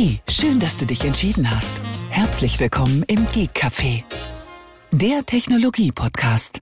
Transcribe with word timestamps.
Hey, 0.00 0.20
schön, 0.28 0.60
dass 0.60 0.76
du 0.76 0.86
dich 0.86 1.04
entschieden 1.04 1.50
hast. 1.50 1.82
Herzlich 2.08 2.60
willkommen 2.60 3.02
im 3.08 3.26
Geek 3.26 3.50
Café, 3.50 4.04
der 4.92 5.26
Technologie-Podcast. 5.26 6.60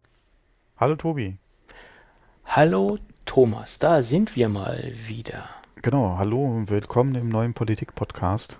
Hallo 0.78 0.96
Tobi. 0.96 1.36
Hallo 2.46 2.96
Thomas, 3.26 3.78
da 3.78 4.00
sind 4.00 4.36
wir 4.36 4.48
mal 4.48 4.90
wieder. 5.06 5.50
Genau, 5.82 6.16
hallo 6.16 6.46
und 6.46 6.70
willkommen 6.70 7.14
im 7.14 7.28
neuen 7.28 7.52
Politik-Podcast. 7.52 8.56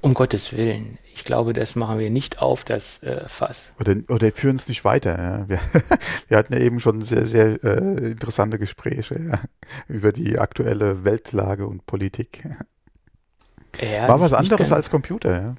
Um 0.00 0.14
Gottes 0.14 0.52
Willen, 0.52 0.98
ich 1.14 1.22
glaube, 1.22 1.52
das 1.52 1.76
machen 1.76 2.00
wir 2.00 2.10
nicht 2.10 2.42
auf 2.42 2.64
das 2.64 3.04
äh, 3.04 3.28
Fass. 3.28 3.72
Oder, 3.78 3.98
oder 4.08 4.32
führen 4.32 4.56
es 4.56 4.66
nicht 4.66 4.84
weiter. 4.84 5.16
Ja. 5.16 5.48
Wir, 5.48 5.60
wir, 6.28 6.38
hatten 6.38 6.54
ja 6.54 6.58
eben 6.58 6.80
schon 6.80 7.02
sehr, 7.02 7.24
sehr 7.24 7.62
äh, 7.62 8.10
interessante 8.10 8.58
Gespräche 8.58 9.20
ja, 9.30 9.40
über 9.86 10.10
die 10.10 10.40
aktuelle 10.40 11.04
Weltlage 11.04 11.68
und 11.68 11.86
Politik. 11.86 12.42
Ja, 13.80 14.08
War 14.08 14.20
was 14.20 14.32
anderes 14.32 14.72
als 14.72 14.90
Computer. 14.90 15.42
Ja. 15.42 15.54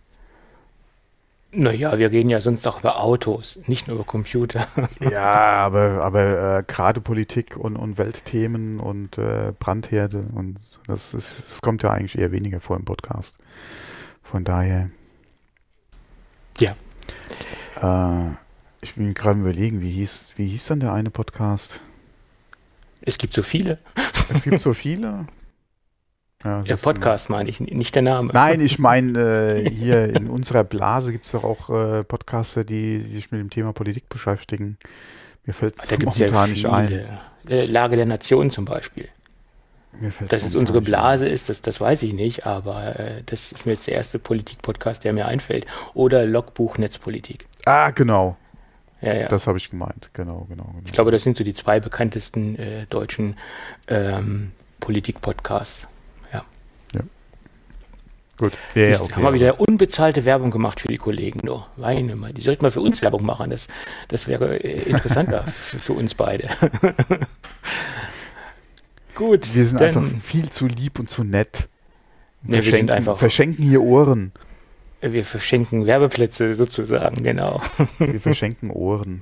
Naja, 1.51 1.97
wir 1.97 2.11
reden 2.11 2.29
ja 2.29 2.41
sonst 2.41 2.67
auch 2.67 2.79
über 2.79 3.01
Autos, 3.01 3.57
nicht 3.65 3.87
nur 3.87 3.95
über 3.95 4.05
Computer. 4.05 4.67
ja, 4.99 5.31
aber, 5.31 6.03
aber 6.03 6.59
äh, 6.59 6.63
gerade 6.67 7.01
Politik 7.01 7.57
und, 7.57 7.75
und 7.75 7.97
Weltthemen 7.97 8.79
und 8.79 9.17
äh, 9.17 9.51
Brandherde 9.57 10.25
und 10.35 10.59
das, 10.85 11.15
ist, 11.15 11.49
das 11.49 11.61
kommt 11.63 11.81
ja 11.81 11.89
eigentlich 11.89 12.19
eher 12.19 12.31
weniger 12.31 12.59
vor 12.59 12.77
im 12.77 12.85
Podcast. 12.85 13.37
Von 14.21 14.43
daher. 14.43 14.91
Ja. 16.59 16.73
Äh, 17.81 18.35
ich 18.81 18.93
bin 18.93 19.15
gerade 19.15 19.39
überlegen, 19.39 19.81
wie 19.81 19.91
hieß, 19.91 20.33
wie 20.35 20.45
hieß 20.45 20.67
dann 20.67 20.81
der 20.81 20.93
eine 20.93 21.09
Podcast? 21.09 21.79
Es 23.01 23.17
gibt 23.17 23.33
so 23.33 23.41
viele. 23.41 23.79
Es 24.31 24.43
gibt 24.43 24.61
so 24.61 24.75
viele. 24.75 25.25
Ja, 26.43 26.61
der 26.61 26.77
Podcast 26.77 27.29
meine 27.29 27.49
ich, 27.49 27.59
nicht 27.59 27.95
der 27.95 28.01
Name. 28.01 28.31
Nein, 28.33 28.61
ich 28.61 28.79
meine, 28.79 29.19
äh, 29.19 29.69
hier 29.73 30.15
in 30.15 30.29
unserer 30.29 30.63
Blase 30.63 31.11
gibt 31.11 31.25
es 31.25 31.33
doch 31.33 31.43
auch 31.43 31.69
äh, 31.69 32.03
Podcaster, 32.05 32.63
die, 32.63 32.99
die, 32.99 33.13
sich 33.13 33.31
mit 33.31 33.41
dem 33.41 33.49
Thema 33.49 33.73
Politik 33.73 34.07
beschäftigen. 34.07 34.77
Mir 35.45 35.53
fällt 35.53 35.75
es 35.77 35.91
momentan 35.91 36.29
ja 36.29 36.47
nicht 36.47 36.65
ein. 36.65 37.07
Äh, 37.49 37.65
Lage 37.65 37.97
der 37.97 38.05
Nation 38.05 38.51
zum 38.51 38.63
Beispiel. 38.63 39.09
Mir 39.99 40.13
Dass 40.29 40.43
es 40.43 40.55
unsere 40.55 40.81
Blase 40.81 41.25
ein. 41.25 41.33
ist, 41.33 41.49
das, 41.49 41.61
das 41.61 41.81
weiß 41.81 42.03
ich 42.03 42.13
nicht, 42.13 42.45
aber 42.45 42.97
äh, 42.97 43.23
das 43.25 43.51
ist 43.51 43.65
mir 43.65 43.73
jetzt 43.73 43.87
der 43.87 43.95
erste 43.95 44.17
Politik-Podcast, 44.17 45.03
der 45.03 45.11
mir 45.11 45.25
einfällt. 45.25 45.65
Oder 45.93 46.25
Logbuch 46.25 46.77
Netzpolitik. 46.77 47.47
Ah, 47.65 47.91
genau. 47.91 48.37
Ja, 49.01 49.13
ja. 49.13 49.27
Das 49.27 49.45
habe 49.45 49.57
ich 49.57 49.69
gemeint, 49.69 50.09
genau, 50.13 50.45
genau, 50.49 50.63
genau, 50.63 50.81
Ich 50.85 50.91
glaube, 50.93 51.11
das 51.11 51.23
sind 51.23 51.35
so 51.35 51.43
die 51.43 51.53
zwei 51.53 51.81
bekanntesten 51.81 52.57
äh, 52.57 52.85
deutschen 52.85 53.35
ähm, 53.87 54.51
Politik-Podcasts. 54.79 55.87
Gut. 58.39 58.57
Ja, 58.73 58.87
ja, 58.87 59.01
okay, 59.01 59.15
haben 59.15 59.23
wir 59.23 59.33
wieder 59.33 59.59
unbezahlte 59.59 60.23
Werbung 60.23 60.49
gemacht 60.49 60.79
für 60.79 60.87
die 60.87 60.97
Kollegen. 60.97 61.41
Nur. 61.43 61.67
Weine 61.75 62.15
mal. 62.15 62.31
Die 62.31 62.41
sollten 62.41 62.63
mal 62.63 62.71
für 62.71 62.79
uns 62.79 63.01
Werbung 63.01 63.25
machen. 63.25 63.49
Das, 63.49 63.67
das 64.07 64.27
wäre 64.29 64.57
äh, 64.63 64.89
interessanter 64.89 65.43
für, 65.47 65.77
für, 65.77 65.93
uns 65.93 66.15
beide. 66.15 66.47
Gut. 69.15 69.53
Wir 69.53 69.65
sind 69.65 69.81
einfach 69.81 70.07
viel 70.21 70.49
zu 70.49 70.67
lieb 70.67 70.99
und 70.99 71.09
zu 71.09 71.25
nett. 71.25 71.67
Nee, 72.41 72.63
wir 72.63 72.71
sind 72.71 72.91
einfach 72.93 73.17
verschenken 73.17 73.63
hier 73.63 73.81
Ohren. 73.81 74.31
Wir 75.01 75.25
verschenken 75.25 75.85
Werbeplätze 75.85 76.55
sozusagen, 76.55 77.23
genau. 77.23 77.61
Wir 77.97 78.19
verschenken 78.21 78.71
Ohren. 78.71 79.21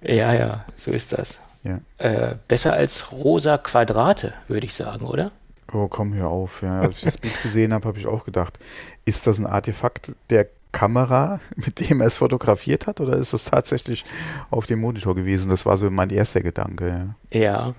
Ja, 0.00 0.34
ja, 0.34 0.64
so 0.76 0.90
ist 0.90 1.12
das. 1.12 1.38
Ja. 1.62 1.80
Äh, 1.98 2.34
besser 2.48 2.72
als 2.72 3.12
rosa 3.12 3.58
Quadrate, 3.58 4.34
würde 4.48 4.66
ich 4.66 4.74
sagen, 4.74 5.06
oder? 5.06 5.30
Oh, 5.72 5.88
komm, 5.88 6.14
hör 6.14 6.28
auf. 6.28 6.62
Ja. 6.62 6.80
Als 6.80 6.98
ich 6.98 7.04
das 7.04 7.18
Bild 7.18 7.40
gesehen 7.42 7.72
habe, 7.72 7.88
habe 7.88 7.98
ich 7.98 8.06
auch 8.06 8.24
gedacht, 8.24 8.58
ist 9.04 9.26
das 9.26 9.38
ein 9.38 9.46
Artefakt 9.46 10.14
der 10.30 10.48
Kamera, 10.72 11.40
mit 11.56 11.88
dem 11.88 12.00
er 12.00 12.06
es 12.06 12.16
fotografiert 12.16 12.86
hat, 12.86 13.00
oder 13.00 13.16
ist 13.16 13.32
das 13.32 13.44
tatsächlich 13.44 14.04
auf 14.50 14.66
dem 14.66 14.80
Monitor 14.80 15.14
gewesen? 15.14 15.50
Das 15.50 15.64
war 15.66 15.76
so 15.76 15.90
mein 15.90 16.10
erster 16.10 16.40
Gedanke. 16.40 17.14
Ja, 17.30 17.40
ja. 17.40 17.74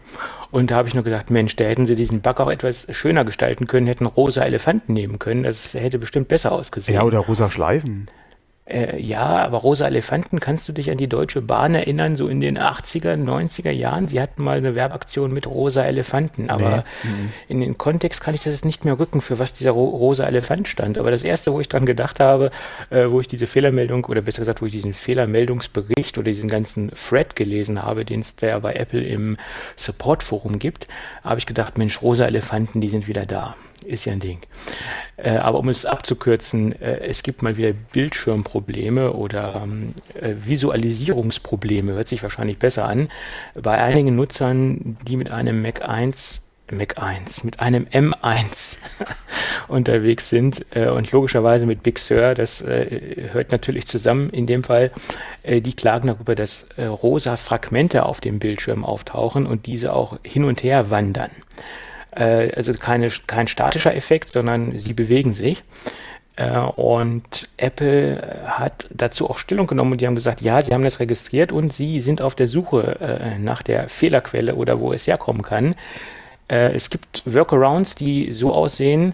und 0.51 0.71
da 0.71 0.75
habe 0.75 0.87
ich 0.87 0.93
nur 0.93 1.03
gedacht, 1.03 1.29
Mensch, 1.29 1.55
da 1.55 1.65
hätten 1.65 1.85
sie 1.85 1.95
diesen 1.95 2.21
Bug 2.21 2.39
auch 2.39 2.51
etwas 2.51 2.87
schöner 2.91 3.25
gestalten 3.25 3.67
können, 3.67 3.87
hätten 3.87 4.05
rosa 4.05 4.43
Elefanten 4.43 4.93
nehmen 4.93 5.19
können. 5.19 5.43
Das 5.43 5.73
hätte 5.73 5.99
bestimmt 5.99 6.27
besser 6.27 6.51
ausgesehen. 6.51 6.95
Ja, 6.95 7.03
oder 7.03 7.19
rosa 7.19 7.49
Schleifen. 7.49 8.07
Äh, 8.65 9.01
ja, 9.01 9.43
aber 9.43 9.57
Rosa 9.57 9.85
Elefanten, 9.87 10.39
kannst 10.39 10.69
du 10.69 10.73
dich 10.73 10.89
an 10.89 10.97
die 10.97 11.09
Deutsche 11.09 11.41
Bahn 11.41 11.75
erinnern, 11.75 12.15
so 12.15 12.29
in 12.29 12.39
den 12.39 12.57
80er, 12.57 13.15
90er 13.21 13.71
Jahren? 13.71 14.07
Sie 14.07 14.21
hatten 14.21 14.41
mal 14.41 14.57
eine 14.57 14.73
Werbaktion 14.73 15.33
mit 15.33 15.47
Rosa 15.47 15.83
Elefanten, 15.83 16.49
aber 16.49 16.85
nee. 17.03 17.09
Mhm. 17.09 17.33
in 17.49 17.59
den 17.59 17.77
Kontext 17.77 18.21
kann 18.21 18.33
ich 18.33 18.43
das 18.43 18.53
jetzt 18.53 18.63
nicht 18.63 18.85
mehr 18.85 18.97
rücken, 18.97 19.19
für 19.19 19.37
was 19.37 19.51
dieser 19.51 19.71
Ro 19.71 19.83
Rosa 19.83 20.23
Elefant 20.23 20.69
stand. 20.69 20.97
Aber 20.97 21.11
das 21.11 21.23
erste, 21.23 21.51
wo 21.51 21.59
ich 21.59 21.67
dran 21.67 21.85
gedacht 21.85 22.21
habe, 22.21 22.51
äh, 22.89 23.09
wo 23.09 23.19
ich 23.19 23.27
diese 23.27 23.47
Fehlermeldung 23.47 24.05
oder 24.05 24.21
besser 24.21 24.39
gesagt, 24.39 24.61
wo 24.61 24.65
ich 24.65 24.71
diesen 24.71 24.93
Fehlermeldungsbericht 24.93 26.17
oder 26.17 26.31
diesen 26.31 26.49
ganzen 26.49 26.89
Thread 26.91 27.35
gelesen 27.35 27.83
habe, 27.83 28.05
den 28.05 28.21
es 28.21 28.37
da 28.37 28.59
bei 28.59 28.75
Apple 28.75 29.03
im 29.03 29.37
Support-Forum 29.75 30.59
gibt, 30.59 30.87
habe 31.23 31.39
ich 31.39 31.45
gedacht, 31.45 31.77
Mensch, 31.77 32.01
Rosa 32.01 32.25
Elefanten, 32.25 32.79
die 32.79 32.89
sind 32.89 33.09
wieder 33.09 33.25
da 33.25 33.57
ist 33.85 34.05
ja 34.05 34.13
ein 34.13 34.19
Ding. 34.19 34.39
Äh, 35.17 35.37
aber 35.37 35.59
um 35.59 35.69
es 35.69 35.85
abzukürzen, 35.85 36.73
äh, 36.81 36.99
es 37.01 37.23
gibt 37.23 37.43
mal 37.43 37.57
wieder 37.57 37.73
Bildschirmprobleme 37.73 39.13
oder 39.13 39.61
ähm, 39.63 39.93
äh, 40.19 40.33
Visualisierungsprobleme, 40.45 41.93
hört 41.93 42.07
sich 42.07 42.23
wahrscheinlich 42.23 42.57
besser 42.57 42.85
an, 42.87 43.09
bei 43.61 43.77
einigen 43.77 44.15
Nutzern, 44.15 44.97
die 45.07 45.17
mit 45.17 45.29
einem 45.29 45.61
Mac 45.61 45.87
1 45.87 46.43
Mac 46.71 46.97
1, 46.97 47.43
mit 47.43 47.59
einem 47.59 47.85
M1 47.85 48.77
unterwegs 49.67 50.29
sind 50.29 50.65
äh, 50.71 50.87
und 50.87 51.11
logischerweise 51.11 51.65
mit 51.65 51.83
Big 51.83 51.99
Sur, 51.99 52.33
das 52.33 52.61
äh, 52.61 53.29
hört 53.31 53.51
natürlich 53.51 53.85
zusammen 53.85 54.29
in 54.29 54.47
dem 54.47 54.63
Fall, 54.63 54.91
äh, 55.43 55.61
die 55.61 55.73
klagen 55.73 56.07
darüber, 56.07 56.35
dass 56.35 56.67
äh, 56.77 56.85
rosa 56.85 57.37
Fragmente 57.37 58.05
auf 58.05 58.21
dem 58.21 58.39
Bildschirm 58.39 58.85
auftauchen 58.85 59.45
und 59.45 59.65
diese 59.65 59.93
auch 59.93 60.17
hin 60.23 60.45
und 60.45 60.63
her 60.63 60.89
wandern. 60.89 61.31
Äh, 62.15 62.51
also 62.55 62.73
keine, 62.73 63.09
kein 63.27 63.47
statischer 63.47 63.95
Effekt, 63.95 64.29
sondern 64.29 64.77
sie 64.77 64.93
bewegen 64.93 65.33
sich. 65.33 65.63
Äh, 66.35 66.57
und 66.57 67.49
Apple 67.57 68.41
hat 68.45 68.87
dazu 68.93 69.29
auch 69.29 69.37
Stellung 69.37 69.67
genommen 69.67 69.93
und 69.93 70.01
die 70.01 70.07
haben 70.07 70.15
gesagt, 70.15 70.41
ja, 70.41 70.61
sie 70.61 70.73
haben 70.73 70.83
das 70.83 70.99
registriert 70.99 71.51
und 71.51 71.73
sie 71.73 72.01
sind 72.01 72.21
auf 72.21 72.35
der 72.35 72.47
Suche 72.47 72.97
äh, 72.99 73.39
nach 73.39 73.61
der 73.61 73.89
Fehlerquelle 73.89 74.55
oder 74.55 74.79
wo 74.79 74.93
es 74.93 75.07
herkommen 75.07 75.43
kann. 75.43 75.75
Äh, 76.49 76.73
es 76.73 76.89
gibt 76.89 77.23
Workarounds, 77.25 77.95
die 77.95 78.31
so 78.31 78.53
aussehen, 78.53 79.13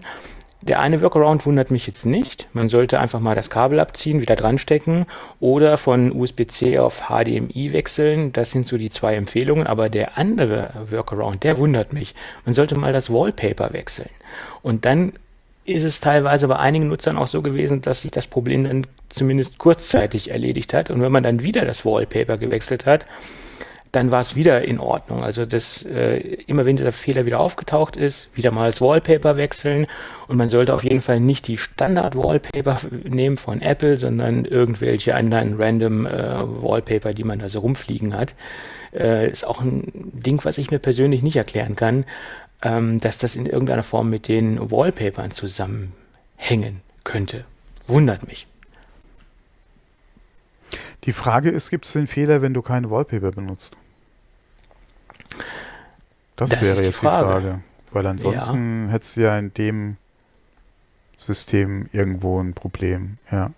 der 0.62 0.80
eine 0.80 1.00
Workaround 1.00 1.46
wundert 1.46 1.70
mich 1.70 1.86
jetzt 1.86 2.04
nicht. 2.04 2.48
Man 2.52 2.68
sollte 2.68 3.00
einfach 3.00 3.20
mal 3.20 3.34
das 3.34 3.48
Kabel 3.48 3.80
abziehen, 3.80 4.20
wieder 4.20 4.36
dran 4.36 4.58
stecken 4.58 5.06
oder 5.40 5.78
von 5.78 6.12
USB-C 6.12 6.78
auf 6.78 7.04
HDMI 7.08 7.72
wechseln. 7.72 8.32
Das 8.32 8.50
sind 8.50 8.66
so 8.66 8.76
die 8.76 8.90
zwei 8.90 9.14
Empfehlungen. 9.14 9.66
Aber 9.66 9.88
der 9.88 10.18
andere 10.18 10.70
Workaround, 10.90 11.44
der 11.44 11.56
wundert 11.56 11.94
mich. 11.94 12.14
Man 12.44 12.54
sollte 12.54 12.76
mal 12.76 12.92
das 12.92 13.10
Wallpaper 13.10 13.72
wechseln. 13.72 14.10
Und 14.62 14.84
dann 14.84 15.14
ist 15.64 15.84
es 15.84 16.00
teilweise 16.00 16.48
bei 16.48 16.56
einigen 16.56 16.88
Nutzern 16.88 17.16
auch 17.16 17.26
so 17.26 17.40
gewesen, 17.42 17.80
dass 17.80 18.02
sich 18.02 18.10
das 18.10 18.26
Problem 18.26 18.64
dann 18.64 18.86
zumindest 19.08 19.56
kurzzeitig 19.58 20.30
erledigt 20.30 20.74
hat. 20.74 20.90
Und 20.90 21.00
wenn 21.00 21.12
man 21.12 21.22
dann 21.22 21.42
wieder 21.42 21.64
das 21.64 21.86
Wallpaper 21.86 22.36
gewechselt 22.36 22.84
hat, 22.84 23.06
dann 23.92 24.10
war 24.10 24.20
es 24.20 24.36
wieder 24.36 24.62
in 24.62 24.78
Ordnung. 24.78 25.22
Also 25.22 25.46
das 25.46 25.84
äh, 25.84 26.18
immer 26.46 26.64
wenn 26.64 26.76
dieser 26.76 26.92
Fehler 26.92 27.26
wieder 27.26 27.40
aufgetaucht 27.40 27.96
ist, 27.96 28.28
wieder 28.36 28.50
mal 28.50 28.70
das 28.70 28.80
Wallpaper 28.80 29.36
wechseln 29.36 29.86
und 30.28 30.36
man 30.36 30.48
sollte 30.48 30.74
auf 30.74 30.84
jeden 30.84 31.00
Fall 31.00 31.18
nicht 31.18 31.48
die 31.48 31.58
Standard 31.58 32.14
Wallpaper 32.16 32.78
nehmen 33.04 33.36
von 33.36 33.60
Apple, 33.60 33.98
sondern 33.98 34.44
irgendwelche 34.44 35.14
anderen 35.14 35.60
random 35.60 36.06
äh, 36.06 36.12
Wallpaper, 36.62 37.12
die 37.14 37.24
man 37.24 37.40
da 37.40 37.48
so 37.48 37.60
rumfliegen 37.60 38.16
hat. 38.16 38.34
Äh, 38.94 39.30
ist 39.30 39.46
auch 39.46 39.60
ein 39.60 39.90
Ding, 39.94 40.40
was 40.44 40.58
ich 40.58 40.70
mir 40.70 40.78
persönlich 40.78 41.22
nicht 41.22 41.36
erklären 41.36 41.74
kann, 41.74 42.04
ähm, 42.62 43.00
dass 43.00 43.18
das 43.18 43.34
in 43.34 43.46
irgendeiner 43.46 43.82
Form 43.82 44.10
mit 44.10 44.28
den 44.28 44.70
Wallpapern 44.70 45.30
zusammenhängen 45.32 46.82
könnte. 47.02 47.44
Wundert 47.86 48.26
mich. 48.26 48.46
Die 51.04 51.12
Frage 51.12 51.50
ist, 51.50 51.70
gibt 51.70 51.86
es 51.86 51.92
den 51.92 52.06
Fehler, 52.06 52.42
wenn 52.42 52.54
du 52.54 52.62
keine 52.62 52.90
Wallpaper 52.90 53.32
benutzt? 53.32 53.76
Das, 56.40 56.48
das 56.48 56.62
wäre 56.62 56.82
jetzt 56.82 57.02
die 57.02 57.06
Frage. 57.06 57.26
die 57.26 57.46
Frage. 57.48 57.60
Weil 57.92 58.06
ansonsten 58.06 58.86
ja. 58.86 58.92
hättest 58.92 59.16
du 59.16 59.20
ja 59.20 59.38
in 59.38 59.52
dem 59.52 59.96
System 61.18 61.90
irgendwo 61.92 62.40
ein 62.40 62.54
Problem, 62.54 63.18
ja. 63.30 63.50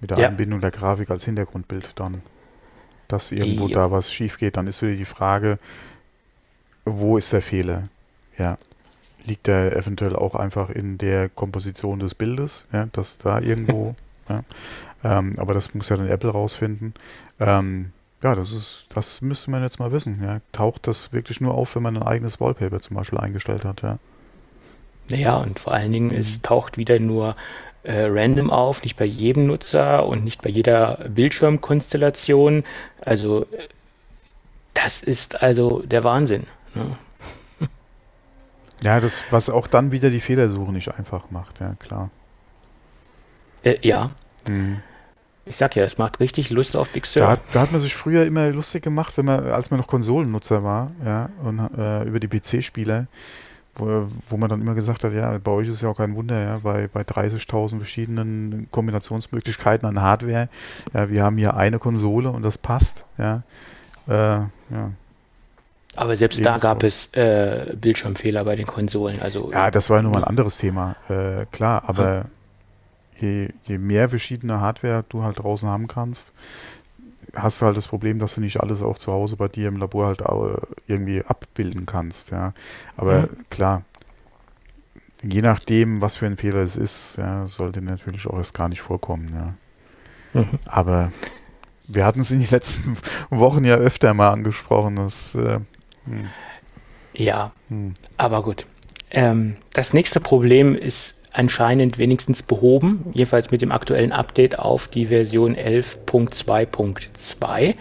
Mit 0.00 0.10
der 0.10 0.18
ja. 0.18 0.28
Einbindung 0.28 0.60
der 0.60 0.70
Grafik 0.70 1.10
als 1.10 1.24
Hintergrundbild 1.24 1.92
dann. 1.94 2.20
Dass 3.08 3.32
irgendwo 3.32 3.68
ja. 3.68 3.76
da 3.76 3.90
was 3.90 4.12
schief 4.12 4.36
geht, 4.36 4.58
dann 4.58 4.66
ist 4.66 4.82
wieder 4.82 4.96
die 4.96 5.06
Frage, 5.06 5.58
wo 6.84 7.16
ist 7.16 7.32
der 7.32 7.40
Fehler? 7.40 7.84
Ja. 8.36 8.58
Liegt 9.24 9.46
der 9.46 9.74
eventuell 9.74 10.16
auch 10.16 10.34
einfach 10.34 10.68
in 10.68 10.98
der 10.98 11.30
Komposition 11.30 12.00
des 12.00 12.14
Bildes, 12.14 12.66
ja, 12.70 12.86
dass 12.92 13.16
da 13.16 13.40
irgendwo, 13.40 13.94
ja. 14.28 14.44
Ähm, 15.02 15.32
aber 15.38 15.54
das 15.54 15.72
muss 15.72 15.88
ja 15.88 15.96
dann 15.96 16.08
Apple 16.08 16.30
rausfinden. 16.30 16.92
Ähm, 17.40 17.92
ja, 18.24 18.34
das 18.34 18.52
ist, 18.52 18.86
das 18.88 19.20
müsste 19.20 19.50
man 19.50 19.62
jetzt 19.62 19.78
mal 19.78 19.92
wissen. 19.92 20.18
Ja. 20.22 20.40
Taucht 20.50 20.86
das 20.86 21.12
wirklich 21.12 21.42
nur 21.42 21.54
auf, 21.54 21.76
wenn 21.76 21.82
man 21.82 21.98
ein 21.98 22.02
eigenes 22.02 22.40
Wallpaper 22.40 22.80
zum 22.80 22.96
Beispiel 22.96 23.18
eingestellt 23.18 23.64
hat, 23.64 23.82
ja? 23.82 23.98
Naja, 25.10 25.36
und 25.36 25.60
vor 25.60 25.74
allen 25.74 25.92
Dingen, 25.92 26.08
mhm. 26.08 26.16
es 26.16 26.40
taucht 26.40 26.78
wieder 26.78 26.98
nur 26.98 27.36
äh, 27.82 28.06
random 28.06 28.50
auf, 28.50 28.82
nicht 28.82 28.96
bei 28.96 29.04
jedem 29.04 29.46
Nutzer 29.46 30.06
und 30.06 30.24
nicht 30.24 30.40
bei 30.40 30.48
jeder 30.48 31.04
Bildschirmkonstellation. 31.06 32.64
Also 33.02 33.46
das 34.72 35.02
ist 35.02 35.42
also 35.42 35.82
der 35.82 36.02
Wahnsinn. 36.02 36.46
Ne? 36.74 36.96
Ja, 38.82 39.00
das, 39.00 39.22
was 39.28 39.50
auch 39.50 39.66
dann 39.66 39.92
wieder 39.92 40.08
die 40.08 40.20
Fehlersuche 40.20 40.72
nicht 40.72 40.94
einfach 40.94 41.30
macht, 41.30 41.60
ja 41.60 41.74
klar. 41.78 42.08
Äh, 43.62 43.76
ja. 43.82 44.10
Mhm. 44.48 44.82
Ich 45.46 45.56
sag 45.56 45.76
ja, 45.76 45.84
es 45.84 45.98
macht 45.98 46.20
richtig 46.20 46.50
Lust 46.50 46.76
auf 46.76 46.88
Big 46.88 47.04
Sur. 47.04 47.22
Da, 47.22 47.38
da, 47.52 47.60
hat 47.60 47.72
man 47.72 47.80
sich 47.80 47.94
früher 47.94 48.24
immer 48.24 48.50
lustig 48.50 48.82
gemacht, 48.82 49.16
wenn 49.16 49.26
man, 49.26 49.44
als 49.44 49.70
man 49.70 49.78
noch 49.78 49.86
Konsolennutzer 49.86 50.64
war, 50.64 50.90
ja, 51.04 51.28
und 51.42 51.58
äh, 51.76 52.04
über 52.04 52.18
die 52.18 52.28
PC-Spieler, 52.28 53.06
wo, 53.74 54.06
wo 54.28 54.36
man 54.38 54.48
dann 54.48 54.62
immer 54.62 54.74
gesagt 54.74 55.04
hat, 55.04 55.12
ja, 55.12 55.36
bei 55.38 55.50
euch 55.50 55.68
ist 55.68 55.82
ja 55.82 55.90
auch 55.90 55.98
kein 55.98 56.14
Wunder, 56.16 56.42
ja, 56.42 56.58
bei, 56.62 56.88
bei 56.88 57.02
30.000 57.02 57.76
verschiedenen 57.76 58.68
Kombinationsmöglichkeiten 58.70 59.86
an 59.86 60.00
Hardware, 60.00 60.48
ja, 60.94 61.10
wir 61.10 61.22
haben 61.22 61.36
hier 61.36 61.54
eine 61.56 61.78
Konsole 61.78 62.30
und 62.30 62.42
das 62.42 62.56
passt, 62.56 63.04
ja, 63.18 63.42
äh, 64.08 64.12
ja. 64.12 64.90
Aber 65.96 66.16
selbst 66.16 66.44
da 66.44 66.58
gab 66.58 66.82
es 66.82 67.12
äh, 67.14 67.72
Bildschirmfehler 67.80 68.44
bei 68.44 68.56
den 68.56 68.66
Konsolen. 68.66 69.20
Also 69.22 69.52
ja, 69.52 69.70
das 69.70 69.90
war 69.90 69.98
ja 69.98 70.02
nochmal 70.02 70.24
ein 70.24 70.28
anderes 70.28 70.58
Thema, 70.58 70.96
äh, 71.08 71.44
klar, 71.52 71.84
aber 71.86 72.24
je, 73.24 73.48
je 73.64 73.78
mehr 73.78 74.08
verschiedene 74.08 74.60
Hardware 74.60 75.04
du 75.08 75.22
halt 75.22 75.38
draußen 75.38 75.68
haben 75.68 75.88
kannst, 75.88 76.32
hast 77.34 77.60
du 77.60 77.66
halt 77.66 77.76
das 77.76 77.88
Problem, 77.88 78.18
dass 78.18 78.34
du 78.34 78.40
nicht 78.40 78.60
alles 78.60 78.82
auch 78.82 78.98
zu 78.98 79.12
Hause 79.12 79.36
bei 79.36 79.48
dir 79.48 79.68
im 79.68 79.76
Labor 79.76 80.06
halt 80.06 80.22
irgendwie 80.86 81.22
abbilden 81.22 81.86
kannst, 81.86 82.30
ja. 82.30 82.52
Aber 82.96 83.22
mhm. 83.22 83.28
klar, 83.50 83.82
je 85.22 85.42
nachdem, 85.42 86.02
was 86.02 86.16
für 86.16 86.26
ein 86.26 86.36
Fehler 86.36 86.60
es 86.60 86.76
ist, 86.76 87.16
ja, 87.16 87.46
sollte 87.46 87.82
natürlich 87.82 88.26
auch 88.26 88.36
erst 88.36 88.54
gar 88.54 88.68
nicht 88.68 88.80
vorkommen, 88.80 89.32
ja. 89.34 90.40
Mhm. 90.40 90.58
Aber 90.66 91.12
wir 91.86 92.04
hatten 92.04 92.20
es 92.20 92.30
in 92.30 92.40
den 92.40 92.50
letzten 92.50 92.96
Wochen 93.30 93.64
ja 93.64 93.76
öfter 93.76 94.14
mal 94.14 94.30
angesprochen, 94.30 94.96
dass 94.96 95.34
äh, 95.34 95.60
hm. 96.06 96.30
Ja, 97.14 97.52
hm. 97.68 97.94
aber 98.16 98.42
gut. 98.42 98.66
Ähm, 99.10 99.56
das 99.72 99.92
nächste 99.92 100.20
Problem 100.20 100.74
ist 100.74 101.22
anscheinend 101.34 101.98
wenigstens 101.98 102.42
behoben, 102.42 103.10
jedenfalls 103.12 103.50
mit 103.50 103.60
dem 103.60 103.72
aktuellen 103.72 104.12
Update 104.12 104.58
auf 104.58 104.88
die 104.88 105.04
Version 105.06 105.54
11.2.2. 105.56 107.74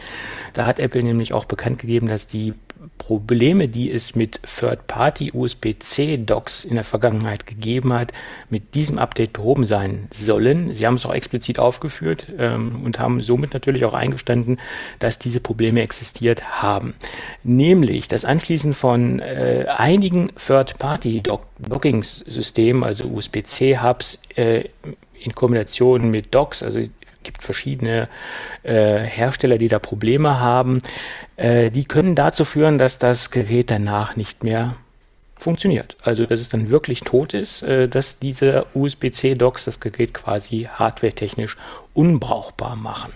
Da 0.53 0.65
hat 0.65 0.79
Apple 0.79 1.03
nämlich 1.03 1.33
auch 1.33 1.45
bekannt 1.45 1.79
gegeben, 1.79 2.07
dass 2.07 2.27
die 2.27 2.53
Probleme, 2.97 3.68
die 3.68 3.91
es 3.91 4.15
mit 4.15 4.39
Third-Party-USB-C-Docks 4.44 6.63
in 6.65 6.74
der 6.75 6.83
Vergangenheit 6.83 7.45
gegeben 7.45 7.94
hat, 7.94 8.12
mit 8.50 8.74
diesem 8.75 9.00
Update 9.00 9.33
behoben 9.33 9.65
sein 9.65 10.07
sollen. 10.13 10.74
Sie 10.74 10.85
haben 10.85 10.95
es 10.95 11.06
auch 11.06 11.13
explizit 11.13 11.59
aufgeführt 11.59 12.27
ähm, 12.38 12.81
und 12.83 13.00
haben 13.00 13.21
somit 13.21 13.53
natürlich 13.53 13.85
auch 13.85 13.94
eingestanden, 13.94 14.59
dass 15.00 15.19
diese 15.19 15.39
Probleme 15.39 15.81
existiert 15.81 16.62
haben. 16.62 16.95
Nämlich 17.44 18.07
das 18.07 18.25
Anschließen 18.25 18.74
von 18.74 19.19
äh, 19.19 19.68
einigen 19.75 20.31
Third-Party-Docking-Systemen, 20.36 22.83
also 22.83 23.06
USB-C-Hubs, 23.06 24.19
äh, 24.36 24.65
in 25.19 25.36
Kombination 25.36 26.09
mit 26.12 26.36
Docks, 26.36 26.62
also 26.63 26.81
gibt 27.24 27.44
verschiedene 27.44 28.08
äh, 28.64 29.00
Hersteller, 29.00 29.58
die 29.58 29.68
da 29.68 29.80
Probleme 29.80 30.40
haben. 30.40 30.81
Äh, 31.36 31.72
die 31.72 31.86
können 31.86 32.16
dazu 32.16 32.46
führen, 32.46 32.78
dass 32.78 32.98
das 32.98 33.31
Gerät 33.31 33.72
danach 33.72 34.16
nicht 34.16 34.44
mehr 34.44 34.75
funktioniert. 35.38 35.98
Also 36.02 36.25
dass 36.25 36.40
es 36.40 36.50
dann 36.50 36.70
wirklich 36.70 37.02
tot 37.02 37.34
ist, 37.34 37.64
äh, 37.64 37.88
dass 37.88 38.20
diese 38.20 38.66
USB-C-Docks 38.74 39.66
das 39.66 39.80
Gerät 39.80 40.14
quasi 40.14 40.70
hardwaretechnisch 40.72 41.58
unbrauchbar 41.94 42.75
machen. 42.75 43.12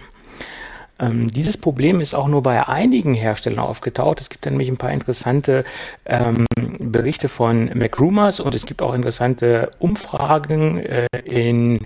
Ähm, 0.99 1.31
dieses 1.31 1.57
Problem 1.57 2.01
ist 2.01 2.15
auch 2.15 2.27
nur 2.27 2.43
bei 2.43 2.67
einigen 2.67 3.13
Herstellern 3.13 3.59
aufgetaucht. 3.59 4.21
Es 4.21 4.29
gibt 4.29 4.45
nämlich 4.45 4.69
ein 4.69 4.77
paar 4.77 4.91
interessante 4.91 5.63
ähm, 6.05 6.45
Berichte 6.79 7.29
von 7.29 7.71
MacRumors 7.73 8.39
und 8.39 8.55
es 8.55 8.65
gibt 8.65 8.81
auch 8.81 8.93
interessante 8.93 9.71
Umfragen 9.79 10.79
äh, 10.79 11.07
in 11.25 11.85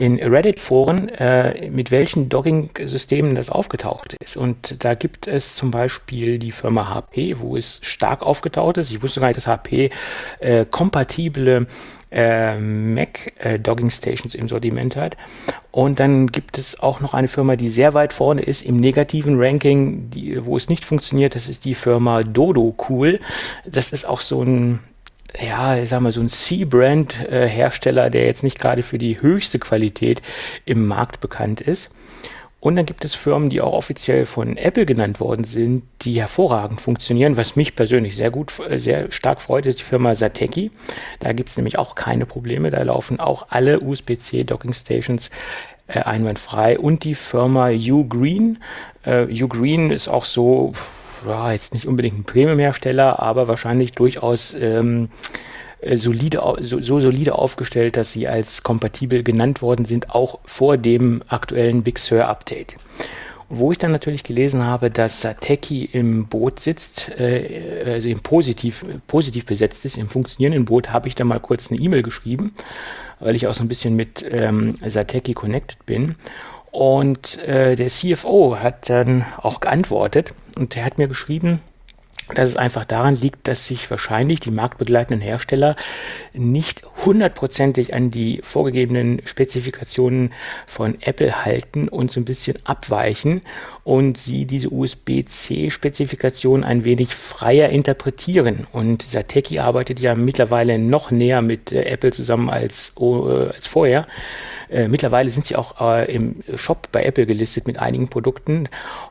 in 0.00 0.18
Reddit-Foren, 0.18 1.10
äh, 1.10 1.68
mit 1.68 1.90
welchen 1.90 2.30
Dogging-Systemen 2.30 3.34
das 3.34 3.50
aufgetaucht 3.50 4.14
ist. 4.24 4.34
Und 4.34 4.82
da 4.82 4.94
gibt 4.94 5.28
es 5.28 5.54
zum 5.54 5.70
Beispiel 5.70 6.38
die 6.38 6.52
Firma 6.52 6.88
HP, 6.88 7.38
wo 7.38 7.54
es 7.54 7.80
stark 7.82 8.22
aufgetaucht 8.22 8.78
ist. 8.78 8.90
Ich 8.90 9.02
wusste 9.02 9.20
gar 9.20 9.26
nicht, 9.26 9.36
dass 9.36 9.46
HP 9.46 9.90
äh, 10.38 10.64
kompatible 10.64 11.66
äh, 12.10 12.58
Mac 12.58 13.32
äh, 13.38 13.58
Dogging 13.58 13.90
Stations 13.90 14.34
im 14.34 14.48
Sortiment 14.48 14.96
hat. 14.96 15.16
Und 15.70 16.00
dann 16.00 16.28
gibt 16.28 16.58
es 16.58 16.80
auch 16.80 17.00
noch 17.00 17.14
eine 17.14 17.28
Firma, 17.28 17.56
die 17.56 17.68
sehr 17.68 17.94
weit 17.94 18.12
vorne 18.12 18.42
ist 18.42 18.62
im 18.62 18.78
negativen 18.78 19.38
Ranking, 19.38 20.10
die, 20.10 20.44
wo 20.44 20.56
es 20.56 20.68
nicht 20.68 20.84
funktioniert. 20.84 21.34
Das 21.34 21.48
ist 21.48 21.64
die 21.64 21.74
Firma 21.74 22.22
Dodo 22.22 22.74
Cool. 22.88 23.20
Das 23.64 23.92
ist 23.92 24.06
auch 24.06 24.20
so 24.20 24.42
ein 24.42 24.80
ja, 25.40 25.76
ich 25.76 25.88
sag 25.88 26.00
mal, 26.00 26.10
so 26.10 26.20
ein 26.20 26.28
C-Brand-Hersteller, 26.28 28.10
der 28.10 28.26
jetzt 28.26 28.42
nicht 28.42 28.58
gerade 28.58 28.82
für 28.82 28.98
die 28.98 29.22
höchste 29.22 29.60
Qualität 29.60 30.22
im 30.64 30.88
Markt 30.88 31.20
bekannt 31.20 31.60
ist. 31.60 31.90
Und 32.60 32.76
dann 32.76 32.84
gibt 32.84 33.04
es 33.06 33.14
Firmen, 33.14 33.48
die 33.48 33.62
auch 33.62 33.72
offiziell 33.72 34.26
von 34.26 34.58
Apple 34.58 34.84
genannt 34.84 35.18
worden 35.18 35.44
sind, 35.44 35.82
die 36.02 36.20
hervorragend 36.20 36.80
funktionieren, 36.80 37.38
was 37.38 37.56
mich 37.56 37.74
persönlich 37.74 38.16
sehr 38.16 38.30
gut, 38.30 38.52
sehr 38.76 39.10
stark 39.10 39.40
freut, 39.40 39.64
ist 39.64 39.78
die 39.78 39.84
Firma 39.84 40.14
Sateki. 40.14 40.70
Da 41.20 41.32
gibt 41.32 41.48
es 41.48 41.56
nämlich 41.56 41.78
auch 41.78 41.94
keine 41.94 42.26
Probleme. 42.26 42.70
Da 42.70 42.82
laufen 42.82 43.18
auch 43.18 43.46
alle 43.48 43.80
USB-C 43.80 44.44
Docking 44.44 44.74
Stations 44.74 45.30
äh, 45.86 46.00
einwandfrei. 46.00 46.78
Und 46.78 47.04
die 47.04 47.14
Firma 47.14 47.70
Ugreen. 47.70 48.58
Äh, 49.04 49.42
Ugreen 49.42 49.90
ist 49.90 50.08
auch 50.08 50.26
so, 50.26 50.72
ja, 51.26 51.52
jetzt 51.52 51.72
nicht 51.72 51.86
unbedingt 51.86 52.18
ein 52.18 52.24
Premium-Hersteller, 52.24 53.20
aber 53.20 53.48
wahrscheinlich 53.48 53.92
durchaus 53.92 54.52
ähm, 54.52 55.04
äh, 55.04 55.50
solide, 55.96 56.42
so, 56.60 56.80
so, 56.80 57.00
solide 57.00 57.36
aufgestellt, 57.36 57.96
dass 57.96 58.12
sie 58.12 58.28
als 58.28 58.62
kompatibel 58.62 59.22
genannt 59.22 59.62
worden 59.62 59.84
sind, 59.84 60.10
auch 60.10 60.38
vor 60.44 60.76
dem 60.76 61.22
aktuellen 61.28 61.82
Big 61.82 61.98
Sur 61.98 62.26
Update. 62.26 62.76
Wo 63.48 63.72
ich 63.72 63.78
dann 63.78 63.90
natürlich 63.90 64.22
gelesen 64.22 64.64
habe, 64.64 64.90
dass 64.90 65.22
Sateki 65.22 65.84
im 65.84 66.26
Boot 66.26 66.60
sitzt, 66.60 67.10
äh, 67.18 67.82
also 67.94 68.08
im 68.08 68.20
positiv, 68.20 68.84
positiv 69.08 69.46
besetzt 69.46 69.84
ist, 69.84 69.96
im 69.96 70.08
funktionierenden 70.08 70.66
Boot, 70.66 70.92
habe 70.92 71.08
ich 71.08 71.16
da 71.16 71.24
mal 71.24 71.40
kurz 71.40 71.70
eine 71.70 71.80
E-Mail 71.80 72.02
geschrieben, 72.02 72.52
weil 73.18 73.34
ich 73.34 73.48
auch 73.48 73.54
so 73.54 73.64
ein 73.64 73.68
bisschen 73.68 73.96
mit 73.96 74.24
ähm, 74.30 74.74
Sateki 74.86 75.34
connected 75.34 75.84
bin. 75.84 76.14
Und 76.70 77.38
äh, 77.38 77.74
der 77.74 77.88
CFO 77.88 78.56
hat 78.60 78.88
dann 78.88 79.24
auch 79.38 79.60
geantwortet 79.60 80.34
und 80.56 80.76
er 80.76 80.84
hat 80.84 80.98
mir 80.98 81.08
geschrieben, 81.08 81.60
dass 82.34 82.48
es 82.48 82.56
einfach 82.56 82.84
daran 82.84 83.14
liegt, 83.14 83.48
dass 83.48 83.66
sich 83.66 83.90
wahrscheinlich 83.90 84.40
die 84.40 84.50
marktbegleitenden 84.50 85.20
Hersteller 85.20 85.76
nicht 86.32 86.82
hundertprozentig 87.04 87.94
an 87.94 88.10
die 88.10 88.40
vorgegebenen 88.42 89.22
Spezifikationen 89.24 90.32
von 90.66 90.96
Apple 91.00 91.44
halten 91.44 91.88
und 91.88 92.10
so 92.10 92.20
ein 92.20 92.24
bisschen 92.24 92.58
abweichen 92.64 93.42
und 93.84 94.18
sie 94.18 94.44
diese 94.44 94.70
USB-C-Spezifikation 94.70 96.64
ein 96.64 96.84
wenig 96.84 97.14
freier 97.14 97.70
interpretieren. 97.70 98.66
Und 98.72 99.02
Sateki 99.02 99.58
arbeitet 99.58 100.00
ja 100.00 100.14
mittlerweile 100.14 100.78
noch 100.78 101.10
näher 101.10 101.42
mit 101.42 101.72
äh, 101.72 101.82
Apple 101.82 102.12
zusammen 102.12 102.50
als, 102.50 102.94
äh, 103.00 103.04
als 103.04 103.66
vorher. 103.66 104.06
Äh, 104.68 104.88
mittlerweile 104.88 105.30
sind 105.30 105.46
sie 105.46 105.56
auch 105.56 105.80
äh, 105.80 106.14
im 106.14 106.42
Shop 106.54 106.88
bei 106.92 107.02
Apple 107.04 107.26
gelistet 107.26 107.66
mit 107.66 107.78
einigen 107.78 108.08
Produkten. 108.08 108.68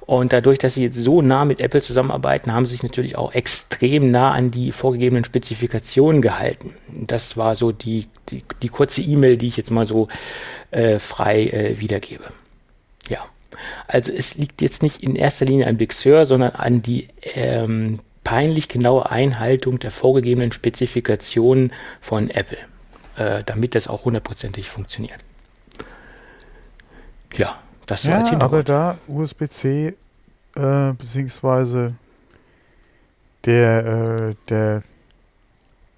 Und 0.09 0.33
dadurch, 0.33 0.57
dass 0.57 0.73
sie 0.73 0.81
jetzt 0.81 0.97
so 0.97 1.21
nah 1.21 1.45
mit 1.45 1.61
Apple 1.61 1.83
zusammenarbeiten, 1.83 2.51
haben 2.51 2.65
sie 2.65 2.71
sich 2.71 2.81
natürlich 2.81 3.15
auch 3.15 3.31
extrem 3.31 4.09
nah 4.09 4.31
an 4.31 4.49
die 4.49 4.71
vorgegebenen 4.71 5.23
Spezifikationen 5.23 6.23
gehalten. 6.23 6.73
Das 6.87 7.37
war 7.37 7.53
so 7.53 7.71
die, 7.71 8.07
die, 8.29 8.43
die 8.63 8.69
kurze 8.69 9.03
E-Mail, 9.03 9.37
die 9.37 9.49
ich 9.49 9.55
jetzt 9.55 9.69
mal 9.69 9.85
so 9.85 10.07
äh, 10.71 10.97
frei 10.97 11.43
äh, 11.43 11.79
wiedergebe. 11.79 12.23
Ja. 13.07 13.19
Also 13.87 14.11
es 14.11 14.33
liegt 14.33 14.63
jetzt 14.63 14.81
nicht 14.81 15.03
in 15.03 15.15
erster 15.15 15.45
Linie 15.45 15.67
an 15.67 15.77
Big 15.77 15.93
Sur, 15.93 16.25
sondern 16.25 16.53
an 16.53 16.81
die 16.81 17.09
ähm, 17.35 17.99
peinlich 18.23 18.67
genaue 18.67 19.11
Einhaltung 19.11 19.77
der 19.77 19.91
vorgegebenen 19.91 20.51
Spezifikationen 20.51 21.71
von 22.01 22.31
Apple, 22.31 22.57
äh, 23.15 23.43
damit 23.45 23.75
das 23.75 23.87
auch 23.87 24.05
hundertprozentig 24.05 24.71
funktioniert. 24.71 25.19
Ja, 27.37 27.59
das 27.89 28.03
so 28.03 28.11
ja, 28.11 28.19
als 28.19 28.31
Aber 28.33 28.63
da 28.63 28.97
USB-C 29.07 29.95
äh, 30.55 30.93
beziehungsweise 30.93 31.95
der, 33.45 33.85
äh, 33.85 34.35
der 34.49 34.83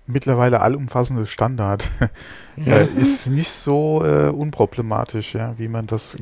mittlerweile 0.07 0.61
allumfassende 0.61 1.25
Standard 1.25 1.89
äh, 2.65 2.85
ist 2.85 3.27
nicht 3.27 3.51
so 3.51 4.03
äh, 4.05 4.29
unproblematisch, 4.29 5.33
ja, 5.33 5.57
wie 5.57 5.67
man 5.67 5.87
das 5.87 6.17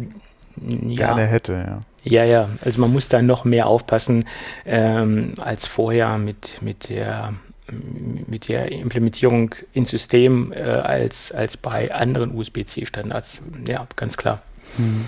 ja. 0.57 0.95
gerne 0.95 1.25
hätte. 1.25 1.53
Ja. 1.53 1.79
Ja, 2.03 2.23
ja, 2.23 2.49
also 2.63 2.79
man 2.79 2.93
muss 2.93 3.09
da 3.09 3.21
noch 3.21 3.43
mehr 3.43 3.67
aufpassen 3.67 4.25
ähm, 4.65 5.33
als 5.41 5.67
vorher 5.67 6.17
mit, 6.17 6.61
mit 6.61 6.89
der 6.89 7.33
mit 8.27 8.47
der 8.47 8.71
Implementierung 8.71 9.53
ins 9.73 9.91
System 9.91 10.51
äh, 10.53 10.61
als, 10.61 11.31
als 11.31 11.55
bei 11.55 11.93
anderen 11.93 12.35
USB-C-Standards. 12.35 13.43
Ja, 13.67 13.85
ganz 13.95 14.17
klar. 14.17 14.41
Mhm. 14.79 15.07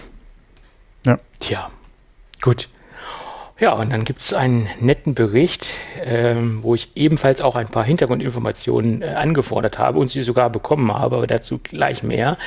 Ja. 1.06 1.18
Tja, 1.40 1.72
gut. 2.42 2.70
Ja, 3.62 3.74
und 3.74 3.92
dann 3.92 4.06
gibt 4.06 4.22
es 4.22 4.34
einen 4.34 4.68
netten 4.80 5.14
Bericht, 5.14 5.68
ähm, 6.04 6.64
wo 6.64 6.74
ich 6.74 6.90
ebenfalls 6.96 7.42
auch 7.42 7.56
ein 7.56 7.68
paar 7.68 7.84
Hintergrundinformationen 7.84 9.04
äh, 9.04 9.10
angefordert 9.10 9.78
habe 9.78 10.00
und 10.00 10.08
sie 10.08 10.24
sogar 10.24 10.50
bekommen 10.50 10.92
habe, 10.92 11.18
aber 11.18 11.28
dazu 11.28 11.60
gleich 11.60 12.02
mehr. 12.02 12.40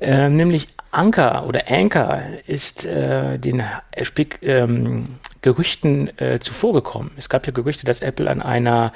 Ähm, 0.00 0.36
nämlich 0.36 0.68
Anker 0.90 1.46
oder 1.46 1.70
Anker 1.70 2.20
ist 2.46 2.84
äh, 2.84 3.38
den 3.38 3.60
äh, 3.60 4.24
ähm, 4.42 5.18
Gerüchten 5.40 6.10
äh, 6.18 6.40
zuvorgekommen. 6.40 7.12
Es 7.16 7.30
gab 7.30 7.46
ja 7.46 7.52
Gerüchte, 7.52 7.86
dass 7.86 8.00
Apple 8.00 8.28
an 8.30 8.42
einer 8.42 8.92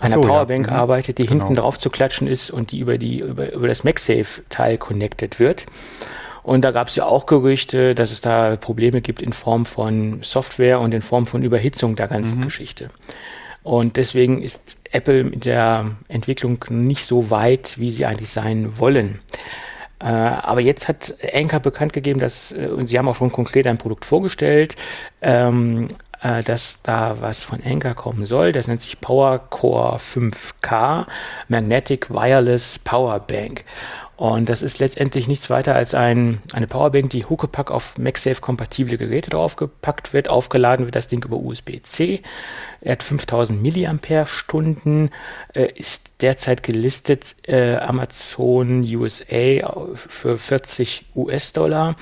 einer 0.00 0.14
so, 0.14 0.20
Powerbank 0.20 0.66
ja. 0.66 0.74
Mhm. 0.74 0.78
arbeitet, 0.78 1.18
die 1.18 1.26
genau. 1.26 1.44
hinten 1.44 1.60
drauf 1.60 1.78
zu 1.78 1.90
klatschen 1.90 2.26
ist 2.26 2.50
und 2.50 2.72
die 2.72 2.78
über 2.78 2.98
die 2.98 3.18
über, 3.18 3.52
über 3.52 3.66
das 3.66 3.82
MagSafe-Teil 3.82 4.78
connected 4.78 5.40
wird. 5.40 5.66
Und 6.44 6.62
da 6.62 6.70
gab 6.70 6.88
es 6.88 6.96
ja 6.96 7.06
auch 7.06 7.26
Gerüchte, 7.26 7.94
dass 7.94 8.12
es 8.12 8.20
da 8.20 8.56
Probleme 8.56 9.00
gibt 9.00 9.22
in 9.22 9.32
Form 9.32 9.64
von 9.64 10.18
Software 10.22 10.78
und 10.78 10.92
in 10.92 11.02
Form 11.02 11.26
von 11.26 11.42
Überhitzung 11.42 11.96
der 11.96 12.06
ganzen 12.06 12.40
mhm. 12.40 12.44
Geschichte. 12.44 12.90
Und 13.62 13.96
deswegen 13.96 14.42
ist 14.42 14.76
Apple 14.92 15.24
mit 15.24 15.46
der 15.46 15.92
Entwicklung 16.08 16.62
nicht 16.68 17.06
so 17.06 17.30
weit, 17.30 17.78
wie 17.78 17.90
sie 17.90 18.04
eigentlich 18.04 18.28
sein 18.28 18.78
wollen. 18.78 19.20
Äh, 20.00 20.06
aber 20.06 20.60
jetzt 20.60 20.86
hat 20.86 21.14
Anker 21.32 21.60
bekannt 21.60 21.94
gegeben, 21.94 22.20
dass, 22.20 22.52
äh, 22.52 22.66
und 22.66 22.88
sie 22.88 22.98
haben 22.98 23.08
auch 23.08 23.16
schon 23.16 23.32
konkret 23.32 23.66
ein 23.66 23.78
Produkt 23.78 24.04
vorgestellt, 24.04 24.76
ähm, 25.22 25.88
äh, 26.20 26.42
dass 26.42 26.82
da 26.82 27.16
was 27.20 27.42
von 27.42 27.62
Anker 27.64 27.94
kommen 27.94 28.26
soll. 28.26 28.52
Das 28.52 28.68
nennt 28.68 28.82
sich 28.82 29.00
PowerCore 29.00 29.98
5K 29.98 31.06
Magnetic 31.48 32.10
Wireless 32.10 32.78
Power 32.80 33.18
Bank. 33.20 33.64
Und 34.16 34.48
das 34.48 34.62
ist 34.62 34.78
letztendlich 34.78 35.26
nichts 35.26 35.50
weiter 35.50 35.74
als 35.74 35.92
ein, 35.92 36.40
eine 36.52 36.68
Powerbank, 36.68 37.10
die 37.10 37.24
Huckepack 37.24 37.70
auf 37.70 37.98
MagSafe-kompatible 37.98 38.96
Geräte 38.96 39.30
draufgepackt 39.30 40.12
wird. 40.12 40.28
Aufgeladen 40.28 40.86
wird 40.86 40.94
das 40.94 41.08
Ding 41.08 41.24
über 41.24 41.36
USB-C. 41.36 42.22
Er 42.84 42.92
hat 42.92 43.02
5000 43.02 43.60
Milliampere-Stunden, 43.60 45.10
äh, 45.54 45.66
ist 45.74 46.12
derzeit 46.20 46.62
gelistet 46.62 47.34
äh, 47.48 47.76
Amazon 47.76 48.84
USA 48.84 49.94
für 49.94 50.38
40 50.38 51.06
US-Dollar. 51.16 51.96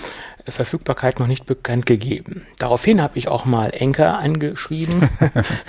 Verfügbarkeit 0.49 1.21
noch 1.21 1.29
nicht 1.29 1.47
bekannt 1.47 1.87
gegeben. 1.87 2.47
Daraufhin 2.59 3.01
habe 3.01 3.17
ich 3.17 3.29
auch 3.29 3.45
mal 3.45 3.71
Enker 3.71 4.19
angeschrieben 4.19 5.09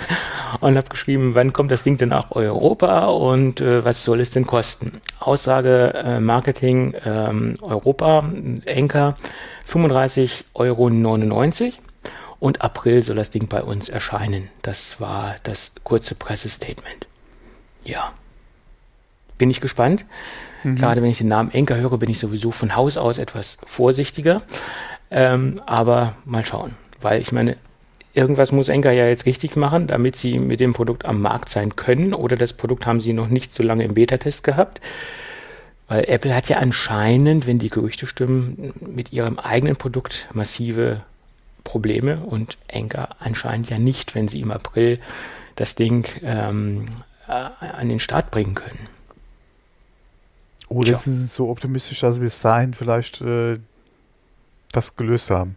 und 0.60 0.76
habe 0.76 0.88
geschrieben, 0.88 1.34
wann 1.34 1.52
kommt 1.52 1.70
das 1.70 1.84
Ding 1.84 1.96
denn 1.96 2.08
nach 2.08 2.32
Europa 2.32 3.06
und 3.06 3.60
äh, 3.60 3.84
was 3.84 4.04
soll 4.04 4.20
es 4.20 4.30
denn 4.30 4.46
kosten? 4.46 5.00
Aussage 5.20 5.94
äh, 5.94 6.20
Marketing 6.20 6.94
ähm, 7.04 7.54
Europa, 7.62 8.28
Enker 8.66 9.16
35,99 9.68 10.42
Euro 10.54 10.90
und 12.44 12.60
April 12.60 13.02
soll 13.02 13.16
das 13.16 13.30
Ding 13.30 13.48
bei 13.48 13.62
uns 13.62 13.88
erscheinen. 13.88 14.50
Das 14.60 15.00
war 15.00 15.34
das 15.44 15.72
kurze 15.82 16.14
Pressestatement. 16.14 17.06
Ja. 17.84 18.12
Bin 19.38 19.48
ich 19.48 19.62
gespannt. 19.62 20.04
Mhm. 20.62 20.76
Gerade 20.76 21.00
wenn 21.00 21.08
ich 21.08 21.16
den 21.16 21.28
Namen 21.28 21.50
Enker 21.52 21.76
höre, 21.76 21.96
bin 21.96 22.10
ich 22.10 22.18
sowieso 22.18 22.50
von 22.50 22.76
Haus 22.76 22.98
aus 22.98 23.16
etwas 23.16 23.56
vorsichtiger. 23.64 24.42
Ähm, 25.10 25.58
aber 25.64 26.16
mal 26.26 26.44
schauen. 26.44 26.74
Weil 27.00 27.22
ich 27.22 27.32
meine, 27.32 27.56
irgendwas 28.12 28.52
muss 28.52 28.68
Enker 28.68 28.92
ja 28.92 29.06
jetzt 29.06 29.24
richtig 29.24 29.56
machen, 29.56 29.86
damit 29.86 30.14
sie 30.14 30.38
mit 30.38 30.60
dem 30.60 30.74
Produkt 30.74 31.06
am 31.06 31.22
Markt 31.22 31.48
sein 31.48 31.76
können. 31.76 32.12
Oder 32.12 32.36
das 32.36 32.52
Produkt 32.52 32.84
haben 32.84 33.00
sie 33.00 33.14
noch 33.14 33.28
nicht 33.28 33.54
so 33.54 33.62
lange 33.62 33.84
im 33.84 33.94
Beta-Test 33.94 34.44
gehabt. 34.44 34.82
Weil 35.88 36.04
Apple 36.08 36.34
hat 36.34 36.50
ja 36.50 36.58
anscheinend, 36.58 37.46
wenn 37.46 37.58
die 37.58 37.70
Gerüchte 37.70 38.06
stimmen, 38.06 38.74
mit 38.80 39.14
ihrem 39.14 39.38
eigenen 39.38 39.76
Produkt 39.76 40.28
massive 40.34 41.04
Probleme 41.64 42.18
und 42.20 42.58
Enker 42.68 43.16
anscheinend 43.18 43.70
ja 43.70 43.78
nicht, 43.78 44.14
wenn 44.14 44.28
sie 44.28 44.40
im 44.40 44.50
April 44.50 45.00
das 45.56 45.74
Ding 45.74 46.06
ähm, 46.22 46.84
äh, 47.26 47.32
an 47.32 47.88
den 47.88 48.00
Start 48.00 48.30
bringen 48.30 48.54
können. 48.54 48.88
Oder 50.68 50.90
Tja. 50.90 50.98
sind 50.98 51.16
sie 51.16 51.26
so 51.26 51.50
optimistisch, 51.50 52.00
dass 52.00 52.14
sie 52.14 52.20
bis 52.20 52.40
dahin 52.40 52.74
vielleicht 52.74 53.20
äh, 53.20 53.58
das 54.72 54.96
gelöst 54.96 55.30
haben? 55.30 55.56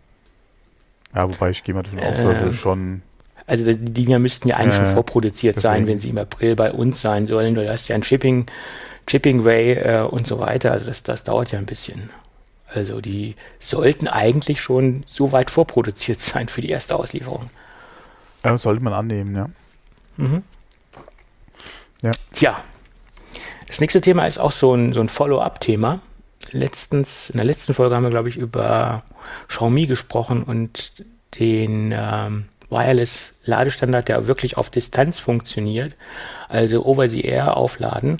Ja, 1.15 1.27
wobei 1.27 1.49
ich 1.49 1.63
gehe 1.63 1.73
mal 1.73 1.83
davon 1.83 1.99
aus, 1.99 2.21
dass 2.21 2.39
sie 2.39 2.45
ähm, 2.45 2.53
schon. 2.53 3.01
Also 3.45 3.65
die 3.65 3.77
Dinger 3.77 4.19
müssten 4.19 4.47
ja 4.49 4.57
eigentlich 4.57 4.75
äh, 4.75 4.85
schon 4.85 4.93
vorproduziert 4.93 5.55
deswegen. 5.55 5.73
sein, 5.73 5.87
wenn 5.87 5.99
sie 5.99 6.09
im 6.09 6.17
April 6.17 6.55
bei 6.55 6.71
uns 6.71 7.01
sein 7.01 7.27
sollen. 7.27 7.55
Du 7.55 7.67
hast 7.67 7.87
ja 7.87 7.95
ein 7.95 8.03
Shipping, 8.03 8.45
Shipping 9.09 9.45
Way 9.45 9.73
äh, 9.73 10.01
und 10.01 10.27
so 10.27 10.39
weiter. 10.39 10.71
Also 10.71 10.85
das, 10.85 11.03
das 11.03 11.23
dauert 11.23 11.51
ja 11.51 11.59
ein 11.59 11.65
bisschen. 11.65 12.09
Also 12.73 13.01
die 13.01 13.35
sollten 13.59 14.07
eigentlich 14.07 14.61
schon 14.61 15.05
so 15.07 15.31
weit 15.31 15.51
vorproduziert 15.51 16.19
sein 16.21 16.49
für 16.49 16.61
die 16.61 16.69
erste 16.69 16.95
Auslieferung. 16.95 17.49
Ja, 18.43 18.57
sollte 18.57 18.83
man 18.83 18.93
annehmen, 18.93 19.35
ja. 19.35 19.49
Mhm. 20.17 20.43
Ja. 22.01 22.11
Tja, 22.31 22.61
das 23.67 23.79
nächste 23.79 24.01
Thema 24.01 24.25
ist 24.27 24.39
auch 24.39 24.51
so 24.51 24.73
ein, 24.73 24.93
so 24.93 25.01
ein 25.01 25.09
Follow-up-Thema. 25.09 26.01
Letztens, 26.51 27.29
in 27.29 27.37
der 27.37 27.45
letzten 27.45 27.73
Folge 27.73 27.95
haben 27.95 28.03
wir, 28.03 28.09
glaube 28.09 28.29
ich, 28.29 28.37
über 28.37 29.03
Xiaomi 29.47 29.87
gesprochen 29.87 30.43
und 30.43 30.93
den 31.39 31.93
ähm, 31.95 32.45
Wireless-Ladestandard, 32.69 34.07
der 34.07 34.27
wirklich 34.27 34.57
auf 34.57 34.69
Distanz 34.69 35.19
funktioniert, 35.19 35.95
also 36.47 36.85
Over-the-Air 36.85 37.57
aufladen. 37.57 38.17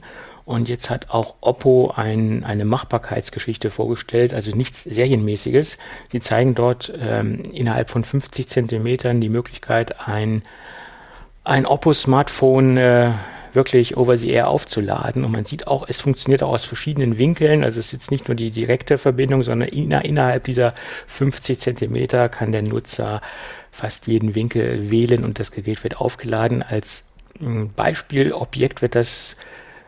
Und 0.48 0.70
jetzt 0.70 0.90
hat 0.90 1.10
auch 1.10 1.36
Oppo 1.42 1.92
ein, 1.94 2.46
eine 2.46 2.64
Machbarkeitsgeschichte 2.64 3.70
vorgestellt, 3.70 4.34
also 4.34 4.56
nichts 4.56 4.82
Serienmäßiges. 4.82 5.78
Sie 6.10 6.22
zeigen 6.22 6.56
dort 6.56 6.94
ähm, 7.02 7.42
innerhalb 7.52 7.90
von 7.90 8.06
50 8.06 8.48
Zentimetern 8.48 9.20
die 9.20 9.28
Möglichkeit, 9.28 10.08
ein, 10.08 10.44
ein 11.44 11.66
Oppo-Smartphone 11.66 12.78
äh, 12.78 13.12
wirklich 13.52 13.98
over 13.98 14.16
the 14.16 14.30
air 14.30 14.48
aufzuladen. 14.48 15.26
Und 15.26 15.34
man 15.34 15.44
sieht 15.44 15.68
auch, 15.68 15.86
es 15.90 16.00
funktioniert 16.00 16.44
auch 16.44 16.54
aus 16.54 16.64
verschiedenen 16.64 17.18
Winkeln. 17.18 17.66
Also 17.66 17.82
es 17.82 17.88
ist 17.88 17.92
jetzt 17.92 18.12
nicht 18.12 18.30
nur 18.30 18.36
die 18.36 18.50
direkte 18.50 18.98
Verbindung, 18.98 19.44
sondern 19.44 19.68
inner, 19.68 20.06
innerhalb 20.06 20.46
dieser 20.46 20.74
50 21.08 21.60
Zentimeter 21.60 22.30
kann 22.30 22.54
der 22.54 22.62
Nutzer 22.62 23.20
fast 23.70 24.08
jeden 24.08 24.34
Winkel 24.34 24.90
wählen 24.90 25.26
und 25.26 25.40
das 25.40 25.52
Gerät 25.52 25.84
wird 25.84 25.98
aufgeladen. 26.00 26.64
Als 26.64 27.04
Beispielobjekt 27.76 28.82
wird 28.82 28.96
das 28.96 29.36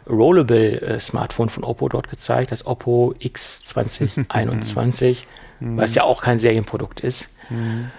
Rollable 0.10 0.82
äh, 0.82 1.00
Smartphone 1.00 1.50
von 1.50 1.64
Oppo 1.64 1.90
dort 1.90 2.10
gezeigt, 2.10 2.52
das 2.52 2.66
Oppo 2.66 3.14
X2021, 3.22 5.18
was 5.60 5.96
ja 5.96 6.04
auch 6.04 6.22
kein 6.22 6.40
Serienprodukt 6.40 7.02
ist. 7.02 7.30
Mhm. 7.50 7.92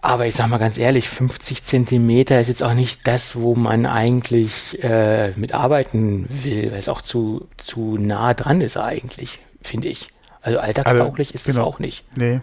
Aber 0.00 0.26
ich 0.26 0.34
sag 0.34 0.48
mal 0.48 0.58
ganz 0.58 0.76
ehrlich, 0.76 1.08
50 1.08 1.62
Zentimeter 1.62 2.38
ist 2.38 2.48
jetzt 2.48 2.62
auch 2.62 2.74
nicht 2.74 3.06
das, 3.06 3.36
wo 3.36 3.54
man 3.54 3.86
eigentlich 3.86 4.82
äh, 4.84 5.32
mit 5.36 5.54
arbeiten 5.54 6.26
will, 6.28 6.72
weil 6.72 6.78
es 6.78 6.90
auch 6.90 7.00
zu, 7.00 7.48
zu 7.56 7.96
nah 7.96 8.34
dran 8.34 8.60
ist 8.60 8.76
eigentlich, 8.76 9.40
finde 9.62 9.88
ich. 9.88 10.08
Also 10.42 10.58
alltagstauglich 10.58 11.28
also, 11.28 11.36
ist 11.36 11.48
es 11.48 11.54
genau. 11.54 11.66
auch 11.66 11.78
nicht. 11.78 12.04
Nee, 12.16 12.40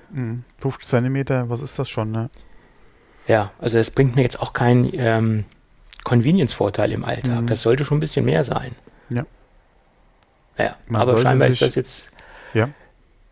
50 0.58 0.64
hm, 0.64 0.90
Zentimeter, 0.90 1.50
was 1.50 1.62
ist 1.62 1.78
das 1.78 1.88
schon, 1.88 2.10
ne? 2.10 2.32
Ja, 3.28 3.52
also 3.60 3.78
es 3.78 3.92
bringt 3.92 4.16
mir 4.16 4.24
jetzt 4.24 4.42
auch 4.42 4.54
keinen 4.54 4.90
ähm, 4.94 5.46
Convenience-Vorteil 6.04 6.92
im 6.92 7.06
Alltag. 7.06 7.42
Mhm. 7.42 7.48
Das 7.48 7.62
sollte 7.62 7.86
schon 7.86 7.98
ein 7.98 8.02
bisschen 8.02 8.26
mehr 8.26 8.44
sein. 8.44 8.72
Ja. 9.12 9.26
Ja, 10.58 10.76
aber 10.94 11.20
scheinbar 11.22 11.48
ist 11.48 11.62
das 11.62 11.76
jetzt 11.76 12.10
ja. 12.54 12.70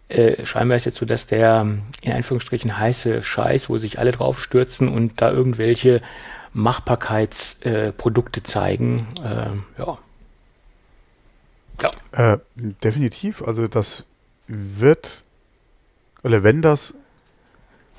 Äh, 0.09 0.43
scheinbar 0.43 0.77
ist 0.77 0.85
jetzt 0.85 0.97
so, 0.97 1.05
dass 1.05 1.27
der 1.27 1.61
in 2.01 2.11
Anführungsstrichen 2.11 2.79
heiße 2.79 3.21
Scheiß, 3.21 3.69
wo 3.69 3.77
sich 3.77 3.99
alle 3.99 4.11
drauf 4.11 4.41
stürzen 4.41 4.87
und 4.87 5.21
da 5.21 5.29
irgendwelche 5.29 6.01
Machbarkeitsprodukte 6.51 8.39
äh, 8.39 8.43
zeigen, 8.43 9.07
äh, 9.23 9.79
ja. 9.79 9.97
ja. 11.81 12.33
Äh, 12.33 12.39
definitiv, 12.55 13.43
also 13.43 13.67
das 13.67 14.05
wird, 14.47 15.21
oder 16.23 16.41
wenn 16.43 16.63
das 16.63 16.95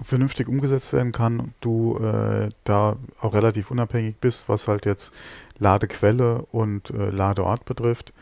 vernünftig 0.02 0.48
umgesetzt 0.48 0.92
werden 0.92 1.12
kann 1.12 1.40
und 1.40 1.54
du 1.60 1.98
äh, 1.98 2.50
da 2.64 2.96
auch 3.20 3.34
relativ 3.34 3.70
unabhängig 3.70 4.16
bist, 4.16 4.48
was 4.48 4.68
halt 4.68 4.86
jetzt 4.86 5.12
Ladequelle 5.58 6.46
und 6.52 6.90
äh, 6.90 7.10
Ladeort 7.10 7.64
betrifft. 7.64 8.12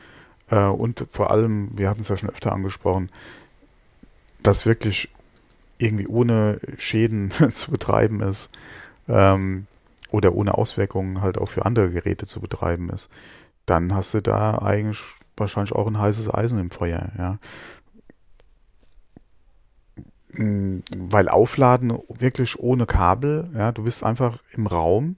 Äh, 0.51 0.65
und 0.65 1.07
vor 1.11 1.31
allem, 1.31 1.71
wir 1.77 1.89
hatten 1.89 2.01
es 2.01 2.09
ja 2.09 2.17
schon 2.17 2.31
öfter 2.31 2.53
angesprochen, 2.53 3.11
das 4.43 4.67
wirklich 4.67 5.09
irgendwie 5.79 6.07
ohne 6.07 6.61
Schäden 6.77 7.31
zu 7.53 7.71
betreiben 7.71 8.21
ist 8.21 8.51
ähm, 9.09 9.67
oder 10.11 10.35
ohne 10.35 10.55
Auswirkungen 10.55 11.21
halt 11.21 11.39
auch 11.39 11.49
für 11.49 11.65
andere 11.65 11.91
Geräte 11.91 12.27
zu 12.27 12.41
betreiben 12.41 12.91
ist, 12.91 13.11
dann 13.67 13.95
hast 13.95 14.15
du 14.15 14.23
da 14.23 14.59
eigentlich 14.59 15.01
wahrscheinlich 15.37 15.73
auch 15.73 15.87
ein 15.87 15.99
heißes 15.99 16.33
Eisen 16.33 16.59
im 16.59 16.71
Feuer, 16.71 17.11
ja. 17.17 17.39
Weil 20.31 21.29
Aufladen 21.29 21.99
wirklich 22.19 22.59
ohne 22.59 22.87
Kabel, 22.87 23.51
ja, 23.55 23.73
du 23.73 23.85
bist 23.85 24.05
einfach 24.05 24.39
im 24.53 24.67
Raum, 24.67 25.17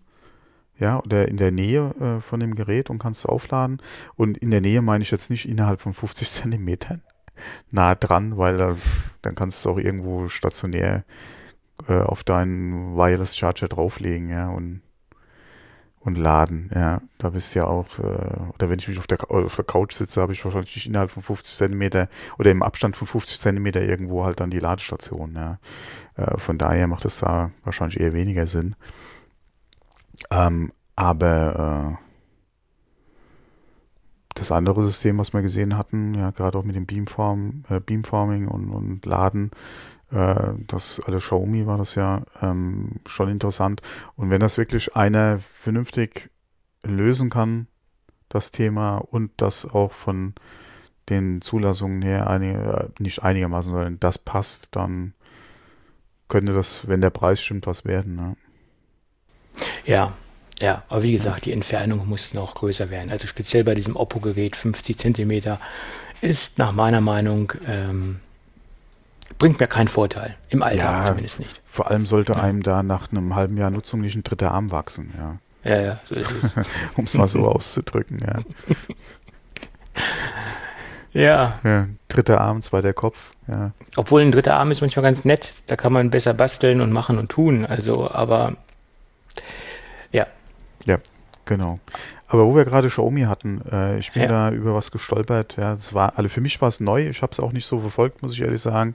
ja, 0.78 0.98
oder 1.00 1.28
in 1.28 1.36
der 1.36 1.50
Nähe 1.50 1.94
äh, 2.00 2.20
von 2.20 2.40
dem 2.40 2.54
Gerät 2.54 2.90
und 2.90 2.98
kannst 2.98 3.28
aufladen. 3.28 3.82
Und 4.16 4.38
in 4.38 4.50
der 4.50 4.60
Nähe 4.60 4.82
meine 4.82 5.02
ich 5.02 5.10
jetzt 5.10 5.30
nicht 5.30 5.48
innerhalb 5.48 5.80
von 5.80 5.94
50 5.94 6.30
Zentimetern 6.30 7.02
nah 7.70 7.94
dran, 7.94 8.36
weil 8.36 8.60
äh, 8.60 8.74
dann 9.22 9.34
kannst 9.34 9.64
du 9.64 9.70
auch 9.70 9.78
irgendwo 9.78 10.28
stationär 10.28 11.04
äh, 11.88 12.00
auf 12.00 12.24
deinen 12.24 12.96
Wireless 12.96 13.36
Charger 13.36 13.68
drauflegen, 13.68 14.28
ja, 14.28 14.48
und 14.48 14.82
und 16.00 16.16
laden, 16.16 16.70
ja. 16.74 17.02
Da 17.18 17.30
bist 17.30 17.54
du 17.54 17.60
ja 17.60 17.66
auch, 17.66 17.98
äh, 17.98 18.02
oder 18.54 18.70
wenn 18.70 18.78
ich 18.78 18.88
mich 18.88 18.98
auf 18.98 19.06
der, 19.06 19.30
auf 19.30 19.56
der 19.56 19.64
Couch 19.64 19.92
sitze, 19.92 20.20
habe 20.20 20.32
ich 20.32 20.44
wahrscheinlich 20.44 20.74
nicht 20.74 20.86
innerhalb 20.86 21.10
von 21.10 21.22
50 21.22 21.54
Zentimeter 21.54 22.08
oder 22.38 22.50
im 22.50 22.62
Abstand 22.62 22.96
von 22.96 23.06
50 23.06 23.38
Zentimeter 23.38 23.82
irgendwo 23.82 24.24
halt 24.24 24.40
dann 24.40 24.50
die 24.50 24.58
Ladestation, 24.58 25.34
ja. 25.34 25.58
Äh, 26.16 26.38
von 26.38 26.58
daher 26.58 26.86
macht 26.86 27.04
es 27.04 27.20
da 27.20 27.50
wahrscheinlich 27.64 28.00
eher 28.00 28.14
weniger 28.14 28.46
Sinn. 28.46 28.76
Ähm, 30.30 30.72
aber 30.96 31.98
äh, 31.98 32.04
das 34.34 34.52
andere 34.52 34.86
System, 34.86 35.18
was 35.18 35.34
wir 35.34 35.42
gesehen 35.42 35.76
hatten, 35.76 36.14
ja, 36.14 36.30
gerade 36.30 36.56
auch 36.56 36.64
mit 36.64 36.76
dem 36.76 36.86
Beamform, 36.86 37.64
äh, 37.68 37.80
Beamforming 37.80 38.48
und, 38.48 38.70
und 38.70 39.04
Laden, 39.04 39.50
äh, 40.12 40.52
das 40.66 41.00
alle 41.00 41.18
Xiaomi 41.18 41.66
war 41.66 41.78
das 41.78 41.94
ja 41.94 42.22
ähm, 42.42 43.00
schon 43.06 43.28
interessant. 43.28 43.82
Und 44.16 44.30
wenn 44.30 44.40
das 44.40 44.58
wirklich 44.58 44.96
einer 44.96 45.38
vernünftig 45.38 46.30
lösen 46.82 47.30
kann, 47.30 47.66
das 48.28 48.52
Thema 48.52 48.98
und 48.98 49.32
das 49.36 49.66
auch 49.66 49.92
von 49.92 50.34
den 51.08 51.42
Zulassungen 51.42 52.02
her 52.02 52.28
einige, 52.28 52.58
äh, 52.98 53.02
nicht 53.02 53.22
einigermaßen, 53.22 53.72
sondern 53.72 54.00
das 54.00 54.18
passt, 54.18 54.68
dann 54.70 55.14
könnte 56.28 56.54
das, 56.54 56.86
wenn 56.88 57.00
der 57.00 57.10
Preis 57.10 57.40
stimmt, 57.40 57.66
was 57.66 57.84
werden. 57.84 58.14
Ne? 58.14 58.36
Ja, 59.84 60.14
ja, 60.60 60.84
aber 60.88 61.02
wie 61.02 61.12
gesagt, 61.12 61.46
die 61.46 61.52
Entfernung 61.52 62.08
muss 62.08 62.34
noch 62.34 62.54
größer 62.54 62.90
werden. 62.90 63.10
Also 63.10 63.26
speziell 63.26 63.64
bei 63.64 63.74
diesem 63.74 63.96
Oppo-Gerät 63.96 64.56
50 64.56 64.96
Zentimeter 64.98 65.58
ist 66.20 66.58
nach 66.58 66.72
meiner 66.72 67.00
Meinung 67.00 67.52
ähm, 67.66 68.20
bringt 69.40 69.58
mir 69.58 69.66
keinen 69.66 69.88
Vorteil. 69.88 70.36
Im 70.50 70.62
Alltag 70.62 70.98
ja, 70.98 71.02
zumindest 71.02 71.40
nicht. 71.40 71.60
Vor 71.66 71.90
allem 71.90 72.06
sollte 72.06 72.34
ja. 72.34 72.42
einem 72.42 72.62
da 72.62 72.84
nach 72.84 73.10
einem 73.10 73.34
halben 73.34 73.56
Jahr 73.56 73.70
Nutzung 73.70 74.00
nicht 74.02 74.14
ein 74.14 74.22
dritter 74.22 74.52
Arm 74.52 74.70
wachsen, 74.70 75.12
ja. 75.18 75.38
Ja, 75.62 75.80
ja, 75.80 76.00
so 76.04 76.14
ist 76.14 76.30
es. 76.30 76.54
um 76.96 77.04
es 77.04 77.14
mal 77.14 77.26
so 77.26 77.46
auszudrücken, 77.48 78.18
ja. 78.20 78.38
ja. 81.20 81.58
ja. 81.64 81.88
Dritter 82.08 82.40
Arm, 82.40 82.62
zweiter 82.62 82.92
Kopf, 82.92 83.30
ja. 83.48 83.72
Obwohl 83.96 84.22
ein 84.22 84.30
dritter 84.30 84.56
Arm 84.56 84.70
ist 84.70 84.82
manchmal 84.82 85.02
ganz 85.02 85.24
nett. 85.24 85.54
Da 85.66 85.76
kann 85.76 85.92
man 85.92 86.10
besser 86.10 86.34
basteln 86.34 86.80
und 86.80 86.92
machen 86.92 87.18
und 87.18 87.30
tun. 87.30 87.64
Also, 87.64 88.10
aber 88.10 88.56
ja. 90.12 90.26
Ja, 90.84 90.98
genau. 91.46 91.80
Aber 92.32 92.46
wo 92.46 92.54
wir 92.54 92.64
gerade 92.64 92.88
Xiaomi 92.88 93.22
hatten, 93.22 93.60
äh, 93.72 93.98
ich 93.98 94.12
bin 94.12 94.22
ja. 94.22 94.28
da 94.28 94.50
über 94.52 94.72
was 94.72 94.92
gestolpert. 94.92 95.56
Ja, 95.56 95.74
das 95.74 95.92
war, 95.94 96.16
also 96.16 96.28
für 96.28 96.40
mich 96.40 96.60
war 96.60 96.68
es 96.68 96.78
neu. 96.78 97.08
Ich 97.08 97.22
habe 97.22 97.32
es 97.32 97.40
auch 97.40 97.52
nicht 97.52 97.66
so 97.66 97.80
verfolgt, 97.80 98.22
muss 98.22 98.34
ich 98.34 98.42
ehrlich 98.42 98.60
sagen. 98.60 98.94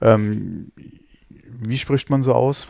Ähm, 0.00 0.70
wie 1.58 1.78
spricht 1.78 2.10
man 2.10 2.22
so 2.22 2.32
aus? 2.32 2.68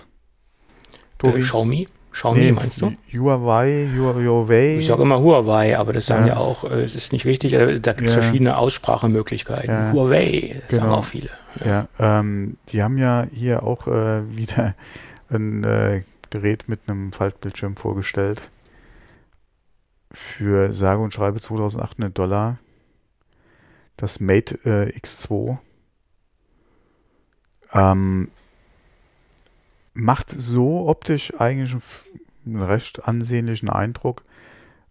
Tobi? 1.18 1.40
Äh, 1.40 1.42
Xiaomi? 1.42 1.86
Xiaomi 2.12 2.40
nee, 2.40 2.52
meinst 2.52 2.80
du? 2.80 2.92
Huawei, 3.12 3.90
Huawei. 3.94 4.78
Ich 4.78 4.86
sage 4.86 5.02
immer 5.02 5.20
Huawei, 5.20 5.78
aber 5.78 5.92
das 5.92 6.06
sagen 6.06 6.26
ja, 6.26 6.32
ja 6.32 6.38
auch, 6.38 6.64
äh, 6.64 6.82
es 6.82 6.94
ist 6.94 7.12
nicht 7.12 7.26
richtig. 7.26 7.52
Äh, 7.52 7.78
da 7.78 7.92
gibt 7.92 8.08
es 8.08 8.14
ja. 8.14 8.22
verschiedene 8.22 8.56
Aussprachemöglichkeiten. 8.56 9.92
Huawei, 9.92 10.62
das 10.62 10.68
genau. 10.68 10.82
sagen 10.82 10.94
auch 10.94 11.04
viele. 11.04 11.28
Ja, 11.62 11.88
ähm, 11.98 12.56
die 12.70 12.82
haben 12.82 12.96
ja 12.96 13.26
hier 13.30 13.64
auch 13.64 13.86
äh, 13.86 14.22
wieder 14.34 14.74
ein 15.28 16.04
Gerät 16.30 16.68
mit 16.68 16.80
einem 16.86 17.12
Faltbildschirm 17.12 17.76
vorgestellt 17.76 18.40
für 20.16 20.72
sage 20.72 21.02
und 21.02 21.12
schreibe 21.12 21.40
2800 21.40 22.16
Dollar 22.16 22.58
das 23.98 24.18
Mate 24.18 24.58
äh, 24.64 24.98
X2. 24.98 25.58
Ähm, 27.72 28.28
macht 29.92 30.30
so 30.30 30.88
optisch 30.88 31.38
eigentlich 31.38 31.76
einen 32.46 32.62
recht 32.62 33.06
ansehnlichen 33.06 33.68
Eindruck. 33.68 34.24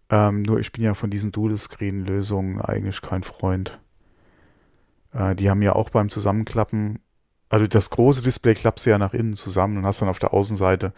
Ähm, 0.09 0.43
nur 0.43 0.59
ich 0.59 0.71
bin 0.71 0.83
ja 0.83 0.93
von 0.93 1.09
diesen 1.09 1.31
Dual-Screen-Lösungen 1.31 2.61
eigentlich 2.61 3.01
kein 3.01 3.23
Freund. 3.23 3.79
Äh, 5.11 5.35
die 5.35 5.49
haben 5.49 5.63
ja 5.63 5.73
auch 5.73 5.89
beim 5.89 6.09
Zusammenklappen, 6.09 6.99
also 7.49 7.65
das 7.65 7.89
große 7.89 8.21
Display 8.21 8.53
klappst 8.53 8.85
du 8.85 8.91
ja 8.91 8.99
nach 8.99 9.13
innen 9.13 9.35
zusammen 9.35 9.77
und 9.77 9.85
hast 9.85 10.01
dann 10.01 10.09
auf 10.09 10.19
der 10.19 10.33
Außenseite 10.33 10.93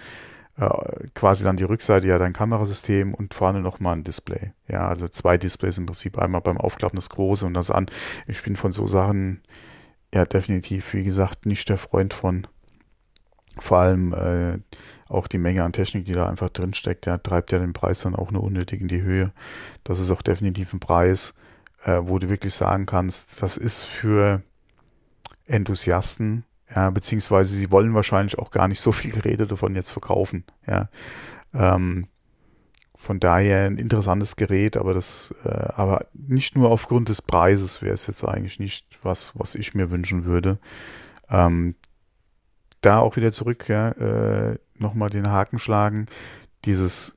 quasi 1.13 1.43
dann 1.43 1.58
die 1.58 1.63
Rückseite 1.63 2.08
ja 2.08 2.17
dein 2.17 2.34
Kamerasystem 2.34 3.13
und 3.13 3.36
vorne 3.36 3.62
nochmal 3.62 3.93
ein 3.93 4.04
Display. 4.04 4.54
Ja, 4.67 4.88
also 4.88 5.08
zwei 5.08 5.38
Displays 5.38 5.78
im 5.78 5.86
Prinzip, 5.86 6.17
einmal 6.17 6.41
beim 6.41 6.58
Aufklappen 6.58 6.98
das 6.98 7.10
große 7.10 7.46
und 7.46 7.54
das 7.54 7.70
an. 7.70 7.86
Ich 8.26 8.41
bin 8.41 8.56
von 8.56 8.72
so 8.72 8.88
Sachen 8.88 9.41
ja 10.13 10.26
definitiv, 10.26 10.93
wie 10.93 11.04
gesagt, 11.04 11.46
nicht 11.46 11.70
der 11.70 11.78
Freund 11.78 12.13
von. 12.13 12.48
Vor 13.60 13.78
allem 13.78 14.13
äh, 14.13 14.60
auch 15.08 15.28
die 15.28 15.38
Menge 15.38 15.63
an 15.63 15.74
Technik, 15.74 16.06
die 16.06 16.13
da 16.13 16.28
einfach 16.28 16.50
drin 16.50 16.74
steckt, 16.74 17.06
ja, 17.06 17.17
treibt 17.17 17.52
ja 17.52 17.60
den 17.60 17.74
Preis 17.74 18.02
dann 18.02 18.15
auch 18.15 18.32
nur 18.32 18.43
unnötig 18.43 18.82
in 18.82 18.88
die 18.88 19.02
Höhe. 19.02 19.32
Das 19.84 20.00
ist 20.00 20.12
auch 20.12 20.22
definitiv 20.22 20.74
ein 20.74 20.80
Preis, 20.80 21.34
äh, 21.84 22.00
wo 22.02 22.17
du 22.17 22.30
wirklich 22.30 22.56
sagen 22.56 22.88
kannst, 22.88 23.41
das 23.41 23.58
ist 23.58 23.82
für 23.82 24.41
Enthusiasten 25.46 26.46
ja, 26.73 26.89
beziehungsweise 26.89 27.56
sie 27.56 27.71
wollen 27.71 27.93
wahrscheinlich 27.93 28.38
auch 28.39 28.51
gar 28.51 28.67
nicht 28.67 28.82
so 28.82 28.91
viel 28.91 29.12
Geräte 29.12 29.47
davon 29.47 29.75
jetzt 29.75 29.91
verkaufen. 29.91 30.43
Ja, 30.65 30.89
ähm, 31.53 32.08
von 32.95 33.19
daher 33.19 33.65
ein 33.65 33.77
interessantes 33.77 34.36
Gerät, 34.36 34.75
aber 34.75 34.93
das, 34.93 35.34
äh, 35.45 35.49
aber 35.75 36.08
nicht 36.13 36.56
nur 36.58 36.71
aufgrund 36.71 37.10
des 37.10 37.21
Preises 37.21 37.82
wäre 37.82 37.93
es 37.93 38.08
jetzt 38.08 38.23
eigentlich 38.23 38.60
nicht 38.60 38.99
was, 39.03 39.32
was 39.36 39.56
ich 39.56 39.75
mir 39.75 39.91
wünschen 39.91 40.25
würde. 40.25 40.60
Ähm, 41.30 41.75
da 42.82 42.99
auch 42.99 43.15
wieder 43.15 43.32
zurück, 43.32 43.69
ja, 43.69 43.89
äh, 43.91 44.58
nochmal 44.75 45.10
den 45.10 45.30
Haken 45.30 45.60
schlagen. 45.60 46.08
Dieses 46.65 47.15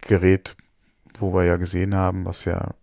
Gerät, 0.00 0.56
wo 1.18 1.34
wir 1.34 1.44
ja 1.44 1.56
gesehen 1.56 1.94
haben, 1.94 2.26
was 2.26 2.44
ja 2.44 2.74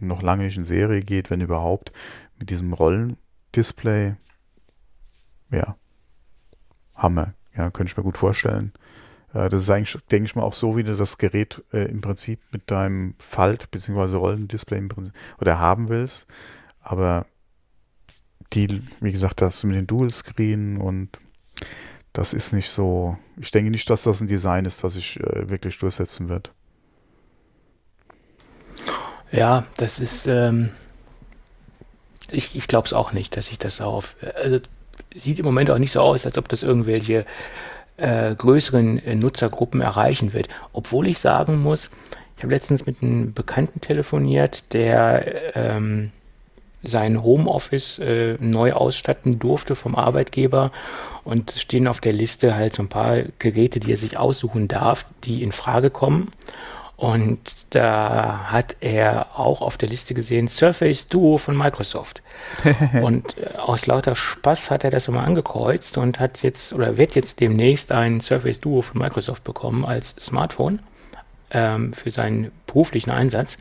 noch 0.00 0.22
lange 0.22 0.44
nicht 0.44 0.56
in 0.56 0.64
Serie 0.64 1.00
geht, 1.00 1.30
wenn 1.30 1.40
überhaupt, 1.40 1.92
mit 2.38 2.50
diesem 2.50 2.72
Rollendisplay, 2.72 4.14
ja, 5.54 5.76
Hammer. 6.96 7.34
Ja, 7.56 7.70
könnte 7.70 7.90
ich 7.92 7.96
mir 7.96 8.02
gut 8.02 8.18
vorstellen. 8.18 8.72
Äh, 9.32 9.48
das 9.48 9.62
ist 9.62 9.70
eigentlich, 9.70 10.02
denke 10.10 10.26
ich 10.26 10.36
mal, 10.36 10.42
auch 10.42 10.54
so, 10.54 10.76
wie 10.76 10.84
du 10.84 10.94
das 10.94 11.18
Gerät 11.18 11.62
äh, 11.72 11.84
im 11.84 12.00
Prinzip 12.00 12.40
mit 12.52 12.70
deinem 12.70 13.14
Falt- 13.18 13.70
bzw. 13.70 14.16
Rollendisplay 14.16 14.78
im 14.78 14.88
Prinzip, 14.88 15.14
oder 15.40 15.58
haben 15.58 15.88
willst. 15.88 16.26
Aber 16.80 17.26
die, 18.52 18.82
wie 19.00 19.12
gesagt, 19.12 19.40
das 19.40 19.64
mit 19.64 19.76
den 19.76 19.86
Dual-Screen 19.86 20.78
und 20.78 21.18
das 22.12 22.32
ist 22.32 22.52
nicht 22.52 22.70
so. 22.70 23.18
Ich 23.36 23.50
denke 23.50 23.70
nicht, 23.70 23.90
dass 23.90 24.04
das 24.04 24.20
ein 24.20 24.28
Design 24.28 24.64
ist, 24.66 24.84
das 24.84 24.94
sich 24.94 25.18
äh, 25.20 25.48
wirklich 25.50 25.78
durchsetzen 25.78 26.28
wird. 26.28 26.52
Ja, 29.32 29.64
das 29.76 29.98
ist. 29.98 30.26
Ähm, 30.26 30.70
ich 32.30 32.54
ich 32.54 32.68
glaube 32.68 32.86
es 32.86 32.92
auch 32.92 33.12
nicht, 33.12 33.36
dass 33.36 33.50
ich 33.50 33.58
das 33.58 33.80
auf. 33.80 34.16
Also 34.36 34.60
sieht 35.14 35.38
im 35.38 35.44
Moment 35.44 35.70
auch 35.70 35.78
nicht 35.78 35.92
so 35.92 36.00
aus, 36.00 36.26
als 36.26 36.38
ob 36.38 36.48
das 36.48 36.62
irgendwelche 36.62 37.24
äh, 37.96 38.34
größeren 38.34 38.98
äh, 39.04 39.14
Nutzergruppen 39.14 39.80
erreichen 39.80 40.32
wird. 40.32 40.48
Obwohl 40.72 41.06
ich 41.06 41.18
sagen 41.18 41.62
muss, 41.62 41.90
ich 42.36 42.42
habe 42.42 42.52
letztens 42.52 42.86
mit 42.86 43.02
einem 43.02 43.32
Bekannten 43.32 43.80
telefoniert, 43.80 44.72
der 44.72 45.56
ähm, 45.56 46.10
sein 46.82 47.22
Homeoffice 47.22 47.98
äh, 47.98 48.36
neu 48.40 48.72
ausstatten 48.72 49.38
durfte 49.38 49.74
vom 49.74 49.94
Arbeitgeber 49.94 50.70
und 51.22 51.52
stehen 51.52 51.88
auf 51.88 52.00
der 52.00 52.12
Liste 52.12 52.54
halt 52.54 52.74
so 52.74 52.82
ein 52.82 52.88
paar 52.88 53.22
Geräte, 53.38 53.80
die 53.80 53.92
er 53.92 53.96
sich 53.96 54.18
aussuchen 54.18 54.68
darf, 54.68 55.06
die 55.24 55.42
in 55.42 55.52
Frage 55.52 55.90
kommen. 55.90 56.28
Und 56.96 57.74
da 57.74 58.52
hat 58.52 58.76
er 58.80 59.38
auch 59.38 59.62
auf 59.62 59.76
der 59.76 59.88
Liste 59.88 60.14
gesehen 60.14 60.46
Surface 60.46 61.08
Duo 61.08 61.38
von 61.38 61.56
Microsoft. 61.56 62.22
und 63.02 63.36
äh, 63.36 63.56
aus 63.56 63.86
lauter 63.86 64.14
Spaß 64.14 64.70
hat 64.70 64.84
er 64.84 64.90
das 64.90 65.08
immer 65.08 65.24
angekreuzt 65.24 65.98
und 65.98 66.20
hat 66.20 66.42
jetzt 66.42 66.72
oder 66.72 66.96
wird 66.96 67.16
jetzt 67.16 67.40
demnächst 67.40 67.90
ein 67.90 68.20
Surface 68.20 68.60
Duo 68.60 68.82
von 68.82 69.00
Microsoft 69.00 69.42
bekommen 69.42 69.84
als 69.84 70.14
Smartphone 70.20 70.80
ähm, 71.50 71.92
für 71.92 72.10
seinen 72.10 72.52
beruflichen 72.66 73.10
Einsatz. 73.10 73.58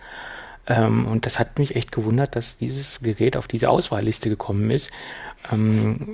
Ähm, 0.67 1.07
und 1.07 1.25
das 1.25 1.39
hat 1.39 1.59
mich 1.59 1.75
echt 1.75 1.91
gewundert, 1.91 2.35
dass 2.35 2.57
dieses 2.57 3.01
Gerät 3.01 3.35
auf 3.35 3.47
diese 3.47 3.69
Auswahlliste 3.69 4.29
gekommen 4.29 4.69
ist. 4.69 4.91
Ähm, 5.51 6.13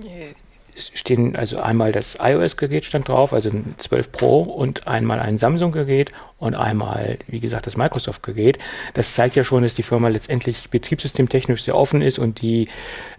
stehen 0.80 1.36
also 1.36 1.60
einmal 1.60 1.92
das 1.92 2.18
iOS-Gerät 2.22 2.86
stand 2.86 3.08
drauf, 3.08 3.34
also 3.34 3.50
ein 3.50 3.76
12 3.78 4.12
Pro 4.12 4.42
und 4.42 4.88
einmal 4.88 5.20
ein 5.20 5.38
Samsung-Gerät 5.38 6.12
und 6.38 6.56
einmal, 6.56 7.18
wie 7.28 7.40
gesagt, 7.40 7.68
das 7.68 7.78
Microsoft-Gerät. 7.78 8.58
Das 8.94 9.14
zeigt 9.14 9.36
ja 9.36 9.44
schon, 9.44 9.64
dass 9.64 9.76
die 9.76 9.84
Firma 9.84 10.08
letztendlich 10.08 10.70
betriebssystemtechnisch 10.70 11.64
sehr 11.64 11.76
offen 11.76 12.02
ist 12.02 12.20
und 12.20 12.42
die 12.42 12.68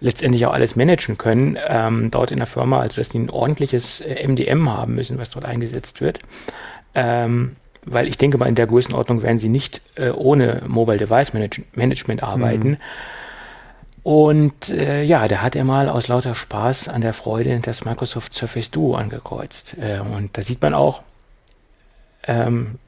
letztendlich 0.00 0.46
auch 0.46 0.52
alles 0.52 0.76
managen 0.76 1.18
können 1.18 1.58
ähm, 1.68 2.10
dort 2.10 2.32
in 2.32 2.38
der 2.38 2.46
Firma, 2.46 2.80
also 2.80 2.96
dass 2.96 3.10
die 3.10 3.18
ein 3.18 3.30
ordentliches 3.30 4.02
MDM 4.02 4.66
äh, 4.66 4.70
haben 4.70 4.94
müssen, 4.94 5.18
was 5.18 5.30
dort 5.30 5.44
eingesetzt 5.44 6.00
wird. 6.00 6.18
Ähm, 6.94 7.56
weil 7.86 8.08
ich 8.08 8.18
denke 8.18 8.38
mal, 8.38 8.46
in 8.46 8.54
der 8.54 8.66
Größenordnung 8.66 9.22
werden 9.22 9.38
sie 9.38 9.48
nicht 9.48 9.80
äh, 9.96 10.10
ohne 10.10 10.62
Mobile 10.66 10.98
Device 10.98 11.32
Manage 11.32 11.62
Management 11.74 12.22
arbeiten. 12.22 12.70
Mhm. 12.70 12.76
Und 14.02 14.70
äh, 14.70 15.02
ja, 15.02 15.28
da 15.28 15.42
hat 15.42 15.56
er 15.56 15.64
mal 15.64 15.88
aus 15.88 16.08
lauter 16.08 16.34
Spaß 16.34 16.88
an 16.88 17.02
der 17.02 17.12
Freude 17.12 17.60
das 17.60 17.84
Microsoft 17.84 18.32
Surface 18.32 18.70
Duo 18.70 18.94
angekreuzt. 18.94 19.76
Äh, 19.78 20.00
und 20.00 20.36
da 20.36 20.42
sieht 20.42 20.62
man 20.62 20.72
auch, 20.72 21.02
ähm, 22.26 22.78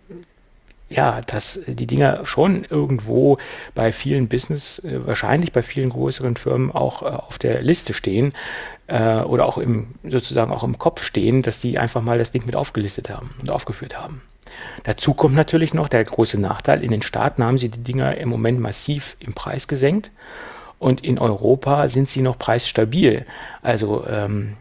ja, 0.89 1.21
dass 1.23 1.61
die 1.67 1.87
Dinger 1.87 2.25
schon 2.25 2.65
irgendwo 2.65 3.39
bei 3.75 3.93
vielen 3.93 4.29
Business, 4.29 4.79
äh, 4.81 5.07
wahrscheinlich 5.07 5.53
bei 5.53 5.63
vielen 5.63 5.91
größeren 5.91 6.37
Firmen 6.37 6.71
auch 6.71 7.03
äh, 7.03 7.07
auf 7.07 7.39
der 7.39 7.63
Liste 7.63 7.95
stehen 7.95 8.33
äh, 8.87 9.21
oder 9.21 9.47
auch 9.47 9.59
im, 9.59 9.95
sozusagen 10.05 10.53
auch 10.53 10.65
im 10.65 10.79
Kopf 10.79 11.03
stehen, 11.03 11.43
dass 11.43 11.61
die 11.61 11.79
einfach 11.79 12.03
mal 12.03 12.19
das 12.19 12.33
Ding 12.33 12.47
mit 12.47 12.57
aufgelistet 12.57 13.11
haben 13.11 13.31
und 13.41 13.51
aufgeführt 13.51 13.99
haben. 13.99 14.23
Dazu 14.85 15.15
kommt 15.15 15.35
natürlich 15.35 15.73
noch 15.73 15.89
der 15.89 16.05
große 16.05 16.39
Nachteil, 16.39 16.83
in 16.83 16.91
den 16.91 17.03
Staaten 17.03 17.43
haben 17.43 17.59
sie 17.59 17.71
die 17.71 17.83
Dinger 17.83 18.17
im 18.19 18.29
Moment 18.29 18.61
massiv 18.61 19.17
im 19.19 19.33
Preis 19.33 19.69
gesenkt 19.69 20.11
und 20.83 21.05
in 21.05 21.21
Europa 21.21 21.87
sind 21.87 22.09
sie 22.09 22.23
noch 22.23 22.37
preisstabil. 22.37 23.25
Also 23.63 24.05
ähm, 24.09 24.57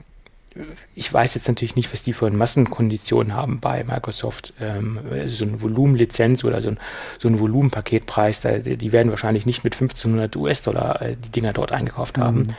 ich 0.94 1.12
weiß 1.12 1.34
jetzt 1.34 1.48
natürlich 1.48 1.76
nicht, 1.76 1.92
was 1.92 2.04
die 2.04 2.14
für 2.14 2.30
Massenkonditionen 2.30 3.34
haben 3.34 3.60
bei 3.60 3.84
Microsoft. 3.84 4.54
Ähm, 4.62 5.00
so 5.26 5.46
eine 5.46 5.60
Volumenlizenz 5.64 6.44
oder 6.44 6.62
so 6.62 6.70
ein, 6.70 6.80
so 7.18 7.28
ein 7.28 7.40
Volumenpaketpreis, 7.40 8.42
da, 8.42 8.60
die 8.60 8.92
werden 8.92 9.10
wahrscheinlich 9.10 9.48
nicht 9.48 9.64
mit 9.64 9.74
1500 9.74 10.36
US-Dollar 10.36 11.02
äh, 11.02 11.16
die 11.16 11.30
Dinger 11.30 11.54
dort 11.54 11.72
eingekauft 11.72 12.20
haben. 12.20 12.42
Mhm. 12.42 12.56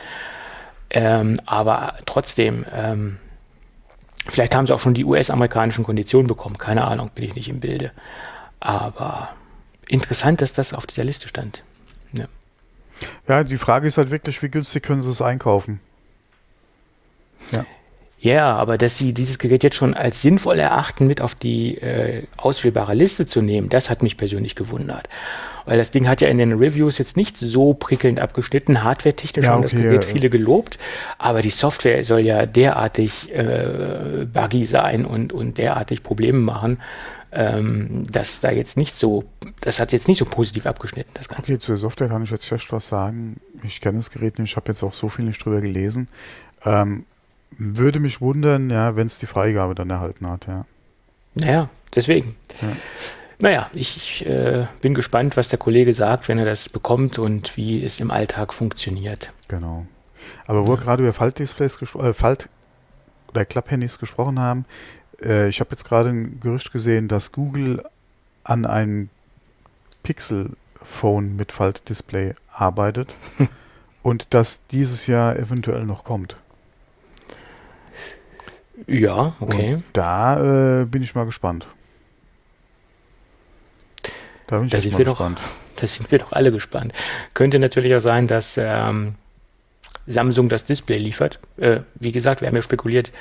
Ähm, 0.89 1.39
aber 1.45 1.93
trotzdem, 2.05 2.65
ähm, 2.75 3.17
vielleicht 4.27 4.55
haben 4.55 4.67
sie 4.67 4.75
auch 4.75 4.79
schon 4.79 4.93
die 4.93 5.05
US-amerikanischen 5.05 5.85
Konditionen 5.85 6.27
bekommen. 6.27 6.57
Keine 6.57 6.83
Ahnung, 6.83 7.11
bin 7.15 7.23
ich 7.23 7.35
nicht 7.35 7.47
im 7.47 7.61
Bilde. 7.61 7.91
Aber 8.59 9.29
interessant, 9.87 10.41
dass 10.41 10.51
das 10.51 10.73
auf 10.73 10.85
dieser 10.85 11.05
Liste 11.05 11.29
stand. 11.29 11.63
Ja, 13.27 13.43
die 13.43 13.57
Frage 13.57 13.87
ist 13.87 13.97
halt 13.97 14.11
wirklich, 14.11 14.41
wie 14.41 14.49
günstig 14.49 14.83
können 14.83 15.01
sie 15.01 15.11
es 15.11 15.21
einkaufen? 15.21 15.79
Ja. 17.51 17.65
Ja, 18.23 18.55
aber 18.55 18.77
dass 18.77 18.97
sie 18.97 19.13
dieses 19.13 19.37
Gerät 19.37 19.63
jetzt 19.63 19.75
schon 19.75 19.93
als 19.93 20.21
sinnvoll 20.21 20.57
erachten, 20.57 21.07
mit 21.07 21.19
auf 21.19 21.35
die 21.35 21.77
äh, 21.79 22.23
auswählbare 22.37 22.93
Liste 22.93 23.25
zu 23.25 23.41
nehmen, 23.41 23.67
das 23.67 23.89
hat 23.89 24.01
mich 24.01 24.15
persönlich 24.15 24.55
gewundert. 24.55 25.09
Weil 25.65 25.77
das 25.77 25.91
Ding 25.91 26.07
hat 26.07 26.21
ja 26.21 26.29
in 26.29 26.37
den 26.37 26.53
Reviews 26.53 26.99
jetzt 26.99 27.17
nicht 27.17 27.37
so 27.37 27.73
prickelnd 27.73 28.21
abgeschnitten. 28.21 28.81
Hardware-technisch 28.81 29.45
ja, 29.45 29.51
haben 29.51 29.65
okay, 29.65 29.75
das 29.75 29.81
Gerät 29.81 30.03
ja. 30.05 30.09
viele 30.09 30.29
gelobt, 30.29 30.79
aber 31.17 31.41
die 31.41 31.49
Software 31.49 32.05
soll 32.05 32.21
ja 32.21 32.45
derartig 32.45 33.29
äh, 33.33 34.25
buggy 34.31 34.63
sein 34.63 35.05
und, 35.05 35.33
und 35.33 35.57
derartig 35.57 36.01
Probleme 36.01 36.39
machen, 36.39 36.79
ähm, 37.33 38.03
dass 38.09 38.41
da 38.41 38.51
jetzt 38.51 38.77
nicht 38.77 38.95
so, 38.95 39.25
das 39.61 39.79
hat 39.79 39.91
jetzt 39.91 40.07
nicht 40.07 40.17
so 40.17 40.25
positiv 40.25 40.65
abgeschnitten, 40.65 41.11
das 41.13 41.27
Ganze. 41.27 41.53
Okay, 41.53 41.59
zur 41.59 41.77
Software 41.77 42.09
kann 42.09 42.23
ich 42.23 42.31
jetzt 42.31 42.45
fest 42.45 42.71
was 42.71 42.87
sagen. 42.87 43.37
Ich 43.63 43.81
kenne 43.81 43.97
das 43.97 44.11
Gerät 44.11 44.39
nicht, 44.39 44.51
ich 44.51 44.55
habe 44.55 44.71
jetzt 44.71 44.83
auch 44.83 44.93
so 44.93 45.09
viel 45.09 45.25
nicht 45.25 45.43
drüber 45.43 45.59
gelesen. 45.59 46.07
Ähm, 46.65 47.05
würde 47.51 47.99
mich 47.99 48.21
wundern, 48.21 48.69
ja, 48.69 48.95
wenn 48.95 49.07
es 49.07 49.19
die 49.19 49.25
Freigabe 49.25 49.75
dann 49.75 49.89
erhalten 49.89 50.27
hat, 50.27 50.47
ja. 50.47 50.65
Naja, 51.35 51.69
deswegen. 51.95 52.35
Ja. 52.61 52.69
Naja, 53.39 53.69
ich, 53.73 53.97
ich 53.97 54.25
äh, 54.25 54.67
bin 54.81 54.93
gespannt, 54.93 55.35
was 55.35 55.49
der 55.49 55.59
Kollege 55.59 55.93
sagt, 55.93 56.27
wenn 56.27 56.37
er 56.37 56.45
das 56.45 56.69
bekommt 56.69 57.19
und 57.19 57.57
wie 57.57 57.83
es 57.83 57.99
im 57.99 58.11
Alltag 58.11 58.53
funktioniert. 58.53 59.31
Genau. 59.47 59.85
Aber 60.45 60.67
wo 60.67 60.71
wir 60.71 60.77
gerade 60.77 61.03
über 61.03 61.13
Faltdisplays 61.13 61.77
äh, 61.95 62.13
Falt- 62.13 62.47
oder 63.29 63.45
Klapphandys 63.45 63.99
gesprochen 63.99 64.39
haben, 64.39 64.65
äh, 65.23 65.47
ich 65.49 65.59
habe 65.59 65.71
jetzt 65.71 65.85
gerade 65.85 66.09
ein 66.09 66.39
Gerücht 66.39 66.71
gesehen, 66.71 67.07
dass 67.07 67.31
Google 67.31 67.83
an 68.43 68.65
einem 68.65 69.09
Pixel-Phone 70.03 71.35
mit 71.35 71.51
Faltdisplay 71.51 72.35
arbeitet 72.51 73.13
und 74.03 74.33
dass 74.33 74.67
dieses 74.67 75.07
Jahr 75.07 75.37
eventuell 75.37 75.85
noch 75.85 76.03
kommt. 76.03 76.35
Ja, 78.87 79.35
okay. 79.39 79.75
Und 79.75 79.83
da 79.93 80.81
äh, 80.81 80.85
bin 80.85 81.03
ich 81.03 81.15
mal 81.15 81.25
gespannt. 81.25 81.67
Da 84.47 84.57
bin 84.57 84.65
ich 84.65 84.71
da 84.71 84.81
sind 84.81 84.93
mal 84.93 84.97
wir 84.99 85.05
gespannt. 85.05 85.39
Doch, 85.39 85.75
da 85.81 85.87
sind 85.87 86.11
wir 86.11 86.19
doch 86.19 86.31
alle 86.31 86.51
gespannt. 86.51 86.93
Könnte 87.33 87.59
natürlich 87.59 87.95
auch 87.95 88.01
sein, 88.01 88.27
dass 88.27 88.57
ähm, 88.57 89.15
Samsung 90.05 90.49
das 90.49 90.65
Display 90.65 90.97
liefert. 90.97 91.39
Äh, 91.57 91.81
wie 91.95 92.11
gesagt, 92.11 92.41
wir 92.41 92.47
haben 92.47 92.55
ja 92.55 92.61
spekuliert, 92.61 93.11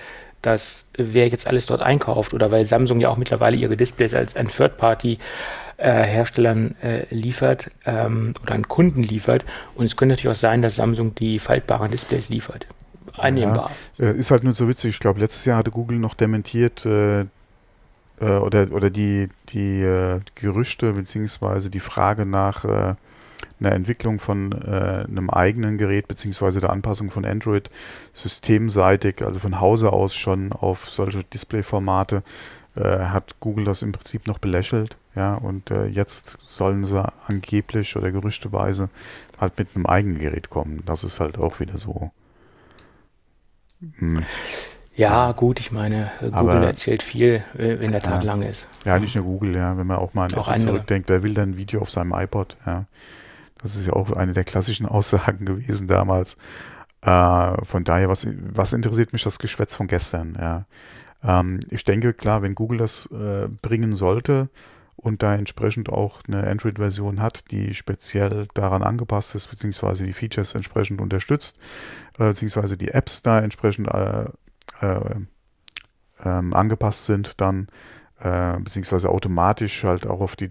dass 0.42 0.86
wer 0.96 1.28
jetzt 1.28 1.46
alles 1.46 1.66
dort 1.66 1.82
einkauft 1.82 2.34
oder 2.34 2.50
weil 2.50 2.66
Samsung 2.66 3.00
ja 3.00 3.08
auch 3.08 3.16
mittlerweile 3.16 3.56
ihre 3.56 3.76
Displays 3.76 4.14
als 4.14 4.36
ein 4.36 4.48
Third-Party 4.48 5.18
Herstellern 5.78 6.76
äh, 6.80 7.06
liefert 7.10 7.70
ähm, 7.86 8.34
oder 8.40 8.54
an 8.54 8.68
Kunden 8.68 9.02
liefert. 9.02 9.44
Und 9.74 9.84
es 9.84 9.96
könnte 9.96 10.12
natürlich 10.12 10.36
auch 10.36 10.40
sein, 10.40 10.62
dass 10.62 10.76
Samsung 10.76 11.16
die 11.16 11.40
faltbaren 11.40 11.90
Displays 11.90 12.28
liefert 12.28 12.68
einnehmbar. 13.18 13.70
Ja, 13.98 14.06
äh, 14.06 14.16
ist 14.16 14.30
halt 14.30 14.44
nur 14.44 14.54
so 14.54 14.68
witzig. 14.68 14.90
Ich 14.90 15.00
glaube, 15.00 15.20
letztes 15.20 15.44
Jahr 15.44 15.58
hatte 15.58 15.70
Google 15.70 15.98
noch 15.98 16.14
dementiert 16.14 16.84
äh, 16.86 17.20
äh, 17.20 17.26
oder, 18.20 18.68
oder 18.72 18.90
die, 18.90 19.28
die 19.50 19.82
äh, 19.82 20.20
Gerüchte 20.34 20.92
beziehungsweise 20.92 21.70
die 21.70 21.80
Frage 21.80 22.26
nach 22.26 22.64
äh, 22.64 22.94
einer 23.60 23.72
Entwicklung 23.72 24.20
von 24.20 24.52
äh, 24.52 25.04
einem 25.08 25.30
eigenen 25.30 25.78
Gerät 25.78 26.08
beziehungsweise 26.08 26.60
der 26.60 26.70
Anpassung 26.70 27.10
von 27.10 27.24
Android 27.24 27.70
systemseitig, 28.12 29.22
also 29.22 29.40
von 29.40 29.60
Hause 29.60 29.92
aus 29.92 30.14
schon 30.14 30.52
auf 30.52 30.88
solche 30.88 31.24
Displayformate, 31.24 32.22
hat 32.74 33.38
Google 33.38 33.66
das 33.66 33.82
im 33.82 33.92
Prinzip 33.92 34.26
noch 34.26 34.38
belächelt. 34.38 34.96
Ja, 35.14 35.34
und 35.34 35.68
jetzt 35.90 36.38
sollen 36.46 36.86
sie 36.86 37.06
angeblich 37.28 37.96
oder 37.96 38.10
gerüchteweise 38.10 38.88
halt 39.38 39.58
mit 39.58 39.76
einem 39.76 39.84
eigenen 39.84 40.18
Gerät 40.18 40.48
kommen. 40.48 40.82
Das 40.86 41.04
ist 41.04 41.20
halt 41.20 41.36
auch 41.36 41.60
wieder 41.60 41.76
so 41.76 42.10
hm. 43.98 44.24
Ja, 44.94 45.32
gut, 45.32 45.58
ich 45.58 45.72
meine, 45.72 46.10
Google 46.20 46.34
Aber, 46.34 46.66
erzählt 46.66 47.02
viel, 47.02 47.42
wenn 47.54 47.92
der 47.92 48.02
Tag 48.02 48.22
ja, 48.22 48.30
lang 48.30 48.42
ist. 48.42 48.66
Ja, 48.84 48.98
nicht 48.98 49.14
nur 49.14 49.24
Google, 49.24 49.56
ja, 49.56 49.76
wenn 49.78 49.86
man 49.86 49.96
auch 49.96 50.12
mal 50.12 50.26
an 50.26 50.34
auch 50.34 50.48
Apple 50.48 50.62
zurückdenkt, 50.62 51.08
wer 51.08 51.22
will 51.22 51.32
denn 51.32 51.50
ein 51.50 51.56
Video 51.56 51.80
auf 51.80 51.90
seinem 51.90 52.12
iPod, 52.12 52.58
ja. 52.66 52.84
Das 53.62 53.76
ist 53.76 53.86
ja 53.86 53.92
auch 53.92 54.12
eine 54.12 54.32
der 54.32 54.44
klassischen 54.44 54.86
Aussagen 54.86 55.44
gewesen 55.44 55.86
damals. 55.86 56.36
Äh, 57.00 57.64
von 57.64 57.84
daher, 57.84 58.08
was, 58.08 58.26
was 58.26 58.72
interessiert 58.72 59.12
mich 59.12 59.24
das 59.24 59.38
Geschwätz 59.38 59.74
von 59.74 59.86
gestern, 59.86 60.36
ja. 60.40 60.66
Ähm, 61.24 61.60
ich 61.70 61.84
denke, 61.84 62.14
klar, 62.14 62.42
wenn 62.42 62.54
Google 62.54 62.78
das 62.78 63.06
äh, 63.06 63.48
bringen 63.62 63.96
sollte 63.96 64.50
und 64.96 65.22
da 65.22 65.34
entsprechend 65.34 65.88
auch 65.88 66.20
eine 66.26 66.46
Android-Version 66.46 67.20
hat, 67.20 67.50
die 67.50 67.74
speziell 67.74 68.48
daran 68.54 68.82
angepasst 68.82 69.34
ist, 69.34 69.48
beziehungsweise 69.48 70.04
die 70.04 70.12
Features 70.12 70.54
entsprechend 70.54 71.00
unterstützt, 71.00 71.58
äh, 72.18 72.28
beziehungsweise 72.28 72.76
die 72.76 72.88
Apps 72.88 73.22
da 73.22 73.40
entsprechend 73.40 73.88
äh, 73.88 74.24
äh, 74.80 75.14
ähm, 76.24 76.54
angepasst 76.54 77.06
sind, 77.06 77.40
dann 77.40 77.68
äh, 78.20 78.58
beziehungsweise 78.60 79.08
automatisch 79.08 79.84
halt 79.84 80.06
auch 80.06 80.20
auf 80.20 80.36
die 80.36 80.48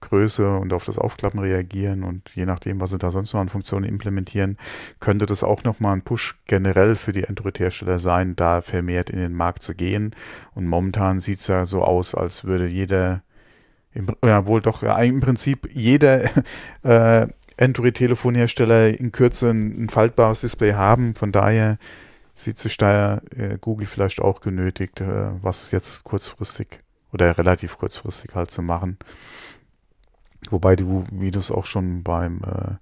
Displaygröße 0.00 0.56
und 0.56 0.72
auf 0.72 0.84
das 0.84 0.98
Aufklappen 0.98 1.40
reagieren 1.40 2.02
und 2.02 2.34
je 2.34 2.46
nachdem, 2.46 2.80
was 2.80 2.90
sie 2.90 2.98
da 2.98 3.10
sonst 3.10 3.32
noch 3.32 3.40
an 3.40 3.48
Funktionen 3.48 3.84
implementieren, 3.84 4.56
könnte 4.98 5.26
das 5.26 5.42
auch 5.42 5.64
nochmal 5.64 5.94
ein 5.94 6.02
Push 6.02 6.38
generell 6.46 6.96
für 6.96 7.12
die 7.12 7.26
Android-Hersteller 7.26 7.98
sein, 7.98 8.36
da 8.36 8.60
vermehrt 8.60 9.10
in 9.10 9.18
den 9.18 9.34
Markt 9.34 9.62
zu 9.62 9.74
gehen. 9.74 10.14
Und 10.54 10.66
momentan 10.66 11.20
sieht 11.20 11.40
es 11.40 11.46
ja 11.46 11.66
so 11.66 11.82
aus, 11.82 12.14
als 12.14 12.44
würde 12.44 12.66
jeder, 12.66 13.22
im, 13.92 14.08
ja 14.24 14.46
wohl 14.46 14.62
doch, 14.62 14.82
im 14.82 15.20
Prinzip 15.20 15.68
jeder 15.72 16.24
äh, 16.82 17.28
Android-Telefonhersteller 17.58 18.98
in 18.98 19.12
Kürze 19.12 19.50
ein, 19.50 19.84
ein, 19.84 19.88
faltbares 19.88 20.40
Display 20.40 20.72
haben. 20.72 21.14
Von 21.14 21.32
daher 21.32 21.78
sieht 22.34 22.58
sich 22.58 22.76
da 22.76 23.20
äh, 23.36 23.58
Google 23.60 23.86
vielleicht 23.86 24.20
auch 24.20 24.40
genötigt, 24.40 25.02
äh, 25.02 25.30
was 25.42 25.70
jetzt 25.72 26.04
kurzfristig 26.04 26.80
oder 27.12 27.36
relativ 27.36 27.76
kurzfristig 27.76 28.34
halt 28.34 28.50
zu 28.50 28.62
machen. 28.62 28.96
Wobei 30.48 30.76
du, 30.76 31.04
wie 31.12 31.30
du 31.30 31.38
es 31.38 31.50
auch 31.50 31.66
schon 31.66 32.02
beim 32.02 32.40
äh, 32.44 32.74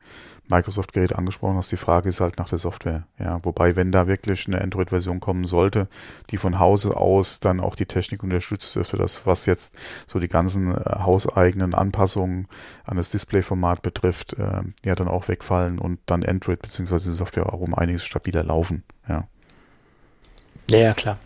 Microsoft-Gerät 0.50 1.14
angesprochen 1.14 1.56
hast, 1.56 1.70
die 1.72 1.76
Frage 1.76 2.08
ist 2.08 2.20
halt 2.20 2.38
nach 2.38 2.48
der 2.48 2.58
Software. 2.58 3.06
Ja, 3.18 3.38
wobei, 3.44 3.76
wenn 3.76 3.92
da 3.92 4.06
wirklich 4.06 4.46
eine 4.46 4.60
Android-Version 4.60 5.20
kommen 5.20 5.44
sollte, 5.44 5.88
die 6.30 6.38
von 6.38 6.58
Hause 6.58 6.96
aus 6.96 7.40
dann 7.40 7.60
auch 7.60 7.74
die 7.74 7.86
Technik 7.86 8.22
unterstützt 8.22 8.78
für 8.82 8.96
das, 8.96 9.26
was 9.26 9.46
jetzt 9.46 9.74
so 10.06 10.18
die 10.18 10.28
ganzen 10.28 10.74
äh, 10.74 11.00
hauseigenen 11.00 11.74
Anpassungen 11.74 12.48
an 12.84 12.96
das 12.96 13.10
Displayformat 13.10 13.82
betrifft, 13.82 14.34
äh, 14.34 14.62
ja 14.84 14.94
dann 14.94 15.08
auch 15.08 15.28
wegfallen 15.28 15.78
und 15.78 15.98
dann 16.06 16.24
Android 16.24 16.62
bzw. 16.62 17.10
die 17.10 17.16
Software 17.16 17.52
auch 17.52 17.60
um 17.60 17.74
einiges 17.74 18.04
stabiler 18.04 18.44
laufen. 18.44 18.84
Ja. 19.08 19.26
Ja, 20.70 20.92
klar. 20.94 21.18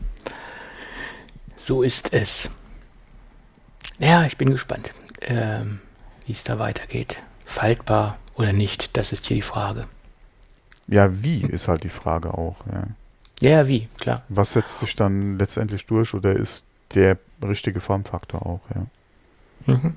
So 1.57 1.83
ist 1.83 2.13
es. 2.13 2.51
Ja, 3.99 4.25
ich 4.25 4.37
bin 4.37 4.51
gespannt, 4.51 4.93
ähm, 5.21 5.81
wie 6.33 6.35
es 6.35 6.45
da 6.45 6.59
weitergeht. 6.59 7.23
Faltbar 7.45 8.17
oder 8.37 8.55
nicht? 8.55 8.97
Das 8.97 9.13
ist 9.13 9.27
hier 9.27 9.35
die 9.35 9.43
Frage. 9.43 9.85
Ja, 10.89 11.23
wie 11.23 11.43
ist 11.43 11.69
halt 11.69 11.85
die 11.85 11.91
Frage 11.91 12.33
auch. 12.33 12.57
Ja, 12.73 12.87
ja 13.47 13.69
wie, 13.69 13.89
klar. 14.01 14.23
Was 14.31 14.55
setzt 14.55 14.79
sich 14.79 14.97
dann 14.97 15.39
letztendlich 15.39 15.85
durch 15.85 16.15
oder 16.15 16.33
ist 16.33 16.65
der 16.95 17.19
richtige 17.47 17.81
Formfaktor 17.81 18.47
auch, 18.47 18.61
ja. 18.75 19.75
Mhm. 19.75 19.95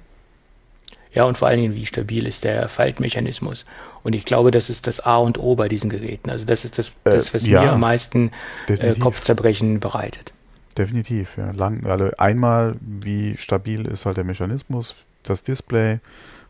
Ja, 1.13 1.23
und 1.23 1.37
vor 1.37 1.47
allen 1.47 1.61
Dingen, 1.61 1.73
wie 1.73 1.85
stabil 1.85 2.27
ist 2.27 2.43
der 2.43 2.67
Faltmechanismus. 2.67 3.65
Und 4.03 4.11
ich 4.11 4.25
glaube, 4.25 4.51
das 4.51 4.69
ist 4.69 4.87
das 4.87 4.99
A 4.99 5.15
und 5.15 5.39
O 5.39 5.55
bei 5.55 5.69
diesen 5.69 5.89
Geräten. 5.89 6.29
Also 6.29 6.43
das 6.43 6.65
ist 6.65 6.77
das, 6.77 6.89
äh, 6.89 7.11
das 7.11 7.33
was 7.33 7.45
äh, 7.45 7.51
ja, 7.51 7.61
mir 7.61 7.71
am 7.71 7.79
meisten 7.79 8.31
äh, 8.67 8.93
Kopfzerbrechen 8.95 9.79
bereitet. 9.79 10.33
Definitiv, 10.77 11.37
ja. 11.37 11.51
Lang, 11.51 11.85
also 11.85 12.11
einmal, 12.17 12.75
wie 12.81 13.37
stabil 13.37 13.85
ist 13.85 14.05
halt 14.05 14.17
der 14.17 14.25
Mechanismus, 14.25 14.95
das 15.29 15.43
Display, 15.43 15.99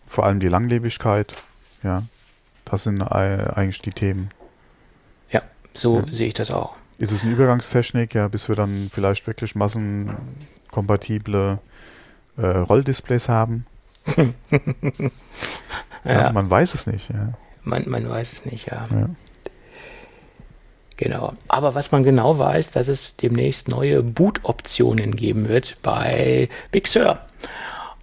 vor 0.08 0.26
allem 0.26 0.40
die 0.40 0.48
Langlebigkeit, 0.48 1.36
ja. 1.84 2.04
Das 2.66 2.84
sind 2.84 3.02
eigentlich 3.04 3.82
die 3.84 3.92
Themen. 3.92 4.30
Ja, 5.30 5.42
so 5.74 6.00
ja. 6.00 6.06
sehe 6.12 6.28
ich 6.28 6.34
das 6.34 6.50
auch. 6.50 6.76
Ist 6.98 7.12
es 7.12 7.24
eine 7.24 7.34
Übergangstechnik, 7.34 8.16
ja, 8.16 8.28
bis 8.28 8.50
wir 8.50 8.56
dann 8.56 8.90
vielleicht 8.92 9.28
wirklich 9.28 9.54
massenkompatible 9.54 11.60
äh, 12.38 12.46
Rolldisplays 12.46 13.30
haben? 13.30 13.68
ja. 14.18 14.26
ja. 16.06 16.32
Man 16.32 16.50
weiß 16.50 16.74
es 16.74 16.88
nicht, 16.88 17.10
ja. 17.10 17.34
Man, 17.64 17.88
man 17.88 18.10
weiß 18.10 18.32
es 18.32 18.46
nicht, 18.46 18.72
ja. 18.72 18.88
ja. 18.92 19.10
Genau. 20.98 21.34
Aber 21.48 21.76
was 21.76 21.92
man 21.92 22.04
genau 22.04 22.40
weiß, 22.40 22.72
dass 22.72 22.88
es 22.88 23.16
demnächst 23.18 23.68
neue 23.68 24.02
Boot-Optionen 24.02 25.16
geben 25.16 25.48
wird 25.50 25.78
bei 25.82 26.50
Big 26.72 26.88
Sur. 26.88 27.20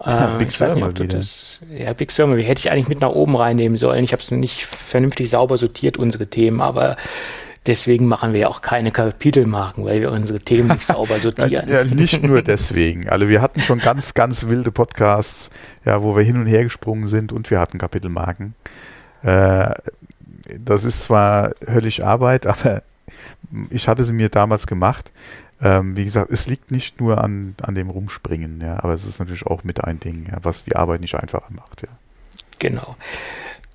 Ja, 0.04 0.34
äh, 0.34 0.38
Big 0.38 0.50
Sur 0.50 0.76
mal 0.76 0.90
wieder. 0.90 1.16
Das, 1.18 1.60
ja, 1.76 1.92
Big 1.92 2.10
Sur, 2.10 2.36
hätte 2.36 2.60
ich 2.60 2.70
eigentlich 2.70 2.88
mit 2.88 3.00
nach 3.00 3.10
oben 3.10 3.36
reinnehmen 3.36 3.78
sollen. 3.78 4.04
Ich 4.04 4.12
habe 4.12 4.22
es 4.22 4.30
nicht 4.30 4.64
vernünftig 4.64 5.30
sauber 5.30 5.58
sortiert, 5.58 5.96
unsere 5.96 6.26
Themen, 6.26 6.60
aber 6.60 6.96
deswegen 7.66 8.06
machen 8.06 8.32
wir 8.32 8.40
ja 8.40 8.48
auch 8.48 8.62
keine 8.62 8.90
Kapitelmarken, 8.90 9.84
weil 9.84 10.00
wir 10.00 10.10
unsere 10.10 10.40
Themen 10.40 10.68
nicht 10.68 10.84
sauber 10.84 11.18
sortieren. 11.20 11.68
ja, 11.68 11.84
nicht 11.84 12.22
nur 12.22 12.42
deswegen. 12.42 13.08
Also 13.08 13.28
wir 13.28 13.40
hatten 13.40 13.60
schon 13.60 13.78
ganz, 13.78 14.14
ganz 14.14 14.46
wilde 14.48 14.72
Podcasts, 14.72 15.50
ja, 15.84 16.02
wo 16.02 16.16
wir 16.16 16.22
hin 16.22 16.36
und 16.36 16.46
her 16.46 16.64
gesprungen 16.64 17.06
sind 17.08 17.32
und 17.32 17.50
wir 17.50 17.60
hatten 17.60 17.78
Kapitelmarken. 17.78 18.54
Äh, 19.22 19.70
das 20.58 20.84
ist 20.84 21.04
zwar 21.04 21.52
höllisch 21.66 22.02
Arbeit, 22.02 22.46
aber 22.48 22.82
ich 23.70 23.88
hatte 23.88 24.04
sie 24.04 24.12
mir 24.12 24.28
damals 24.28 24.66
gemacht. 24.66 25.12
Ähm, 25.62 25.96
wie 25.96 26.04
gesagt, 26.04 26.32
es 26.32 26.46
liegt 26.46 26.70
nicht 26.70 27.00
nur 27.00 27.22
an, 27.22 27.54
an 27.62 27.74
dem 27.74 27.88
Rumspringen, 27.88 28.60
ja, 28.60 28.82
aber 28.82 28.94
es 28.94 29.06
ist 29.06 29.20
natürlich 29.20 29.46
auch 29.46 29.64
mit 29.64 29.84
ein 29.84 30.00
Ding, 30.00 30.26
ja, 30.30 30.38
was 30.42 30.64
die 30.64 30.74
Arbeit 30.74 31.00
nicht 31.00 31.14
einfacher 31.14 31.52
macht, 31.52 31.82
ja. 31.82 31.88
Genau. 32.58 32.96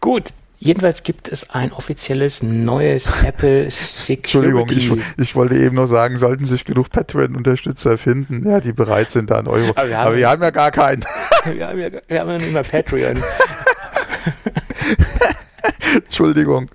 Gut, 0.02 0.34
Jedenfalls 0.60 1.04
gibt 1.04 1.28
es 1.28 1.52
ein 1.52 1.72
offizielles 1.72 2.42
neues 2.42 3.14
Apple 3.24 3.70
Security. 3.70 4.50
Entschuldigung, 4.50 4.98
ich, 4.98 5.04
ich, 5.18 5.36
wollte 5.36 5.56
eben 5.56 5.76
noch 5.76 5.86
sagen, 5.86 6.18
sollten 6.18 6.46
sich 6.46 6.66
genug 6.66 6.90
Patreon-Unterstützer 6.90 8.00
finden, 8.00 8.50
ja, 8.50 8.60
die 8.60 8.74
bereit 8.74 9.12
sind, 9.12 9.30
da 9.30 9.38
einen 9.38 9.48
Euro. 9.48 9.70
Aber 9.76 9.88
wir 9.88 9.98
haben, 9.98 10.08
Aber 10.08 10.18
wir 10.18 10.30
haben 10.30 10.42
ja 10.42 10.50
gar 10.50 10.72
keinen. 10.72 11.06
Wir 11.46 11.68
haben 11.68 11.80
ja, 11.80 11.90
wir 12.08 12.20
haben 12.20 12.30
ja 12.30 12.38
nicht 12.40 12.52
mal 12.52 12.64
Patreon. 12.64 13.24
Entschuldigung. 15.96 16.68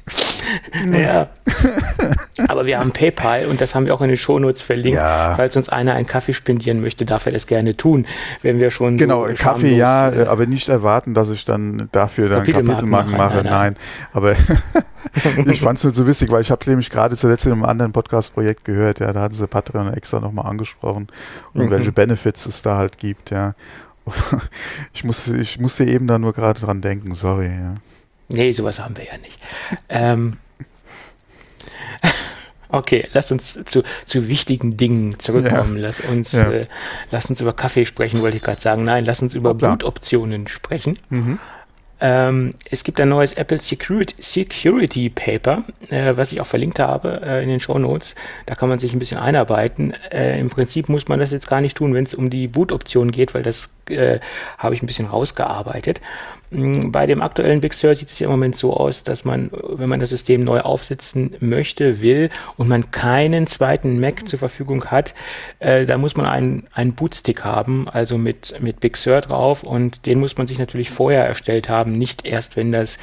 Ja. 0.91 1.29
Aber 2.49 2.67
wir 2.67 2.79
haben 2.79 2.93
PayPal 2.93 3.47
und 3.47 3.61
das 3.61 3.75
haben 3.75 3.87
wir 3.87 3.95
auch 3.95 4.01
in 4.01 4.09
den 4.09 4.17
Shownotes 4.17 4.63
verlinkt. 4.63 4.99
Ja. 4.99 5.35
Falls 5.37 5.57
uns 5.57 5.69
einer 5.69 5.95
einen 5.95 6.07
Kaffee 6.07 6.35
spendieren 6.35 6.81
möchte, 6.81 7.05
darf 7.05 7.27
er 7.27 7.33
das 7.33 7.47
gerne 7.47 7.77
tun. 7.77 8.07
Wenn 8.43 8.59
wir 8.59 8.71
schon 8.71 8.97
Genau, 8.97 9.27
so 9.29 9.35
Kaffee 9.35 9.77
ja, 9.77 10.11
äh, 10.11 10.27
aber 10.27 10.47
nicht 10.47 10.69
erwarten, 10.69 11.15
dass 11.15 11.31
ich 11.31 11.45
dann 11.45 11.89
dafür 11.93 12.29
dann 12.29 12.45
Kapitelmarken 12.45 12.91
mache. 12.91 13.17
mache. 13.17 13.35
Nein, 13.37 13.45
nein. 13.45 13.53
nein. 13.53 13.77
aber 14.13 14.33
ich 15.47 15.61
fand 15.61 15.79
es 15.79 15.85
nur 15.85 15.95
so 15.95 16.07
witzig, 16.07 16.31
weil 16.31 16.43
ich 16.43 16.51
habe 16.51 16.69
nämlich 16.69 16.91
gerade 16.91 17.17
zuletzt 17.17 17.47
in 17.47 17.53
einem 17.53 17.65
anderen 17.65 17.93
Podcast-Projekt 17.93 18.65
gehört, 18.65 19.01
ja, 19.01 19.13
da 19.13 19.21
hatten 19.21 19.35
sie 19.35 19.47
Patreon 19.47 19.93
extra 19.95 20.21
nochmal 20.21 20.47
angesprochen 20.47 21.09
und 21.55 21.67
mhm. 21.67 21.71
welche 21.71 21.93
Benefits 21.93 22.47
es 22.47 22.63
da 22.63 22.77
halt 22.77 22.99
gibt, 22.99 23.31
ja. 23.31 23.55
Ich 24.93 25.05
musste, 25.05 25.37
ich 25.37 25.61
musste 25.61 25.85
eben 25.85 26.07
da 26.07 26.19
nur 26.19 26.33
gerade 26.33 26.61
dran 26.61 26.81
denken, 26.81 27.15
sorry, 27.15 27.47
ja. 27.47 27.75
Nee, 28.33 28.53
sowas 28.53 28.81
haben 28.81 28.97
wir 28.97 29.05
ja 29.05 29.19
nicht. 29.19 29.39
Ähm, 29.89 30.39
okay, 32.69 33.07
lass 33.13 33.31
uns 33.31 33.63
zu, 33.65 33.83
zu 34.07 34.29
wichtigen 34.29 34.77
Dingen 34.77 35.19
zurückkommen. 35.19 35.77
Ja. 35.77 35.83
Lass, 35.83 36.01
uns, 36.01 36.33
ja. 36.33 36.51
äh, 36.51 36.67
lass 37.11 37.29
uns 37.29 37.41
über 37.41 37.53
Kaffee 37.53 37.85
sprechen, 37.85 38.21
wollte 38.23 38.39
ich 38.39 38.43
gerade 38.43 38.61
sagen. 38.61 38.85
Nein, 38.85 39.05
lass 39.05 39.23
uns 39.23 39.35
über 39.35 39.51
oh, 39.51 39.55
Bootoptionen 39.55 40.49
sprechen. 40.49 40.99
Mhm. 41.11 41.39
Ähm, 42.05 42.55
es 42.69 42.83
gibt 42.83 43.01
ein 43.01 43.09
neues 43.11 43.35
Apple 43.35 43.61
Security, 43.61 44.17
Security 44.19 45.09
Paper, 45.09 45.63
äh, 45.89 46.17
was 46.17 46.33
ich 46.33 46.41
auch 46.41 46.47
verlinkt 46.47 46.81
habe 46.81 47.21
äh, 47.23 47.45
in 47.45 47.49
den 47.49 47.61
Show 47.61 47.79
Notes. 47.79 48.17
Da 48.47 48.57
kann 48.57 48.69
man 48.69 48.81
sich 48.81 48.93
ein 48.93 48.99
bisschen 48.99 49.19
einarbeiten. 49.19 49.95
Äh, 50.11 50.41
Im 50.41 50.51
Prinzip 50.51 50.89
muss 50.89 51.07
man 51.07 51.21
das 51.21 51.31
jetzt 51.31 51.49
gar 51.49 51.61
nicht 51.61 51.77
tun, 51.77 51.95
wenn 51.95 52.03
es 52.03 52.15
um 52.15 52.29
die 52.29 52.49
Boot-Option 52.49 53.13
geht, 53.13 53.35
weil 53.35 53.45
das 53.45 53.71
äh, 53.91 54.21
habe 54.59 54.75
ich 54.75 54.83
ein 54.83 54.87
bisschen 54.87 55.07
rausgearbeitet. 55.07 56.01
Mm, 56.51 56.91
bei 56.91 57.07
dem 57.07 57.23
aktuellen 57.23 57.61
Big 57.61 57.75
Sur 57.75 57.95
sieht 57.95 58.11
es 58.11 58.19
ja 58.19 58.27
im 58.27 58.31
Moment 58.31 58.57
so 58.57 58.77
aus, 58.77 59.05
dass 59.05 59.25
man, 59.25 59.51
wenn 59.53 59.89
man 59.89 60.01
das 60.01 60.11
System 60.11 60.45
neu 60.45 60.61
aufsetzen 60.61 61.35
möchte, 61.41 62.01
will 62.01 62.31
und 62.57 62.69
man 62.69 62.91
keinen 62.91 63.47
zweiten 63.47 64.01
Mac 64.01 64.29
zur 64.29 64.39
Verfügung 64.39 64.87
hat, 64.87 65.15
äh, 65.61 65.87
da 65.87 65.99
muss 65.99 66.17
man 66.17 66.27
einen, 66.27 66.67
einen 66.73 66.93
Bootstick 66.93 67.45
haben, 67.45 67.89
also 67.89 68.19
mit, 68.19 68.61
mit 68.61 68.81
Big 68.81 68.97
Sur 68.97 69.21
drauf 69.21 69.63
und 69.63 70.07
den 70.07 70.21
muss 70.21 70.37
man 70.37 70.47
sich 70.47 70.59
natürlich 70.59 70.91
vorher 70.91 71.27
erstellt 71.27 71.69
haben, 71.69 71.93
nicht 71.93 72.27
erst, 72.27 72.57
wenn 72.57 72.73
das 72.73 72.99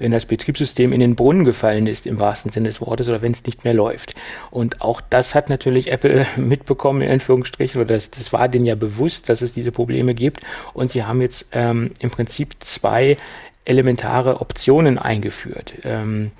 wenn 0.00 0.10
das 0.10 0.26
Betriebssystem 0.26 0.92
in 0.92 1.00
den 1.00 1.14
Brunnen 1.14 1.44
gefallen 1.44 1.86
ist, 1.86 2.06
im 2.06 2.18
wahrsten 2.18 2.50
Sinne 2.50 2.68
des 2.68 2.80
Wortes, 2.80 3.08
oder 3.08 3.22
wenn 3.22 3.32
es 3.32 3.44
nicht 3.44 3.64
mehr 3.64 3.74
läuft. 3.74 4.14
Und 4.50 4.80
auch 4.80 5.00
das 5.00 5.34
hat 5.34 5.48
natürlich 5.48 5.92
Apple 5.92 6.26
mitbekommen, 6.36 7.02
in 7.02 7.10
Anführungsstrichen, 7.10 7.80
oder 7.80 7.94
das, 7.94 8.10
das 8.10 8.32
war 8.32 8.48
denen 8.48 8.66
ja 8.66 8.74
bewusst, 8.74 9.28
dass 9.28 9.42
es 9.42 9.52
diese 9.52 9.70
Probleme 9.70 10.14
gibt. 10.14 10.40
Und 10.72 10.90
sie 10.90 11.04
haben 11.04 11.20
jetzt 11.20 11.48
ähm, 11.52 11.92
im 12.00 12.10
Prinzip 12.10 12.56
zwei 12.60 13.16
elementare 13.64 14.40
Optionen 14.40 14.98
eingeführt, 14.98 15.74
ähm, 15.84 16.32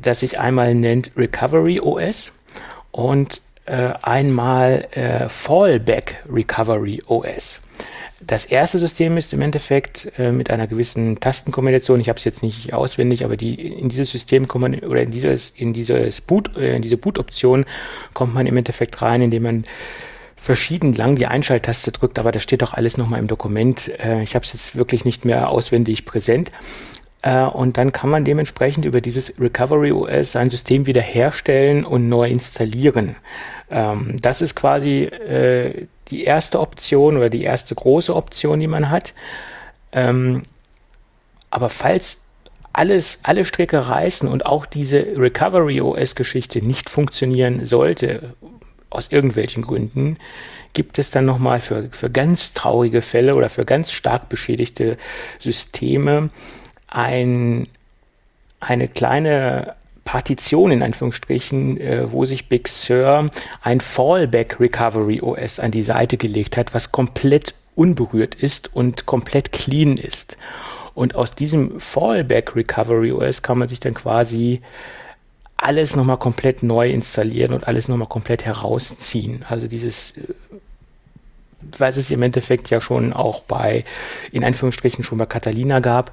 das 0.00 0.20
sich 0.20 0.38
einmal 0.38 0.74
nennt 0.74 1.10
Recovery 1.16 1.80
OS 1.80 2.32
und 2.92 3.42
äh, 3.66 3.90
einmal 4.02 4.86
äh, 4.92 5.28
Fallback 5.28 6.24
Recovery 6.32 7.02
OS. 7.06 7.62
Das 8.26 8.44
erste 8.44 8.80
System 8.80 9.16
ist 9.16 9.32
im 9.32 9.40
Endeffekt 9.40 10.10
äh, 10.18 10.32
mit 10.32 10.50
einer 10.50 10.66
gewissen 10.66 11.20
Tastenkombination, 11.20 12.00
ich 12.00 12.08
habe 12.08 12.18
es 12.18 12.24
jetzt 12.24 12.42
nicht 12.42 12.74
auswendig, 12.74 13.24
aber 13.24 13.36
die, 13.36 13.54
in 13.54 13.88
dieses 13.88 14.10
System 14.10 14.48
kommt 14.48 14.62
man, 14.62 14.74
oder 14.80 15.02
in 15.02 15.12
dieses, 15.12 15.50
in 15.50 15.72
dieses 15.72 16.20
Boot, 16.20 16.56
äh, 16.56 16.74
in 16.74 16.82
diese 16.82 16.96
Boot-Option 16.96 17.64
kommt 18.14 18.34
man 18.34 18.46
im 18.46 18.56
Endeffekt 18.56 19.00
rein, 19.00 19.22
indem 19.22 19.44
man 19.44 19.64
verschieden 20.34 20.92
lang 20.92 21.14
die 21.14 21.26
Einschalttaste 21.26 21.92
drückt, 21.92 22.18
aber 22.18 22.32
das 22.32 22.42
steht 22.42 22.62
doch 22.62 22.74
alles 22.74 22.96
nochmal 22.96 23.20
im 23.20 23.28
Dokument. 23.28 23.88
Äh, 24.00 24.22
ich 24.22 24.34
habe 24.34 24.44
es 24.44 24.52
jetzt 24.52 24.76
wirklich 24.76 25.04
nicht 25.04 25.24
mehr 25.24 25.48
auswendig 25.48 26.04
präsent. 26.04 26.50
Äh, 27.22 27.44
und 27.44 27.76
dann 27.76 27.92
kann 27.92 28.10
man 28.10 28.24
dementsprechend 28.24 28.84
über 28.84 29.00
dieses 29.00 29.38
Recovery 29.38 29.92
OS 29.92 30.32
sein 30.32 30.50
System 30.50 30.86
wiederherstellen 30.86 31.84
und 31.84 32.08
neu 32.08 32.28
installieren. 32.28 33.16
Ähm, 33.70 34.16
das 34.20 34.42
ist 34.42 34.56
quasi 34.56 35.04
äh, 35.04 35.86
die 36.10 36.24
erste 36.24 36.60
Option 36.60 37.16
oder 37.16 37.30
die 37.30 37.42
erste 37.42 37.74
große 37.74 38.14
Option, 38.14 38.60
die 38.60 38.66
man 38.66 38.90
hat. 38.90 39.14
Ähm, 39.92 40.42
aber 41.50 41.68
falls 41.68 42.22
alles, 42.72 43.20
alle 43.22 43.44
Stricke 43.44 43.88
reißen 43.88 44.28
und 44.28 44.44
auch 44.44 44.66
diese 44.66 44.98
Recovery 45.16 45.80
OS-Geschichte 45.80 46.64
nicht 46.64 46.90
funktionieren 46.90 47.64
sollte, 47.64 48.34
aus 48.90 49.08
irgendwelchen 49.10 49.62
Gründen, 49.62 50.18
gibt 50.72 50.98
es 50.98 51.10
dann 51.10 51.24
nochmal 51.24 51.60
für, 51.60 51.88
für 51.90 52.10
ganz 52.10 52.52
traurige 52.52 53.00
Fälle 53.00 53.34
oder 53.34 53.48
für 53.48 53.64
ganz 53.64 53.92
stark 53.92 54.28
beschädigte 54.28 54.98
Systeme 55.38 56.30
ein, 56.86 57.66
eine 58.60 58.88
kleine 58.88 59.74
Partition 60.06 60.70
in 60.70 60.82
Anführungsstrichen, 60.82 61.78
äh, 61.78 62.10
wo 62.10 62.24
sich 62.24 62.48
Big 62.48 62.68
Sur 62.68 63.28
ein 63.60 63.80
Fallback 63.82 64.58
Recovery 64.58 65.20
OS 65.20 65.60
an 65.60 65.72
die 65.72 65.82
Seite 65.82 66.16
gelegt 66.16 66.56
hat, 66.56 66.72
was 66.72 66.92
komplett 66.92 67.54
unberührt 67.74 68.34
ist 68.34 68.74
und 68.74 69.04
komplett 69.04 69.52
clean 69.52 69.98
ist. 69.98 70.38
Und 70.94 71.14
aus 71.14 71.34
diesem 71.34 71.78
Fallback 71.78 72.56
Recovery 72.56 73.12
OS 73.12 73.42
kann 73.42 73.58
man 73.58 73.68
sich 73.68 73.80
dann 73.80 73.92
quasi 73.92 74.62
alles 75.58 75.96
nochmal 75.96 76.18
komplett 76.18 76.62
neu 76.62 76.88
installieren 76.88 77.52
und 77.52 77.66
alles 77.66 77.88
nochmal 77.88 78.08
komplett 78.08 78.44
herausziehen. 78.44 79.44
Also 79.48 79.66
dieses 79.66 80.12
äh, 80.12 80.22
was 81.78 81.96
es 81.96 82.10
im 82.10 82.22
Endeffekt 82.22 82.70
ja 82.70 82.80
schon 82.80 83.12
auch 83.12 83.40
bei, 83.40 83.84
in 84.32 84.44
Anführungsstrichen 84.44 85.04
schon 85.04 85.18
bei 85.18 85.26
Catalina 85.26 85.80
gab, 85.80 86.12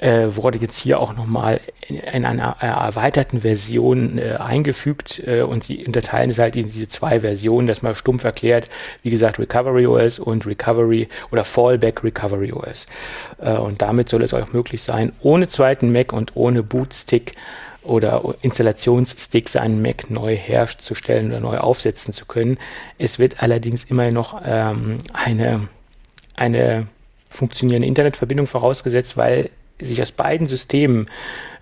äh, 0.00 0.34
wurde 0.34 0.58
jetzt 0.58 0.78
hier 0.78 0.98
auch 0.98 1.14
nochmal 1.14 1.60
in, 1.86 1.96
in 1.96 2.24
einer 2.24 2.56
erweiterten 2.60 3.42
Version 3.42 4.18
äh, 4.18 4.36
eingefügt 4.38 5.22
äh, 5.26 5.42
und 5.42 5.64
sie 5.64 5.84
unterteilen 5.84 6.30
es 6.30 6.38
halt 6.38 6.56
in 6.56 6.66
diese 6.66 6.88
zwei 6.88 7.20
Versionen, 7.20 7.66
das 7.66 7.82
mal 7.82 7.94
stumpf 7.94 8.24
erklärt, 8.24 8.70
wie 9.02 9.10
gesagt, 9.10 9.38
Recovery 9.38 9.86
OS 9.86 10.18
und 10.18 10.46
Recovery 10.46 11.08
oder 11.30 11.44
Fallback 11.44 12.02
Recovery 12.02 12.52
OS. 12.52 12.86
Äh, 13.38 13.52
und 13.52 13.82
damit 13.82 14.08
soll 14.08 14.22
es 14.22 14.32
auch 14.32 14.52
möglich 14.52 14.82
sein, 14.82 15.12
ohne 15.20 15.48
zweiten 15.48 15.92
Mac 15.92 16.12
und 16.12 16.34
ohne 16.34 16.62
Bootstick 16.62 17.34
oder 17.82 18.34
Installationssticks 18.42 19.56
einen 19.56 19.82
Mac 19.82 20.10
neu 20.10 20.36
herzustellen 20.36 21.28
oder 21.28 21.40
neu 21.40 21.58
aufsetzen 21.58 22.14
zu 22.14 22.24
können. 22.24 22.58
Es 22.98 23.18
wird 23.18 23.42
allerdings 23.42 23.84
immer 23.84 24.10
noch 24.10 24.40
ähm, 24.44 24.98
eine, 25.12 25.68
eine 26.36 26.86
funktionierende 27.28 27.88
Internetverbindung 27.88 28.46
vorausgesetzt, 28.46 29.16
weil 29.16 29.50
sich 29.80 30.00
aus 30.02 30.12
beiden 30.12 30.46
Systemen 30.46 31.06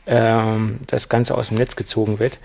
ähm, 0.07 0.81
das 0.87 1.09
Ganze 1.09 1.37
aus 1.37 1.49
dem 1.49 1.59
Netz 1.59 1.77
gezogen 1.77 2.19
wird. 2.19 2.39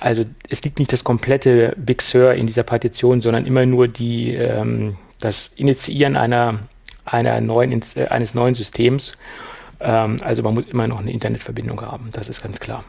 Also 0.00 0.24
es 0.48 0.64
liegt 0.64 0.78
nicht 0.78 0.92
das 0.92 1.04
komplette 1.04 1.74
Big 1.76 2.02
Sur 2.02 2.34
in 2.34 2.46
dieser 2.46 2.64
Partition, 2.64 3.20
sondern 3.20 3.46
immer 3.46 3.66
nur 3.66 3.86
die, 3.86 4.34
ähm, 4.34 4.96
das 5.20 5.48
Initiieren 5.48 6.16
einer, 6.16 6.58
einer 7.04 7.40
neuen, 7.40 7.82
äh, 7.94 8.06
eines 8.08 8.34
neuen 8.34 8.54
Systems. 8.54 9.12
Ähm, 9.80 10.16
also 10.22 10.42
man 10.42 10.54
muss 10.54 10.66
immer 10.66 10.88
noch 10.88 11.00
eine 11.00 11.12
Internetverbindung 11.12 11.80
haben, 11.82 12.10
das 12.12 12.28
ist 12.28 12.42
ganz 12.42 12.58
klar. 12.58 12.84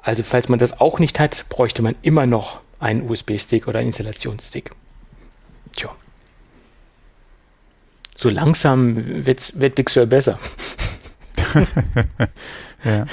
Also 0.00 0.22
falls 0.22 0.48
man 0.48 0.58
das 0.58 0.80
auch 0.80 0.98
nicht 0.98 1.18
hat, 1.18 1.46
bräuchte 1.48 1.82
man 1.82 1.94
immer 2.02 2.26
noch 2.26 2.60
einen 2.78 3.08
USB-Stick 3.08 3.66
oder 3.68 3.78
einen 3.78 3.88
Installationsstick. 3.88 4.70
Tja. 5.72 5.90
So 8.16 8.28
langsam 8.28 9.24
wird 9.26 9.74
Big 9.74 9.90
Sur 9.90 10.06
besser. 10.06 10.38
ja. 12.84 13.06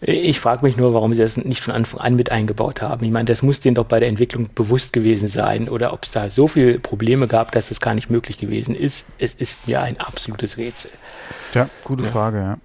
Ich 0.00 0.40
frage 0.40 0.64
mich 0.64 0.76
nur, 0.78 0.94
warum 0.94 1.12
sie 1.12 1.20
das 1.20 1.36
nicht 1.36 1.62
von 1.62 1.74
Anfang 1.74 2.00
an 2.00 2.16
mit 2.16 2.32
eingebaut 2.32 2.80
haben. 2.80 3.04
Ich 3.04 3.10
meine, 3.10 3.26
das 3.26 3.42
muss 3.42 3.60
denen 3.60 3.74
doch 3.74 3.84
bei 3.84 4.00
der 4.00 4.08
Entwicklung 4.08 4.48
bewusst 4.54 4.94
gewesen 4.94 5.28
sein. 5.28 5.68
Oder 5.68 5.92
ob 5.92 6.04
es 6.04 6.10
da 6.10 6.30
so 6.30 6.48
viele 6.48 6.78
Probleme 6.78 7.28
gab, 7.28 7.52
dass 7.52 7.68
das 7.68 7.80
gar 7.80 7.94
nicht 7.94 8.08
möglich 8.08 8.38
gewesen 8.38 8.74
ist. 8.74 9.06
Es 9.18 9.34
ist 9.34 9.68
mir 9.68 9.82
ein 9.82 10.00
absolutes 10.00 10.56
Rätsel. 10.56 10.90
Ja, 11.54 11.68
gute 11.84 12.04
ja. 12.04 12.10
Frage, 12.10 12.38
ja. 12.38 12.58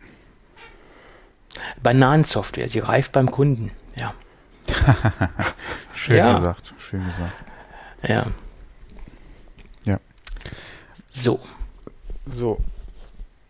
Bananensoftware, 1.82 2.70
sie 2.70 2.80
reift 2.80 3.12
beim 3.12 3.32
Kunden, 3.32 3.72
ja. 3.98 4.14
schön 5.94 6.18
ja. 6.18 6.38
gesagt, 6.38 6.74
schön 6.78 7.06
gesagt. 7.06 7.44
Ja. 8.08 8.26
Ja. 9.84 10.00
So. 11.10 11.40
So. 12.26 12.60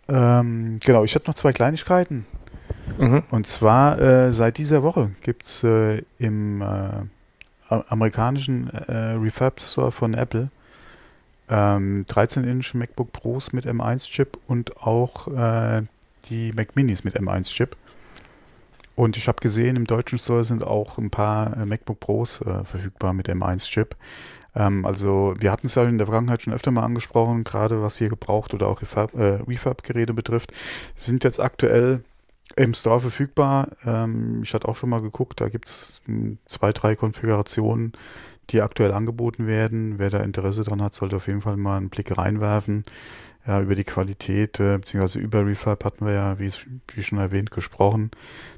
Ähm, 0.08 0.80
genau, 0.84 1.04
ich 1.04 1.15
hatte 1.15 1.28
noch 1.28 1.36
zwei 1.36 1.54
Kleinigkeiten. 1.54 2.26
Mhm. 2.98 3.24
Und 3.32 3.48
zwar 3.48 4.00
äh, 4.00 4.32
seit 4.32 4.58
dieser 4.58 4.84
Woche 4.84 5.12
gibt 5.22 5.46
es 5.46 5.63
äh, 5.63 6.04
im 6.20 6.62
äh, 6.62 7.76
amerikanischen 7.89 8.70
äh, 8.70 9.13
Refurb 9.13 9.60
Store 9.60 9.91
von 9.91 10.13
Apple 10.13 10.50
ähm, 11.50 12.06
13-Inch 12.08 12.74
MacBook 12.74 13.12
Pros 13.12 13.54
mit 13.54 13.65
M1-Chip 13.65 14.38
und 14.48 14.78
auch 14.78 15.28
äh, 15.28 15.84
die 16.30 16.52
Mac 16.54 16.76
Minis 16.76 17.04
mit 17.04 17.20
M1-Chip. 17.20 17.76
Und 18.96 19.18
ich 19.18 19.28
habe 19.28 19.41
gesehen, 19.41 19.76
im 19.76 19.86
deutschen 19.86 20.18
Store 20.18 20.44
sind 20.44 20.63
auch 20.63 20.98
ein 20.98 21.10
paar 21.10 21.58
äh, 21.58 21.65
MacBook 21.65 22.00
Pros 22.00 22.36
verfügbar 22.36 23.13
mit 23.13 23.30
M1-Chip. 23.30 23.96
Ähm, 24.56 24.86
also 24.86 25.34
wir 25.38 25.52
hatten 25.52 25.68
es 25.68 25.76
ja 25.76 25.84
in 25.84 25.98
der 25.98 26.08
Vergangenheit 26.08 26.41
schon 26.41 26.54
öfter 26.54 26.72
mal 26.72 26.84
angesprochen, 26.84 27.44
gerade 27.44 27.82
was 27.82 27.98
hier 27.98 28.10
gebraucht 28.10 28.54
oder 28.54 28.68
auch 28.68 28.82
Refurb-Geräte 28.82 30.13
betrifft, 30.13 30.54
sind 30.96 31.24
jetzt 31.24 31.39
aktuell 31.39 32.04
im 32.56 32.74
Store 32.74 33.02
verfügbar. 33.02 33.68
Ähm, 33.84 34.41
ich 34.44 34.54
hatte 34.54 34.68
auch 34.68 34.76
schon 34.76 34.89
mal 34.89 35.02
geguckt, 35.02 35.41
da 35.41 35.50
gibt 35.50 35.68
es 35.68 36.02
hm, 36.06 36.38
zwei, 36.46 36.72
drei 36.72 36.96
Konfigurationen, 36.96 37.94
die 38.52 38.62
aktuell 38.62 38.94
angeboten 38.94 39.48
werden. 39.48 39.96
Wer 39.98 40.10
da 40.10 40.20
Interesse 40.20 40.63
dran 40.63 40.82
hat, 40.82 40.94
sollte 40.94 41.18
auf 41.18 41.28
jeden 41.28 41.41
Fall 41.41 41.58
mal 41.58 41.78
einen 41.78 41.89
Blick 41.89 42.18
reinwerfen. 42.18 42.86
Ja, 43.48 43.62
über 43.62 43.76
die 43.76 43.84
Qualität, 43.84 44.60
äh, 44.60 44.78
beziehungsweise 44.78 45.20
über 45.20 45.46
Refurb 45.46 45.86
hatten 45.86 46.06
wir 46.06 46.13
ja, 46.13 46.39
wie, 46.39 46.52
wie 46.94 47.04
schon 47.04 47.20
erwähnt, 47.20 47.52
gesprochen. 47.52 48.10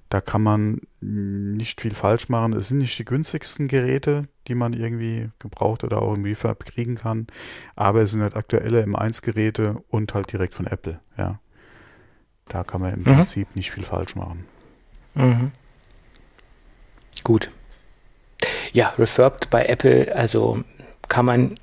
Da 0.09 0.21
kann 0.21 0.41
man 0.41 0.81
hm, 1.01 1.57
nicht 1.57 1.81
viel 1.81 1.93
falsch 1.93 2.29
machen. 2.29 2.53
Es 2.53 2.69
sind 2.69 2.79
nicht 2.79 2.97
die 2.97 3.05
günstigsten 3.05 3.67
Geräte, 3.67 4.27
die 4.47 4.55
man 4.55 4.73
irgendwie 4.73 5.29
gebraucht 5.39 5.83
oder 5.83 6.01
auch 6.01 6.13
im 6.13 6.23
Refurb 6.23 6.65
kriegen 6.65 6.95
kann, 6.95 7.27
aber 7.75 8.01
es 8.01 8.11
sind 8.11 8.21
halt 8.21 8.35
aktuelle 8.35 8.83
M1-Geräte 8.83 9.83
und 9.89 10.13
halt 10.13 10.31
direkt 10.31 10.55
von 10.55 10.67
Apple, 10.67 10.99
ja. 11.17 11.39
Da 12.45 12.63
kann 12.63 12.79
man 12.81 12.93
im 12.93 12.99
mhm. 13.01 13.03
Prinzip 13.03 13.55
nicht 13.55 13.71
viel 13.71 13.83
falsch 13.83 14.15
machen. 14.15 14.45
Mhm. 15.15 15.51
Gut. 17.23 17.51
Ja, 18.71 18.89
Refurbed 18.97 19.49
bei 19.49 19.65
Apple, 19.65 20.15
also 20.15 20.63
kann 21.09 21.25
man, 21.25 21.55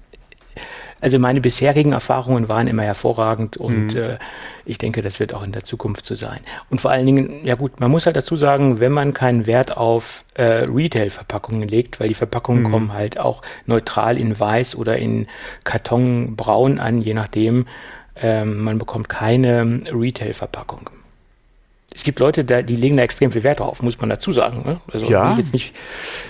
also 1.01 1.19
meine 1.19 1.41
bisherigen 1.41 1.93
Erfahrungen 1.93 2.49
waren 2.49 2.67
immer 2.67 2.83
hervorragend 2.83 3.57
und 3.57 3.95
mhm. 3.95 4.01
äh, 4.01 4.19
ich 4.65 4.79
denke, 4.79 5.03
das 5.03 5.21
wird 5.21 5.35
auch 5.35 5.43
in 5.43 5.53
der 5.53 5.65
Zukunft 5.65 6.07
so 6.07 6.15
sein. 6.15 6.41
Und 6.71 6.81
vor 6.81 6.91
allen 6.91 7.07
Dingen, 7.07 7.45
ja 7.45 7.55
gut, 7.55 7.81
man 7.81 7.91
muss 7.91 8.07
halt 8.07 8.17
dazu 8.17 8.37
sagen, 8.37 8.81
wenn 8.81 8.93
man 8.93 9.13
keinen 9.13 9.47
Wert 9.47 9.77
auf 9.77 10.25
äh, 10.35 10.65
Retail-Verpackungen 10.65 11.69
legt, 11.69 12.01
weil 12.01 12.09
die 12.09 12.15
Verpackungen 12.15 12.63
mhm. 12.63 12.71
kommen 12.71 12.93
halt 12.93 13.19
auch 13.19 13.43
neutral 13.67 14.19
in 14.19 14.39
weiß 14.39 14.77
oder 14.77 14.97
in 14.97 15.27
Kartonbraun 15.65 16.79
an, 16.79 17.03
je 17.03 17.15
nachdem, 17.15 17.67
ähm, 18.17 18.63
man 18.63 18.79
bekommt 18.79 19.09
keine 19.09 19.83
Retail-Verpackung. 19.93 20.91
Es 21.95 22.03
gibt 22.03 22.19
Leute, 22.19 22.45
die 22.45 22.77
legen 22.77 22.97
da 22.97 23.05
extrem 23.05 23.31
viel 23.31 23.45
Wert 23.45 23.61
drauf, 23.61 23.81
muss 23.81 23.99
man 24.01 24.11
dazu 24.11 24.33
sagen. 24.33 24.65
Ne? 24.65 24.81
Also 24.93 25.07
ja, 25.07 25.27
will, 25.27 25.33
ich 25.33 25.39
jetzt 25.39 25.53
nicht, 25.53 25.75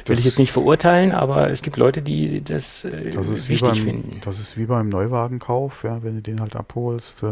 will 0.04 0.18
ich 0.18 0.24
jetzt 0.24 0.38
nicht 0.38 0.52
verurteilen, 0.52 1.12
aber 1.12 1.50
es 1.50 1.62
gibt 1.62 1.78
Leute, 1.78 2.02
die 2.02 2.42
das, 2.42 2.84
äh, 2.84 3.10
das 3.10 3.48
wichtig 3.48 3.60
beim, 3.60 3.74
finden. 3.74 4.20
Das 4.24 4.38
ist 4.38 4.58
wie 4.58 4.66
beim 4.66 4.90
Neuwagenkauf, 4.90 5.84
ja, 5.84 6.02
wenn 6.02 6.16
du 6.16 6.22
den 6.22 6.40
halt 6.40 6.54
abholst 6.54 7.22
äh, 7.22 7.26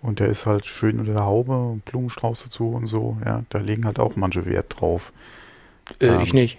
und 0.00 0.20
der 0.20 0.28
ist 0.28 0.46
halt 0.46 0.64
schön 0.64 1.00
unter 1.00 1.12
der 1.12 1.24
Haube, 1.24 1.80
Blumenstrauß 1.84 2.44
dazu 2.44 2.70
und 2.70 2.86
so, 2.86 3.18
ja, 3.24 3.44
da 3.50 3.58
legen 3.58 3.84
halt 3.84 3.98
auch 3.98 4.16
manche 4.16 4.46
Wert 4.46 4.76
drauf. 4.78 5.12
Äh, 6.00 6.06
ähm, 6.06 6.20
ich 6.20 6.32
nicht. 6.32 6.56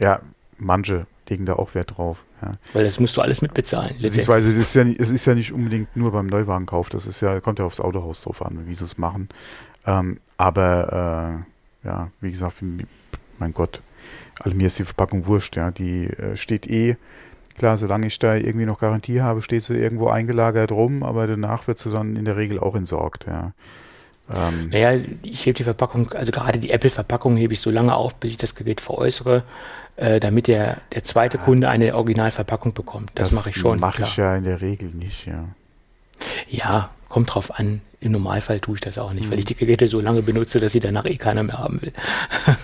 Ja, 0.00 0.20
manche 0.58 1.06
legen 1.28 1.46
da 1.46 1.54
auch 1.54 1.74
Wert 1.74 1.96
drauf. 1.96 2.24
Ja. 2.42 2.52
Weil 2.72 2.84
das 2.84 3.00
musst 3.00 3.16
du 3.16 3.20
alles 3.20 3.42
mitbezahlen. 3.42 3.96
Beziehungsweise 4.00 4.50
es 4.50 4.56
ist, 4.56 4.74
ja, 4.74 4.82
es 4.82 5.10
ist 5.10 5.24
ja 5.24 5.34
nicht 5.34 5.52
unbedingt 5.52 5.96
nur 5.96 6.12
beim 6.12 6.26
Neuwagenkauf, 6.26 6.88
das 6.88 7.06
ist 7.06 7.20
ja, 7.20 7.40
kommt 7.40 7.58
ja 7.58 7.64
aufs 7.64 7.80
Autohaus 7.80 8.22
drauf 8.22 8.44
an, 8.44 8.66
wie 8.66 8.74
sie 8.74 8.84
es 8.84 8.98
machen. 8.98 9.28
Ähm, 9.86 10.18
aber 10.36 11.42
äh, 11.84 11.86
ja, 11.86 12.10
wie 12.20 12.32
gesagt, 12.32 12.56
mein 13.38 13.52
Gott, 13.52 13.80
also 14.40 14.56
mir 14.56 14.66
ist 14.66 14.78
die 14.78 14.84
Verpackung 14.84 15.26
wurscht, 15.26 15.56
ja. 15.56 15.70
Die 15.70 16.06
äh, 16.06 16.36
steht 16.36 16.68
eh, 16.68 16.96
klar, 17.56 17.76
solange 17.76 18.06
ich 18.06 18.18
da 18.18 18.34
irgendwie 18.34 18.66
noch 18.66 18.78
Garantie 18.78 19.20
habe, 19.20 19.42
steht 19.42 19.62
sie 19.62 19.74
irgendwo 19.74 20.08
eingelagert 20.08 20.72
rum, 20.72 21.02
aber 21.02 21.26
danach 21.26 21.66
wird 21.66 21.78
sie 21.78 21.90
dann 21.90 22.16
in 22.16 22.24
der 22.24 22.36
Regel 22.36 22.58
auch 22.58 22.74
entsorgt, 22.74 23.26
ja. 23.26 23.52
Ähm, 24.34 24.70
naja, 24.70 24.98
ich 25.22 25.44
hebe 25.44 25.58
die 25.58 25.64
Verpackung, 25.64 26.10
also 26.14 26.32
gerade 26.32 26.58
die 26.58 26.70
Apple-Verpackung 26.70 27.36
hebe 27.36 27.52
ich 27.52 27.60
so 27.60 27.70
lange 27.70 27.94
auf, 27.94 28.14
bis 28.14 28.32
ich 28.32 28.38
das 28.38 28.54
Gerät 28.54 28.80
veräußere, 28.80 29.44
äh, 29.96 30.18
damit 30.18 30.46
der, 30.46 30.78
der 30.94 31.04
zweite 31.04 31.36
Kunde 31.36 31.68
eine 31.68 31.94
Originalverpackung 31.94 32.72
bekommt. 32.72 33.10
Das, 33.16 33.28
das 33.28 33.32
mache 33.36 33.50
ich 33.50 33.56
schon. 33.56 33.78
Mache 33.78 34.02
ich 34.02 34.16
ja 34.16 34.34
in 34.34 34.44
der 34.44 34.62
Regel 34.62 34.88
nicht, 34.94 35.26
ja. 35.26 35.44
Ja, 36.48 36.90
kommt 37.14 37.32
drauf 37.32 37.60
an. 37.60 37.80
Im 38.00 38.10
Normalfall 38.10 38.58
tue 38.58 38.74
ich 38.74 38.80
das 38.80 38.98
auch 38.98 39.12
nicht, 39.12 39.26
mhm. 39.26 39.30
weil 39.30 39.38
ich 39.38 39.44
die 39.44 39.54
Geräte 39.54 39.86
so 39.86 40.00
lange 40.00 40.20
benutze, 40.22 40.58
dass 40.58 40.72
sie 40.72 40.80
danach 40.80 41.04
eh 41.04 41.16
keiner 41.16 41.44
mehr 41.44 41.58
haben 41.58 41.80
will. 41.80 41.92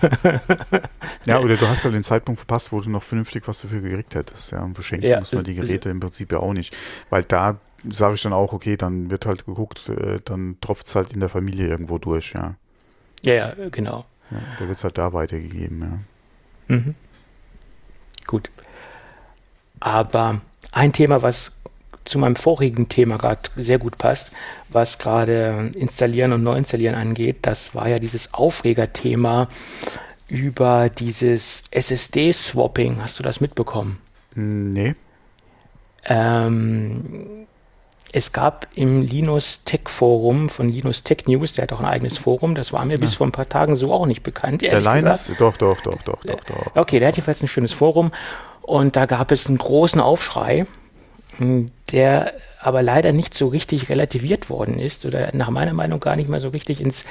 ja, 1.25 1.39
oder 1.39 1.55
du 1.55 1.69
hast 1.69 1.85
halt 1.85 1.93
den 1.93 2.03
Zeitpunkt 2.03 2.37
verpasst, 2.37 2.73
wo 2.73 2.81
du 2.81 2.89
noch 2.89 3.01
vernünftig 3.01 3.47
was 3.47 3.61
dafür 3.61 3.79
gekriegt 3.79 4.13
hättest. 4.13 4.51
Ja, 4.51 4.61
und 4.61 4.73
verschenken 4.73 5.09
ja, 5.09 5.21
muss 5.21 5.31
man 5.31 5.45
die 5.45 5.55
Geräte 5.55 5.89
im 5.89 6.01
Prinzip 6.01 6.33
ja 6.33 6.39
auch 6.39 6.51
nicht. 6.51 6.75
Weil 7.09 7.23
da 7.23 7.61
sage 7.89 8.15
ich 8.15 8.23
dann 8.23 8.33
auch, 8.33 8.51
okay, 8.51 8.75
dann 8.75 9.09
wird 9.09 9.25
halt 9.25 9.45
geguckt, 9.45 9.87
äh, 9.87 10.19
dann 10.25 10.57
tropft 10.59 10.85
es 10.85 10.95
halt 10.95 11.13
in 11.13 11.21
der 11.21 11.29
Familie 11.29 11.69
irgendwo 11.69 11.97
durch, 11.97 12.33
ja. 12.33 12.55
Ja, 13.21 13.33
ja, 13.33 13.53
genau. 13.71 14.03
Ja, 14.31 14.37
da 14.59 14.67
wird 14.67 14.77
es 14.77 14.83
halt 14.83 14.97
da 14.97 15.13
weitergegeben, 15.13 16.03
ja. 16.67 16.75
Mhm. 16.75 16.95
Gut. 18.27 18.51
Aber 19.79 20.41
ein 20.73 20.91
Thema, 20.91 21.21
was 21.21 21.53
zu 22.05 22.19
meinem 22.19 22.35
vorigen 22.35 22.89
Thema 22.89 23.17
gerade 23.17 23.41
sehr 23.55 23.77
gut 23.77 23.97
passt, 23.97 24.31
was 24.69 24.97
gerade 24.97 25.71
Installieren 25.75 26.33
und 26.33 26.43
Neuinstallieren 26.43 26.95
angeht, 26.95 27.37
das 27.43 27.75
war 27.75 27.87
ja 27.87 27.99
dieses 27.99 28.33
Aufregerthema 28.33 29.47
über 30.27 30.89
dieses 30.89 31.63
SSD-Swapping. 31.71 33.01
Hast 33.01 33.19
du 33.19 33.23
das 33.23 33.41
mitbekommen? 33.41 33.99
Nee. 34.35 34.95
Ähm, 36.05 37.45
es 38.13 38.33
gab 38.33 38.67
im 38.75 39.01
Linus 39.01 39.63
Tech 39.63 39.87
Forum 39.87 40.49
von 40.49 40.67
Linus 40.69 41.03
Tech 41.03 41.27
News, 41.27 41.53
der 41.53 41.63
hat 41.63 41.73
auch 41.73 41.79
ein 41.79 41.85
eigenes 41.85 42.17
Forum, 42.17 42.55
das 42.55 42.73
war 42.73 42.83
mir 42.85 42.95
ja. 42.95 42.99
bis 42.99 43.15
vor 43.15 43.27
ein 43.27 43.31
paar 43.31 43.47
Tagen 43.47 43.75
so 43.75 43.93
auch 43.93 44.05
nicht 44.05 44.23
bekannt. 44.23 44.61
Der 44.61 44.81
Linus? 44.81 45.31
Doch, 45.37 45.55
doch, 45.57 45.79
doch, 45.81 46.01
doch, 46.03 46.23
doch, 46.23 46.39
doch. 46.43 46.75
Okay, 46.75 46.99
der 46.99 47.09
hat 47.09 47.15
jedenfalls 47.15 47.41
ein 47.41 47.47
schönes 47.47 47.73
Forum 47.73 48.11
und 48.61 48.95
da 48.95 49.05
gab 49.05 49.31
es 49.31 49.47
einen 49.47 49.57
großen 49.57 50.01
Aufschrei, 50.01 50.65
der 51.91 52.33
aber 52.59 52.83
leider 52.83 53.11
nicht 53.11 53.33
so 53.33 53.47
richtig 53.47 53.89
relativiert 53.89 54.49
worden 54.49 54.79
ist 54.79 55.05
oder 55.05 55.31
nach 55.33 55.49
meiner 55.49 55.73
Meinung 55.73 55.99
gar 55.99 56.15
nicht 56.15 56.29
mehr 56.29 56.39
so 56.39 56.49
richtig 56.49 56.79
ins, 56.79 57.05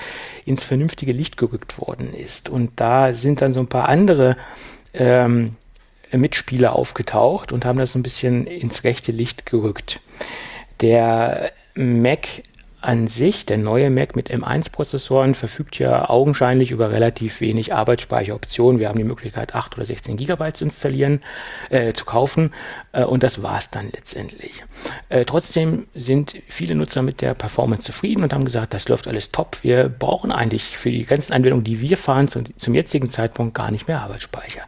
ins 0.45 0.65
vernünftige 0.65 1.13
Licht 1.13 1.37
gerückt 1.37 1.79
worden 1.79 2.15
ist. 2.15 2.49
Und 2.49 2.73
da 2.77 3.13
sind 3.13 3.41
dann 3.41 3.53
so 3.53 3.61
ein 3.61 3.67
paar 3.67 3.89
andere 3.89 4.37
ähm, 4.95 5.57
Mitspieler 6.13 6.75
aufgetaucht 6.75 7.53
und 7.53 7.65
haben 7.65 7.79
das 7.79 7.93
so 7.93 7.99
ein 7.99 8.03
bisschen 8.03 8.47
ins 8.47 8.85
rechte 8.85 9.13
Licht 9.13 9.47
gerückt. 9.47 10.01
Der 10.81 11.53
Mac 11.75 12.29
an 12.83 13.09
sich, 13.09 13.47
der 13.47 13.59
neue 13.59 13.91
Mac 13.91 14.17
mit 14.17 14.31
M1-Prozessoren, 14.31 15.35
verfügt 15.35 15.79
ja 15.79 16.09
augenscheinlich 16.09 16.71
über 16.71 16.91
relativ 16.91 17.41
wenig 17.41 17.75
Arbeitsspeicheroptionen. 17.75 18.81
Wir 18.81 18.89
haben 18.89 18.99
die 18.99 19.05
Möglichkeit, 19.05 19.55
8 19.55 19.77
oder 19.77 19.87
16 19.87 20.17
Gigabyte 20.17 20.57
zu 20.57 20.65
installieren, 20.65 21.21
äh, 21.69 21.93
zu 21.93 22.05
kaufen 22.05 22.53
äh, 22.93 23.05
und 23.05 23.23
das 23.23 23.43
war 23.43 23.59
es 23.59 23.71
dann 23.71 23.91
letztendlich. 23.91 24.65
Äh, 25.09 25.25
trotzdem 25.25 25.87
sind 25.95 26.37
viele 26.49 26.75
Nutzer 26.75 27.03
mit 27.03 27.21
der 27.21 27.35
Performance 27.35 27.85
zufrieden 27.85 28.23
und 28.23 28.33
haben 28.33 28.45
gesagt, 28.45 28.73
das 28.75 28.89
läuft 28.89 29.09
alles 29.09 29.31
top. 29.31 29.59
Wir 29.63 29.89
brauchen 29.89 30.33
eigentlich 30.33 30.79
für 30.79 30.91
die 30.91 31.05
ganzen 31.05 31.33
Anwendungen, 31.33 31.65
die 31.65 31.81
wir 31.81 31.97
fahren, 31.97 32.29
zum, 32.29 32.45
zum 32.57 32.75
jetzigen 32.75 33.11
Zeitpunkt 33.11 33.55
gar 33.55 33.71
nicht 33.71 33.89
mehr 33.89 34.01
Arbeitsspeicher. 34.01 34.63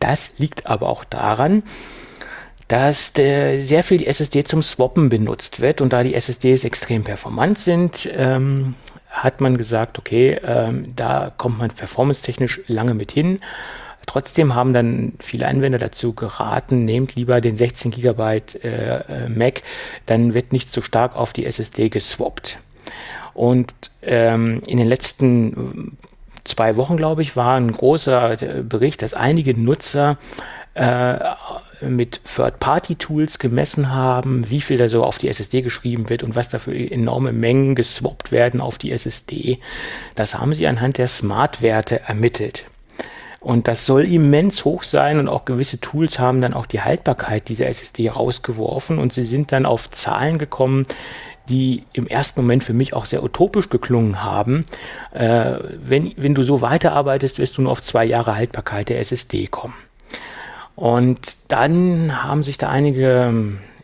Das 0.00 0.34
liegt 0.38 0.66
aber 0.66 0.88
auch 0.88 1.04
daran, 1.04 1.62
dass 2.68 3.12
der, 3.12 3.58
sehr 3.60 3.82
viel 3.82 3.98
die 3.98 4.06
SSD 4.06 4.44
zum 4.44 4.62
Swappen 4.62 5.08
benutzt 5.08 5.60
wird 5.60 5.80
und 5.80 5.92
da 5.92 6.02
die 6.02 6.14
SSDs 6.14 6.64
extrem 6.64 7.04
performant 7.04 7.58
sind, 7.58 8.08
ähm, 8.16 8.74
hat 9.10 9.40
man 9.40 9.56
gesagt, 9.58 9.98
okay, 9.98 10.40
ähm, 10.44 10.92
da 10.96 11.32
kommt 11.36 11.58
man 11.58 11.70
performance-technisch 11.70 12.62
lange 12.66 12.94
mit 12.94 13.12
hin. 13.12 13.38
Trotzdem 14.06 14.54
haben 14.54 14.72
dann 14.72 15.12
viele 15.20 15.46
Anwender 15.46 15.78
dazu 15.78 16.12
geraten, 16.12 16.84
nehmt 16.84 17.14
lieber 17.14 17.40
den 17.40 17.56
16 17.56 17.90
GB 17.90 18.42
äh, 18.62 18.68
äh, 18.68 19.28
Mac, 19.28 19.62
dann 20.06 20.34
wird 20.34 20.52
nicht 20.52 20.72
so 20.72 20.82
stark 20.82 21.16
auf 21.16 21.32
die 21.32 21.46
SSD 21.46 21.88
geswappt. 21.88 22.58
Und 23.32 23.72
ähm, 24.02 24.60
in 24.66 24.78
den 24.78 24.88
letzten 24.88 25.96
zwei 26.44 26.76
Wochen, 26.76 26.96
glaube 26.96 27.22
ich, 27.22 27.36
war 27.36 27.56
ein 27.56 27.72
großer 27.72 28.42
äh, 28.42 28.62
Bericht, 28.62 29.02
dass 29.02 29.14
einige 29.14 29.58
Nutzer 29.58 30.18
äh, 30.74 31.16
mit 31.88 32.20
Third-Party-Tools 32.24 33.38
gemessen 33.38 33.90
haben, 33.90 34.50
wie 34.50 34.60
viel 34.60 34.78
da 34.78 34.88
so 34.88 35.04
auf 35.04 35.18
die 35.18 35.28
SSD 35.28 35.62
geschrieben 35.62 36.08
wird 36.10 36.22
und 36.22 36.34
was 36.34 36.48
da 36.48 36.58
für 36.58 36.74
enorme 36.74 37.32
Mengen 37.32 37.74
geswappt 37.74 38.32
werden 38.32 38.60
auf 38.60 38.78
die 38.78 38.92
SSD. 38.92 39.58
Das 40.14 40.34
haben 40.34 40.54
sie 40.54 40.66
anhand 40.66 40.98
der 40.98 41.08
Smart-Werte 41.08 42.00
ermittelt. 42.00 42.64
Und 43.44 43.68
das 43.68 43.84
soll 43.84 44.04
immens 44.04 44.64
hoch 44.64 44.82
sein 44.82 45.18
und 45.18 45.28
auch 45.28 45.44
gewisse 45.44 45.78
Tools 45.78 46.18
haben 46.18 46.40
dann 46.40 46.54
auch 46.54 46.64
die 46.64 46.80
Haltbarkeit 46.80 47.48
dieser 47.50 47.66
SSD 47.66 48.08
rausgeworfen 48.08 48.98
und 48.98 49.12
sie 49.12 49.24
sind 49.24 49.52
dann 49.52 49.66
auf 49.66 49.90
Zahlen 49.90 50.38
gekommen, 50.38 50.84
die 51.50 51.84
im 51.92 52.06
ersten 52.06 52.40
Moment 52.40 52.64
für 52.64 52.72
mich 52.72 52.94
auch 52.94 53.04
sehr 53.04 53.22
utopisch 53.22 53.68
geklungen 53.68 54.22
haben. 54.22 54.64
Äh, 55.12 55.58
wenn, 55.84 56.12
wenn 56.16 56.34
du 56.34 56.42
so 56.42 56.62
weiterarbeitest, 56.62 57.38
wirst 57.38 57.58
du 57.58 57.62
nur 57.62 57.72
auf 57.72 57.82
zwei 57.82 58.06
Jahre 58.06 58.34
Haltbarkeit 58.34 58.88
der 58.88 59.00
SSD 59.00 59.48
kommen. 59.48 59.74
Und 60.76 61.36
dann 61.48 62.24
haben 62.24 62.42
sich 62.42 62.58
da 62.58 62.68
einige, 62.68 63.32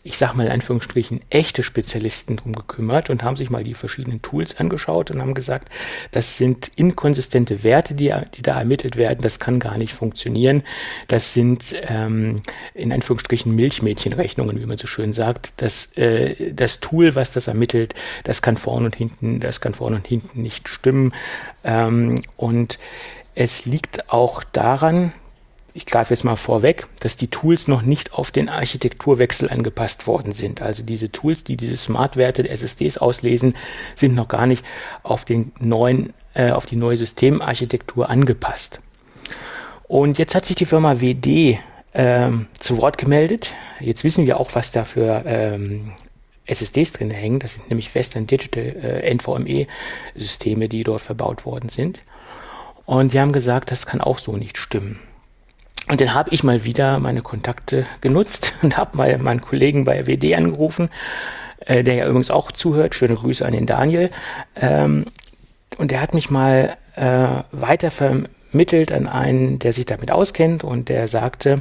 ich 0.02 0.18
sag 0.18 0.34
mal 0.34 0.46
in 0.46 0.52
Anführungsstrichen, 0.52 1.20
echte 1.30 1.62
Spezialisten 1.62 2.36
drum 2.36 2.54
gekümmert 2.54 3.10
und 3.10 3.22
haben 3.22 3.36
sich 3.36 3.48
mal 3.48 3.62
die 3.62 3.74
verschiedenen 3.74 4.22
Tools 4.22 4.58
angeschaut 4.58 5.10
und 5.10 5.20
haben 5.20 5.34
gesagt, 5.34 5.68
das 6.10 6.36
sind 6.36 6.70
inkonsistente 6.74 7.62
Werte, 7.62 7.94
die, 7.94 8.12
die 8.34 8.42
da 8.42 8.58
ermittelt 8.58 8.96
werden, 8.96 9.20
das 9.22 9.38
kann 9.38 9.60
gar 9.60 9.78
nicht 9.78 9.92
funktionieren. 9.92 10.64
Das 11.06 11.32
sind 11.32 11.74
ähm, 11.86 12.36
in 12.74 12.92
Anführungsstrichen 12.92 13.54
Milchmädchenrechnungen, 13.54 14.60
wie 14.60 14.66
man 14.66 14.78
so 14.78 14.88
schön 14.88 15.12
sagt. 15.12 15.52
Das, 15.58 15.96
äh, 15.96 16.52
das 16.52 16.80
Tool, 16.80 17.14
was 17.14 17.32
das 17.32 17.46
ermittelt, 17.46 17.94
das 18.24 18.42
kann 18.42 18.56
vorne 18.56 18.86
und 18.86 18.96
hinten, 18.96 19.38
das 19.38 19.60
kann 19.60 19.74
vorne 19.74 19.96
und 19.96 20.08
hinten 20.08 20.42
nicht 20.42 20.68
stimmen. 20.68 21.12
Ähm, 21.62 22.16
und 22.36 22.80
es 23.36 23.64
liegt 23.64 24.10
auch 24.10 24.42
daran, 24.42 25.12
ich 25.74 25.86
greife 25.86 26.14
jetzt 26.14 26.24
mal 26.24 26.36
vorweg, 26.36 26.86
dass 27.00 27.16
die 27.16 27.28
Tools 27.28 27.68
noch 27.68 27.82
nicht 27.82 28.12
auf 28.12 28.30
den 28.30 28.48
Architekturwechsel 28.48 29.50
angepasst 29.50 30.06
worden 30.06 30.32
sind. 30.32 30.62
Also 30.62 30.82
diese 30.82 31.12
Tools, 31.12 31.44
die 31.44 31.56
diese 31.56 31.76
Smart-Werte 31.76 32.42
der 32.42 32.52
SSDs 32.52 32.98
auslesen, 32.98 33.54
sind 33.94 34.14
noch 34.14 34.28
gar 34.28 34.46
nicht 34.46 34.64
auf 35.02 35.24
den 35.24 35.52
neuen, 35.58 36.12
äh, 36.34 36.50
auf 36.50 36.66
die 36.66 36.76
neue 36.76 36.96
Systemarchitektur 36.96 38.10
angepasst. 38.10 38.80
Und 39.84 40.18
jetzt 40.18 40.34
hat 40.34 40.46
sich 40.46 40.56
die 40.56 40.66
Firma 40.66 41.00
WD 41.00 41.58
ähm, 41.94 42.46
zu 42.58 42.78
Wort 42.78 42.98
gemeldet. 42.98 43.54
Jetzt 43.80 44.04
wissen 44.04 44.26
wir 44.26 44.38
auch, 44.38 44.50
was 44.54 44.70
da 44.70 44.84
für 44.84 45.24
ähm, 45.26 45.92
SSDs 46.46 46.92
drin 46.92 47.10
hängen. 47.10 47.38
Das 47.38 47.54
sind 47.54 47.68
nämlich 47.70 47.94
Western 47.94 48.26
Digital 48.26 48.64
äh, 48.64 49.14
NVMe-Systeme, 49.14 50.68
die 50.68 50.84
dort 50.84 51.00
verbaut 51.00 51.44
worden 51.44 51.68
sind. 51.68 52.00
Und 52.86 53.12
die 53.12 53.20
haben 53.20 53.32
gesagt, 53.32 53.70
das 53.70 53.86
kann 53.86 54.00
auch 54.00 54.18
so 54.18 54.36
nicht 54.36 54.58
stimmen. 54.58 54.98
Und 55.90 56.00
dann 56.00 56.14
habe 56.14 56.30
ich 56.30 56.44
mal 56.44 56.62
wieder 56.62 57.00
meine 57.00 57.20
Kontakte 57.20 57.82
genutzt 58.00 58.54
und 58.62 58.76
habe 58.76 58.96
mal 58.96 59.18
meinen 59.18 59.40
Kollegen 59.40 59.84
bei 59.84 60.06
WD 60.06 60.36
angerufen, 60.36 60.88
äh, 61.66 61.82
der 61.82 61.94
ja 61.94 62.06
übrigens 62.06 62.30
auch 62.30 62.52
zuhört. 62.52 62.94
Schöne 62.94 63.16
Grüße 63.16 63.44
an 63.44 63.52
den 63.52 63.66
Daniel. 63.66 64.10
Ähm, 64.54 65.06
und 65.78 65.90
der 65.90 66.00
hat 66.00 66.14
mich 66.14 66.30
mal 66.30 66.76
äh, 66.94 67.42
weiter 67.50 67.90
vermittelt 67.90 68.92
an 68.92 69.08
einen, 69.08 69.58
der 69.58 69.72
sich 69.72 69.84
damit 69.84 70.12
auskennt 70.12 70.62
und 70.62 70.88
der 70.88 71.08
sagte, 71.08 71.60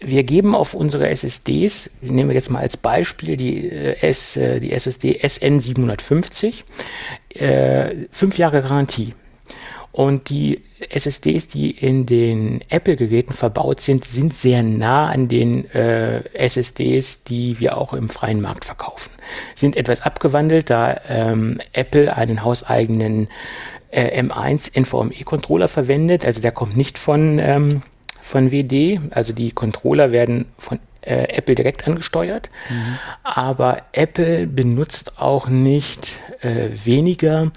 wir 0.00 0.22
geben 0.24 0.54
auf 0.54 0.74
unsere 0.74 1.08
SSDs, 1.08 1.90
nehmen 2.02 2.28
wir 2.28 2.36
jetzt 2.36 2.50
mal 2.50 2.60
als 2.60 2.76
Beispiel 2.76 3.38
die, 3.38 3.66
äh, 3.66 3.96
S, 4.06 4.36
äh, 4.36 4.60
die 4.60 4.72
SSD 4.72 5.20
SN750, 5.22 6.64
äh, 7.30 7.94
fünf 8.10 8.36
Jahre 8.36 8.60
Garantie. 8.60 9.14
Und 9.98 10.28
die 10.28 10.62
SSDs, 10.90 11.48
die 11.48 11.72
in 11.72 12.06
den 12.06 12.60
Apple-Geräten 12.68 13.34
verbaut 13.34 13.80
sind, 13.80 14.04
sind 14.04 14.32
sehr 14.32 14.62
nah 14.62 15.08
an 15.08 15.26
den 15.26 15.68
äh, 15.72 16.20
SSDs, 16.34 17.24
die 17.24 17.58
wir 17.58 17.76
auch 17.76 17.94
im 17.94 18.08
freien 18.08 18.40
Markt 18.40 18.64
verkaufen. 18.64 19.10
Sind 19.56 19.74
etwas 19.74 20.02
abgewandelt, 20.02 20.70
da 20.70 21.00
ähm, 21.08 21.60
Apple 21.72 22.14
einen 22.14 22.44
hauseigenen 22.44 23.26
äh, 23.90 24.22
M1 24.22 24.78
NVMe-Controller 24.78 25.66
verwendet. 25.66 26.24
Also 26.24 26.40
der 26.42 26.52
kommt 26.52 26.76
nicht 26.76 26.96
von, 26.96 27.40
ähm, 27.40 27.82
von 28.22 28.52
WD. 28.52 29.00
Also 29.10 29.32
die 29.32 29.50
Controller 29.50 30.12
werden 30.12 30.44
von 30.58 30.78
äh, 31.00 31.24
Apple 31.24 31.56
direkt 31.56 31.88
angesteuert. 31.88 32.50
Mhm. 32.70 32.98
Aber 33.24 33.82
Apple 33.90 34.46
benutzt 34.46 35.18
auch 35.18 35.48
nicht 35.48 36.20
äh, 36.40 36.68
weniger 36.84 37.50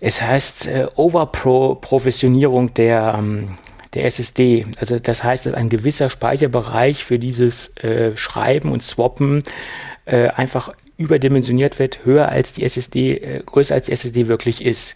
es 0.00 0.22
heißt 0.22 0.66
äh, 0.66 0.86
Overprofessionierung 0.94 2.74
der, 2.74 3.16
ähm, 3.18 3.56
der 3.94 4.04
SSD. 4.04 4.66
Also 4.78 4.98
das 4.98 5.24
heißt, 5.24 5.46
dass 5.46 5.54
ein 5.54 5.68
gewisser 5.68 6.08
Speicherbereich 6.10 7.04
für 7.04 7.18
dieses 7.18 7.76
äh, 7.78 8.16
Schreiben 8.16 8.70
und 8.72 8.82
Swappen 8.82 9.42
äh, 10.04 10.28
einfach 10.28 10.72
überdimensioniert 10.96 11.78
wird, 11.78 12.04
höher 12.04 12.28
als 12.28 12.52
die 12.52 12.64
SSD, 12.64 13.16
äh, 13.16 13.42
größer 13.44 13.74
als 13.74 13.86
die 13.86 13.92
SSD 13.92 14.28
wirklich 14.28 14.64
ist. 14.64 14.94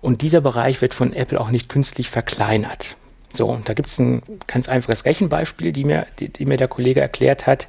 Und 0.00 0.22
dieser 0.22 0.40
Bereich 0.40 0.82
wird 0.82 0.94
von 0.94 1.12
Apple 1.12 1.40
auch 1.40 1.50
nicht 1.50 1.68
künstlich 1.68 2.10
verkleinert. 2.10 2.96
So, 3.34 3.48
und 3.48 3.68
da 3.68 3.74
gibt 3.74 3.88
es 3.88 3.98
ein 3.98 4.22
ganz 4.46 4.68
einfaches 4.68 5.04
Rechenbeispiel, 5.04 5.72
die 5.72 5.84
mir, 5.84 6.06
die, 6.18 6.28
die 6.28 6.46
mir 6.46 6.56
der 6.56 6.68
Kollege 6.68 7.00
erklärt 7.00 7.46
hat. 7.46 7.68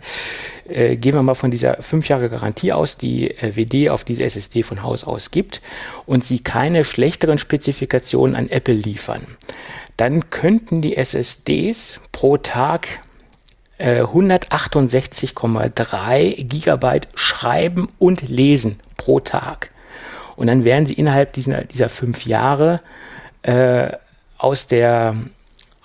Äh, 0.68 0.98
gehen 0.98 1.16
wir 1.16 1.24
mal 1.24 1.36
von 1.36 1.52
dieser 1.52 1.82
fünf 1.82 2.10
Jahre 2.10 2.30
Garantie 2.30 2.74
aus, 2.74 2.98
die 2.98 3.32
äh, 3.32 3.56
WD 3.56 3.90
auf 3.90 4.04
diese 4.04 4.24
SSD 4.24 4.64
von 4.64 4.84
Haus 4.84 5.04
aus 5.04 5.32
gibt 5.32 5.62
und 6.06 6.24
sie 6.24 6.40
keine 6.40 6.84
schlechteren 6.84 7.38
Spezifikationen 7.38 8.36
an 8.36 8.50
Apple 8.50 8.74
liefern. 8.74 9.22
Dann 9.98 10.30
könnten 10.30 10.82
die 10.82 10.98
SSDs 10.98 12.00
pro 12.12 12.38
Tag 12.38 12.88
168,3 13.80 16.20
äh, 16.20 16.44
Gigabyte 16.44 17.08
schreiben 17.16 17.90
und 18.00 18.30
lesen 18.30 18.80
pro 18.98 19.20
Tag. 19.20 19.72
Und 20.36 20.48
dann 20.48 20.64
wären 20.64 20.86
sie 20.86 20.94
innerhalb 20.94 21.34
dieser, 21.34 21.66
dieser 21.66 21.90
fünf 21.90 22.26
Jahre 22.26 22.80
äh, 23.42 23.92
aus 24.38 24.68
der 24.68 25.18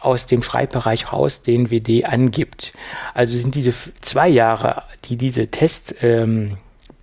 aus 0.01 0.27
dem 0.27 0.43
Schreibbereich 0.43 1.13
raus, 1.13 1.43
den 1.43 1.71
WD 1.71 2.05
angibt. 2.05 2.73
Also 3.15 3.37
sind 3.39 3.55
diese 3.55 3.73
zwei 4.01 4.29
Jahre, 4.29 4.85
die 5.07 5.17
diese 5.17 5.49
Test 5.49 5.97
ähm, 6.03 6.59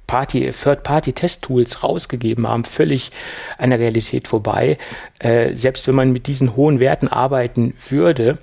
Party, 0.07 0.51
Third-Party-Test-Tools 0.51 1.83
rausgegeben 1.83 2.47
haben, 2.47 2.63
völlig 2.63 3.11
an 3.57 3.71
der 3.71 3.79
Realität 3.79 4.27
vorbei. 4.27 4.77
Äh, 5.19 5.55
selbst 5.55 5.87
wenn 5.87 5.95
man 5.95 6.11
mit 6.11 6.27
diesen 6.27 6.55
hohen 6.55 6.79
Werten 6.79 7.07
arbeiten 7.07 7.73
würde, 7.89 8.37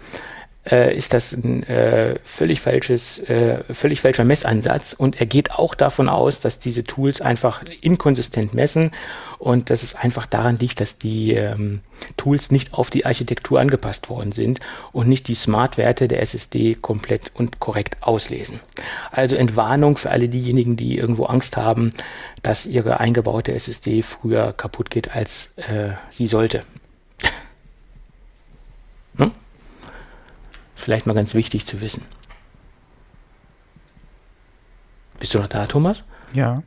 äh, 0.70 0.96
ist 0.96 1.12
das 1.12 1.32
ein 1.32 1.64
äh, 1.64 2.18
völlig 2.22 2.60
falsches, 2.60 3.18
äh, 3.28 3.64
völlig 3.72 4.00
falscher 4.00 4.24
Messansatz 4.24 4.92
und 4.92 5.20
er 5.20 5.26
geht 5.26 5.52
auch 5.52 5.74
davon 5.74 6.08
aus, 6.08 6.40
dass 6.40 6.58
diese 6.58 6.84
Tools 6.84 7.20
einfach 7.20 7.62
inkonsistent 7.80 8.54
messen 8.54 8.92
und 9.38 9.70
dass 9.70 9.82
es 9.82 9.96
einfach 9.96 10.26
daran 10.26 10.56
liegt, 10.58 10.80
dass 10.80 10.98
die 10.98 11.32
ähm, 11.34 11.80
Tools 12.16 12.52
nicht 12.52 12.74
auf 12.74 12.90
die 12.90 13.06
Architektur 13.06 13.58
angepasst 13.58 14.08
worden 14.08 14.30
sind 14.30 14.60
und 14.92 15.08
nicht 15.08 15.26
die 15.26 15.34
Smart-Werte 15.34 16.06
der 16.06 16.22
SSD 16.22 16.76
komplett 16.76 17.32
und 17.34 17.58
korrekt 17.58 17.96
auslesen. 18.02 18.60
Also 19.10 19.34
Entwarnung 19.34 19.96
für 19.96 20.10
alle 20.10 20.28
diejenigen, 20.28 20.76
die 20.76 20.96
irgendwo 20.96 21.24
Angst 21.24 21.56
haben, 21.56 21.90
dass 22.42 22.66
ihre 22.66 23.00
eingebaute 23.00 23.52
SSD 23.52 24.02
früher 24.02 24.52
kaputt 24.52 24.90
geht, 24.90 25.10
als 25.10 25.54
äh, 25.56 25.90
sie 26.10 26.28
sollte. 26.28 26.62
hm? 29.16 29.32
Ist 30.71 30.71
vielleicht 30.82 31.06
mal 31.06 31.14
ganz 31.14 31.34
wichtig 31.34 31.66
zu 31.66 31.80
wissen. 31.80 32.02
Bist 35.18 35.34
du 35.34 35.38
noch 35.38 35.48
da, 35.48 35.66
Thomas? 35.66 36.04
Ja. 36.32 36.62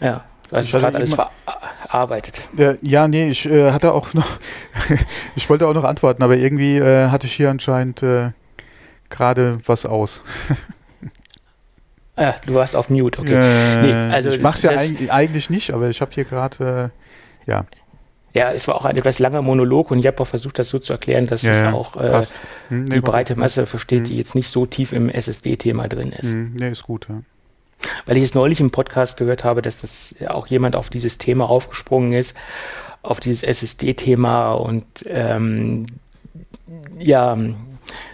Ja, 0.00 0.24
du 0.48 0.56
hast 0.56 0.72
gerade 0.72 0.96
alles 0.96 1.14
verarbeitet. 1.14 2.40
Ja, 2.56 2.74
ja, 2.80 3.08
nee, 3.08 3.28
ich 3.28 3.44
äh, 3.46 3.72
hatte 3.72 3.92
auch 3.92 4.14
noch, 4.14 4.26
ich 5.36 5.50
wollte 5.50 5.66
auch 5.66 5.74
noch 5.74 5.84
antworten, 5.84 6.22
aber 6.22 6.36
irgendwie 6.36 6.78
äh, 6.78 7.08
hatte 7.08 7.26
ich 7.26 7.34
hier 7.34 7.50
anscheinend 7.50 8.02
äh, 8.02 8.30
gerade 9.10 9.58
was 9.66 9.84
aus. 9.84 10.22
Ah, 12.16 12.34
du 12.46 12.54
warst 12.54 12.76
auf 12.76 12.90
Mute, 12.90 13.18
okay. 13.18 13.32
Äh, 13.32 13.82
nee, 13.82 14.12
also 14.12 14.28
ich 14.28 14.40
mach's 14.40 14.62
ja 14.62 14.72
eigentlich 14.72 15.48
nicht, 15.48 15.72
aber 15.72 15.88
ich 15.88 16.00
habe 16.00 16.10
hier 16.12 16.24
gerade, 16.24 16.92
äh, 17.46 17.50
ja. 17.50 17.64
Ja, 18.32 18.52
es 18.52 18.68
war 18.68 18.76
auch 18.76 18.84
ein 18.84 18.96
etwas 18.96 19.18
langer 19.18 19.42
Monolog 19.42 19.90
und 19.90 19.98
ich 19.98 20.06
habe 20.06 20.20
auch 20.20 20.26
versucht, 20.26 20.58
das 20.58 20.68
so 20.68 20.78
zu 20.78 20.92
erklären, 20.92 21.26
dass 21.26 21.42
ja, 21.42 21.50
es 21.50 21.60
ja, 21.60 21.72
auch 21.72 21.96
äh, 21.96 22.22
hm, 22.68 22.84
nee, 22.84 22.96
die 22.96 23.00
breite 23.00 23.36
Masse 23.36 23.66
versteht, 23.66 24.00
hm. 24.00 24.04
die 24.04 24.16
jetzt 24.16 24.34
nicht 24.34 24.48
so 24.48 24.66
tief 24.66 24.92
im 24.92 25.08
SSD-Thema 25.08 25.88
drin 25.88 26.12
ist. 26.12 26.30
Hm, 26.30 26.54
nee, 26.54 26.70
ist 26.70 26.84
gut, 26.84 27.06
ja. 27.08 27.22
Weil 28.06 28.18
ich 28.18 28.24
es 28.24 28.34
neulich 28.34 28.60
im 28.60 28.70
Podcast 28.70 29.16
gehört 29.16 29.42
habe, 29.42 29.62
dass 29.62 29.80
das 29.80 30.14
auch 30.28 30.46
jemand 30.46 30.76
auf 30.76 30.90
dieses 30.90 31.18
Thema 31.18 31.48
aufgesprungen 31.48 32.12
ist, 32.12 32.36
auf 33.02 33.20
dieses 33.20 33.42
SSD-Thema 33.42 34.52
und 34.52 34.84
ähm, 35.06 35.86
ja, 36.98 37.36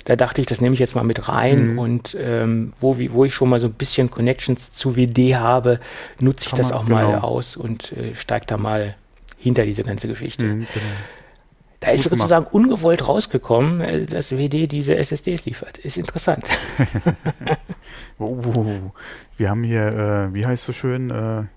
da 0.05 0.17
dachte 0.17 0.41
ich, 0.41 0.47
das 0.47 0.61
nehme 0.61 0.75
ich 0.75 0.81
jetzt 0.81 0.95
mal 0.95 1.05
mit 1.05 1.29
rein 1.29 1.73
mhm. 1.73 1.79
und 1.79 2.17
ähm, 2.19 2.73
wo, 2.79 2.99
wie, 2.99 3.13
wo 3.13 3.25
ich 3.25 3.35
schon 3.35 3.49
mal 3.49 3.61
so 3.61 3.67
ein 3.67 3.73
bisschen 3.73 4.11
Connections 4.11 4.73
zu 4.73 4.97
WD 4.97 5.35
habe, 5.35 5.81
nutze 6.21 6.45
ich 6.47 6.51
Kann 6.51 6.59
das 6.59 6.73
auch 6.73 6.87
genau. 6.87 7.11
mal 7.11 7.15
aus 7.17 7.57
und 7.57 7.93
äh, 7.93 8.15
steige 8.15 8.47
da 8.47 8.57
mal 8.57 8.95
hinter 9.39 9.65
diese 9.65 9.83
ganze 9.83 10.09
Geschichte. 10.09 10.45
Mhm, 10.45 10.67
genau. 10.73 10.87
Da 11.81 11.91
ist 11.91 12.05
Gut 12.05 12.19
sozusagen 12.19 12.47
gemacht. 12.47 12.55
ungewollt 12.55 13.07
rausgekommen, 13.07 13.81
äh, 13.81 14.07
dass 14.07 14.33
WD 14.33 14.67
diese 14.67 14.97
SSDs 14.97 15.45
liefert. 15.45 15.79
Ist 15.79 15.99
interessant. 15.99 16.45
oh, 18.19 18.41
oh, 18.45 18.59
oh. 18.59 18.93
Wir 19.37 19.51
haben 19.51 19.63
hier, 19.63 20.31
äh, 20.31 20.35
wie 20.35 20.47
heißt 20.47 20.65
so 20.65 20.73
schön, 20.73 21.49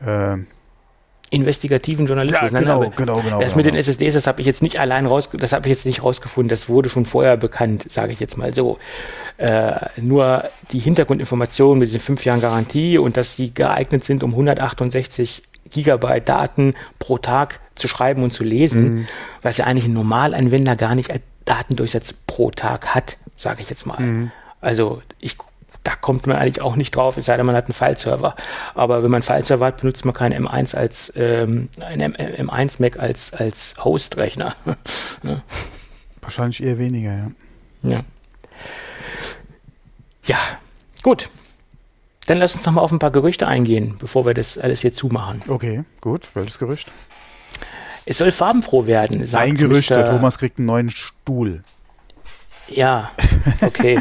äh, 0.00 0.32
äh 0.32 0.38
investigativen 1.30 2.06
Journalismus. 2.06 2.52
Ja, 2.52 2.58
genau, 2.60 2.90
genau, 2.94 3.20
genau. 3.20 3.40
Das 3.40 3.56
mit 3.56 3.66
den 3.66 3.74
SSDs, 3.74 4.14
das 4.14 4.28
habe 4.28 4.40
ich 4.40 4.46
jetzt 4.46 4.62
nicht 4.62 4.78
allein 4.78 5.04
raus, 5.04 5.28
das 5.32 5.52
habe 5.52 5.66
ich 5.66 5.74
jetzt 5.74 5.84
nicht 5.84 6.02
rausgefunden. 6.02 6.48
Das 6.48 6.68
wurde 6.68 6.88
schon 6.88 7.06
vorher 7.06 7.36
bekannt, 7.36 7.86
sage 7.90 8.12
ich 8.12 8.20
jetzt 8.20 8.36
mal 8.36 8.54
so. 8.54 8.78
Äh, 9.36 9.72
nur 10.00 10.44
die 10.70 10.78
Hintergrundinformationen 10.78 11.80
mit 11.80 11.88
diesen 11.88 12.00
fünf 12.00 12.24
Jahren 12.24 12.40
Garantie 12.40 12.98
und 12.98 13.16
dass 13.16 13.34
sie 13.34 13.52
geeignet 13.52 14.04
sind, 14.04 14.22
um 14.22 14.30
168 14.30 15.42
Gigabyte 15.70 16.28
Daten 16.28 16.74
pro 16.98 17.18
Tag 17.18 17.60
zu 17.74 17.88
schreiben 17.88 18.22
und 18.22 18.32
zu 18.32 18.44
lesen, 18.44 18.94
mhm. 18.94 19.06
was 19.42 19.56
ja 19.56 19.64
eigentlich 19.64 19.86
ein 19.86 19.92
Normalanwender 19.92 20.76
gar 20.76 20.94
nicht 20.94 21.10
als 21.10 21.22
Datendurchsatz 21.44 22.14
pro 22.26 22.50
Tag 22.50 22.94
hat, 22.94 23.18
sage 23.36 23.62
ich 23.62 23.70
jetzt 23.70 23.86
mal. 23.86 24.00
Mhm. 24.00 24.32
Also 24.60 25.02
ich 25.20 25.36
da 25.84 25.94
kommt 25.94 26.26
man 26.26 26.36
eigentlich 26.36 26.62
auch 26.62 26.76
nicht 26.76 26.96
drauf, 26.96 27.18
es 27.18 27.26
sei 27.26 27.36
denn, 27.36 27.44
man 27.44 27.54
hat 27.54 27.66
einen 27.66 27.74
File-Server. 27.74 28.34
Aber 28.74 29.02
wenn 29.02 29.10
man 29.10 29.16
einen 29.18 29.22
File-Server 29.22 29.66
hat, 29.66 29.82
benutzt 29.82 30.06
man 30.06 30.14
keinen 30.14 30.46
M1 30.46 30.74
als 30.74 31.12
ähm, 31.14 31.68
ein 31.78 32.00
M1 32.00 32.80
Mac 32.80 32.98
als, 32.98 33.34
als 33.34 33.76
Host-Rechner. 33.84 34.56
ne? 35.22 35.42
Wahrscheinlich 36.22 36.62
eher 36.62 36.78
weniger, 36.78 37.12
ja. 37.12 37.30
Ja. 37.82 38.00
Ja, 40.24 40.38
gut. 41.02 41.28
Dann 42.26 42.38
lass 42.38 42.54
uns 42.54 42.64
noch 42.64 42.72
mal 42.72 42.80
auf 42.80 42.92
ein 42.92 42.98
paar 42.98 43.10
Gerüchte 43.10 43.46
eingehen, 43.46 43.96
bevor 43.98 44.24
wir 44.24 44.34
das 44.34 44.56
alles 44.58 44.80
hier 44.80 44.92
zumachen. 44.92 45.42
Okay, 45.48 45.84
gut. 46.00 46.28
Welches 46.34 46.58
Gerücht? 46.58 46.90
Es 48.06 48.18
soll 48.18 48.32
farbenfroh 48.32 48.86
werden. 48.86 49.26
Sagt 49.26 49.44
ein 49.44 49.54
Gerücht, 49.54 49.90
Mr. 49.90 49.96
der 49.96 50.06
Thomas 50.06 50.38
kriegt 50.38 50.58
einen 50.58 50.66
neuen 50.66 50.90
Stuhl. 50.90 51.64
Ja, 52.68 53.10
okay. 53.60 54.00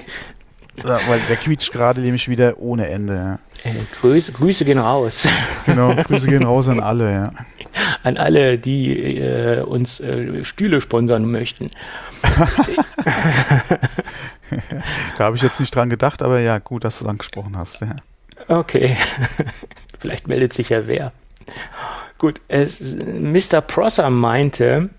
Ja, 0.78 1.00
weil 1.08 1.20
der 1.30 1.36
quietscht 1.38 1.72
gerade 1.72 2.02
nämlich 2.02 2.28
wieder 2.30 2.58
ohne 2.60 2.88
Ende. 2.88 3.40
Ja. 3.64 3.70
Äh, 3.70 3.76
Grüße, 4.00 4.32
Grüße 4.32 4.66
gehen 4.66 4.80
raus. 4.80 5.28
Genau, 5.66 5.94
Grüße 5.96 6.28
gehen 6.28 6.44
raus 6.44 6.68
an 6.68 6.80
alle, 6.80 7.14
ja. 7.14 7.32
An 8.04 8.18
alle, 8.18 8.60
die 8.60 9.18
äh, 9.18 9.62
uns 9.62 10.00
äh, 10.00 10.44
Stühle 10.44 10.80
sponsern 10.82 11.26
möchten. 11.26 11.70
da 15.18 15.26
habe 15.26 15.38
ich 15.38 15.42
jetzt 15.42 15.60
nicht 15.60 15.74
dran 15.74 15.90
gedacht, 15.90 16.22
aber 16.22 16.40
ja, 16.40 16.60
gut, 16.60 16.84
dass 16.84 17.00
du 17.00 17.06
es 17.06 17.10
angesprochen 17.10 17.58
hast. 17.58 17.82
Ja. 17.82 17.96
Okay. 18.48 18.98
Vielleicht 20.00 20.28
meldet 20.28 20.54
sich 20.54 20.70
ja 20.70 20.88
wer. 20.88 21.12
Gut, 22.18 22.42
es, 22.48 22.80
Mr. 22.82 23.62
Prosser 23.62 24.10
meinte, 24.10 24.90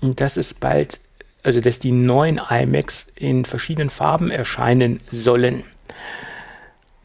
dass 0.00 0.36
es 0.36 0.54
bald 0.54 1.00
also 1.42 1.60
dass 1.60 1.78
die 1.78 1.92
neuen 1.92 2.40
iMacs 2.50 3.12
in 3.16 3.44
verschiedenen 3.44 3.90
Farben 3.90 4.30
erscheinen 4.30 5.00
sollen. 5.10 5.64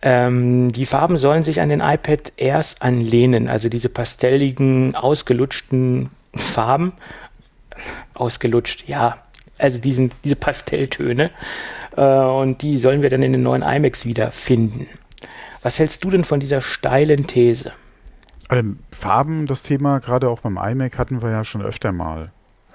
Ähm, 0.02 0.72
die 0.72 0.86
Farben 0.86 1.18
sollen 1.18 1.44
sich 1.44 1.60
an 1.60 1.70
den 1.70 1.80
iPad 1.80 2.34
Airs 2.38 2.82
anlehnen, 2.82 3.48
also 3.48 3.68
diese 3.68 3.90
pastelligen, 3.90 4.96
ausgelutschten 4.96 6.12
Farben. 6.36 6.94
Ausgelutscht, 8.14 8.88
ja, 8.88 9.18
also 9.58 9.80
diesen, 9.80 10.12
diese 10.24 10.36
Pastelltöne. 10.36 11.32
Äh, 11.96 12.02
und 12.02 12.62
die 12.62 12.78
sollen 12.78 13.02
wir 13.02 13.10
dann 13.10 13.24
in 13.24 13.32
den 13.32 13.44
neuen 13.44 13.64
iMacs 13.64 14.06
wiederfinden. 14.06 14.88
Was 15.62 15.80
hältst 15.80 16.04
du 16.04 16.10
denn 16.10 16.24
von 16.24 16.40
dieser 16.40 16.62
steilen 16.62 17.28
These? 17.28 17.72
Ähm, 18.50 18.80
Farben, 18.92 19.46
das 19.46 19.64
Thema, 19.64 20.00
gerade 20.00 20.30
auch 20.30 20.42
beim 20.42 20.58
iMac 20.58 20.98
hatten 20.98 21.22
wir 21.22 21.32
ja 21.32 21.44
schon 21.44 21.62
öfter 21.62 21.92
mal 21.92 22.32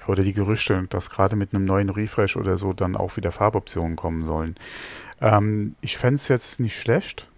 oder 0.08 0.22
die 0.22 0.32
Gerüchte, 0.32 0.84
dass 0.88 1.10
gerade 1.10 1.36
mit 1.36 1.54
einem 1.54 1.64
neuen 1.64 1.88
Refresh 1.88 2.36
oder 2.36 2.56
so 2.56 2.72
dann 2.72 2.96
auch 2.96 3.16
wieder 3.16 3.32
Farboptionen 3.32 3.96
kommen 3.96 4.24
sollen. 4.24 4.56
Ähm, 5.20 5.76
ich 5.80 5.96
fände 5.96 6.16
es 6.16 6.28
jetzt 6.28 6.60
nicht 6.60 6.78
schlecht. 6.78 7.28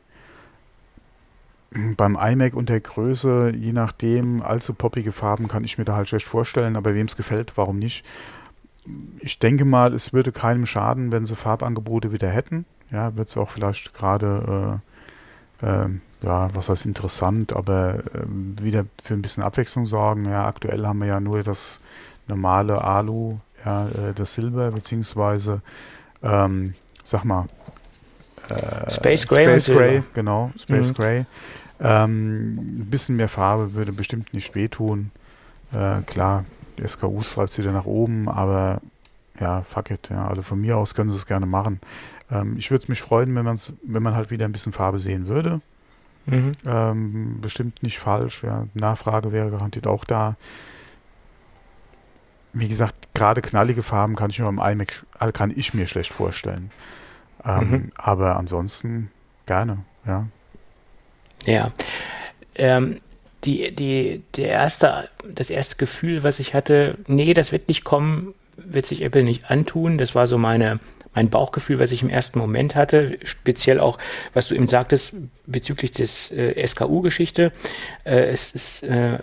Beim 1.70 2.16
iMac 2.16 2.54
und 2.54 2.68
der 2.68 2.80
Größe, 2.80 3.52
je 3.54 3.72
nachdem, 3.72 4.42
allzu 4.42 4.74
poppige 4.74 5.10
Farben 5.10 5.48
kann 5.48 5.64
ich 5.64 5.76
mir 5.76 5.84
da 5.84 5.96
halt 5.96 6.08
schlecht 6.08 6.26
vorstellen, 6.26 6.76
aber 6.76 6.94
wem 6.94 7.06
es 7.06 7.16
gefällt, 7.16 7.56
warum 7.56 7.78
nicht? 7.78 8.04
Ich 9.18 9.38
denke 9.40 9.64
mal, 9.64 9.92
es 9.92 10.12
würde 10.12 10.30
keinem 10.30 10.66
schaden, 10.66 11.10
wenn 11.10 11.26
sie 11.26 11.34
Farbangebote 11.34 12.12
wieder 12.12 12.28
hätten. 12.28 12.64
Ja, 12.92 13.16
wird 13.16 13.28
es 13.28 13.36
auch 13.36 13.50
vielleicht 13.50 13.92
gerade, 13.92 14.80
äh, 14.80 14.93
äh, 15.64 15.88
ja, 16.24 16.48
was 16.54 16.68
heißt 16.68 16.86
interessant, 16.86 17.52
aber 17.54 17.96
äh, 17.96 18.24
wieder 18.62 18.86
für 19.02 19.14
ein 19.14 19.22
bisschen 19.22 19.42
Abwechslung 19.42 19.86
sorgen. 19.86 20.28
Ja, 20.28 20.46
aktuell 20.46 20.86
haben 20.86 21.00
wir 21.00 21.08
ja 21.08 21.20
nur 21.20 21.42
das 21.42 21.80
normale 22.26 22.82
Alu, 22.82 23.38
ja, 23.64 23.88
äh, 23.88 24.14
das 24.14 24.34
Silber, 24.34 24.70
beziehungsweise, 24.70 25.60
ähm, 26.22 26.74
sag 27.02 27.24
mal, 27.24 27.46
äh, 28.48 28.90
Space 28.90 29.26
Gray, 29.26 29.46
Space 29.46 29.74
Gray 29.74 30.02
genau, 30.12 30.50
Space 30.58 30.88
mhm. 30.90 30.94
Gray. 30.94 31.26
Ähm, 31.80 32.78
ein 32.78 32.86
bisschen 32.90 33.16
mehr 33.16 33.28
Farbe 33.28 33.74
würde 33.74 33.92
bestimmt 33.92 34.32
nicht 34.32 34.54
wehtun. 34.54 35.10
Äh, 35.72 36.02
klar, 36.02 36.44
die 36.78 36.86
SKU 36.86 37.20
treibt 37.20 37.52
sie 37.52 37.62
wieder 37.62 37.72
nach 37.72 37.84
oben, 37.84 38.28
aber 38.28 38.80
ja, 39.40 39.62
fuck 39.62 39.90
it. 39.90 40.08
Ja, 40.10 40.28
also 40.28 40.42
von 40.42 40.60
mir 40.60 40.76
aus 40.76 40.94
können 40.94 41.10
sie 41.10 41.16
es 41.16 41.26
gerne 41.26 41.46
machen. 41.46 41.80
Ähm, 42.30 42.56
ich 42.58 42.70
würde 42.70 42.86
mich 42.88 43.00
freuen, 43.00 43.34
wenn, 43.34 43.44
man's, 43.44 43.72
wenn 43.82 44.02
man 44.02 44.14
halt 44.14 44.30
wieder 44.30 44.44
ein 44.44 44.52
bisschen 44.52 44.72
Farbe 44.72 44.98
sehen 44.98 45.28
würde. 45.28 45.60
Mhm. 46.26 46.52
Ähm, 46.66 47.38
bestimmt 47.40 47.82
nicht 47.82 47.98
falsch. 47.98 48.42
Ja. 48.44 48.66
Nachfrage 48.74 49.32
wäre 49.32 49.50
garantiert 49.50 49.86
auch 49.86 50.04
da 50.04 50.36
wie 52.54 52.68
gesagt, 52.68 53.12
gerade 53.14 53.42
knallige 53.42 53.82
Farben 53.82 54.16
kann 54.16 54.30
ich 54.30 54.38
mir 54.38 54.46
beim 54.46 54.58
iMac 54.58 55.04
äh, 55.20 55.32
kann 55.32 55.52
ich 55.54 55.74
mir 55.74 55.86
schlecht 55.86 56.12
vorstellen. 56.12 56.70
Ähm, 57.44 57.70
mhm. 57.70 57.92
Aber 57.96 58.36
ansonsten 58.36 59.10
gerne, 59.44 59.78
ja. 60.06 60.26
Ja. 61.44 61.72
Ähm, 62.54 63.00
die, 63.42 63.74
die, 63.74 64.22
der 64.36 64.48
erste, 64.48 65.10
das 65.28 65.50
erste 65.50 65.76
Gefühl, 65.76 66.22
was 66.22 66.38
ich 66.38 66.54
hatte, 66.54 66.96
nee, 67.06 67.34
das 67.34 67.52
wird 67.52 67.68
nicht 67.68 67.84
kommen, 67.84 68.32
wird 68.56 68.86
sich 68.86 69.02
Apple 69.02 69.24
nicht 69.24 69.50
antun. 69.50 69.98
Das 69.98 70.14
war 70.14 70.26
so 70.26 70.38
meine, 70.38 70.78
mein 71.14 71.30
Bauchgefühl, 71.30 71.78
was 71.78 71.92
ich 71.92 72.02
im 72.02 72.10
ersten 72.10 72.38
Moment 72.38 72.74
hatte, 72.74 73.18
speziell 73.24 73.80
auch, 73.80 73.98
was 74.32 74.48
du 74.48 74.54
eben 74.54 74.66
sagtest 74.66 75.14
bezüglich 75.46 75.92
des 75.92 76.30
äh, 76.30 76.66
SKU-Geschichte. 76.66 77.52
Äh, 78.04 78.24
es 78.26 78.50
ist 78.52 78.82
äh, 78.84 79.18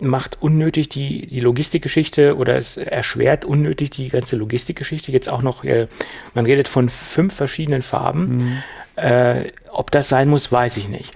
macht 0.00 0.42
unnötig 0.42 0.88
die, 0.88 1.26
die 1.26 1.40
Logistikgeschichte 1.40 2.36
oder 2.36 2.56
es 2.56 2.76
erschwert 2.76 3.44
unnötig 3.44 3.90
die 3.90 4.08
ganze 4.08 4.36
Logistikgeschichte. 4.36 5.12
Jetzt 5.12 5.28
auch 5.28 5.42
noch, 5.42 5.64
äh, 5.64 5.86
man 6.34 6.46
redet 6.46 6.68
von 6.68 6.88
fünf 6.88 7.34
verschiedenen 7.34 7.82
Farben. 7.82 8.28
Mhm. 8.28 8.62
Äh, 8.96 9.52
ob 9.70 9.90
das 9.90 10.08
sein 10.08 10.28
muss, 10.28 10.50
weiß 10.50 10.76
ich 10.76 10.88
nicht. 10.88 11.12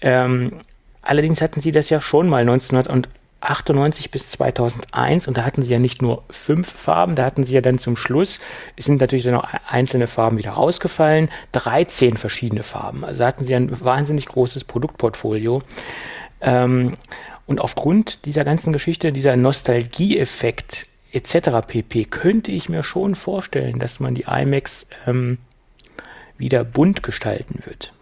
Ähm, 0.00 0.52
allerdings 1.02 1.40
hatten 1.40 1.60
sie 1.60 1.72
das 1.72 1.90
ja 1.90 2.00
schon 2.00 2.28
mal 2.28 2.44
1998 3.42 4.10
bis 4.10 4.28
2001 4.30 5.26
und 5.26 5.38
da 5.38 5.44
hatten 5.44 5.62
sie 5.62 5.72
ja 5.72 5.78
nicht 5.78 6.02
nur 6.02 6.24
fünf 6.28 6.70
Farben, 6.70 7.14
da 7.14 7.24
hatten 7.24 7.44
sie 7.44 7.54
ja 7.54 7.60
dann 7.60 7.78
zum 7.78 7.96
Schluss, 7.96 8.38
es 8.76 8.84
sind 8.84 9.00
natürlich 9.00 9.24
dann 9.24 9.34
noch 9.34 9.48
einzelne 9.68 10.06
Farben 10.06 10.38
wieder 10.38 10.52
rausgefallen, 10.52 11.30
13 11.52 12.16
verschiedene 12.16 12.62
Farben. 12.62 13.04
Also 13.04 13.24
hatten 13.24 13.44
sie 13.44 13.54
ein 13.54 13.80
wahnsinnig 13.82 14.26
großes 14.26 14.64
Produktportfolio. 14.64 15.62
Ähm, 16.42 16.94
und 17.46 17.60
aufgrund 17.60 18.26
dieser 18.26 18.44
ganzen 18.44 18.72
Geschichte, 18.72 19.10
dieser 19.10 19.36
Nostalgieeffekt 19.36 20.86
etc. 21.12 21.66
pp, 21.66 22.04
könnte 22.04 22.50
ich 22.50 22.68
mir 22.68 22.82
schon 22.82 23.14
vorstellen, 23.14 23.78
dass 23.78 24.00
man 24.00 24.14
die 24.14 24.26
IMAX 24.28 24.88
ähm, 25.06 25.38
wieder 26.40 26.64
bunt 26.64 27.02
gestalten 27.04 27.60
wird. 27.64 27.92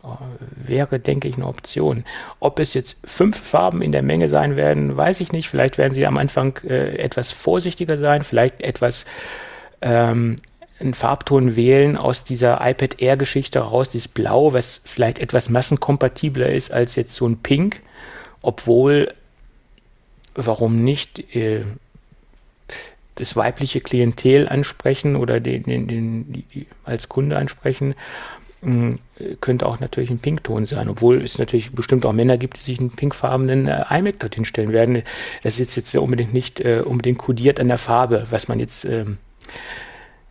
Wäre, 0.54 1.00
denke 1.00 1.28
ich, 1.28 1.34
eine 1.34 1.46
Option. 1.46 2.04
Ob 2.40 2.60
es 2.60 2.72
jetzt 2.72 2.96
fünf 3.04 3.38
Farben 3.38 3.82
in 3.82 3.92
der 3.92 4.02
Menge 4.02 4.28
sein 4.28 4.56
werden, 4.56 4.96
weiß 4.96 5.20
ich 5.20 5.32
nicht. 5.32 5.48
Vielleicht 5.48 5.76
werden 5.76 5.92
sie 5.92 6.06
am 6.06 6.16
Anfang 6.16 6.56
äh, 6.64 6.96
etwas 6.96 7.32
vorsichtiger 7.32 7.98
sein, 7.98 8.22
vielleicht 8.22 8.60
etwas 8.60 9.04
ähm, 9.82 10.36
einen 10.80 10.94
Farbton 10.94 11.56
wählen 11.56 11.96
aus 11.96 12.22
dieser 12.24 12.60
iPad 12.62 13.02
Air 13.02 13.16
Geschichte 13.16 13.58
raus, 13.58 13.90
dieses 13.90 14.08
Blau, 14.08 14.52
was 14.52 14.80
vielleicht 14.84 15.18
etwas 15.18 15.50
massenkompatibler 15.50 16.50
ist 16.50 16.72
als 16.72 16.94
jetzt 16.94 17.16
so 17.16 17.26
ein 17.26 17.38
Pink, 17.38 17.80
obwohl, 18.40 19.12
warum 20.34 20.84
nicht, 20.84 21.34
äh, 21.34 21.64
das 23.18 23.36
weibliche 23.36 23.80
Klientel 23.80 24.48
ansprechen 24.48 25.16
oder 25.16 25.40
den, 25.40 25.64
den, 25.64 25.88
den 25.88 26.32
die, 26.32 26.66
als 26.84 27.08
Kunde 27.08 27.36
ansprechen, 27.36 27.94
hm, 28.62 28.98
könnte 29.40 29.66
auch 29.66 29.78
natürlich 29.80 30.10
ein 30.10 30.18
Pinkton 30.18 30.66
sein, 30.66 30.88
obwohl 30.88 31.22
es 31.22 31.38
natürlich 31.38 31.72
bestimmt 31.72 32.04
auch 32.04 32.12
Männer 32.12 32.38
gibt, 32.38 32.56
die 32.58 32.62
sich 32.62 32.80
einen 32.80 32.90
pinkfarbenen 32.90 33.68
äh, 33.68 33.84
iMac 33.90 34.18
dorthin 34.18 34.44
stellen 34.44 34.72
werden. 34.72 35.02
Das 35.42 35.60
ist 35.60 35.76
jetzt 35.76 35.94
unbedingt 35.94 36.32
nicht 36.32 36.60
äh, 36.60 36.82
unbedingt 36.84 37.18
kodiert 37.18 37.60
an 37.60 37.68
der 37.68 37.78
Farbe, 37.78 38.26
was 38.30 38.48
man 38.48 38.58
jetzt 38.58 38.84
ähm, 38.84 39.18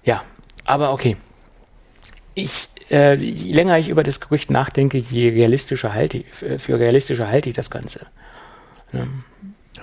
ja 0.04 0.24
aber 0.68 0.92
okay. 0.92 1.16
Ich, 2.36 2.68
äh, 2.92 3.16
je 3.16 3.54
länger 3.54 3.80
ich 3.80 3.90
über 3.90 4.04
das 4.04 4.20
Gerücht 4.20 4.52
nachdenke, 4.52 4.98
je 4.98 5.30
realistischer 5.30 5.94
halte 5.94 6.18
ich, 6.20 6.26
für 6.28 6.78
realistischer 6.78 7.30
halte 7.30 7.50
ich 7.50 7.56
das 7.56 7.72
Ganze. 7.72 8.06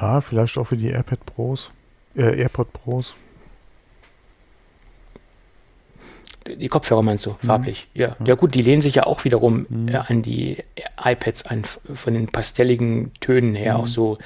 Ja, 0.00 0.20
vielleicht 0.20 0.56
auch 0.58 0.64
für 0.64 0.76
die 0.76 0.88
AirPad 0.88 1.24
Pros, 1.26 1.70
äh, 2.16 2.40
AirPod 2.40 2.72
Pros. 2.72 3.14
Die 6.46 6.68
Kopfhörer 6.68 7.02
meinst 7.02 7.24
du, 7.24 7.30
mhm. 7.30 7.46
farblich? 7.46 7.88
Mhm. 7.94 8.00
Ja. 8.00 8.16
ja, 8.24 8.34
gut, 8.34 8.54
die 8.54 8.62
lehnen 8.62 8.82
sich 8.82 8.96
ja 8.96 9.06
auch 9.06 9.24
wiederum 9.24 9.66
mhm. 9.68 9.88
äh, 9.88 9.96
an 9.96 10.22
die 10.22 10.58
iPads 11.02 11.46
an, 11.46 11.62
von 11.94 12.14
den 12.14 12.28
pastelligen 12.28 13.12
Tönen 13.20 13.54
her, 13.54 13.74
mhm. 13.74 13.80
auch 13.80 13.86
so 13.86 14.18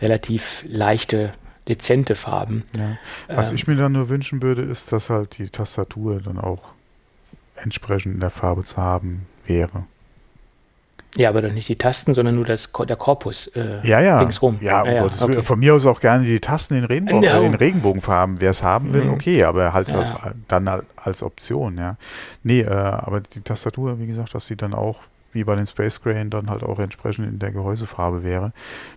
relativ 0.00 0.64
leichte 0.68 1.32
dezente 1.68 2.14
Farben. 2.14 2.64
Ja. 2.76 2.98
Was 3.28 3.50
ähm, 3.50 3.56
ich 3.56 3.66
mir 3.66 3.76
dann 3.76 3.92
nur 3.92 4.08
wünschen 4.08 4.42
würde, 4.42 4.62
ist, 4.62 4.92
dass 4.92 5.10
halt 5.10 5.38
die 5.38 5.48
Tastatur 5.48 6.20
dann 6.20 6.38
auch 6.38 6.72
entsprechend 7.56 8.14
in 8.14 8.20
der 8.20 8.30
Farbe 8.30 8.64
zu 8.64 8.76
haben 8.76 9.26
wäre. 9.46 9.84
Ja, 11.16 11.30
aber 11.30 11.42
doch 11.42 11.52
nicht 11.52 11.68
die 11.68 11.76
Tasten, 11.76 12.14
sondern 12.14 12.34
nur 12.34 12.44
das, 12.44 12.70
der 12.88 12.96
Korpus 12.96 13.46
äh, 13.48 13.86
ja, 13.86 14.00
ja. 14.00 14.20
ringsrum. 14.20 14.58
Ja, 14.60 14.84
ja, 14.84 14.94
ja 14.94 15.04
okay. 15.04 15.42
von 15.42 15.58
mir 15.58 15.74
aus 15.74 15.86
auch 15.86 16.00
gerne 16.00 16.24
die 16.24 16.40
Tasten 16.40 16.74
in, 16.74 16.84
Regenbogen, 16.84 17.20
no. 17.20 17.42
in 17.42 17.54
Regenbogenfarben. 17.54 18.40
Wer 18.40 18.50
es 18.50 18.62
haben 18.62 18.92
will, 18.92 19.04
mhm. 19.04 19.14
okay, 19.14 19.44
aber 19.44 19.72
halt 19.72 19.88
ja. 19.88 20.32
dann 20.48 20.82
als 20.96 21.22
Option, 21.22 21.78
ja. 21.78 21.96
Nee, 22.42 22.60
äh, 22.60 22.70
aber 22.70 23.20
die 23.20 23.40
Tastatur, 23.40 23.98
wie 23.98 24.06
gesagt, 24.06 24.34
dass 24.34 24.46
sie 24.46 24.56
dann 24.56 24.74
auch 24.74 25.00
wie 25.32 25.44
bei 25.44 25.54
den 25.54 25.66
Space 25.66 26.00
Grain 26.00 26.30
dann 26.30 26.48
halt 26.48 26.62
auch 26.62 26.78
entsprechend 26.78 27.28
in 27.28 27.38
der 27.38 27.52
Gehäusefarbe 27.52 28.22
wäre. 28.22 28.52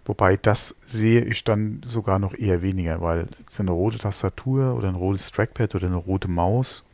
Wobei 0.05 0.37
das 0.37 0.75
sehe 0.85 1.21
ich 1.21 1.43
dann 1.43 1.81
sogar 1.85 2.17
noch 2.17 2.33
eher 2.33 2.61
weniger, 2.61 3.01
weil 3.01 3.27
eine 3.57 3.71
rote 3.71 3.97
Tastatur 3.97 4.75
oder 4.75 4.87
ein 4.87 4.95
rotes 4.95 5.31
Trackpad 5.31 5.75
oder 5.75 5.87
eine 5.87 5.97
rote 5.97 6.29
Maus 6.29 6.85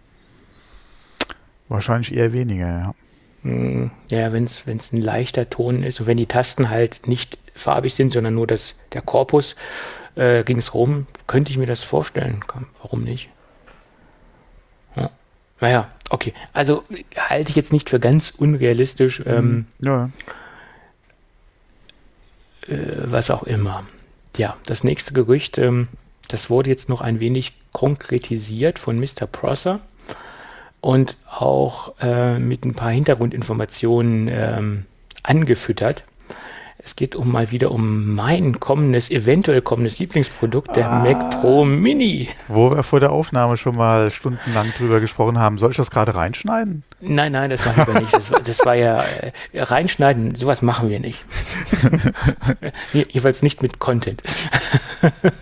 wahrscheinlich 1.67 2.13
eher 2.13 2.33
weniger, 2.33 2.67
ja. 2.67 2.95
Ja, 4.09 4.33
wenn 4.33 4.45
es 4.45 4.65
ein 4.65 5.01
leichter 5.01 5.49
Ton 5.49 5.83
ist 5.83 5.99
und 5.99 6.07
wenn 6.07 6.17
die 6.17 6.25
Tasten 6.25 6.71
halt 6.71 7.07
nicht 7.07 7.37
farbig 7.53 7.93
sind, 7.93 8.11
sondern 8.11 8.33
nur 8.33 8.47
das, 8.47 8.73
der 8.93 9.01
Korpus 9.01 9.55
äh, 10.15 10.39
ringsrum, 10.39 11.05
könnte 11.27 11.51
ich 11.51 11.57
mir 11.57 11.67
das 11.67 11.83
vorstellen. 11.83 12.43
Warum 12.81 13.03
nicht? 13.03 13.29
Ja. 14.95 15.11
Naja, 15.61 15.91
okay. 16.09 16.33
Also 16.53 16.83
halte 17.17 17.51
ich 17.51 17.55
jetzt 17.55 17.71
nicht 17.71 17.91
für 17.91 17.99
ganz 17.99 18.31
unrealistisch. 18.31 19.21
Ähm, 19.27 19.67
mhm. 19.77 19.85
ja. 19.85 20.09
Äh, 22.67 22.77
was 23.05 23.29
auch 23.29 23.43
immer. 23.43 23.85
Ja, 24.37 24.57
das 24.65 24.83
nächste 24.83 25.13
Gerücht, 25.13 25.59
ähm, 25.59 25.87
das 26.29 26.49
wurde 26.49 26.71
jetzt 26.71 26.89
noch 26.89 27.01
ein 27.01 27.19
wenig 27.19 27.53
konkretisiert 27.73 28.79
von 28.79 28.99
Mr. 28.99 29.27
Prosser 29.31 29.81
und 30.85 31.17
auch 31.27 31.93
äh, 31.99 32.37
mit 32.37 32.63
ein 32.63 32.75
paar 32.75 32.91
Hintergrundinformationen 32.91 34.29
ähm, 34.31 34.85
angefüttert. 35.23 36.03
Es 36.77 36.95
geht 36.95 37.15
um 37.15 37.31
mal 37.31 37.49
wieder 37.49 37.71
um 37.71 38.13
mein 38.13 38.59
kommendes, 38.59 39.09
eventuell 39.09 39.63
kommendes 39.63 39.97
Lieblingsprodukt, 39.97 40.75
der 40.75 40.91
ah, 40.91 40.99
Mac 40.99 41.41
Pro 41.41 41.65
Mini. 41.65 42.29
Wo 42.47 42.69
wir 42.69 42.83
vor 42.83 42.99
der 42.99 43.11
Aufnahme 43.11 43.57
schon 43.57 43.75
mal 43.75 44.11
stundenlang 44.11 44.71
drüber 44.77 44.99
gesprochen 44.99 45.39
haben. 45.39 45.57
Soll 45.57 45.71
ich 45.71 45.77
das 45.77 45.89
gerade 45.89 46.13
reinschneiden? 46.13 46.83
Nein, 47.01 47.31
nein, 47.31 47.49
das 47.49 47.65
machen 47.65 47.87
wir 47.91 48.01
nicht. 48.01 48.13
Das, 48.13 48.29
das 48.29 48.63
war 48.63 48.75
ja 48.75 49.03
äh, 49.53 49.61
reinschneiden, 49.63 50.35
sowas 50.35 50.61
machen 50.61 50.91
wir 50.91 50.99
nicht. 50.99 51.25
Jedenfalls 52.93 53.41
nicht 53.41 53.63
mit 53.63 53.79
Content. 53.79 54.21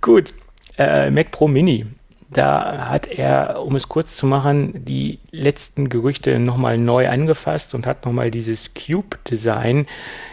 Gut, 0.00 0.32
äh, 0.78 1.10
Mac 1.10 1.32
Pro 1.32 1.48
Mini. 1.48 1.84
Da 2.28 2.88
hat 2.88 3.06
er, 3.06 3.62
um 3.64 3.76
es 3.76 3.88
kurz 3.88 4.16
zu 4.16 4.26
machen, 4.26 4.84
die 4.84 5.20
letzten 5.30 5.88
Gerüchte 5.88 6.40
nochmal 6.40 6.76
neu 6.76 7.08
angefasst 7.08 7.74
und 7.74 7.86
hat 7.86 8.04
nochmal 8.04 8.32
dieses 8.32 8.72
Cube-Design 8.74 9.86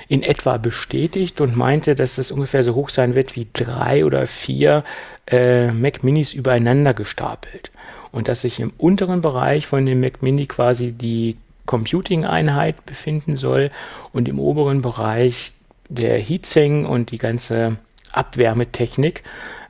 in 0.08 0.24
etwa 0.24 0.58
bestätigt 0.58 1.40
und 1.40 1.56
meinte, 1.56 1.94
dass 1.94 2.16
das 2.16 2.32
ungefähr 2.32 2.64
so 2.64 2.74
hoch 2.74 2.90
sein 2.90 3.14
wird 3.14 3.36
wie 3.36 3.48
drei 3.54 4.06
oder 4.06 4.26
vier 4.26 4.84
äh, 5.28 5.72
Mac 5.72 6.04
Minis 6.04 6.34
übereinander 6.34 6.94
gestapelt. 6.94 7.72
Und 8.12 8.28
dass 8.28 8.42
sich 8.42 8.60
im 8.60 8.74
unteren 8.78 9.22
Bereich 9.22 9.68
von 9.68 9.86
dem 9.86 10.02
Mac 10.02 10.24
Mini 10.24 10.48
quasi 10.48 10.94
die 10.94 11.38
Computing-Einheit 11.68 12.86
befinden 12.88 13.38
soll 13.38 13.70
und 14.12 14.28
im 14.28 14.40
oberen 14.40 14.82
Bereich 14.82 15.54
der 15.90 16.20
Heatsink 16.20 16.88
und 16.90 17.12
die 17.12 17.18
ganze 17.20 17.78
Abwärmetechnik, 18.12 19.24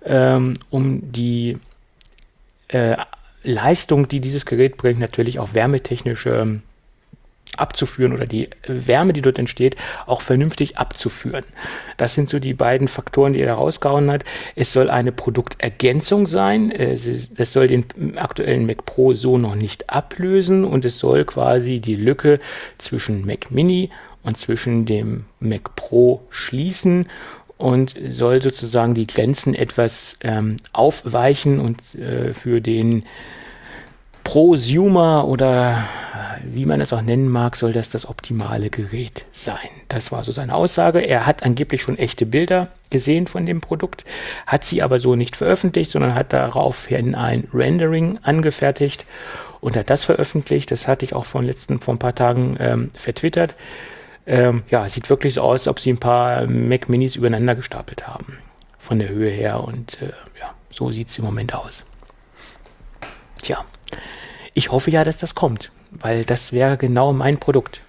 ähm, 0.05 0.53
um 0.69 1.11
die 1.11 1.57
äh, 2.69 2.97
Leistung, 3.43 4.07
die 4.07 4.19
dieses 4.19 4.45
Gerät 4.45 4.77
bringt, 4.77 4.99
natürlich 4.99 5.39
auch 5.39 5.53
wärmetechnisch 5.53 6.25
ähm, 6.25 6.63
abzuführen 7.57 8.13
oder 8.13 8.25
die 8.25 8.49
Wärme, 8.67 9.13
die 9.13 9.21
dort 9.21 9.37
entsteht, 9.37 9.75
auch 10.07 10.21
vernünftig 10.21 10.77
abzuführen. 10.77 11.43
Das 11.97 12.15
sind 12.15 12.29
so 12.29 12.39
die 12.39 12.53
beiden 12.53 12.87
Faktoren, 12.87 13.33
die 13.33 13.41
er 13.41 13.47
da 13.47 13.55
rausgehauen 13.55 14.09
hat. 14.09 14.23
Es 14.55 14.73
soll 14.73 14.89
eine 14.89 15.11
Produktergänzung 15.11 16.25
sein. 16.25 16.71
Es 16.71 17.53
soll 17.53 17.67
den 17.67 17.85
aktuellen 18.17 18.65
Mac 18.65 18.85
Pro 18.85 19.13
so 19.13 19.37
noch 19.37 19.55
nicht 19.55 19.89
ablösen 19.89 20.63
und 20.65 20.85
es 20.85 20.97
soll 20.99 21.25
quasi 21.25 21.79
die 21.79 21.95
Lücke 21.95 22.39
zwischen 22.77 23.25
Mac 23.25 23.51
Mini 23.51 23.91
und 24.23 24.37
zwischen 24.37 24.85
dem 24.85 25.25
Mac 25.39 25.75
Pro 25.75 26.21
schließen 26.29 27.07
und 27.57 27.95
soll 28.09 28.41
sozusagen 28.41 28.93
die 28.93 29.07
Grenzen 29.07 29.55
etwas 29.55 30.17
ähm, 30.21 30.57
aufweichen 30.73 31.59
und 31.59 31.95
äh, 31.95 32.33
für 32.33 32.61
den 32.61 33.03
Prosumer 34.23 35.27
oder 35.27 35.83
wie 36.43 36.65
man 36.65 36.81
es 36.81 36.93
auch 36.93 37.01
nennen 37.01 37.29
mag, 37.29 37.55
soll 37.55 37.73
das 37.73 37.89
das 37.89 38.07
optimale 38.07 38.69
Gerät 38.69 39.25
sein. 39.31 39.69
Das 39.89 40.11
war 40.11 40.23
so 40.23 40.31
seine 40.31 40.55
Aussage. 40.55 40.99
Er 40.99 41.25
hat 41.25 41.43
angeblich 41.43 41.81
schon 41.81 41.97
echte 41.97 42.25
Bilder 42.25 42.69
gesehen 42.89 43.27
von 43.27 43.45
dem 43.45 43.61
Produkt, 43.61 44.05
hat 44.47 44.63
sie 44.63 44.81
aber 44.81 44.99
so 44.99 45.15
nicht 45.15 45.35
veröffentlicht, 45.35 45.91
sondern 45.91 46.15
hat 46.15 46.33
daraufhin 46.33 47.15
ein 47.15 47.47
Rendering 47.53 48.19
angefertigt 48.23 49.05
und 49.61 49.75
hat 49.75 49.89
das 49.89 50.03
veröffentlicht. 50.03 50.71
Das 50.71 50.87
hatte 50.87 51.05
ich 51.05 51.13
auch 51.13 51.25
vor, 51.25 51.43
letzten, 51.43 51.79
vor 51.79 51.93
ein 51.93 51.99
paar 51.99 52.15
Tagen 52.15 52.57
ähm, 52.59 52.91
vertwittert. 52.93 53.55
Ähm, 54.25 54.63
ja, 54.69 54.87
sieht 54.87 55.09
wirklich 55.09 55.33
so 55.33 55.41
aus, 55.41 55.61
als 55.61 55.67
ob 55.67 55.79
sie 55.79 55.91
ein 55.91 55.99
paar 55.99 56.45
Mac 56.47 56.89
Minis 56.89 57.15
übereinander 57.15 57.55
gestapelt 57.55 58.07
haben. 58.07 58.37
Von 58.77 58.99
der 58.99 59.09
Höhe 59.09 59.29
her 59.29 59.63
und 59.63 60.01
äh, 60.01 60.11
ja, 60.39 60.53
so 60.69 60.91
sieht 60.91 61.09
es 61.09 61.17
im 61.17 61.25
Moment 61.25 61.53
aus. 61.53 61.83
Tja, 63.41 63.63
ich 64.53 64.71
hoffe 64.71 64.91
ja, 64.91 65.03
dass 65.03 65.17
das 65.17 65.35
kommt, 65.35 65.71
weil 65.91 66.25
das 66.25 66.53
wäre 66.53 66.77
genau 66.77 67.13
mein 67.13 67.37
Produkt. 67.37 67.81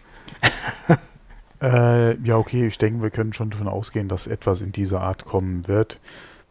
äh, 1.62 2.16
ja, 2.20 2.37
okay, 2.37 2.66
ich 2.66 2.78
denke, 2.78 3.03
wir 3.03 3.11
können 3.11 3.32
schon 3.32 3.51
davon 3.51 3.68
ausgehen, 3.68 4.09
dass 4.09 4.26
etwas 4.26 4.62
in 4.62 4.72
dieser 4.72 5.01
Art 5.01 5.24
kommen 5.24 5.68
wird. 5.68 6.01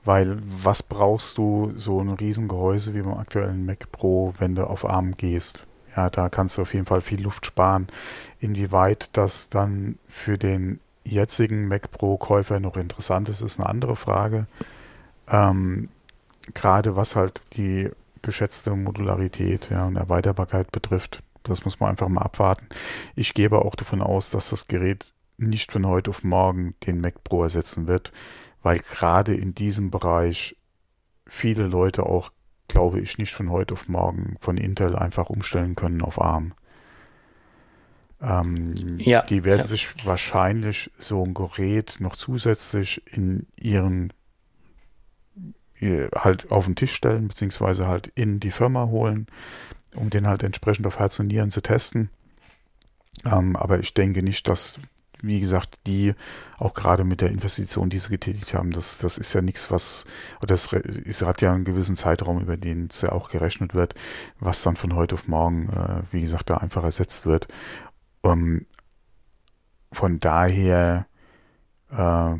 Weil 0.06 0.38
was 0.42 0.84
brauchst 0.84 1.38
du 1.38 1.72
so 1.78 2.02
ein 2.02 2.10
Riesengehäuse 2.10 2.94
wie 2.94 3.02
beim 3.02 3.18
aktuellen 3.18 3.66
Mac 3.66 3.90
Pro, 3.92 4.34
wenn 4.38 4.56
du 4.56 4.68
auf 4.68 4.84
ARM 4.84 5.14
gehst? 5.14 5.66
Ja, 5.96 6.10
da 6.10 6.30
kannst 6.30 6.58
du 6.58 6.62
auf 6.64 6.74
jeden 6.74 6.86
Fall 6.86 7.02
viel 7.02 7.22
Luft 7.22 7.46
sparen. 7.46 7.88
Inwieweit 8.40 9.10
das 9.14 9.50
dann 9.50 10.00
für 10.08 10.38
den 10.38 10.80
jetzigen 11.04 11.68
Mac 11.68 11.92
Pro-Käufer 11.92 12.60
noch 12.60 12.78
interessant 12.78 13.30
ist, 13.30 13.42
ist 13.42 13.60
eine 13.60 13.70
andere 13.70 13.96
Frage. 13.96 14.48
Ähm, 15.28 15.90
Gerade 16.54 16.98
was 16.98 17.16
halt 17.16 17.42
die 17.56 17.90
geschätzte 18.22 18.76
Modularität 18.76 19.70
ja, 19.70 19.86
und 19.86 19.96
Erweiterbarkeit 19.96 20.72
betrifft, 20.72 21.24
das 21.44 21.64
muss 21.64 21.80
man 21.80 21.92
einfach 21.92 22.10
mal 22.10 22.22
abwarten. 22.22 22.68
Ich 23.16 23.34
gebe 23.34 23.64
auch 23.64 23.76
davon 23.76 24.02
aus, 24.02 24.30
dass 24.30 24.50
das 24.50 24.68
Gerät 24.68 25.14
nicht 25.38 25.72
von 25.72 25.88
heute 25.88 26.10
auf 26.10 26.24
morgen 26.24 26.76
den 26.86 27.02
Mac 27.02 27.24
Pro 27.24 27.44
ersetzen 27.44 27.88
wird, 27.88 28.12
weil 28.62 28.80
gerade 28.80 29.36
in 29.36 29.54
diesem 29.56 29.92
Bereich 29.92 30.56
viele 31.26 31.68
Leute 31.68 32.04
auch 32.04 32.32
glaube 32.68 33.00
ich, 33.00 33.18
nicht 33.18 33.34
von 33.34 33.50
heute 33.50 33.74
auf 33.74 33.88
morgen 33.88 34.38
von 34.40 34.58
Intel 34.58 34.96
einfach 34.96 35.30
umstellen 35.30 35.76
können 35.76 36.02
auf 36.02 36.22
ARM. 36.22 36.54
Ähm, 38.22 38.74
ja, 39.00 39.22
die 39.22 39.44
werden 39.44 39.60
ja. 39.60 39.68
sich 39.68 40.06
wahrscheinlich 40.06 40.92
so 40.98 41.24
ein 41.24 41.34
Gerät 41.34 41.98
noch 42.00 42.16
zusätzlich 42.16 43.02
in 43.12 43.48
ihren 43.58 44.14
äh, 45.80 46.08
halt 46.16 46.52
auf 46.52 46.66
den 46.66 46.76
Tisch 46.76 46.94
stellen, 46.94 47.28
beziehungsweise 47.28 47.88
halt 47.88 48.08
in 48.16 48.40
die 48.40 48.52
Firma 48.52 48.86
holen, 48.86 49.28
um 49.96 50.10
den 50.10 50.28
halt 50.28 50.44
entsprechend 50.44 50.88
auf 50.88 51.00
Herz 51.00 51.20
und 51.20 51.28
Nieren 51.28 51.52
zu 51.52 51.62
testen. 51.62 52.10
Ähm, 53.26 53.56
aber 53.58 53.80
ich 53.80 53.94
denke 53.94 54.24
nicht, 54.24 54.48
dass, 54.48 54.80
wie 55.24 55.40
gesagt, 55.40 55.80
die 55.88 56.14
auch 56.58 56.74
gerade 56.74 57.06
mit 57.06 57.22
der 57.22 57.32
Investition, 57.32 57.90
die 57.90 57.98
sie 57.98 58.10
getätigt 58.10 58.54
haben, 58.54 58.72
das, 58.72 58.98
das 58.98 59.18
ist 59.18 59.34
ja 59.34 59.42
nichts, 59.42 59.72
was, 59.72 60.06
das 60.42 60.72
ist, 60.74 61.22
hat 61.22 61.42
ja 61.42 61.54
einen 61.54 61.64
gewissen 61.64 61.96
Zeitraum, 61.96 62.42
über 62.42 62.58
den 62.58 62.88
es 62.92 63.02
ja 63.02 63.14
auch 63.14 63.30
gerechnet 63.30 63.74
wird, 63.74 63.96
was 64.40 64.62
dann 64.62 64.76
von 64.76 64.96
heute 64.96 65.16
auf 65.16 65.28
morgen, 65.28 65.70
äh, 65.70 66.02
wie 66.12 66.22
gesagt, 66.22 66.50
da 66.50 66.58
einfach 66.58 66.84
ersetzt 66.84 67.26
wird. 67.26 67.48
Ähm, 68.24 68.66
von 69.94 70.20
daher, 70.20 71.06
äh, 71.90 72.36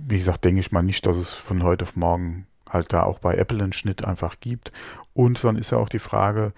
wie 0.00 0.18
gesagt, 0.18 0.44
denke 0.44 0.60
ich 0.60 0.72
mal 0.72 0.82
nicht, 0.82 1.04
dass 1.04 1.16
es 1.16 1.34
von 1.34 1.62
heute 1.62 1.84
auf 1.84 1.96
morgen 1.96 2.46
halt 2.68 2.94
da 2.94 3.02
auch 3.02 3.18
bei 3.18 3.34
Apple 3.36 3.62
einen 3.62 3.74
Schnitt 3.74 4.04
einfach 4.04 4.40
gibt. 4.40 4.72
Und 5.12 5.44
dann 5.44 5.56
ist 5.56 5.70
ja 5.70 5.78
auch 5.78 5.90
die 5.90 5.98
Frage, 5.98 6.54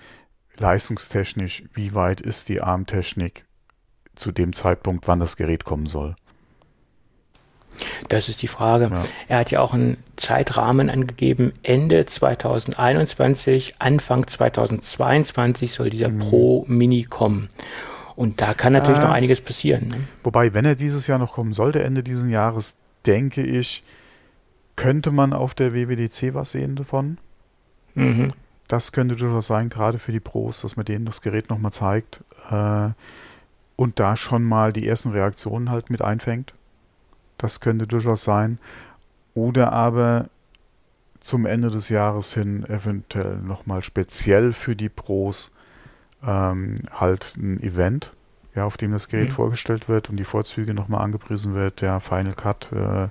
leistungstechnisch, 0.56 1.64
wie 1.74 1.94
weit 1.94 2.20
ist 2.20 2.48
die 2.48 2.60
ARM-Technik 2.60 3.44
zu 4.16 4.32
dem 4.32 4.52
Zeitpunkt, 4.52 5.08
wann 5.08 5.20
das 5.20 5.36
Gerät 5.36 5.64
kommen 5.64 5.86
soll? 5.86 6.16
Das 8.08 8.28
ist 8.28 8.42
die 8.42 8.48
Frage. 8.48 8.90
Ja. 8.92 9.02
Er 9.28 9.38
hat 9.38 9.50
ja 9.50 9.60
auch 9.60 9.74
einen 9.74 9.96
Zeitrahmen 10.16 10.90
angegeben. 10.90 11.52
Ende 11.62 12.06
2021, 12.06 13.74
Anfang 13.78 14.26
2022 14.26 15.72
soll 15.72 15.90
dieser 15.90 16.10
mhm. 16.10 16.18
Pro 16.18 16.64
Mini 16.68 17.04
kommen. 17.04 17.48
Und 18.16 18.40
da 18.40 18.54
kann 18.54 18.72
natürlich 18.72 19.00
äh, 19.00 19.04
noch 19.04 19.10
einiges 19.10 19.40
passieren. 19.40 19.88
Ne? 19.88 19.96
Wobei, 20.22 20.54
wenn 20.54 20.64
er 20.64 20.76
dieses 20.76 21.06
Jahr 21.06 21.18
noch 21.18 21.32
kommen 21.32 21.52
sollte, 21.52 21.82
Ende 21.82 22.02
dieses 22.02 22.28
Jahres, 22.28 22.76
denke 23.06 23.42
ich, 23.42 23.82
könnte 24.76 25.10
man 25.10 25.32
auf 25.32 25.54
der 25.54 25.74
WWDC 25.74 26.34
was 26.34 26.52
sehen 26.52 26.76
davon. 26.76 27.18
Mhm. 27.94 28.28
Das 28.68 28.92
könnte 28.92 29.16
durchaus 29.16 29.48
sein, 29.48 29.68
gerade 29.68 29.98
für 29.98 30.12
die 30.12 30.20
Pros, 30.20 30.62
dass 30.62 30.76
man 30.76 30.84
denen 30.84 31.04
das 31.04 31.20
Gerät 31.20 31.50
nochmal 31.50 31.72
zeigt 31.72 32.20
äh, 32.50 32.90
und 33.76 33.98
da 34.00 34.16
schon 34.16 34.44
mal 34.44 34.72
die 34.72 34.86
ersten 34.86 35.10
Reaktionen 35.10 35.70
halt 35.70 35.90
mit 35.90 36.02
einfängt. 36.02 36.54
Das 37.38 37.60
könnte 37.60 37.86
durchaus 37.86 38.24
sein. 38.24 38.58
Oder 39.34 39.72
aber 39.72 40.26
zum 41.20 41.46
Ende 41.46 41.70
des 41.70 41.88
Jahres 41.88 42.34
hin 42.34 42.64
eventuell 42.68 43.38
nochmal 43.38 43.82
speziell 43.82 44.52
für 44.52 44.76
die 44.76 44.88
Pros 44.90 45.50
ähm, 46.24 46.76
halt 46.92 47.36
ein 47.36 47.60
Event, 47.62 48.12
ja, 48.54 48.64
auf 48.64 48.76
dem 48.76 48.92
das 48.92 49.08
Gerät 49.08 49.30
mhm. 49.30 49.34
vorgestellt 49.34 49.88
wird 49.88 50.10
und 50.10 50.16
die 50.16 50.24
Vorzüge 50.24 50.74
nochmal 50.74 51.00
angepriesen 51.00 51.54
wird, 51.54 51.80
der 51.80 52.00
Final 52.00 52.34
Cut, 52.34 52.70
äh, 52.72 53.08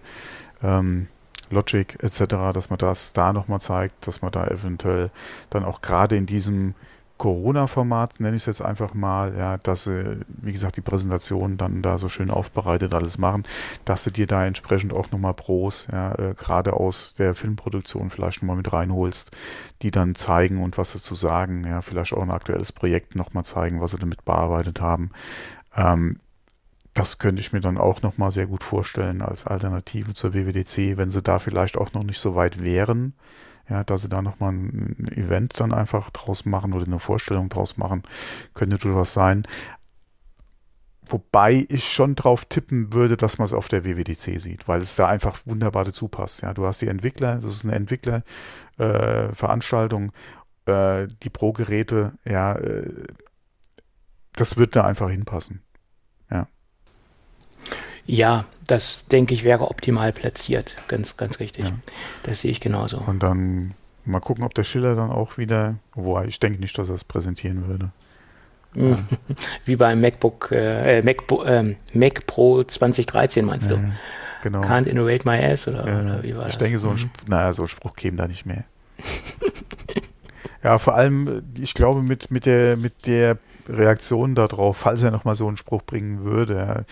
ähm, 0.64 1.08
Logic 1.50 2.02
etc., 2.02 2.54
dass 2.54 2.70
man 2.70 2.80
das 2.80 3.14
da 3.14 3.34
nochmal 3.34 3.60
zeigt, 3.60 4.08
dass 4.08 4.22
man 4.22 4.32
da 4.32 4.48
eventuell 4.48 5.10
dann 5.50 5.66
auch 5.66 5.82
gerade 5.82 6.16
in 6.16 6.26
diesem 6.26 6.76
Corona-Format, 7.18 8.20
nenne 8.20 8.36
ich 8.36 8.42
es 8.44 8.48
jetzt 8.48 8.62
einfach 8.62 8.94
mal, 8.94 9.36
ja, 9.38 9.58
dass 9.58 9.86
sie, 9.86 10.20
wie 10.28 10.52
gesagt, 10.52 10.78
die 10.78 10.82
Präsentation 10.82 11.58
dann 11.58 11.82
da 11.82 11.98
so 11.98 12.10
schön 12.10 12.32
aufbereitet 12.32 12.94
alles 12.94 13.18
machen, 13.18 13.44
dass 13.86 14.04
du 14.04 14.12
dir 14.12 14.28
da 14.28 14.46
entsprechend 14.46 14.94
auch 14.94 15.12
nochmal 15.12 15.34
Pros, 15.34 15.88
ja, 15.92 16.14
äh, 16.16 16.34
gerade 16.34 16.74
aus 16.74 17.14
der 17.18 17.36
Filmproduktion 17.36 18.10
vielleicht 18.10 18.42
nochmal 18.42 18.58
mit 18.58 18.74
reinholst, 18.74 19.32
die 19.84 19.92
dann 19.92 20.16
zeigen 20.16 20.62
und 20.62 20.78
was 20.78 20.94
dazu 20.94 21.16
sagen, 21.16 21.66
ja, 21.66 21.82
vielleicht 21.82 22.14
auch 22.14 22.22
ein 22.22 22.32
aktuelles 22.32 22.72
Projekt 22.72 23.16
nochmal 23.16 23.46
zeigen, 23.46 23.80
was 23.80 23.92
sie 23.92 24.00
damit 24.00 24.26
bearbeitet 24.26 24.82
haben. 24.82 25.12
Ähm, 25.76 26.20
das 26.94 27.20
könnte 27.20 27.42
ich 27.42 27.54
mir 27.54 27.62
dann 27.62 27.78
auch 27.78 28.02
nochmal 28.02 28.32
sehr 28.32 28.48
gut 28.48 28.64
vorstellen 28.64 29.22
als 29.22 29.48
Alternative 29.48 30.14
zur 30.14 30.34
WWDC, 30.34 30.98
wenn 30.98 31.10
sie 31.10 31.22
da 31.22 31.40
vielleicht 31.40 31.78
auch 31.78 31.94
noch 31.94 32.04
nicht 32.04 32.20
so 32.20 32.36
weit 32.36 32.62
wären 32.62 33.14
ja, 33.70 33.84
dass 33.84 34.02
sie 34.02 34.10
da 34.10 34.22
nochmal 34.22 34.54
ein 34.54 35.12
Event 35.16 35.60
dann 35.60 35.74
einfach 35.74 36.10
draus 36.12 36.46
machen 36.46 36.74
oder 36.74 36.86
eine 36.86 37.00
Vorstellung 37.00 37.50
draus 37.50 37.78
machen, 37.78 38.04
könnte 38.54 38.78
durchaus 38.78 39.14
sein. 39.14 39.48
Wobei 41.08 41.66
ich 41.70 41.92
schon 41.92 42.16
drauf 42.16 42.46
tippen 42.46 42.94
würde, 42.94 43.18
dass 43.18 43.38
man 43.38 43.46
es 43.46 43.54
auf 43.54 43.68
der 43.68 43.84
WWDC 43.84 44.40
sieht, 44.40 44.68
weil 44.68 44.82
es 44.82 44.96
da 44.96 45.08
einfach 45.08 45.46
wunderbar 45.46 45.86
dazu 45.86 46.08
passt. 46.08 46.42
Ja, 46.42 46.54
du 46.54 46.66
hast 46.66 46.82
die 46.82 46.88
Entwickler, 46.88 47.40
das 47.40 47.54
ist 47.54 47.66
eine 47.66 47.76
Entwicklerveranstaltung, 47.76 50.12
äh, 50.66 51.04
äh, 51.04 51.08
die 51.24 51.30
Pro-Geräte, 51.30 52.14
ja, 52.26 52.56
äh, 52.56 52.90
das 54.34 54.58
wird 54.58 54.76
da 54.76 54.86
einfach 54.86 55.10
hinpassen. 55.10 55.62
Ja. 58.06 58.18
Ja, 58.18 58.46
das 58.68 59.08
denke 59.08 59.34
ich 59.34 59.44
wäre 59.44 59.70
optimal 59.70 60.14
platziert. 60.14 60.76
Ganz, 60.88 61.18
ganz 61.18 61.40
richtig. 61.40 61.66
Ja. 61.66 61.72
Das 62.24 62.42
sehe 62.42 62.52
ich 62.52 62.60
genauso. 62.60 62.98
Und 62.98 63.24
dann 63.24 63.74
mal 64.06 64.20
gucken, 64.20 64.44
ob 64.44 64.54
der 64.54 64.64
Schiller 64.64 64.96
dann 64.96 65.12
auch 65.12 65.38
wieder, 65.38 65.76
wo 65.94 66.20
ich 66.22 66.40
denke 66.40 66.60
nicht, 66.60 66.78
dass 66.78 66.90
er 66.90 66.96
es 66.96 67.04
präsentieren 67.04 67.68
würde. 67.68 67.92
Ja. 68.76 68.98
Wie 69.66 69.76
beim 69.76 70.02
MacBook, 70.02 70.52
äh, 70.52 71.02
Mac, 71.02 71.24
äh, 71.46 71.76
Mac 71.94 72.26
Pro 72.26 72.64
2013 72.64 73.46
meinst 73.46 73.72
du? 73.72 73.80
genau. 74.42 74.62
Can't 74.62 74.86
innovate 74.86 75.26
my 75.26 75.38
ass 75.44 75.68
oder, 75.68 75.84
oder 75.84 76.24
wie 76.24 76.36
war 76.36 76.48
ich 76.48 76.54
das? 76.54 76.54
Ich 76.54 76.58
denke, 76.58 76.80
so 76.80 76.90
ein, 76.90 76.96
mhm. 76.96 77.10
naja, 77.28 77.54
so 77.54 77.64
ein 77.64 77.68
Spruch 77.68 77.96
käme 77.96 78.18
da 78.18 78.28
nicht 78.28 78.46
mehr. 78.46 78.66
ja, 80.64 80.78
vor 80.78 80.96
allem, 80.96 81.44
ich 81.58 81.74
glaube, 81.74 82.02
mit, 82.02 82.30
mit 82.32 82.46
der, 82.46 82.78
mit 82.78 83.06
der 83.06 83.38
Reaktion 83.68 84.36
darauf, 84.36 84.78
falls 84.78 85.04
er 85.04 85.12
nochmal 85.12 85.36
so 85.36 85.48
einen 85.48 85.58
Spruch 85.58 85.84
bringen 85.84 86.24
würde. 86.24 86.86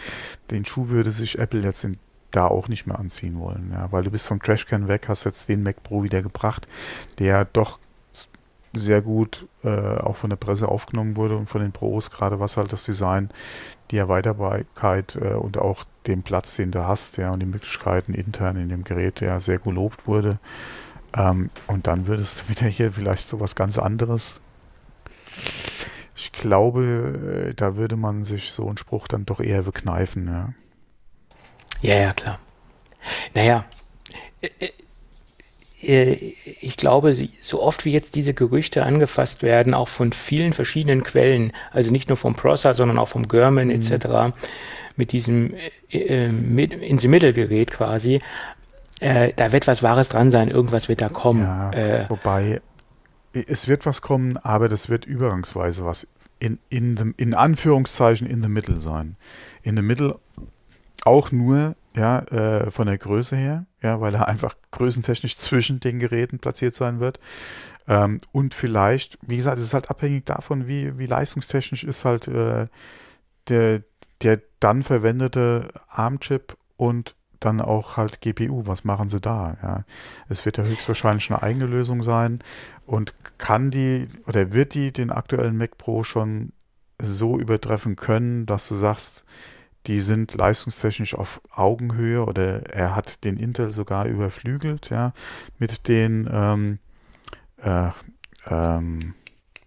Den 0.49 0.65
Schuh 0.65 0.89
würde 0.89 1.11
sich 1.11 1.39
Apple 1.39 1.61
jetzt 1.61 1.83
in, 1.83 1.97
da 2.31 2.47
auch 2.47 2.67
nicht 2.67 2.87
mehr 2.87 2.99
anziehen 2.99 3.39
wollen, 3.39 3.71
ja, 3.73 3.91
weil 3.91 4.03
du 4.03 4.11
bist 4.11 4.27
vom 4.27 4.41
Trashcan 4.41 4.87
weg, 4.87 5.09
hast 5.09 5.25
jetzt 5.25 5.49
den 5.49 5.63
Mac 5.63 5.83
Pro 5.83 6.03
wieder 6.03 6.21
gebracht, 6.21 6.67
der 7.19 7.45
doch 7.45 7.79
sehr 8.73 9.01
gut 9.01 9.47
äh, 9.63 9.97
auch 9.97 10.15
von 10.15 10.29
der 10.29 10.37
Presse 10.37 10.69
aufgenommen 10.69 11.17
wurde 11.17 11.35
und 11.35 11.47
von 11.47 11.61
den 11.61 11.73
Pros, 11.73 12.09
gerade 12.09 12.39
was 12.39 12.55
halt 12.55 12.71
das 12.71 12.85
Design, 12.85 13.29
die 13.91 13.97
Erweiterbarkeit 13.97 15.17
äh, 15.17 15.33
und 15.33 15.57
auch 15.57 15.83
den 16.07 16.23
Platz, 16.23 16.55
den 16.55 16.71
du 16.71 16.87
hast, 16.87 17.17
ja, 17.17 17.31
und 17.31 17.41
die 17.41 17.45
Möglichkeiten 17.45 18.13
intern 18.13 18.55
in 18.55 18.69
dem 18.69 18.83
Gerät, 18.83 19.19
der 19.19 19.41
sehr 19.41 19.59
gelobt 19.59 20.07
wurde. 20.07 20.39
Ähm, 21.15 21.49
und 21.67 21.87
dann 21.87 22.07
würdest 22.07 22.41
du 22.41 22.49
wieder 22.49 22.65
hier 22.67 22.93
vielleicht 22.93 23.27
so 23.27 23.39
was 23.39 23.55
ganz 23.55 23.77
anderes 23.77 24.39
ich 26.21 26.31
glaube, 26.31 27.49
äh, 27.49 27.53
da 27.55 27.75
würde 27.75 27.95
man 27.95 28.23
sich 28.23 28.51
so 28.51 28.67
einen 28.67 28.77
Spruch 28.77 29.07
dann 29.07 29.25
doch 29.25 29.39
eher 29.39 29.63
bekneifen, 29.63 30.27
ja. 30.27 30.53
Ja, 31.81 31.95
ja, 31.95 32.13
klar. 32.13 32.39
Naja, 33.33 33.65
äh, 34.41 34.49
äh, 35.81 36.35
ich 36.61 36.77
glaube, 36.77 37.15
so 37.41 37.63
oft 37.63 37.85
wie 37.85 37.91
jetzt 37.91 38.15
diese 38.15 38.35
Gerüchte 38.35 38.85
angefasst 38.85 39.41
werden, 39.41 39.73
auch 39.73 39.87
von 39.87 40.13
vielen 40.13 40.53
verschiedenen 40.53 41.03
Quellen, 41.03 41.53
also 41.71 41.91
nicht 41.91 42.07
nur 42.07 42.17
vom 42.17 42.35
Prosser, 42.35 42.75
sondern 42.75 42.99
auch 42.99 43.07
vom 43.07 43.27
German 43.27 43.67
mhm. 43.67 43.81
etc., 43.81 44.35
mit 44.95 45.13
diesem 45.13 45.55
äh, 45.89 46.27
ins 46.27 47.03
Mittelgerät 47.07 47.71
quasi, 47.71 48.21
äh, 48.99 49.33
da 49.35 49.51
wird 49.51 49.65
was 49.65 49.81
Wahres 49.81 50.09
dran 50.09 50.29
sein, 50.29 50.49
irgendwas 50.49 50.87
wird 50.87 51.01
da 51.01 51.09
kommen. 51.09 51.41
Ja, 51.41 51.71
äh, 51.71 52.05
wobei 52.09 52.61
es 53.33 53.67
wird 53.67 53.85
was 53.85 54.01
kommen, 54.01 54.37
aber 54.37 54.67
das 54.67 54.89
wird 54.89 55.05
übergangsweise 55.05 55.85
was 55.85 56.07
in, 56.39 56.59
in, 56.69 56.97
the, 56.97 57.13
in 57.17 57.33
Anführungszeichen 57.33 58.27
in 58.27 58.41
the 58.41 58.49
middle 58.49 58.79
sein. 58.79 59.15
In 59.61 59.75
the 59.75 59.83
middle 59.83 60.19
auch 61.05 61.31
nur 61.31 61.75
ja, 61.95 62.19
äh, 62.19 62.71
von 62.71 62.87
der 62.87 62.97
Größe 62.97 63.35
her, 63.35 63.65
ja, 63.81 63.99
weil 64.01 64.15
er 64.15 64.27
einfach 64.27 64.55
größentechnisch 64.71 65.37
zwischen 65.37 65.79
den 65.79 65.99
Geräten 65.99 66.39
platziert 66.39 66.75
sein 66.75 66.99
wird. 66.99 67.19
Ähm, 67.87 68.19
und 68.31 68.53
vielleicht, 68.53 69.17
wie 69.21 69.37
gesagt, 69.37 69.57
es 69.57 69.65
ist 69.65 69.73
halt 69.73 69.89
abhängig 69.89 70.25
davon, 70.25 70.67
wie, 70.67 70.97
wie 70.97 71.07
leistungstechnisch 71.07 71.83
ist 71.83 72.05
halt 72.05 72.27
äh, 72.27 72.67
der, 73.47 73.83
der 74.21 74.41
dann 74.59 74.83
verwendete 74.83 75.69
ARM-Chip 75.89 76.55
und 76.77 77.15
dann 77.41 77.61
auch 77.61 77.97
halt 77.97 78.21
GPU. 78.21 78.65
Was 78.65 78.83
machen 78.83 79.09
sie 79.09 79.19
da? 79.19 79.57
Ja, 79.61 79.83
es 80.29 80.45
wird 80.45 80.57
ja 80.57 80.63
höchstwahrscheinlich 80.63 81.29
eine 81.29 81.43
eigene 81.43 81.65
Lösung 81.65 82.03
sein 82.03 82.39
und 82.85 83.13
kann 83.37 83.71
die 83.71 84.07
oder 84.27 84.53
wird 84.53 84.73
die 84.73 84.91
den 84.91 85.11
aktuellen 85.11 85.57
Mac 85.57 85.77
Pro 85.77 86.03
schon 86.03 86.53
so 87.01 87.39
übertreffen 87.39 87.95
können, 87.95 88.45
dass 88.45 88.67
du 88.67 88.75
sagst, 88.75 89.25
die 89.87 89.99
sind 89.99 90.35
leistungstechnisch 90.35 91.15
auf 91.15 91.41
Augenhöhe 91.51 92.23
oder 92.23 92.71
er 92.71 92.95
hat 92.95 93.23
den 93.23 93.37
Intel 93.37 93.71
sogar 93.71 94.05
überflügelt, 94.05 94.89
ja, 94.91 95.13
mit 95.57 95.87
den 95.87 96.29
ähm, 96.31 96.79
äh, 97.57 97.89
ähm, 98.47 99.15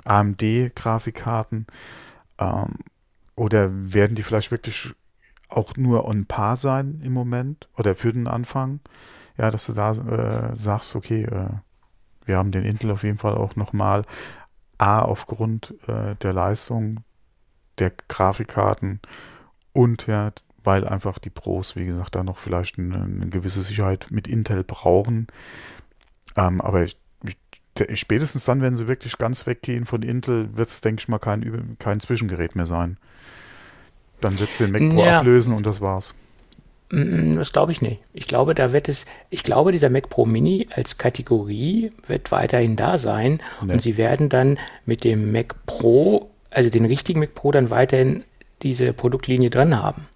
AMD-Grafikkarten. 0.04 1.66
Ähm, 2.38 2.74
oder 3.36 3.70
werden 3.72 4.14
die 4.14 4.22
vielleicht 4.22 4.50
wirklich 4.50 4.94
auch 5.56 5.76
nur 5.76 6.06
on 6.06 6.26
par 6.26 6.56
sein 6.56 7.00
im 7.02 7.12
Moment 7.12 7.68
oder 7.76 7.94
für 7.94 8.12
den 8.12 8.26
Anfang. 8.26 8.80
Ja, 9.36 9.50
dass 9.50 9.66
du 9.66 9.72
da 9.72 9.92
äh, 9.92 10.56
sagst, 10.56 10.94
okay, 10.94 11.24
äh, 11.24 11.48
wir 12.24 12.36
haben 12.36 12.50
den 12.50 12.64
Intel 12.64 12.90
auf 12.90 13.02
jeden 13.02 13.18
Fall 13.18 13.34
auch 13.34 13.56
nochmal 13.56 14.04
A 14.78 15.00
aufgrund 15.00 15.74
äh, 15.88 16.14
der 16.16 16.32
Leistung 16.32 17.00
der 17.78 17.92
Grafikkarten 18.08 19.00
und 19.72 20.06
ja, 20.06 20.32
weil 20.62 20.86
einfach 20.86 21.18
die 21.18 21.30
Pros, 21.30 21.76
wie 21.76 21.86
gesagt, 21.86 22.14
da 22.14 22.22
noch 22.22 22.38
vielleicht 22.38 22.78
eine, 22.78 23.02
eine 23.02 23.28
gewisse 23.28 23.62
Sicherheit 23.62 24.08
mit 24.10 24.26
Intel 24.26 24.64
brauchen. 24.64 25.26
Ähm, 26.36 26.60
aber 26.60 26.84
ich, 26.84 26.98
ich, 27.22 28.00
spätestens 28.00 28.44
dann, 28.44 28.62
wenn 28.62 28.74
sie 28.74 28.88
wirklich 28.88 29.18
ganz 29.18 29.46
weggehen 29.46 29.84
von 29.84 30.02
Intel, 30.02 30.56
wird 30.56 30.68
es, 30.68 30.80
denke 30.80 31.00
ich 31.00 31.08
mal, 31.08 31.18
kein, 31.18 31.76
kein 31.78 32.00
Zwischengerät 32.00 32.56
mehr 32.56 32.66
sein. 32.66 32.96
Dann 34.24 34.40
wird 34.40 34.48
es 34.48 34.56
den 34.56 34.72
Mac 34.72 34.80
Pro 34.88 35.04
ja. 35.04 35.18
ablösen 35.18 35.54
und 35.54 35.66
das 35.66 35.82
war's. 35.82 36.14
Mm, 36.90 37.36
das 37.36 37.52
glaube 37.52 37.72
ich 37.72 37.82
nicht. 37.82 38.00
Ich 38.14 38.26
glaube, 38.26 38.54
da 38.54 38.72
wird 38.72 38.88
es, 38.88 39.04
ich 39.28 39.42
glaube, 39.42 39.70
dieser 39.70 39.90
Mac 39.90 40.08
Pro 40.08 40.24
Mini 40.24 40.66
als 40.74 40.96
Kategorie 40.96 41.90
wird 42.06 42.32
weiterhin 42.32 42.74
da 42.74 42.96
sein 42.96 43.42
nee. 43.62 43.74
und 43.74 43.82
sie 43.82 43.98
werden 43.98 44.30
dann 44.30 44.58
mit 44.86 45.04
dem 45.04 45.30
Mac 45.30 45.54
Pro, 45.66 46.30
also 46.50 46.70
den 46.70 46.86
richtigen 46.86 47.20
Mac 47.20 47.34
Pro, 47.34 47.52
dann 47.52 47.68
weiterhin 47.68 48.24
diese 48.62 48.94
Produktlinie 48.94 49.50
dran 49.50 49.82
haben. 49.82 50.06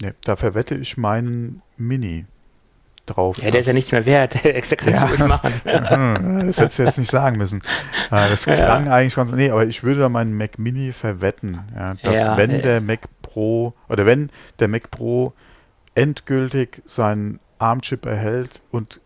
Nee, 0.00 0.12
da 0.24 0.36
verwette 0.36 0.74
ich 0.74 0.96
meinen 0.96 1.60
Mini 1.76 2.24
drauf. 3.04 3.36
Ja, 3.42 3.50
der 3.50 3.60
ist 3.60 3.66
ja 3.66 3.74
nichts 3.74 3.92
mehr 3.92 4.06
wert. 4.06 4.34
das 4.44 4.70
kannst 4.78 5.02
ja. 5.02 5.08
du 5.08 5.10
nicht 5.10 5.28
machen. 5.28 5.52
das 6.46 6.58
hättest 6.58 6.78
du 6.78 6.82
jetzt 6.84 6.98
nicht 6.98 7.10
sagen 7.10 7.36
müssen. 7.36 7.60
Äh, 8.10 8.30
das 8.30 8.44
klang 8.44 8.86
ja. 8.86 8.92
eigentlich 8.94 9.14
ganz, 9.14 9.30
nee, 9.32 9.50
aber 9.50 9.66
ich 9.66 9.82
würde 9.82 10.00
da 10.00 10.08
meinen 10.08 10.34
Mac 10.34 10.58
Mini 10.58 10.92
verwetten, 10.92 11.60
ja, 11.74 11.92
dass 12.02 12.38
wenn 12.38 12.50
äh. 12.50 12.62
der 12.62 12.80
Mac 12.80 13.00
Pro 13.28 13.74
oder 13.88 14.06
wenn 14.06 14.30
der 14.58 14.68
Mac 14.68 14.90
Pro 14.90 15.32
endgültig 15.94 16.82
seinen 16.86 17.40
ARM-Chip 17.58 18.06
erhält 18.06 18.62
und 18.70 19.00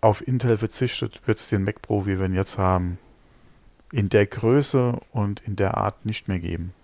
auf 0.00 0.26
Intel 0.26 0.58
verzichtet, 0.58 1.20
wird 1.24 1.38
es 1.38 1.48
den 1.48 1.64
Mac 1.64 1.80
Pro, 1.80 2.04
wie 2.04 2.18
wir 2.18 2.26
ihn 2.26 2.34
jetzt 2.34 2.58
haben, 2.58 2.98
in 3.92 4.08
der 4.08 4.26
Größe 4.26 4.98
und 5.12 5.40
in 5.46 5.56
der 5.56 5.76
Art 5.76 6.04
nicht 6.04 6.28
mehr 6.28 6.38
geben. 6.38 6.74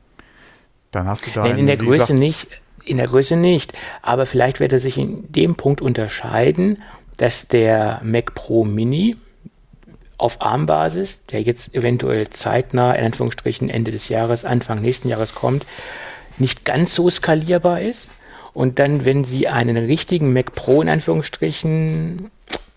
Dann 0.90 1.06
hast 1.06 1.26
du 1.26 1.30
da. 1.32 1.42
Nein, 1.42 1.58
in 1.58 1.66
der 1.66 1.76
Größe 1.76 1.98
gesagt, 1.98 2.18
nicht, 2.18 2.46
in 2.84 2.96
der 2.96 3.08
Größe 3.08 3.36
nicht. 3.36 3.76
Aber 4.02 4.24
vielleicht 4.24 4.60
wird 4.60 4.72
er 4.72 4.80
sich 4.80 4.96
in 4.96 5.30
dem 5.30 5.56
Punkt 5.56 5.82
unterscheiden, 5.82 6.82
dass 7.16 7.48
der 7.48 8.00
Mac 8.04 8.34
Pro 8.34 8.64
Mini 8.64 9.16
auf 10.16 10.42
ARM-Basis, 10.42 11.26
der 11.26 11.42
jetzt 11.42 11.74
eventuell 11.74 12.28
zeitnah, 12.30 12.92
in 12.94 13.04
Anführungsstrichen 13.04 13.68
Ende 13.70 13.92
des 13.92 14.08
Jahres, 14.08 14.44
Anfang 14.44 14.80
nächsten 14.80 15.08
Jahres 15.08 15.34
kommt, 15.34 15.66
nicht 16.40 16.64
ganz 16.64 16.94
so 16.94 17.10
skalierbar 17.10 17.80
ist 17.80 18.10
und 18.54 18.78
dann, 18.78 19.04
wenn 19.04 19.24
Sie 19.24 19.48
einen 19.48 19.76
richtigen 19.76 20.32
Mac 20.32 20.54
Pro 20.54 20.82
in 20.82 20.88
Anführungsstrichen 20.88 22.30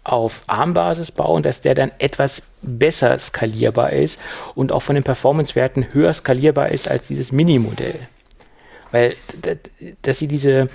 auf 0.03 0.43
ARM-Basis 0.47 1.11
bauen, 1.11 1.43
dass 1.43 1.61
der 1.61 1.75
dann 1.75 1.91
etwas 1.99 2.43
besser 2.61 3.17
skalierbar 3.19 3.91
ist 3.91 4.19
und 4.55 4.71
auch 4.71 4.81
von 4.81 4.95
den 4.95 5.03
Performance-Werten 5.03 5.93
höher 5.93 6.13
skalierbar 6.13 6.69
ist 6.69 6.89
als 6.89 7.07
dieses 7.07 7.31
Mini-Modell. 7.31 7.95
Weil, 8.91 9.15
dass 10.01 10.19
Sie 10.19 10.27
diese, 10.27 10.69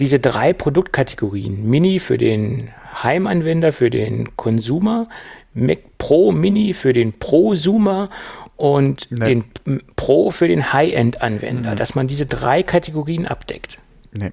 diese 0.00 0.20
drei 0.20 0.52
Produktkategorien, 0.52 1.68
Mini 1.68 2.00
für 2.00 2.18
den 2.18 2.70
Heimanwender, 3.02 3.72
für 3.72 3.90
den 3.90 4.36
Consumer, 4.36 5.06
Mac 5.54 5.78
Pro 5.98 6.32
Mini 6.32 6.72
für 6.72 6.92
den 6.92 7.18
Prosumer 7.18 8.08
und 8.56 9.10
nee. 9.10 9.42
den 9.64 9.82
Pro 9.96 10.30
für 10.30 10.48
den 10.48 10.72
High-End-Anwender, 10.72 11.72
mhm. 11.72 11.76
dass 11.76 11.94
man 11.94 12.06
diese 12.06 12.26
drei 12.26 12.62
Kategorien 12.62 13.26
abdeckt. 13.26 13.78
Nee. 14.12 14.32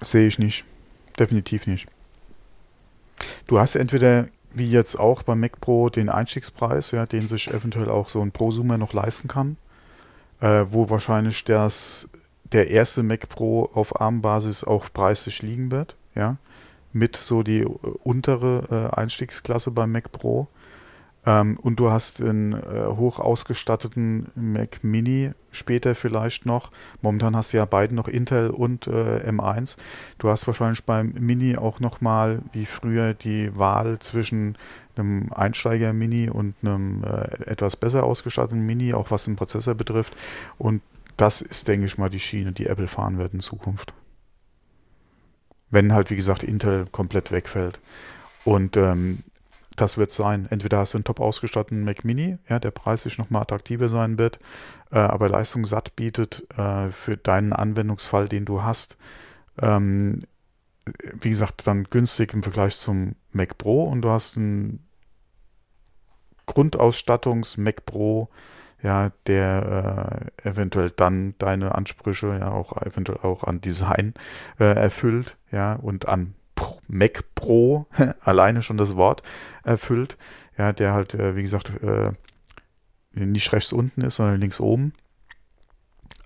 Sehe 0.00 0.26
ich 0.26 0.38
nicht. 0.38 0.64
Definitiv 1.18 1.66
nicht. 1.66 1.88
Du 3.46 3.58
hast 3.58 3.74
entweder, 3.74 4.26
wie 4.52 4.70
jetzt 4.70 4.98
auch 4.98 5.22
beim 5.22 5.40
Mac 5.40 5.60
Pro, 5.60 5.88
den 5.88 6.08
Einstiegspreis, 6.08 6.92
ja, 6.92 7.06
den 7.06 7.26
sich 7.26 7.48
eventuell 7.48 7.90
auch 7.90 8.08
so 8.08 8.20
ein 8.22 8.30
Prosumer 8.30 8.78
noch 8.78 8.92
leisten 8.92 9.28
kann, 9.28 9.56
äh, 10.40 10.64
wo 10.70 10.88
wahrscheinlich 10.90 11.44
das, 11.44 12.08
der 12.52 12.70
erste 12.70 13.02
Mac 13.02 13.28
Pro 13.28 13.70
auf 13.74 14.00
ARM-Basis 14.00 14.64
auch 14.64 14.86
preislich 14.92 15.42
liegen 15.42 15.70
wird, 15.70 15.96
ja, 16.14 16.36
mit 16.92 17.16
so 17.16 17.42
die 17.42 17.64
untere 17.64 18.90
äh, 18.94 18.96
Einstiegsklasse 18.96 19.70
beim 19.70 19.92
Mac 19.92 20.12
Pro. 20.12 20.48
Ähm, 21.26 21.58
und 21.60 21.76
du 21.80 21.90
hast 21.90 22.20
einen 22.20 22.52
äh, 22.54 22.86
hoch 22.96 23.18
ausgestatteten 23.18 24.28
Mac 24.34 24.82
Mini 24.82 25.32
später 25.50 25.94
vielleicht 25.94 26.46
noch. 26.46 26.70
Momentan 27.02 27.36
hast 27.36 27.52
du 27.52 27.56
ja 27.56 27.64
beiden 27.64 27.96
noch 27.96 28.08
Intel 28.08 28.50
und 28.50 28.86
äh, 28.86 29.28
M1. 29.28 29.76
Du 30.18 30.28
hast 30.28 30.46
wahrscheinlich 30.46 30.84
beim 30.84 31.14
Mini 31.18 31.56
auch 31.56 31.80
nochmal 31.80 32.42
wie 32.52 32.66
früher 32.66 33.14
die 33.14 33.56
Wahl 33.58 33.98
zwischen 33.98 34.56
einem 34.96 35.32
Einsteiger 35.32 35.92
Mini 35.92 36.30
und 36.30 36.54
einem 36.62 37.04
äh, 37.04 37.50
etwas 37.50 37.76
besser 37.76 38.04
ausgestatteten 38.04 38.64
Mini, 38.64 38.94
auch 38.94 39.10
was 39.10 39.24
den 39.24 39.36
Prozessor 39.36 39.74
betrifft. 39.74 40.16
Und 40.58 40.82
das 41.16 41.40
ist, 41.40 41.68
denke 41.68 41.86
ich 41.86 41.98
mal, 41.98 42.10
die 42.10 42.20
Schiene, 42.20 42.52
die 42.52 42.66
Apple 42.66 42.88
fahren 42.88 43.18
wird 43.18 43.34
in 43.34 43.40
Zukunft. 43.40 43.92
Wenn 45.70 45.92
halt, 45.92 46.10
wie 46.10 46.16
gesagt, 46.16 46.42
Intel 46.42 46.86
komplett 46.86 47.30
wegfällt. 47.30 47.78
Und 48.44 48.76
ähm, 48.76 49.18
das 49.80 49.96
wird 49.96 50.12
sein. 50.12 50.46
Entweder 50.50 50.78
hast 50.78 50.94
du 50.94 50.98
einen 50.98 51.04
top 51.04 51.20
ausgestatteten 51.20 51.84
Mac 51.84 52.04
Mini, 52.04 52.38
ja, 52.48 52.58
der 52.58 52.70
preislich 52.70 53.18
nochmal 53.18 53.42
attraktiver 53.42 53.88
sein 53.88 54.18
wird, 54.18 54.38
äh, 54.90 54.98
aber 54.98 55.28
Leistung 55.28 55.64
satt 55.64 55.96
bietet 55.96 56.46
äh, 56.56 56.90
für 56.90 57.16
deinen 57.16 57.52
Anwendungsfall, 57.52 58.28
den 58.28 58.44
du 58.44 58.62
hast. 58.62 58.98
Ähm, 59.60 60.20
wie 61.20 61.30
gesagt, 61.30 61.66
dann 61.66 61.84
günstig 61.84 62.32
im 62.34 62.42
Vergleich 62.42 62.76
zum 62.76 63.14
Mac 63.32 63.58
Pro 63.58 63.84
und 63.84 64.02
du 64.02 64.10
hast 64.10 64.36
einen 64.36 64.86
Grundausstattungs-Mac 66.46 67.84
Pro, 67.84 68.28
ja, 68.82 69.10
der 69.26 70.30
äh, 70.44 70.48
eventuell 70.48 70.90
dann 70.90 71.34
deine 71.38 71.74
Ansprüche 71.74 72.38
ja 72.38 72.50
auch 72.50 72.80
eventuell 72.80 73.18
auch 73.22 73.44
an 73.44 73.60
Design 73.60 74.14
äh, 74.58 74.64
erfüllt, 74.64 75.36
ja, 75.50 75.74
und 75.74 76.08
an 76.08 76.34
Mac 76.88 77.24
Pro, 77.34 77.86
alleine 78.20 78.62
schon 78.62 78.78
das 78.78 78.96
Wort 78.96 79.22
erfüllt, 79.62 80.16
ja, 80.56 80.72
der 80.72 80.92
halt, 80.92 81.14
äh, 81.14 81.36
wie 81.36 81.42
gesagt, 81.42 81.70
äh, 81.82 82.12
nicht 83.12 83.52
rechts 83.52 83.72
unten 83.72 84.00
ist, 84.02 84.16
sondern 84.16 84.40
links 84.40 84.60
oben. 84.60 84.92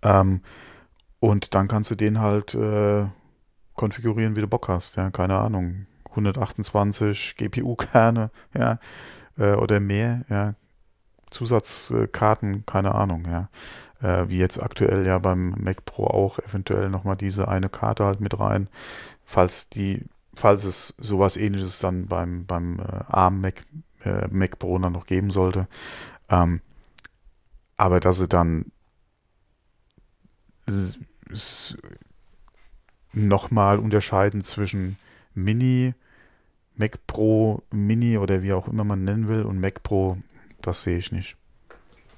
Ähm, 0.03 0.41
und 1.21 1.55
dann 1.55 1.69
kannst 1.69 1.91
du 1.91 1.95
den 1.95 2.21
halt 2.21 2.55
äh, 2.55 3.07
konfigurieren, 3.75 4.37
wie 4.37 4.41
du 4.41 4.49
Bock 4.49 4.69
hast, 4.69 4.97
ja, 4.97 5.11
keine 5.11 5.39
Ahnung. 5.39 5.87
128 6.11 7.37
GPU-Kerne, 7.37 8.31
ja, 8.55 8.79
äh, 9.39 9.55
oder 9.55 9.81
mehr, 9.81 10.25
ja, 10.29 10.55
Zusatzkarten, 11.31 12.67
keine 12.67 12.95
Ahnung, 12.95 13.27
ja. 13.27 13.49
Äh, 14.03 14.29
wie 14.29 14.39
jetzt 14.39 14.63
aktuell 14.63 15.07
ja 15.07 15.19
beim 15.19 15.55
Mac 15.59 15.85
Pro 15.85 16.07
auch 16.07 16.39
eventuell 16.41 16.91
nochmal 16.91 17.17
diese 17.17 17.49
eine 17.49 17.69
Karte 17.69 18.05
halt 18.05 18.21
mit 18.21 18.39
rein, 18.39 18.69
falls 19.25 19.69
die 19.69 20.05
falls 20.35 20.65
es 20.65 20.95
sowas 20.99 21.37
ähnliches 21.37 21.79
dann 21.79 22.07
beim, 22.07 22.47
beim 22.47 22.79
äh, 22.79 23.05
ARM 23.09 23.41
Mac, 23.41 23.65
äh, 24.05 24.29
Mac 24.29 24.59
Pro 24.59 24.79
dann 24.79 24.93
noch 24.93 25.07
geben 25.07 25.31
sollte. 25.31 25.69
Ähm, 26.29 26.61
aber 27.77 28.01
dass 28.01 28.19
sie 28.19 28.29
dann 28.29 28.73
nochmal 33.13 33.79
unterscheiden 33.79 34.45
zwischen 34.45 34.97
Mini, 35.35 35.95
Mac 36.77 37.07
Pro, 37.07 37.63
Mini 37.71 38.19
oder 38.19 38.43
wie 38.43 38.53
auch 38.53 38.69
immer 38.69 38.85
man 38.85 39.05
nennen 39.05 39.29
will 39.29 39.43
und 39.43 39.61
Mac 39.61 39.83
Pro, 39.83 40.19
das 40.61 40.83
sehe 40.83 40.99
ich 40.99 41.13
nicht. 41.13 41.37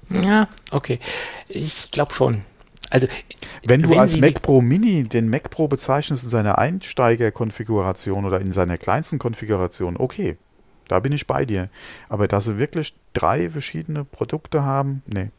Ja, 0.09 0.47
okay. 0.71 0.99
Ich 1.47 1.91
glaube 1.91 2.13
schon. 2.13 2.45
Also, 2.95 3.07
wenn 3.67 3.81
du 3.81 3.89
wenn 3.89 3.99
als 3.99 4.17
Mac 4.17 4.41
Pro 4.41 4.61
Mini 4.61 5.03
den 5.03 5.29
Mac 5.29 5.49
Pro 5.49 5.67
bezeichnest 5.67 6.23
in 6.23 6.29
seiner 6.29 6.57
Einsteigerkonfiguration 6.57 8.23
oder 8.23 8.39
in 8.39 8.53
seiner 8.53 8.77
kleinsten 8.77 9.19
Konfiguration, 9.19 9.97
okay, 9.97 10.37
da 10.87 11.01
bin 11.01 11.11
ich 11.11 11.27
bei 11.27 11.45
dir. 11.45 11.69
Aber 12.07 12.29
dass 12.29 12.45
sie 12.45 12.57
wirklich 12.57 12.95
drei 13.13 13.49
verschiedene 13.49 14.05
Produkte 14.05 14.63
haben, 14.63 15.03
nee. 15.07 15.29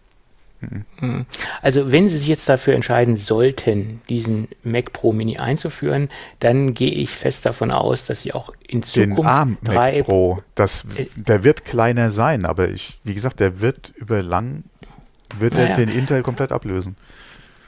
Mhm. 1.00 1.26
Also 1.62 1.92
wenn 1.92 2.08
Sie 2.08 2.18
sich 2.18 2.28
jetzt 2.28 2.48
dafür 2.48 2.74
entscheiden 2.74 3.16
sollten, 3.16 4.00
diesen 4.08 4.48
Mac 4.62 4.92
Pro 4.92 5.12
Mini 5.12 5.38
einzuführen, 5.38 6.08
dann 6.40 6.74
gehe 6.74 6.90
ich 6.90 7.10
fest 7.10 7.44
davon 7.44 7.70
aus, 7.70 8.06
dass 8.06 8.22
Sie 8.22 8.32
auch 8.32 8.52
in 8.66 8.82
Zukunft 8.82 9.18
Den 9.18 9.26
ARM 9.26 9.58
drei 9.62 9.98
Mac 9.98 10.06
Pro, 10.06 10.42
das, 10.54 10.86
äh, 10.96 11.06
der 11.14 11.44
wird 11.44 11.64
kleiner 11.64 12.10
sein, 12.10 12.44
aber 12.44 12.68
ich, 12.68 12.98
wie 13.04 13.14
gesagt, 13.14 13.40
der 13.40 13.60
wird 13.60 13.92
über 13.96 14.22
lang 14.22 14.64
wird 15.38 15.54
naja. 15.54 15.68
er 15.68 15.74
den 15.76 15.88
Intel 15.88 16.22
komplett 16.22 16.52
ablösen. 16.52 16.96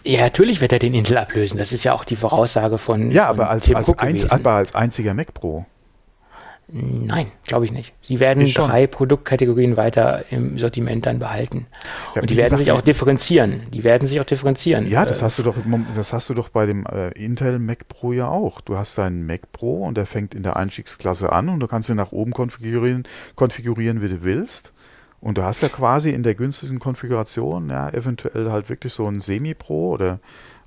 Ja, 0.08 0.22
natürlich 0.22 0.62
wird 0.62 0.72
er 0.72 0.78
den 0.78 0.94
Intel 0.94 1.18
ablösen. 1.18 1.58
Das 1.58 1.70
ist 1.72 1.84
ja 1.84 1.92
auch 1.92 2.04
die 2.04 2.16
Voraussage 2.16 2.78
von. 2.78 3.10
Ja, 3.10 3.26
von 3.26 3.40
aber, 3.40 3.50
als, 3.50 3.72
als, 3.74 3.98
einz, 3.98 4.24
aber 4.24 4.52
als 4.52 4.74
einziger 4.74 5.12
Mac 5.12 5.34
Pro. 5.34 5.66
Nein, 6.70 7.32
glaube 7.46 7.64
ich 7.64 7.72
nicht. 7.72 7.94
Sie 8.02 8.20
werden 8.20 8.46
drei 8.52 8.86
Produktkategorien 8.86 9.78
weiter 9.78 10.24
im 10.30 10.58
Sortiment 10.58 11.06
dann 11.06 11.18
behalten. 11.18 11.66
Ja, 12.14 12.20
und 12.20 12.28
die 12.28 12.36
werden 12.36 12.44
gesagt, 12.50 12.64
sich 12.64 12.72
auch 12.72 12.82
differenzieren. 12.82 13.62
Die 13.72 13.84
werden 13.84 14.06
sich 14.06 14.20
auch 14.20 14.24
differenzieren. 14.24 14.86
Ja, 14.86 15.06
das 15.06 15.22
hast 15.22 15.38
du 15.38 15.42
doch, 15.42 15.54
das 15.96 16.12
hast 16.12 16.28
du 16.28 16.34
doch 16.34 16.50
bei 16.50 16.66
dem 16.66 16.84
äh, 16.84 17.08
Intel 17.12 17.58
Mac 17.58 17.88
Pro 17.88 18.12
ja 18.12 18.28
auch. 18.28 18.60
Du 18.60 18.76
hast 18.76 18.98
deinen 18.98 19.26
Mac 19.26 19.50
Pro 19.52 19.86
und 19.86 19.96
der 19.96 20.04
fängt 20.04 20.34
in 20.34 20.42
der 20.42 20.56
Einstiegsklasse 20.56 21.32
an 21.32 21.48
und 21.48 21.60
du 21.60 21.68
kannst 21.68 21.88
ihn 21.88 21.96
nach 21.96 22.12
oben 22.12 22.32
konfigurieren, 22.32 23.04
konfigurieren, 23.34 24.02
wie 24.02 24.08
du 24.10 24.22
willst. 24.22 24.72
Und 25.20 25.38
du 25.38 25.42
hast 25.42 25.62
ja 25.62 25.68
quasi 25.68 26.10
in 26.10 26.22
der 26.22 26.34
günstigsten 26.34 26.78
Konfiguration 26.78 27.70
ja 27.70 27.90
eventuell 27.90 28.50
halt 28.50 28.68
wirklich 28.68 28.92
so 28.92 29.06
ein 29.06 29.20
Semi-Pro 29.20 29.90
oder 29.90 30.20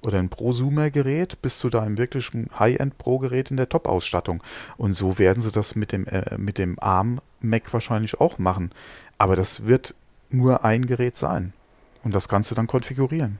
oder 0.03 0.19
ein 0.19 0.29
Prosumer-Gerät 0.29 1.41
bis 1.41 1.59
zu 1.59 1.69
deinem 1.69 1.97
wirklichen 1.97 2.49
High-End-Pro-Gerät 2.57 3.51
in 3.51 3.57
der 3.57 3.69
Top-Ausstattung. 3.69 4.41
Und 4.77 4.93
so 4.93 5.19
werden 5.19 5.41
sie 5.41 5.51
das 5.51 5.75
mit 5.75 5.91
dem, 5.91 6.07
äh, 6.07 6.37
mit 6.37 6.57
dem 6.57 6.77
ARM-Mac 6.79 7.71
wahrscheinlich 7.71 8.19
auch 8.19 8.37
machen. 8.39 8.71
Aber 9.17 9.35
das 9.35 9.67
wird 9.67 9.93
nur 10.29 10.65
ein 10.65 10.85
Gerät 10.85 11.17
sein. 11.17 11.53
Und 12.03 12.15
das 12.15 12.27
kannst 12.27 12.49
du 12.49 12.55
dann 12.55 12.67
konfigurieren. 12.67 13.39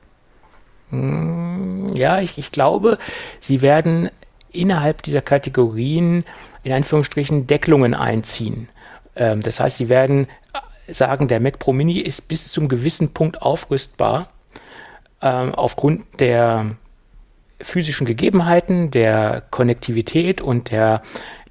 Hm, 0.90 1.88
ja, 1.96 2.20
ich, 2.20 2.38
ich 2.38 2.52
glaube, 2.52 2.98
sie 3.40 3.62
werden 3.62 4.10
innerhalb 4.52 5.02
dieser 5.04 5.22
Kategorien 5.22 6.24
in 6.64 6.74
Anführungsstrichen 6.74 7.48
Deckelungen 7.48 7.96
einziehen. 7.96 8.68
Ähm, 9.16 9.42
das 9.42 9.60
heißt, 9.60 9.78
sie 9.78 9.90
werden 9.90 10.28
sagen, 10.88 11.28
der 11.28 11.40
Mac 11.40 11.60
Pro 11.60 11.74
Mini 11.74 12.00
ist 12.00 12.28
bis 12.28 12.52
zum 12.52 12.68
gewissen 12.68 13.14
Punkt 13.14 13.42
aufrüstbar 13.42 14.28
ähm, 15.22 15.54
aufgrund 15.56 16.20
der 16.20 16.76
physischen 17.60 18.08
Gegebenheiten, 18.08 18.92
der 18.92 19.44
Konnektivität 19.52 20.42
und 20.42 20.72
der, 20.72 21.02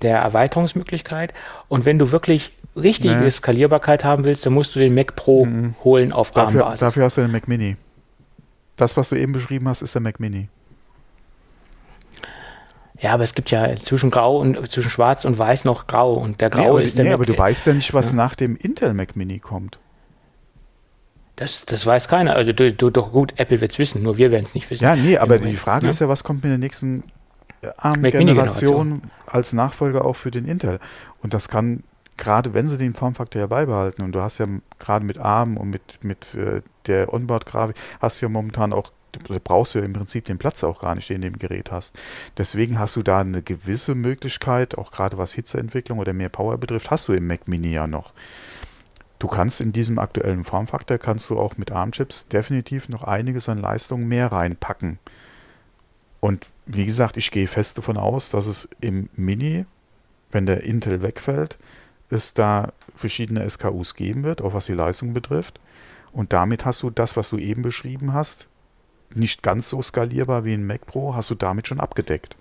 der 0.03 0.19
Erweiterungsmöglichkeit. 0.19 1.33
Und 1.69 1.87
wenn 1.87 1.99
du 1.99 2.11
wirklich 2.11 2.53
richtige 2.77 3.17
nee. 3.17 3.31
Skalierbarkeit 3.31 4.05
haben 4.05 4.25
willst, 4.25 4.45
dann 4.47 4.53
musst 4.53 4.75
du 4.75 4.81
den 4.81 4.95
Mac 4.95 5.17
Pro 5.17 5.47
mhm. 5.47 5.75
holen 5.85 6.13
auf 6.13 6.31
dafür. 6.31 6.75
Dafür 6.79 7.05
hast 7.05 7.17
du 7.17 7.23
den 7.23 7.33
Mac 7.33 7.49
Mini. 7.49 7.77
Das, 8.77 8.97
was 8.97 9.11
du 9.11 9.17
eben 9.17 9.33
beschrieben 9.33 9.69
hast, 9.69 9.83
ist 9.83 9.95
der 9.95 10.03
Mac 10.03 10.21
Mini. 10.21 10.49
Ja, 13.01 13.15
aber 13.15 13.25
es 13.25 13.35
gibt 13.35 13.51
ja 13.51 13.75
zwischen 13.77 14.11
Grau 14.11 14.39
und 14.39 14.71
zwischen 14.71 14.91
Schwarz 14.91 15.25
und 15.25 15.39
Weiß 15.39 15.65
noch 15.65 15.87
Grau 15.87 16.15
und 16.15 16.41
der 16.41 16.51
Grau 16.51 16.79
nee, 16.79 16.85
ist 16.85 16.99
der 16.99 17.05
nee, 17.05 17.11
Mac 17.11 17.21
aber 17.21 17.27
du 17.27 17.37
weißt 17.37 17.67
ja 17.67 17.73
nicht, 17.73 17.95
was 17.95 18.11
ja. 18.11 18.17
nach 18.17 18.35
dem 18.35 18.57
Intel 18.57 18.93
Mac 18.93 19.17
Mini 19.17 19.39
kommt. 19.39 19.79
Das, 21.37 21.65
das 21.65 21.87
weiß 21.87 22.09
keiner. 22.09 22.35
Also 22.35 22.53
du, 22.53 22.71
du, 22.75 22.91
doch 22.91 23.13
gut, 23.13 23.33
Apple 23.37 23.63
wird 23.63 23.73
es 23.73 23.79
wissen, 23.79 24.03
nur 24.03 24.19
wir 24.19 24.31
werden 24.31 24.45
es 24.45 24.55
nicht 24.55 24.69
wissen. 24.69 24.85
Ja, 24.85 24.97
nee, 24.97 25.17
aber 25.17 25.39
die 25.39 25.55
Frage 25.55 25.87
ja? 25.87 25.91
ist 25.91 26.01
ja, 26.01 26.09
was 26.09 26.23
kommt 26.23 26.45
mit 26.45 26.51
der 26.51 26.59
nächsten 26.59 27.03
äh, 27.63 27.69
ARM-Generation 27.79 29.05
als 29.27 29.55
Nachfolger 29.55 30.05
auch 30.05 30.17
für 30.17 30.31
den 30.31 30.45
Intel? 30.45 30.79
Und 31.23 31.33
das 31.33 31.49
kann, 31.49 31.83
gerade 32.19 32.53
wenn 32.53 32.69
sie 32.69 32.77
den 32.77 32.93
Formfaktor 32.93 33.41
ja 33.41 33.47
beibehalten, 33.47 34.03
und 34.03 34.13
du 34.13 34.21
hast 34.21 34.37
ja 34.37 34.47
gerade 34.79 35.07
mit 35.07 35.17
ARM 35.17 35.57
und 35.57 35.71
mit, 35.71 36.05
mit 36.05 36.35
äh, 36.35 36.61
der 36.87 37.15
Onboard-Grafik, 37.15 37.77
hast 38.01 38.21
du 38.21 38.27
ja 38.27 38.29
momentan 38.29 38.75
auch 38.75 38.93
du 39.13 39.41
brauchst 39.41 39.75
ja 39.75 39.83
im 39.83 39.93
Prinzip 39.93 40.25
den 40.25 40.39
Platz 40.39 40.65
auch 40.65 40.81
gar 40.81 40.95
nicht, 40.95 41.09
den 41.09 41.21
du 41.21 41.29
im 41.29 41.39
Gerät 41.39 41.71
hast. 41.71 41.99
Deswegen 42.37 42.79
hast 42.79 42.97
du 42.97 43.03
da 43.03 43.21
eine 43.21 43.43
gewisse 43.43 43.95
Möglichkeit, 43.95 44.77
auch 44.79 44.91
gerade 44.91 45.19
was 45.19 45.33
Hitzeentwicklung 45.33 45.99
oder 45.99 46.13
mehr 46.13 46.29
Power 46.29 46.59
betrifft, 46.59 46.91
hast 46.91 47.09
du 47.09 47.13
im 47.13 47.27
Mac 47.27 47.49
Mini 47.49 47.73
ja 47.73 47.87
noch. 47.87 48.13
Du 49.19 49.29
kannst 49.29 49.61
in 49.61 49.73
diesem 49.73 49.99
aktuellen 49.99 50.45
Formfaktor, 50.45 50.97
kannst 50.97 51.29
du 51.29 51.39
auch 51.39 51.59
mit 51.59 51.71
ARM-Chips 51.71 52.29
definitiv 52.29 52.89
noch 52.89 53.05
einiges 53.05 53.49
an 53.51 53.59
Leistung 53.59 54.09
mehr 54.09 54.33
reinpacken. 54.33 54.99
Und 56.21 56.47
wie 56.67 56.87
gesagt, 56.87 57.17
ich 57.17 57.31
gehe 57.31 57.47
fest 57.47 57.77
davon 57.77 57.99
aus, 57.99 58.31
dass 58.31 58.47
es 58.47 58.69
im 58.81 59.11
Mini, 59.17 59.67
wenn 60.31 60.47
der 60.47 60.63
Intel 60.63 61.03
wegfällt, 61.03 61.59
es 62.09 62.35
da 62.35 62.73
verschiedene 62.95 63.49
SKUs 63.49 63.95
geben 63.95 64.25
wird, 64.25 64.43
auch 64.43 64.55
was 64.55 64.67
die 64.67 64.73
Leistung 64.73 65.13
betrifft. 65.13 65.61
Und 66.13 66.33
damit 66.33 66.65
hast 66.65 66.83
du 66.83 66.91
das, 66.91 67.17
was 67.17 67.29
du 67.31 67.39
eben 67.39 67.63
beschrieben 67.63 68.13
hast, 68.13 68.49
nicht 69.15 69.43
ganz 69.43 69.69
so 69.69 69.83
skalierbar 69.83 70.45
wie 70.45 70.55
ein 70.55 70.67
Mac 70.67 70.87
Pro, 70.87 71.15
hast 71.15 71.31
du 71.31 71.35
damit 71.35 71.67
schon 71.67 71.81
abgedeckt. 71.81 72.37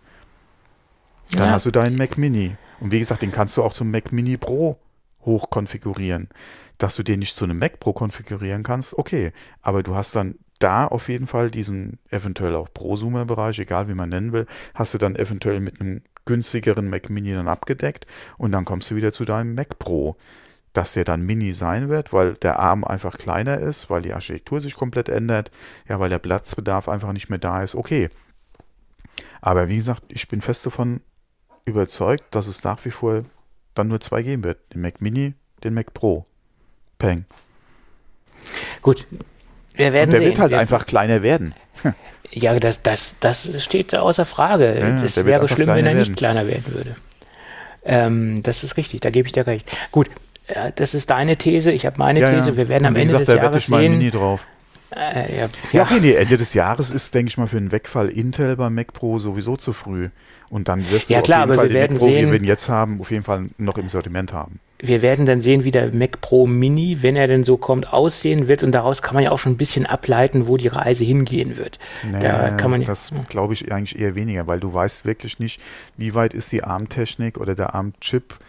Dann 1.31 1.47
ja. 1.47 1.51
hast 1.51 1.65
du 1.65 1.71
deinen 1.71 1.95
Mac 1.95 2.17
Mini. 2.17 2.55
Und 2.79 2.91
wie 2.91 2.99
gesagt, 2.99 3.21
den 3.21 3.31
kannst 3.31 3.57
du 3.57 3.63
auch 3.63 3.73
zum 3.73 3.91
Mac 3.91 4.11
Mini 4.11 4.37
Pro 4.37 4.77
hoch 5.25 5.49
konfigurieren. 5.49 6.29
Dass 6.77 6.95
du 6.95 7.03
den 7.03 7.19
nicht 7.19 7.35
zu 7.35 7.45
einem 7.45 7.59
Mac 7.59 7.79
Pro 7.79 7.93
konfigurieren 7.93 8.63
kannst, 8.63 8.97
okay. 8.97 9.31
Aber 9.61 9.83
du 9.83 9.95
hast 9.95 10.15
dann 10.15 10.35
da 10.59 10.87
auf 10.87 11.09
jeden 11.09 11.27
Fall 11.27 11.51
diesen 11.51 11.99
eventuell 12.09 12.55
auch 12.55 12.73
Prosumer-Bereich, 12.73 13.59
egal 13.59 13.87
wie 13.87 13.93
man 13.93 14.09
nennen 14.09 14.33
will, 14.33 14.45
hast 14.73 14.93
du 14.93 14.97
dann 14.97 15.15
eventuell 15.15 15.59
mit 15.59 15.79
einem 15.79 16.01
günstigeren 16.25 16.89
Mac 16.89 17.09
Mini 17.09 17.33
dann 17.33 17.47
abgedeckt 17.47 18.05
und 18.37 18.51
dann 18.51 18.65
kommst 18.65 18.91
du 18.91 18.95
wieder 18.95 19.13
zu 19.13 19.25
deinem 19.25 19.55
Mac 19.55 19.79
Pro, 19.79 20.17
dass 20.73 20.93
der 20.93 21.03
dann 21.03 21.21
Mini 21.21 21.53
sein 21.53 21.89
wird, 21.89 22.13
weil 22.13 22.33
der 22.35 22.59
Arm 22.59 22.83
einfach 22.83 23.17
kleiner 23.17 23.57
ist, 23.57 23.89
weil 23.89 24.01
die 24.01 24.13
Architektur 24.13 24.61
sich 24.61 24.75
komplett 24.75 25.09
ändert, 25.09 25.51
ja, 25.87 25.99
weil 25.99 26.09
der 26.09 26.19
Platzbedarf 26.19 26.87
einfach 26.87 27.11
nicht 27.11 27.29
mehr 27.29 27.39
da 27.39 27.63
ist, 27.63 27.75
okay. 27.75 28.09
Aber 29.41 29.69
wie 29.69 29.75
gesagt, 29.75 30.03
ich 30.09 30.27
bin 30.27 30.41
fest 30.41 30.65
davon 30.65 31.01
überzeugt, 31.65 32.23
dass 32.31 32.47
es 32.47 32.63
nach 32.63 32.83
wie 32.85 32.91
vor 32.91 33.23
dann 33.73 33.87
nur 33.87 34.01
zwei 34.01 34.21
geben 34.21 34.43
wird. 34.43 34.59
Den 34.73 34.81
Mac 34.81 35.01
Mini, 35.01 35.33
den 35.63 35.73
Mac 35.73 35.93
Pro. 35.93 36.25
Peng. 36.97 37.25
Gut, 38.81 39.07
wir 39.73 39.93
werden 39.93 40.09
Und 40.09 40.11
der 40.11 40.19
sehen. 40.19 40.27
wird 40.29 40.39
halt 40.39 40.51
wir, 40.51 40.59
einfach 40.59 40.85
kleiner 40.85 41.21
werden. 41.21 41.55
ja, 42.31 42.59
das, 42.59 42.83
das, 42.83 43.15
das 43.19 43.63
steht 43.63 43.95
außer 43.95 44.25
Frage. 44.25 44.77
Ja, 44.77 45.01
das 45.01 45.23
wäre 45.25 45.47
schlimm, 45.47 45.67
wenn 45.67 45.85
er 45.85 45.93
nicht 45.93 46.17
kleiner 46.17 46.45
werden 46.47 46.73
würde. 46.73 46.95
Ähm, 47.83 48.43
das 48.43 48.65
ist 48.65 48.75
richtig, 48.75 48.99
da 48.99 49.09
gebe 49.09 49.27
ich 49.27 49.31
dir 49.31 49.47
recht. 49.47 49.71
Gut, 49.91 50.09
das 50.75 50.93
ist 50.93 51.09
deine 51.09 51.37
These, 51.37 51.71
ich 51.71 51.85
habe 51.85 51.97
meine 51.97 52.19
ja, 52.19 52.31
These. 52.31 52.57
Wir 52.57 52.69
werden 52.69 52.85
am 52.85 52.95
Ende 52.95 53.17
gesagt, 53.17 53.27
des 53.27 53.35
Jahres 53.35 53.65
sehen. 53.67 53.97
Mini 53.97 54.11
drauf. 54.11 54.47
Äh, 54.91 55.37
ja, 55.37 55.49
ja, 55.71 55.83
okay, 55.83 55.99
nee, 56.01 56.13
Ende 56.13 56.37
des 56.37 56.55
Jahres 56.55 56.89
ist, 56.89 57.13
denke 57.13 57.29
ich 57.29 57.37
mal, 57.37 57.45
für 57.45 57.57
einen 57.57 57.71
Wegfall 57.71 58.09
Intel 58.09 58.55
beim 58.55 58.73
Mac 58.73 58.91
Pro 58.93 59.19
sowieso 59.19 59.55
zu 59.55 59.71
früh. 59.71 60.09
Und 60.49 60.67
dann 60.67 60.89
wirst 60.89 61.09
du 61.09 61.13
ja, 61.13 61.21
klar, 61.21 61.43
auf 61.43 61.49
jeden 61.49 61.59
Fall 61.59 61.69
den 61.69 61.91
Mac 61.91 61.99
Pro, 61.99 62.05
sehen, 62.05 62.27
wie 62.27 62.31
wir 62.31 62.39
ihn 62.39 62.45
jetzt 62.45 62.69
haben, 62.69 62.99
auf 62.99 63.11
jeden 63.11 63.23
Fall 63.23 63.43
noch 63.59 63.77
im 63.77 63.87
Sortiment 63.87 64.33
haben. 64.33 64.59
Wir 64.81 65.01
werden 65.03 65.25
dann 65.27 65.41
sehen, 65.41 65.63
wie 65.63 65.71
der 65.71 65.93
Mac 65.93 66.21
Pro 66.21 66.47
Mini, 66.47 66.99
wenn 67.01 67.15
er 67.15 67.27
denn 67.27 67.43
so 67.43 67.57
kommt, 67.57 67.93
aussehen 67.93 68.47
wird. 68.47 68.63
Und 68.63 68.71
daraus 68.71 69.03
kann 69.03 69.13
man 69.13 69.23
ja 69.23 69.31
auch 69.31 69.37
schon 69.37 69.53
ein 69.53 69.57
bisschen 69.57 69.85
ableiten, 69.85 70.47
wo 70.47 70.57
die 70.57 70.69
Reise 70.69 71.03
hingehen 71.03 71.57
wird. 71.57 71.77
Nee, 72.09 72.19
da 72.21 72.49
kann 72.51 72.71
man 72.71 72.81
das 72.81 73.13
glaube 73.27 73.53
ich 73.53 73.71
eigentlich 73.71 73.99
eher 73.99 74.15
weniger, 74.15 74.47
weil 74.47 74.59
du 74.59 74.73
weißt 74.73 75.05
wirklich 75.05 75.37
nicht, 75.37 75.61
wie 75.97 76.15
weit 76.15 76.33
ist 76.33 76.51
die 76.51 76.63
ARM-Technik 76.63 77.37
oder 77.37 77.53
der 77.53 77.75
ARM-Chip, 77.75 78.39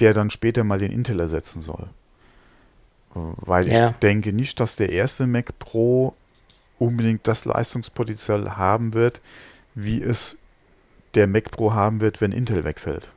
der 0.00 0.14
dann 0.14 0.30
später 0.30 0.64
mal 0.64 0.78
den 0.78 0.92
Intel 0.92 1.20
ersetzen 1.20 1.60
soll. 1.60 1.88
Weil 3.14 3.68
ja. 3.68 3.90
ich 3.90 3.96
denke 3.96 4.32
nicht, 4.32 4.58
dass 4.58 4.76
der 4.76 4.90
erste 4.90 5.26
Mac 5.26 5.58
Pro 5.58 6.14
unbedingt 6.78 7.26
das 7.26 7.44
Leistungspotenzial 7.44 8.56
haben 8.56 8.94
wird, 8.94 9.20
wie 9.74 10.02
es 10.02 10.38
der 11.14 11.28
Mac 11.28 11.50
Pro 11.50 11.72
haben 11.72 12.00
wird, 12.00 12.20
wenn 12.20 12.32
Intel 12.32 12.64
wegfällt. 12.64 13.10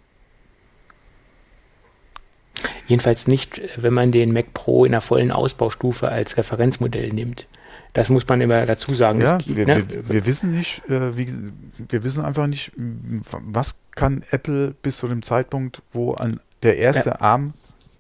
Jedenfalls 2.88 3.28
nicht, 3.28 3.62
wenn 3.76 3.94
man 3.94 4.12
den 4.12 4.32
Mac 4.32 4.54
Pro 4.54 4.86
in 4.86 4.92
der 4.92 5.02
vollen 5.02 5.32
Ausbaustufe 5.32 6.10
als 6.10 6.38
Referenzmodell 6.38 7.12
nimmt. 7.12 7.48
Das 7.94 8.10
muss 8.10 8.28
man 8.28 8.40
immer 8.42 8.66
dazu 8.66 8.94
sagen. 8.94 9.22
Ja, 9.22 9.38
geht, 9.38 9.56
wir, 9.56 9.66
ne? 9.66 9.90
wir, 9.90 10.10
wir, 10.10 10.26
wissen 10.26 10.56
nicht, 10.56 10.88
äh, 10.88 11.18
wie, 11.18 11.28
wir 11.90 12.04
wissen 12.04 12.24
einfach 12.24 12.48
nicht, 12.48 12.72
was 12.76 13.80
kann 13.96 14.24
Apple 14.32 14.76
bis 14.82 14.98
zu 14.98 15.08
dem 15.08 15.24
Zeitpunkt, 15.24 15.82
wo 15.92 16.14
an 16.14 16.40
der 16.64 16.78
erste 16.78 17.10
ja. 17.10 17.22
ARM 17.22 17.54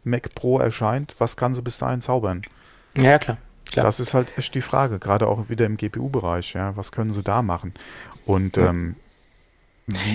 Mac 0.03 0.34
Pro 0.36 0.60
erscheint, 0.60 1.16
was 1.20 1.38
kann 1.38 1.53
sie 1.53 1.62
bis 1.62 1.78
dahin 1.78 2.01
zaubern? 2.01 2.43
Ja, 2.95 3.20
klar. 3.20 3.38
klar. 3.72 3.86
Das 3.86 3.99
ist 3.99 4.14
halt 4.14 4.38
echt 4.38 4.55
die 4.55 4.62
Frage, 4.62 4.99
gerade 4.99 5.28
auch 5.28 5.49
wieder 5.49 5.66
im 5.66 5.78
GPU-Bereich, 5.78 6.53
ja, 6.53 6.76
was 6.76 6.91
können 6.91 7.14
sie 7.14 7.24
da 7.24 7.41
machen? 7.41 7.74
Und 8.26 8.58
ja, 8.58 8.70
ähm, 8.70 8.95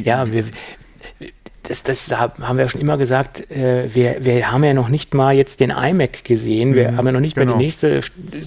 ja 0.02 0.32
wir, 0.32 0.44
das, 1.62 1.82
das 1.84 2.10
haben 2.18 2.56
wir 2.56 2.64
ja 2.64 2.68
schon 2.68 2.80
immer 2.80 2.96
gesagt, 2.96 3.50
äh, 3.50 3.94
wir, 3.94 4.24
wir 4.24 4.50
haben 4.50 4.64
ja 4.64 4.74
noch 4.74 4.88
nicht 4.88 5.14
mal 5.14 5.34
jetzt 5.34 5.60
den 5.60 5.70
iMac 5.70 6.24
gesehen, 6.24 6.74
wir 6.74 6.92
mhm, 6.92 6.96
haben 6.96 7.06
ja 7.06 7.12
noch 7.12 7.20
nicht 7.20 7.36
genau. 7.36 7.52
mal 7.52 7.58
die 7.58 7.64
nächste 7.64 8.00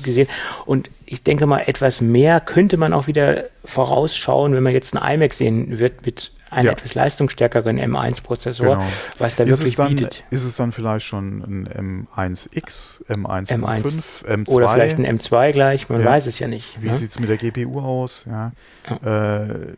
gesehen 0.04 0.28
und 0.66 0.89
ich 1.06 1.24
denke 1.24 1.46
mal, 1.46 1.60
etwas 1.60 2.02
mehr 2.02 2.39
könnte 2.41 2.78
man 2.78 2.93
auch 2.93 3.08
wieder 3.08 3.46
vorausschauen, 3.64 4.54
wenn 4.54 4.64
man 4.64 4.74
jetzt 4.74 4.96
einen 4.96 5.16
iMac 5.16 5.34
sehen 5.34 5.80
wird 5.80 6.06
mit 6.06 6.34
einen 6.56 6.68
ja. 6.68 6.72
etwas 6.72 6.95
leistungsstärkeren 6.95 7.80
M1-Prozessor, 7.80 8.76
genau. 8.78 8.88
was 9.18 9.36
der 9.36 9.47
ist 9.47 9.60
wirklich 9.60 9.76
dann, 9.76 9.89
bietet. 9.89 10.24
Ist 10.30 10.43
es 10.43 10.56
dann 10.56 10.72
vielleicht 10.72 11.06
schon 11.06 11.68
ein 11.68 12.08
M1X, 12.18 13.06
M1.5, 13.08 13.49
M1 13.49 14.26
M2? 14.26 14.49
Oder 14.49 14.70
vielleicht 14.70 14.97
ein 14.97 15.06
M2 15.06 15.51
gleich, 15.51 15.89
man 15.89 16.01
ja. 16.01 16.08
weiß 16.08 16.28
es 16.28 16.39
ja 16.39 16.47
nicht. 16.47 16.82
Wie 16.82 16.88
ne? 16.88 16.97
sieht 16.97 17.10
es 17.10 17.20
mit 17.20 17.30
der 17.30 17.38
GPU 17.38 17.80
aus? 17.80 18.26
Ja. 18.30 18.53
ja. 18.89 19.43
Äh, 19.43 19.74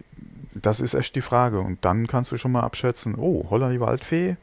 das 0.53 0.79
ist 0.79 0.93
echt 0.93 1.15
die 1.15 1.21
Frage. 1.21 1.59
Und 1.59 1.83
dann 1.83 2.07
kannst 2.07 2.31
du 2.31 2.37
schon 2.37 2.51
mal 2.51 2.61
abschätzen, 2.61 3.15
oh, 3.15 3.47
Holla 3.49 3.69
die 3.69 3.79
Waldfee, 3.79 4.37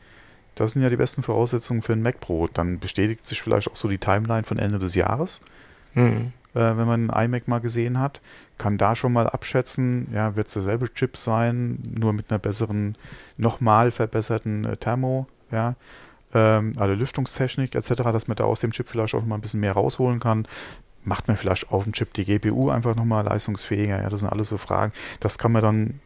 das 0.54 0.72
sind 0.72 0.82
ja 0.82 0.90
die 0.90 0.96
besten 0.96 1.22
Voraussetzungen 1.22 1.82
für 1.82 1.92
ein 1.92 2.02
Mac 2.02 2.20
Pro. 2.20 2.48
Dann 2.52 2.78
bestätigt 2.78 3.24
sich 3.26 3.40
vielleicht 3.42 3.68
auch 3.70 3.76
so 3.76 3.88
die 3.88 3.98
Timeline 3.98 4.44
von 4.44 4.58
Ende 4.58 4.78
des 4.78 4.94
Jahres. 4.94 5.40
Mhm. 5.94 6.32
Äh, 6.54 6.76
wenn 6.76 6.86
man 6.86 7.10
einen 7.10 7.26
iMac 7.26 7.48
mal 7.48 7.60
gesehen 7.60 7.98
hat, 7.98 8.20
kann 8.58 8.78
da 8.78 8.94
schon 8.94 9.12
mal 9.12 9.28
abschätzen, 9.28 10.08
ja, 10.12 10.36
wird 10.36 10.48
es 10.48 10.54
derselbe 10.54 10.92
Chip 10.92 11.16
sein, 11.16 11.78
nur 11.90 12.12
mit 12.12 12.30
einer 12.30 12.38
besseren, 12.38 12.96
nochmal 13.36 13.90
verbesserten 13.90 14.64
äh, 14.64 14.76
Thermo, 14.76 15.26
ja, 15.50 15.74
ähm, 16.32 16.74
also 16.76 16.94
Lüftungstechnik 16.94 17.74
etc., 17.74 17.94
dass 18.04 18.28
man 18.28 18.36
da 18.36 18.44
aus 18.44 18.60
dem 18.60 18.72
Chip 18.72 18.88
vielleicht 18.88 19.14
auch 19.14 19.20
noch 19.20 19.26
mal 19.26 19.36
ein 19.36 19.40
bisschen 19.40 19.60
mehr 19.60 19.72
rausholen 19.72 20.20
kann. 20.20 20.46
Macht 21.04 21.28
man 21.28 21.36
vielleicht 21.36 21.70
auf 21.70 21.84
dem 21.84 21.92
Chip 21.92 22.14
die 22.14 22.24
GPU 22.24 22.70
einfach 22.70 22.94
nochmal 22.96 23.24
leistungsfähiger? 23.24 24.02
Ja, 24.02 24.08
das 24.08 24.20
sind 24.20 24.30
alles 24.30 24.48
so 24.48 24.56
Fragen. 24.56 24.92
Das 25.20 25.36
kann 25.38 25.52
man 25.52 25.62
dann 25.62 26.00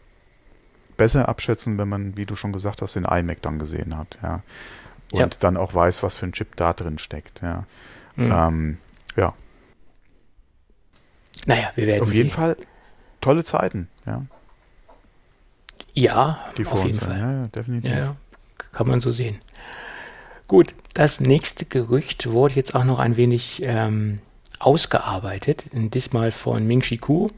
besser 0.96 1.28
abschätzen, 1.28 1.78
wenn 1.78 1.88
man, 1.88 2.16
wie 2.16 2.26
du 2.26 2.34
schon 2.34 2.53
gesagt 2.53 2.82
hast, 2.82 2.96
den 2.96 3.05
iMac 3.05 3.40
dann 3.42 3.59
gesehen 3.59 3.96
hat, 3.96 4.18
ja. 4.22 4.42
Und 5.11 5.20
ja. 5.20 5.28
dann 5.40 5.57
auch 5.57 5.72
weiß, 5.72 6.03
was 6.03 6.16
für 6.16 6.26
ein 6.26 6.32
Chip 6.32 6.57
da 6.57 6.74
drin 6.74 6.99
steckt, 6.99 7.40
ja. 7.40 7.64
Mhm. 8.16 8.32
Ähm, 8.32 8.78
ja. 9.16 9.32
Naja, 11.49 11.72
wir 11.76 11.86
werden 11.86 12.03
Auf 12.03 12.12
jeden 12.12 12.30
Fall 12.30 12.57
tolle 13.22 13.42
Zeiten, 13.42 13.88
ja. 14.05 14.22
Ja, 15.94 16.44
Die 16.59 16.66
auf 16.66 16.84
jeden 16.84 16.99
Fall. 16.99 17.18
Ja, 17.18 17.32
ja, 17.32 17.46
definitiv. 17.49 17.90
Ja, 17.90 18.16
kann 18.70 18.86
man 18.86 19.01
so 19.01 19.11
sehen. 19.11 19.40
Gut, 20.46 20.74
das 20.92 21.20
nächste 21.20 21.64
Gerücht 21.64 22.30
wurde 22.30 22.55
jetzt 22.55 22.74
auch 22.74 22.84
noch 22.84 22.99
ein 22.99 23.16
wenig 23.16 23.62
ähm, 23.64 24.20
ausgearbeitet, 24.59 25.64
diesmal 25.72 26.32
von 26.32 26.66
Ming 26.66 26.82
Chi 26.82 26.99
Ku. 26.99 27.28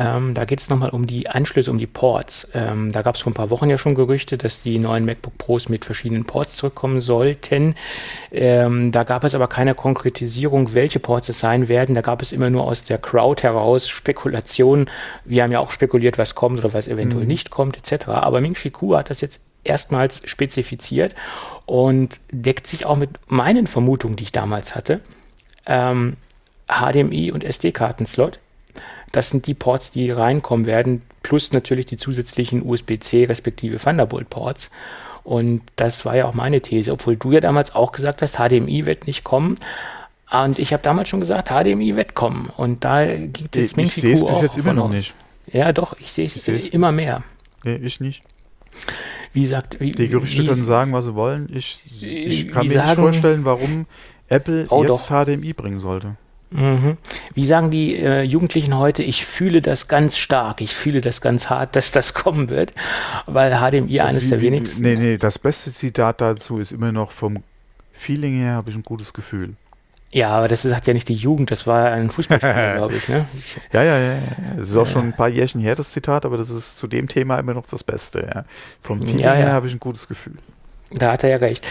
Ähm, 0.00 0.32
da 0.32 0.46
geht 0.46 0.62
es 0.62 0.70
nochmal 0.70 0.88
um 0.90 1.06
die 1.06 1.28
Anschlüsse, 1.28 1.70
um 1.70 1.76
die 1.78 1.86
Ports. 1.86 2.48
Ähm, 2.54 2.90
da 2.90 3.02
gab 3.02 3.16
es 3.16 3.20
vor 3.20 3.32
ein 3.32 3.34
paar 3.34 3.50
Wochen 3.50 3.68
ja 3.68 3.76
schon 3.76 3.94
Gerüchte, 3.94 4.38
dass 4.38 4.62
die 4.62 4.78
neuen 4.78 5.04
MacBook 5.04 5.36
Pros 5.36 5.68
mit 5.68 5.84
verschiedenen 5.84 6.24
Ports 6.24 6.56
zurückkommen 6.56 7.02
sollten. 7.02 7.74
Ähm, 8.32 8.92
da 8.92 9.04
gab 9.04 9.24
es 9.24 9.34
aber 9.34 9.46
keine 9.46 9.74
Konkretisierung, 9.74 10.72
welche 10.72 11.00
Ports 11.00 11.28
es 11.28 11.40
sein 11.40 11.68
werden. 11.68 11.94
Da 11.94 12.00
gab 12.00 12.22
es 12.22 12.32
immer 12.32 12.48
nur 12.48 12.64
aus 12.64 12.84
der 12.84 12.96
Crowd 12.96 13.42
heraus 13.42 13.90
Spekulationen. 13.90 14.88
Wir 15.26 15.42
haben 15.42 15.52
ja 15.52 15.58
auch 15.60 15.70
spekuliert, 15.70 16.16
was 16.16 16.34
kommt 16.34 16.58
oder 16.60 16.72
was 16.72 16.88
eventuell 16.88 17.24
mhm. 17.24 17.28
nicht 17.28 17.50
kommt, 17.50 17.76
etc. 17.76 18.08
Aber 18.08 18.40
Ming 18.40 18.54
Chi 18.54 18.70
Kuo 18.70 18.96
hat 18.96 19.10
das 19.10 19.20
jetzt 19.20 19.40
erstmals 19.64 20.22
spezifiziert 20.24 21.14
und 21.66 22.20
deckt 22.30 22.66
sich 22.66 22.86
auch 22.86 22.96
mit 22.96 23.10
meinen 23.28 23.66
Vermutungen, 23.66 24.16
die 24.16 24.24
ich 24.24 24.32
damals 24.32 24.74
hatte. 24.74 25.00
Ähm, 25.66 26.16
HDMI 26.68 27.32
und 27.32 27.44
SD-Kartenslot 27.44 28.38
das 29.12 29.30
sind 29.30 29.46
die 29.46 29.54
Ports, 29.54 29.90
die 29.90 30.10
reinkommen 30.10 30.66
werden, 30.66 31.02
plus 31.22 31.52
natürlich 31.52 31.86
die 31.86 31.96
zusätzlichen 31.96 32.62
USB-C 32.62 33.24
respektive 33.24 33.78
Thunderbolt-Ports. 33.78 34.70
Und 35.24 35.62
das 35.76 36.04
war 36.04 36.16
ja 36.16 36.26
auch 36.26 36.34
meine 36.34 36.60
These, 36.60 36.92
obwohl 36.92 37.16
du 37.16 37.32
ja 37.32 37.40
damals 37.40 37.74
auch 37.74 37.92
gesagt 37.92 38.22
hast, 38.22 38.36
HDMI 38.36 38.86
wird 38.86 39.06
nicht 39.06 39.24
kommen. 39.24 39.56
Und 40.30 40.58
ich 40.58 40.72
habe 40.72 40.82
damals 40.82 41.08
schon 41.08 41.20
gesagt, 41.20 41.48
HDMI 41.48 41.96
wird 41.96 42.14
kommen. 42.14 42.50
Und 42.56 42.84
da 42.84 43.04
gibt 43.16 43.56
es 43.56 43.76
Ich 43.76 43.94
sehe 43.94 44.14
es 44.14 44.24
bis 44.24 44.40
jetzt 44.40 44.58
immer 44.58 44.72
noch 44.72 44.88
nicht. 44.88 45.14
Ja, 45.52 45.72
doch, 45.72 45.96
ich 45.98 46.12
sehe 46.12 46.26
es 46.26 46.36
immer 46.46 46.92
mehr. 46.92 47.22
Nee, 47.64 47.76
ich 47.76 48.00
nicht. 48.00 48.22
Wie 49.32 49.46
sagt, 49.46 49.80
wie, 49.80 49.92
die 49.92 50.08
Gerüchte 50.08 50.42
wie, 50.42 50.46
können 50.46 50.64
sagen, 50.64 50.92
was 50.92 51.04
sie 51.04 51.14
wollen. 51.14 51.48
Ich, 51.52 51.80
ich 52.00 52.48
kann 52.48 52.66
mir 52.66 52.74
sagen, 52.74 52.88
nicht 52.88 52.96
vorstellen, 52.96 53.44
warum 53.44 53.86
Apple 54.28 54.66
oh, 54.70 54.82
jetzt 54.82 55.10
doch. 55.10 55.24
HDMI 55.24 55.52
bringen 55.52 55.80
sollte. 55.80 56.16
Mhm. 56.50 56.96
Wie 57.34 57.46
sagen 57.46 57.70
die 57.70 57.96
äh, 57.96 58.22
Jugendlichen 58.22 58.76
heute, 58.76 59.02
ich 59.02 59.24
fühle 59.24 59.60
das 59.60 59.86
ganz 59.86 60.18
stark, 60.18 60.60
ich 60.60 60.74
fühle 60.74 61.00
das 61.00 61.20
ganz 61.20 61.48
hart, 61.48 61.76
dass 61.76 61.92
das 61.92 62.14
kommen 62.14 62.48
wird, 62.48 62.72
weil 63.26 63.52
HDMI 63.52 64.00
eines 64.00 64.26
wie, 64.26 64.30
der 64.30 64.40
wenigsten. 64.40 64.82
Nee, 64.82 64.96
nee, 64.96 65.18
das 65.18 65.38
beste 65.38 65.72
Zitat 65.72 66.20
dazu 66.20 66.58
ist 66.58 66.72
immer 66.72 66.92
noch 66.92 67.12
vom 67.12 67.42
Feeling 67.92 68.34
her 68.34 68.54
habe 68.54 68.70
ich 68.70 68.76
ein 68.76 68.82
gutes 68.82 69.12
Gefühl. 69.12 69.54
Ja, 70.12 70.30
aber 70.30 70.48
das 70.48 70.62
sagt 70.62 70.88
ja 70.88 70.94
nicht 70.94 71.08
die 71.08 71.14
Jugend, 71.14 71.52
das 71.52 71.68
war 71.68 71.92
ein 71.92 72.10
Fußballspieler, 72.10 72.74
glaube 72.76 72.96
ich, 72.96 73.08
ne? 73.08 73.26
ja, 73.72 73.84
ja, 73.84 73.98
ja. 73.98 74.18
Es 74.58 74.70
ist 74.70 74.76
auch 74.76 74.86
schon 74.86 75.04
ein 75.04 75.12
paar 75.12 75.28
Jährchen 75.28 75.60
her, 75.60 75.76
das 75.76 75.92
Zitat, 75.92 76.24
aber 76.24 76.36
das 76.36 76.50
ist 76.50 76.78
zu 76.78 76.88
dem 76.88 77.06
Thema 77.06 77.38
immer 77.38 77.54
noch 77.54 77.66
das 77.66 77.84
Beste, 77.84 78.28
ja. 78.34 78.44
Vom 78.82 79.00
Feeling 79.00 79.20
ja, 79.20 79.34
ja. 79.34 79.40
her 79.40 79.52
habe 79.52 79.68
ich 79.68 79.72
ein 79.72 79.78
gutes 79.78 80.08
Gefühl. 80.08 80.38
Da 80.92 81.12
hat 81.12 81.22
er 81.22 81.30
ja 81.30 81.36
recht. 81.36 81.66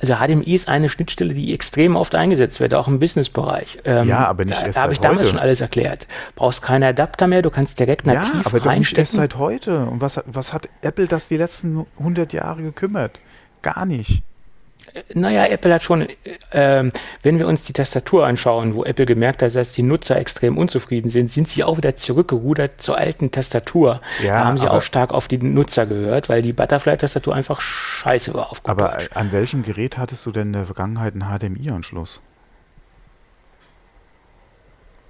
Also 0.00 0.14
HDMI 0.14 0.54
ist 0.54 0.68
eine 0.68 0.88
Schnittstelle, 0.88 1.34
die 1.34 1.52
extrem 1.52 1.96
oft 1.96 2.14
eingesetzt 2.14 2.60
wird, 2.60 2.72
auch 2.74 2.86
im 2.86 3.00
Businessbereich. 3.00 3.78
Ähm, 3.84 4.06
ja, 4.06 4.26
aber 4.28 4.44
nicht 4.44 4.60
da, 4.60 4.66
erst 4.66 4.76
Da 4.78 4.82
habe 4.82 4.92
ich 4.92 5.00
damals 5.00 5.22
heute. 5.22 5.30
schon 5.30 5.38
alles 5.40 5.60
erklärt. 5.60 6.06
Brauchst 6.36 6.62
keine 6.62 6.86
Adapter 6.86 7.26
mehr, 7.26 7.42
du 7.42 7.50
kannst 7.50 7.80
direkt 7.80 8.06
nativ 8.06 8.34
ja, 8.34 8.42
aber 8.44 8.60
doch 8.60 8.74
nicht 8.74 8.96
erst 8.96 9.14
seit 9.14 9.36
heute. 9.36 9.86
Und 9.86 10.00
was, 10.00 10.22
was 10.26 10.52
hat 10.52 10.68
Apple 10.82 11.08
das 11.08 11.28
die 11.28 11.36
letzten 11.36 11.84
100 11.98 12.32
Jahre 12.32 12.62
gekümmert? 12.62 13.18
Gar 13.62 13.86
nicht. 13.86 14.22
Naja, 15.14 15.46
Apple 15.46 15.72
hat 15.74 15.82
schon, 15.82 16.06
äh, 16.50 16.90
wenn 17.22 17.38
wir 17.38 17.46
uns 17.46 17.64
die 17.64 17.72
Tastatur 17.72 18.26
anschauen, 18.26 18.74
wo 18.74 18.84
Apple 18.84 19.06
gemerkt 19.06 19.42
hat, 19.42 19.54
dass 19.54 19.72
die 19.72 19.82
Nutzer 19.82 20.16
extrem 20.16 20.56
unzufrieden 20.58 21.10
sind, 21.10 21.32
sind 21.32 21.48
sie 21.48 21.64
auch 21.64 21.76
wieder 21.76 21.96
zurückgerudert 21.96 22.80
zur 22.80 22.98
alten 22.98 23.30
Tastatur. 23.30 24.00
Ja, 24.22 24.34
da 24.34 24.44
haben 24.44 24.58
sie 24.58 24.68
auch 24.68 24.82
stark 24.82 25.12
auf 25.12 25.28
die 25.28 25.38
Nutzer 25.38 25.86
gehört, 25.86 26.28
weil 26.28 26.42
die 26.42 26.52
Butterfly-Tastatur 26.52 27.34
einfach 27.34 27.60
scheiße 27.60 28.34
war. 28.34 28.50
Auf 28.50 28.60
aber 28.64 28.88
Deutsch. 28.88 29.10
an 29.14 29.32
welchem 29.32 29.62
Gerät 29.62 29.98
hattest 29.98 30.24
du 30.26 30.32
denn 30.32 30.48
in 30.48 30.52
der 30.54 30.66
Vergangenheit 30.66 31.14
einen 31.14 31.22
HDMI-Anschluss? 31.22 32.20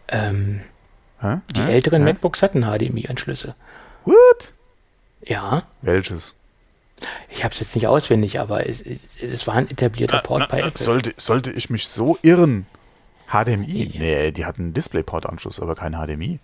Ähm, 0.09 0.63
die 1.23 1.61
Hä? 1.61 1.73
älteren 1.73 2.03
Hä? 2.03 2.13
MacBooks 2.13 2.43
hatten 2.43 2.63
HDMI-Anschlüsse. 2.65 3.55
What? 4.05 4.53
Ja. 5.25 5.63
Welches? 5.83 6.35
Ich 7.31 7.45
habe 7.45 7.53
es 7.53 7.61
jetzt 7.61 7.75
nicht 7.75 7.87
auswendig, 7.87 8.41
aber 8.41 8.69
es, 8.69 8.83
es 9.21 9.47
war 9.47 9.55
ein 9.55 9.71
etablierter 9.71 10.21
Port 10.21 10.41
na, 10.41 10.47
bei 10.47 10.61
Apple. 10.61 10.85
Sollte, 10.85 11.15
sollte 11.17 11.53
ich 11.53 11.71
mich 11.71 11.89
so 11.89 12.19
irren? 12.23 12.67
HDMI? 13.29 13.91
Ja. 13.93 14.01
Nee, 14.01 14.33
die 14.33 14.45
hatten 14.47 14.63
einen 14.63 14.75
DisplayPort-Anschluss, 14.75 15.61
aber 15.61 15.75
kein 15.75 15.93
HDMI. 15.93 16.39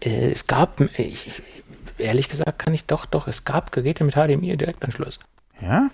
Äh, 0.00 0.30
es 0.30 0.46
gab, 0.46 0.80
ich, 0.96 1.42
ehrlich 1.98 2.28
gesagt 2.28 2.58
kann 2.58 2.74
ich 2.74 2.84
doch, 2.84 3.06
doch, 3.06 3.26
es 3.26 3.44
gab 3.44 3.72
Geräte 3.72 4.04
mit 4.04 4.14
HDMI-Direktanschluss. 4.14 5.18
Ja? 5.60 5.90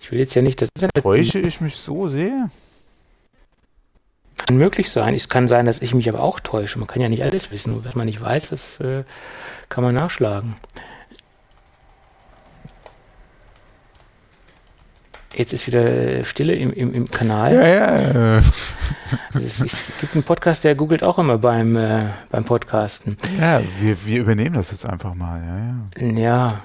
Ich 0.00 0.12
will 0.12 0.18
jetzt 0.18 0.34
ja 0.34 0.42
nicht, 0.42 0.60
das 0.60 0.68
ist 0.76 0.82
ja 0.82 0.88
Täusche 0.94 1.38
ich 1.38 1.60
mich 1.60 1.76
so 1.76 2.08
sehr? 2.08 2.50
Kann 4.36 4.58
möglich 4.58 4.90
sein. 4.90 5.14
Es 5.14 5.30
kann 5.30 5.48
sein, 5.48 5.64
dass 5.64 5.80
ich 5.80 5.94
mich 5.94 6.08
aber 6.08 6.20
auch 6.20 6.40
täusche. 6.40 6.78
Man 6.78 6.86
kann 6.86 7.00
ja 7.00 7.08
nicht 7.08 7.22
alles 7.22 7.50
wissen. 7.50 7.82
Was 7.84 7.94
man 7.94 8.06
nicht 8.06 8.20
weiß, 8.20 8.50
das 8.50 8.80
äh, 8.80 9.04
kann 9.70 9.82
man 9.82 9.94
nachschlagen. 9.94 10.56
Jetzt 15.36 15.52
ist 15.52 15.66
wieder 15.66 16.24
Stille 16.24 16.54
im, 16.54 16.72
im, 16.72 16.94
im 16.94 17.10
Kanal. 17.10 17.54
Ja, 17.54 17.66
ja. 17.66 18.38
es, 19.34 19.60
es, 19.60 19.98
gibt 20.00 20.14
einen 20.14 20.22
Podcast, 20.22 20.62
der 20.62 20.76
googelt 20.76 21.02
auch 21.02 21.18
immer 21.18 21.38
beim, 21.38 21.74
äh, 21.76 22.08
beim 22.30 22.44
Podcasten. 22.44 23.16
Ja, 23.40 23.60
wir, 23.80 24.06
wir 24.06 24.20
übernehmen 24.20 24.54
das 24.54 24.70
jetzt 24.70 24.86
einfach 24.86 25.14
mal. 25.14 25.42
Ja, 25.98 26.06
ja. 26.06 26.12
ja 26.12 26.60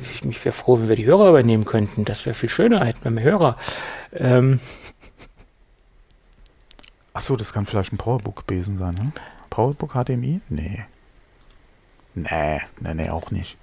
ich, 0.00 0.24
ich 0.24 0.44
wäre 0.44 0.54
froh, 0.54 0.78
wenn 0.78 0.88
wir 0.88 0.96
die 0.96 1.06
Hörer 1.06 1.30
übernehmen 1.30 1.64
könnten. 1.64 2.04
Das 2.04 2.26
wäre 2.26 2.34
viel 2.34 2.50
schöner, 2.50 2.84
hätten 2.84 3.02
wir 3.04 3.10
mehr 3.10 3.24
Hörer. 3.24 3.56
Ähm. 4.12 4.60
Achso, 7.14 7.36
das 7.36 7.52
kann 7.52 7.64
vielleicht 7.64 7.92
ein 7.92 7.98
Powerbook-Besen 7.98 8.76
sein, 8.76 8.94
ne? 8.94 9.12
Powerbook 9.48 9.94
HDMI? 9.94 10.40
Nee. 10.48 10.84
Nee, 12.14 12.60
nee, 12.80 12.94
nee, 12.94 13.08
auch 13.08 13.30
nicht. 13.30 13.56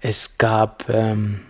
Es 0.00 0.38
gab 0.38 0.88
ähm, 0.88 1.40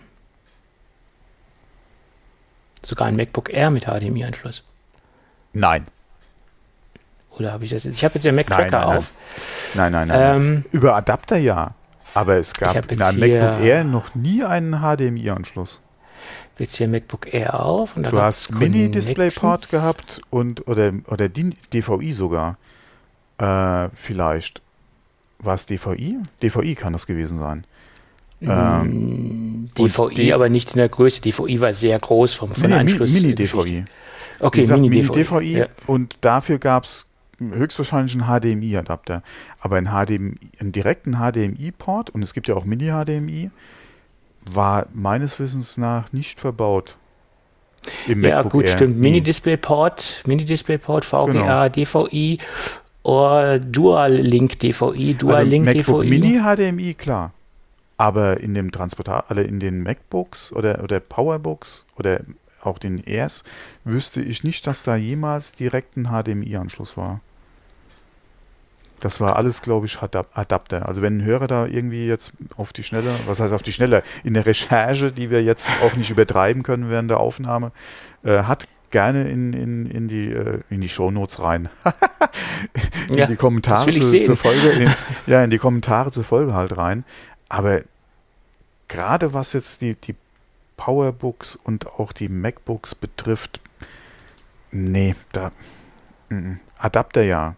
sogar 2.89 3.07
ein 3.07 3.15
MacBook 3.15 3.53
Air 3.53 3.69
mit 3.69 3.85
HDMI-Anschluss. 3.85 4.63
Nein. 5.53 5.85
Oder 7.31 7.53
habe 7.53 7.63
ich 7.63 7.69
das 7.69 7.85
jetzt? 7.85 7.97
Ich 7.97 8.03
habe 8.03 8.15
jetzt 8.15 8.25
ja 8.25 8.31
Mac 8.31 8.47
Tracker 8.47 8.85
nein, 8.85 8.97
auf. 8.97 9.11
Nein, 9.73 9.91
nein, 9.91 10.07
nein. 10.09 10.41
Ähm, 10.41 10.65
Über 10.71 10.95
Adapter 10.95 11.37
ja. 11.37 11.73
Aber 12.13 12.35
es 12.35 12.53
gab 12.53 12.91
in 12.91 13.01
einem 13.01 13.19
MacBook 13.19 13.63
Air 13.63 13.83
noch 13.83 14.15
nie 14.15 14.43
einen 14.43 14.81
HDMI-Anschluss. 14.81 15.79
Jetzt 16.57 16.75
hier 16.75 16.89
MacBook 16.89 17.33
Air 17.33 17.63
auf 17.63 17.95
und 17.95 18.03
dann 18.03 18.11
Du 18.11 18.21
hast 18.21 18.51
Mini-Displayport 18.51 19.69
gehabt 19.69 20.19
und 20.29 20.67
oder, 20.67 20.91
oder 21.07 21.29
DVI 21.29 22.11
sogar. 22.11 22.57
Äh, 23.37 23.87
vielleicht. 23.95 24.61
War 25.37 25.55
es 25.55 25.65
DVI? 25.67 26.17
DVI 26.43 26.75
kann 26.75 26.91
das 26.91 27.07
gewesen 27.07 27.39
sein. 27.39 27.63
Ähm, 28.41 29.67
DVI, 29.77 30.33
aber 30.33 30.49
nicht 30.49 30.71
in 30.71 30.77
der 30.77 30.89
Größe. 30.89 31.21
DVI 31.21 31.59
war 31.61 31.73
sehr 31.73 31.99
groß 31.99 32.33
vom, 32.33 32.53
von 32.53 32.69
nee, 32.69 32.75
Anschluss. 32.75 33.13
Mini-DVI. 33.13 33.85
Okay, 34.39 34.65
Mini-DVI. 34.65 35.33
Mini 35.33 35.59
ja. 35.59 35.67
Und 35.87 36.17
dafür 36.21 36.57
gab 36.59 36.85
es 36.85 37.09
höchstwahrscheinlich 37.39 38.15
einen 38.15 38.23
HDMI-Adapter. 38.23 39.23
Aber 39.59 39.77
ein 39.77 39.87
HDMI, 39.87 40.37
einen 40.59 40.71
direkten 40.71 41.15
HDMI-Port, 41.15 42.09
und 42.09 42.21
es 42.23 42.33
gibt 42.33 42.47
ja 42.47 42.55
auch 42.55 42.65
Mini-HDMI, 42.65 43.51
war 44.45 44.87
meines 44.93 45.39
Wissens 45.39 45.77
nach 45.77 46.11
nicht 46.13 46.39
verbaut. 46.39 46.97
Im 48.07 48.23
ja, 48.23 48.37
MacBook 48.37 48.51
gut, 48.51 48.65
Air. 48.65 48.71
stimmt. 48.71 48.99
Mini-Displayport, 48.99 50.23
Mini-Displayport, 50.25 51.05
VGA, 51.05 51.25
genau. 51.25 51.69
DVI 51.69 52.39
oder 53.03 53.59
Dual-Link 53.59 54.59
DVI, 54.59 55.13
Dual-Link 55.13 55.67
also 55.67 55.79
MacBook 55.79 56.01
DVI. 56.03 56.09
Mini 56.09 56.39
HDMI, 56.39 56.93
klar. 56.95 57.33
Aber 57.99 58.39
in 58.39 58.53
dem 58.53 58.71
Transporter, 58.71 59.25
alle 59.27 59.43
in 59.43 59.59
den 59.59 59.83
MacBooks 59.83 60.53
oder, 60.53 60.81
oder 60.85 61.01
Powerbooks 61.01 61.85
oder 61.97 62.21
auch 62.61 62.79
den 62.79 63.03
Airs, 63.03 63.43
wüsste 63.83 64.21
ich 64.21 64.45
nicht, 64.45 64.65
dass 64.67 64.83
da 64.83 64.95
jemals 64.95 65.51
direkt 65.51 65.97
ein 65.97 66.05
HDMI-Anschluss 66.05 66.95
war. 66.95 67.19
Das 69.01 69.19
war 69.19 69.35
alles, 69.35 69.61
glaube 69.61 69.85
ich, 69.85 69.99
Adapter. 69.99 70.87
Also 70.87 71.01
wenn 71.01 71.17
ein 71.17 71.25
Hörer 71.25 71.47
da 71.47 71.65
irgendwie 71.65 72.07
jetzt 72.07 72.31
auf 72.55 72.71
die 72.71 72.83
Schnelle, 72.83 73.13
was 73.25 73.41
heißt 73.41 73.53
auf 73.53 73.63
die 73.63 73.73
Schnelle, 73.73 74.01
in 74.23 74.33
der 74.33 74.45
Recherche, 74.45 75.11
die 75.11 75.29
wir 75.29 75.43
jetzt 75.43 75.69
auch 75.83 75.97
nicht 75.97 76.09
übertreiben 76.09 76.63
können 76.63 76.89
während 76.89 77.11
der 77.11 77.19
Aufnahme, 77.19 77.73
äh, 78.23 78.43
hat 78.43 78.65
gerne 78.91 79.27
in, 79.29 79.53
in, 79.53 79.85
in 79.85 80.07
die, 80.07 80.31
äh, 80.31 80.59
in 80.69 80.81
die 80.81 80.89
Shownotes 80.89 81.41
rein. 81.41 81.69
in 83.09 83.17
ja, 83.17 83.25
die 83.25 83.35
Kommentare 83.35 83.91
zu, 83.91 84.21
zur 84.21 84.37
Folge. 84.37 84.69
In, 84.69 84.91
ja, 85.27 85.43
in 85.43 85.49
die 85.49 85.57
Kommentare 85.57 86.11
zur 86.11 86.23
Folge 86.23 86.53
halt 86.53 86.77
rein. 86.77 87.03
Aber 87.49 87.81
gerade 88.87 89.33
was 89.33 89.53
jetzt 89.53 89.81
die, 89.81 89.95
die 89.95 90.15
Powerbooks 90.77 91.55
und 91.55 91.87
auch 91.87 92.13
die 92.13 92.29
MacBooks 92.29 92.95
betrifft, 92.95 93.59
nee, 94.71 95.15
da 95.31 95.51
m 96.29 96.37
-m. 96.37 96.57
Adapter 96.77 97.23
ja. 97.23 97.55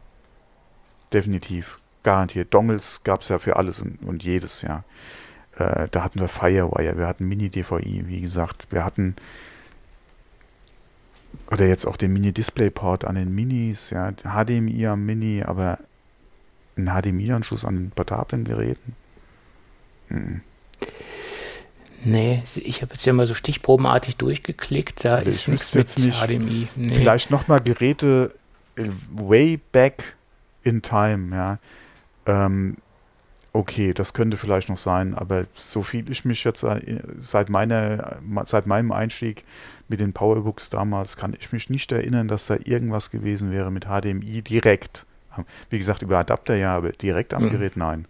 Definitiv. 1.14 1.78
Garantiert. 2.04 2.54
Dongles 2.54 3.04
gab 3.04 3.22
es 3.22 3.30
ja 3.30 3.38
für 3.38 3.58
alles 3.58 3.80
und, 3.80 4.02
und 4.02 4.24
jedes, 4.24 4.64
ja. 4.64 4.84
Äh, 5.58 5.88
da 5.92 6.04
hatten 6.04 6.20
wir 6.20 6.28
Firewire, 6.28 6.98
wir 6.98 7.06
hatten 7.06 7.28
Mini-DVI, 7.28 8.06
wie 8.08 8.22
gesagt, 8.22 8.68
wir 8.72 8.84
hatten 8.84 9.16
oder 11.52 11.68
jetzt 11.68 11.86
auch 11.86 11.98
den 11.98 12.14
Mini-Display-Port 12.14 13.06
an 13.06 13.16
den 13.16 13.36
Minis, 13.36 13.90
ja, 13.90 14.12
HDMI 14.12 14.88
am 14.88 15.06
Mini, 15.06 15.44
aber 15.44 15.80
ein 16.78 16.88
HDMI-Anschluss 16.88 17.66
an 17.66 17.92
portablen 17.94 18.46
Geräten? 18.46 18.96
Hm. 20.12 20.42
Nee, 22.04 22.42
ich 22.56 22.82
habe 22.82 22.94
jetzt 22.94 23.06
ja 23.06 23.14
mal 23.14 23.28
so 23.28 23.36
stichprobenartig 23.36 24.18
durchgeklickt, 24.18 25.06
da 25.06 25.18
also 25.18 25.30
ist 25.30 25.48
nichts 25.48 25.76
mit 25.76 25.98
nicht, 26.00 26.20
HDMI. 26.20 26.68
Nee. 26.76 26.96
Vielleicht 26.96 27.30
nochmal 27.30 27.62
Geräte 27.62 28.34
äh, 28.76 28.86
way 29.12 29.60
back 29.72 30.16
in 30.64 30.82
time, 30.82 31.36
ja. 31.36 31.60
Ähm, 32.26 32.78
okay, 33.54 33.94
das 33.94 34.14
könnte 34.14 34.38
vielleicht 34.38 34.70
noch 34.70 34.78
sein, 34.78 35.14
aber 35.14 35.46
so 35.56 35.84
viel 35.84 36.10
ich 36.10 36.26
mich 36.26 36.44
jetzt 36.44 36.64
äh, 36.64 37.02
seit 37.20 37.50
meiner, 37.50 38.18
seit 38.46 38.66
meinem 38.66 38.92
Einstieg 38.92 39.44
mit 39.88 40.00
den 40.00 40.14
Powerbooks 40.14 40.72
damals, 40.72 41.18
kann 41.18 41.36
ich 41.40 41.52
mich 41.52 41.70
nicht 41.70 41.92
erinnern, 41.92 42.28
dass 42.28 42.48
da 42.48 42.56
irgendwas 42.64 43.12
gewesen 43.12 43.52
wäre 43.52 43.72
mit 43.72 43.86
HDMI 43.86 44.42
direkt. 44.42 45.06
Wie 45.70 45.78
gesagt, 45.78 46.02
über 46.02 46.18
Adapter 46.18 46.56
ja, 46.56 46.76
aber 46.76 46.94
direkt 46.94 47.34
am 47.34 47.46
mhm. 47.46 47.52
Gerät 47.52 47.78
nein. 47.78 48.06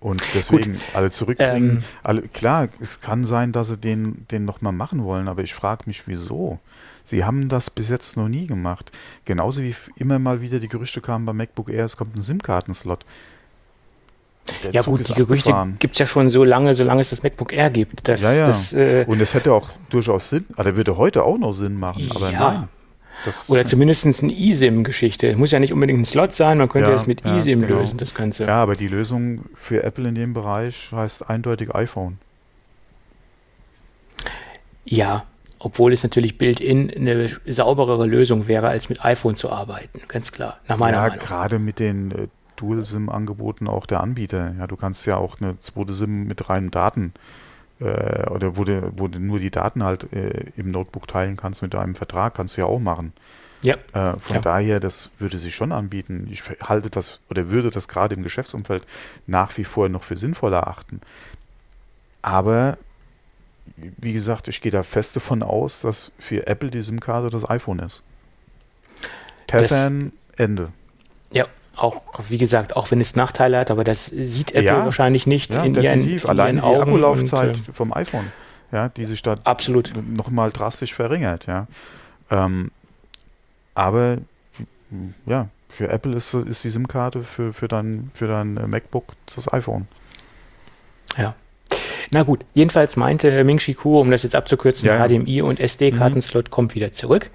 Und 0.00 0.22
deswegen 0.34 0.74
Gut. 0.74 0.82
alle 0.94 1.10
zurückbringen. 1.10 1.70
Ähm, 1.70 1.84
alle, 2.04 2.22
klar, 2.22 2.68
es 2.80 3.00
kann 3.00 3.24
sein, 3.24 3.50
dass 3.50 3.68
sie 3.68 3.76
den, 3.76 4.26
den 4.30 4.44
nochmal 4.44 4.72
machen 4.72 5.02
wollen, 5.02 5.26
aber 5.26 5.42
ich 5.42 5.54
frage 5.54 5.84
mich, 5.86 6.06
wieso? 6.06 6.60
Sie 7.02 7.24
haben 7.24 7.48
das 7.48 7.70
bis 7.70 7.88
jetzt 7.88 8.16
noch 8.16 8.28
nie 8.28 8.46
gemacht. 8.46 8.92
Genauso 9.24 9.62
wie 9.62 9.74
immer 9.96 10.18
mal 10.18 10.40
wieder 10.40 10.60
die 10.60 10.68
Gerüchte 10.68 11.00
kamen 11.00 11.26
bei 11.26 11.32
MacBook 11.32 11.70
Air, 11.70 11.84
es 11.84 11.96
kommt 11.96 12.14
ein 12.14 12.22
SIM-Kartenslot. 12.22 13.04
Der 14.62 14.70
ja 14.72 14.82
Zug 14.82 14.98
gut, 14.98 15.08
die 15.08 15.14
Gerüchte 15.14 15.54
gibt 15.78 15.94
es 15.94 15.98
ja 15.98 16.06
schon 16.06 16.30
so 16.30 16.44
lange, 16.44 16.74
solange 16.74 17.02
es 17.02 17.10
das 17.10 17.22
MacBook 17.22 17.52
Air 17.52 17.70
gibt. 17.70 18.06
Das, 18.06 18.22
ja, 18.22 18.32
ja. 18.32 18.46
Das, 18.46 18.72
äh, 18.72 19.04
Und 19.06 19.20
es 19.20 19.34
hätte 19.34 19.52
auch 19.52 19.68
durchaus 19.90 20.28
Sinn, 20.28 20.46
also 20.56 20.76
würde 20.76 20.96
heute 20.96 21.24
auch 21.24 21.38
noch 21.38 21.52
Sinn 21.52 21.74
machen, 21.74 22.10
aber 22.14 22.30
ja. 22.30 22.38
nein. 22.38 22.68
Das 23.24 23.50
Oder 23.50 23.64
zumindest 23.64 24.06
eine 24.22 24.32
eSIM-Geschichte. 24.32 25.36
Muss 25.36 25.50
ja 25.50 25.58
nicht 25.58 25.72
unbedingt 25.72 26.00
ein 26.00 26.04
Slot 26.04 26.32
sein, 26.32 26.58
man 26.58 26.68
könnte 26.68 26.88
ja, 26.88 26.94
das 26.94 27.06
mit 27.06 27.24
ja, 27.24 27.36
eSIM 27.36 27.62
genau. 27.62 27.80
lösen, 27.80 27.98
das 27.98 28.14
Ganze. 28.14 28.46
Ja, 28.46 28.62
aber 28.62 28.76
die 28.76 28.88
Lösung 28.88 29.44
für 29.54 29.82
Apple 29.82 30.08
in 30.08 30.14
dem 30.14 30.32
Bereich 30.32 30.90
heißt 30.92 31.28
eindeutig 31.28 31.74
iPhone. 31.74 32.18
Ja, 34.84 35.24
obwohl 35.58 35.92
es 35.92 36.02
natürlich 36.02 36.38
built-in 36.38 36.90
eine 36.90 37.28
sauberere 37.46 38.06
Lösung 38.06 38.46
wäre, 38.46 38.68
als 38.68 38.88
mit 38.88 39.04
iPhone 39.04 39.34
zu 39.34 39.50
arbeiten, 39.50 40.00
ganz 40.08 40.32
klar, 40.32 40.58
nach 40.68 40.78
meiner 40.78 40.98
ja, 40.98 41.02
Meinung. 41.02 41.18
Ja, 41.18 41.26
gerade 41.26 41.58
mit 41.58 41.78
den 41.78 42.10
äh, 42.12 42.28
Dual-SIM-Angeboten 42.56 43.68
auch 43.68 43.86
der 43.86 44.00
Anbieter. 44.00 44.54
Ja, 44.58 44.66
du 44.66 44.76
kannst 44.76 45.06
ja 45.06 45.16
auch 45.16 45.40
eine 45.40 45.58
zweite 45.58 45.92
SIM 45.92 46.26
mit 46.26 46.48
reinen 46.48 46.70
Daten 46.70 47.12
äh, 47.14 47.47
oder 47.80 48.56
wo 48.56 48.64
du, 48.64 48.92
wo 48.96 49.08
du 49.08 49.18
nur 49.20 49.38
die 49.38 49.50
Daten 49.50 49.84
halt 49.84 50.12
äh, 50.12 50.46
im 50.56 50.70
Notebook 50.70 51.06
teilen 51.06 51.36
kannst 51.36 51.62
mit 51.62 51.74
deinem 51.74 51.94
Vertrag, 51.94 52.34
kannst 52.34 52.56
du 52.56 52.62
ja 52.62 52.66
auch 52.66 52.80
machen. 52.80 53.12
Ja. 53.62 53.76
Äh, 53.92 54.18
von 54.18 54.36
ja. 54.36 54.40
daher, 54.40 54.80
das 54.80 55.10
würde 55.18 55.38
sich 55.38 55.54
schon 55.54 55.72
anbieten. 55.72 56.28
Ich 56.30 56.42
halte 56.62 56.90
das 56.90 57.20
oder 57.30 57.50
würde 57.50 57.70
das 57.70 57.88
gerade 57.88 58.14
im 58.14 58.22
Geschäftsumfeld 58.22 58.84
nach 59.26 59.56
wie 59.58 59.64
vor 59.64 59.88
noch 59.88 60.04
für 60.04 60.16
sinnvoll 60.16 60.52
erachten. 60.52 61.00
Aber 62.22 62.78
wie 63.76 64.12
gesagt, 64.12 64.48
ich 64.48 64.60
gehe 64.60 64.72
da 64.72 64.82
fest 64.82 65.16
davon 65.16 65.42
aus, 65.42 65.80
dass 65.80 66.10
für 66.18 66.46
Apple 66.46 66.70
die 66.70 66.82
SIM-Karte 66.82 67.30
das 67.30 67.48
iPhone 67.48 67.80
ist. 67.80 68.02
Tefan, 69.46 70.12
Ende. 70.36 70.72
Ja, 71.32 71.46
auch, 71.78 72.02
wie 72.28 72.38
gesagt, 72.38 72.76
auch 72.76 72.90
wenn 72.90 73.00
es 73.00 73.16
Nachteile 73.16 73.58
hat, 73.58 73.70
aber 73.70 73.84
das 73.84 74.06
sieht 74.06 74.50
Apple 74.50 74.64
ja, 74.64 74.84
wahrscheinlich 74.84 75.26
nicht 75.26 75.54
ja, 75.54 75.62
in, 75.62 75.74
definitiv. 75.74 76.24
ihren, 76.24 76.24
in 76.24 76.28
Allein 76.28 76.56
ihren 76.56 76.64
Augen. 76.64 76.76
die 76.76 76.82
Akkulaufzeit 76.82 77.48
und, 77.50 77.68
äh, 77.68 77.72
vom 77.72 77.92
iPhone, 77.92 78.32
ja, 78.72 78.88
die 78.88 79.04
sich 79.04 79.22
da 79.22 79.36
absolut. 79.44 79.92
nochmal 80.08 80.50
drastisch 80.50 80.94
verringert, 80.94 81.46
ja. 81.46 81.66
Ähm, 82.30 82.70
aber 83.74 84.18
ja, 85.26 85.48
für 85.68 85.88
Apple 85.88 86.16
ist, 86.16 86.34
ist 86.34 86.64
die 86.64 86.70
SIM-Karte 86.70 87.22
für, 87.22 87.52
für, 87.52 87.68
dein, 87.68 88.10
für 88.14 88.26
dein 88.26 88.54
MacBook 88.54 89.04
das 89.34 89.52
iPhone. 89.52 89.86
Ja. 91.16 91.34
Na 92.10 92.22
gut, 92.22 92.44
jedenfalls 92.54 92.96
meinte 92.96 93.44
Ming 93.44 93.58
Chi 93.58 93.74
Kuo, 93.74 94.00
um 94.00 94.10
das 94.10 94.22
jetzt 94.22 94.34
abzukürzen, 94.34 94.88
ja, 94.88 95.06
HDMI 95.06 95.42
und 95.42 95.60
SD-Kartenslot 95.60 96.46
mhm. 96.46 96.50
kommt 96.50 96.74
wieder 96.74 96.92
zurück. 96.92 97.30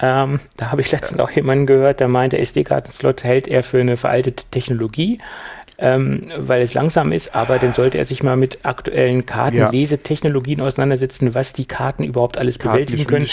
Ähm, 0.00 0.38
da 0.56 0.70
habe 0.70 0.80
ich 0.80 0.92
letztens 0.92 1.20
auch 1.20 1.30
jemanden 1.30 1.66
gehört, 1.66 2.00
der 2.00 2.08
meinte, 2.08 2.38
SD-Kartenslot 2.38 3.24
hält 3.24 3.48
er 3.48 3.62
für 3.62 3.80
eine 3.80 3.96
veraltete 3.96 4.44
Technologie, 4.50 5.18
ähm, 5.80 6.30
weil 6.36 6.60
es 6.62 6.74
langsam 6.74 7.12
ist, 7.12 7.36
aber 7.36 7.58
dann 7.58 7.72
sollte 7.72 7.98
er 7.98 8.04
sich 8.04 8.22
mal 8.22 8.36
mit 8.36 8.64
aktuellen 8.64 9.26
Kartenlesetechnologien 9.26 10.58
ja. 10.58 10.66
auseinandersetzen, 10.66 11.34
was 11.34 11.52
die 11.52 11.66
Karten 11.66 12.02
überhaupt 12.02 12.36
alles 12.36 12.58
bewältigen 12.58 13.06
können. 13.06 13.26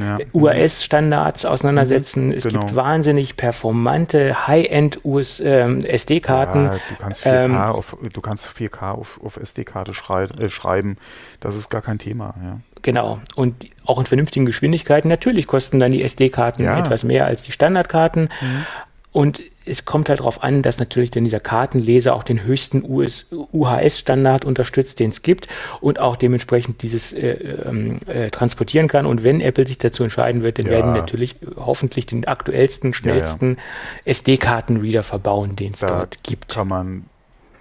Ja. 0.00 0.18
UAS-Standards 0.32 1.46
auseinandersetzen. 1.46 2.26
Mhm, 2.26 2.32
es 2.32 2.44
genau. 2.44 2.60
gibt 2.60 2.76
wahnsinnig 2.76 3.36
performante 3.36 4.46
High-End 4.46 5.04
ähm. 5.04 6.64
Ja, 6.64 6.72
du 6.72 6.96
kannst 6.98 7.26
4K 7.26 7.44
ähm, 7.44 7.56
auf, 7.56 7.96
du 8.12 8.20
kannst 8.20 8.48
4K 8.48 8.90
auf, 8.92 9.20
auf 9.24 9.38
SD-Karte 9.38 9.94
schrei 9.94 10.24
äh, 10.24 10.50
schreiben. 10.50 10.98
Das 11.40 11.56
ist 11.56 11.70
gar 11.70 11.80
kein 11.80 11.98
Thema. 11.98 12.34
Ja. 12.42 12.60
Genau. 12.86 13.18
Und 13.34 13.68
auch 13.84 13.98
in 13.98 14.06
vernünftigen 14.06 14.46
Geschwindigkeiten. 14.46 15.08
Natürlich 15.08 15.48
kosten 15.48 15.80
dann 15.80 15.90
die 15.90 16.04
SD-Karten 16.04 16.62
ja. 16.62 16.78
etwas 16.78 17.02
mehr 17.02 17.26
als 17.26 17.42
die 17.42 17.50
Standardkarten. 17.50 18.28
Mhm. 18.40 18.66
Und 19.10 19.42
es 19.64 19.86
kommt 19.86 20.08
halt 20.08 20.20
darauf 20.20 20.44
an, 20.44 20.62
dass 20.62 20.78
natürlich 20.78 21.10
dann 21.10 21.24
dieser 21.24 21.40
Kartenleser 21.40 22.14
auch 22.14 22.22
den 22.22 22.44
höchsten 22.44 22.84
UHS-Standard 22.84 24.44
unterstützt, 24.44 25.00
den 25.00 25.10
es 25.10 25.22
gibt 25.22 25.48
und 25.80 25.98
auch 25.98 26.14
dementsprechend 26.14 26.82
dieses 26.82 27.12
äh, 27.12 27.30
ähm, 27.30 27.98
äh, 28.06 28.30
transportieren 28.30 28.86
kann. 28.86 29.04
Und 29.04 29.24
wenn 29.24 29.40
Apple 29.40 29.66
sich 29.66 29.78
dazu 29.78 30.04
entscheiden 30.04 30.44
wird, 30.44 30.60
dann 30.60 30.66
ja. 30.66 30.72
werden 30.72 30.92
natürlich 30.92 31.34
hoffentlich 31.56 32.06
den 32.06 32.24
aktuellsten, 32.24 32.94
schnellsten 32.94 33.54
ja, 33.54 33.56
ja. 33.56 34.10
SD-Kartenreader 34.12 35.02
verbauen, 35.02 35.56
den 35.56 35.72
es 35.72 35.80
dort 35.80 36.22
gibt. 36.22 36.50
Kann 36.50 36.68
man 36.68 37.06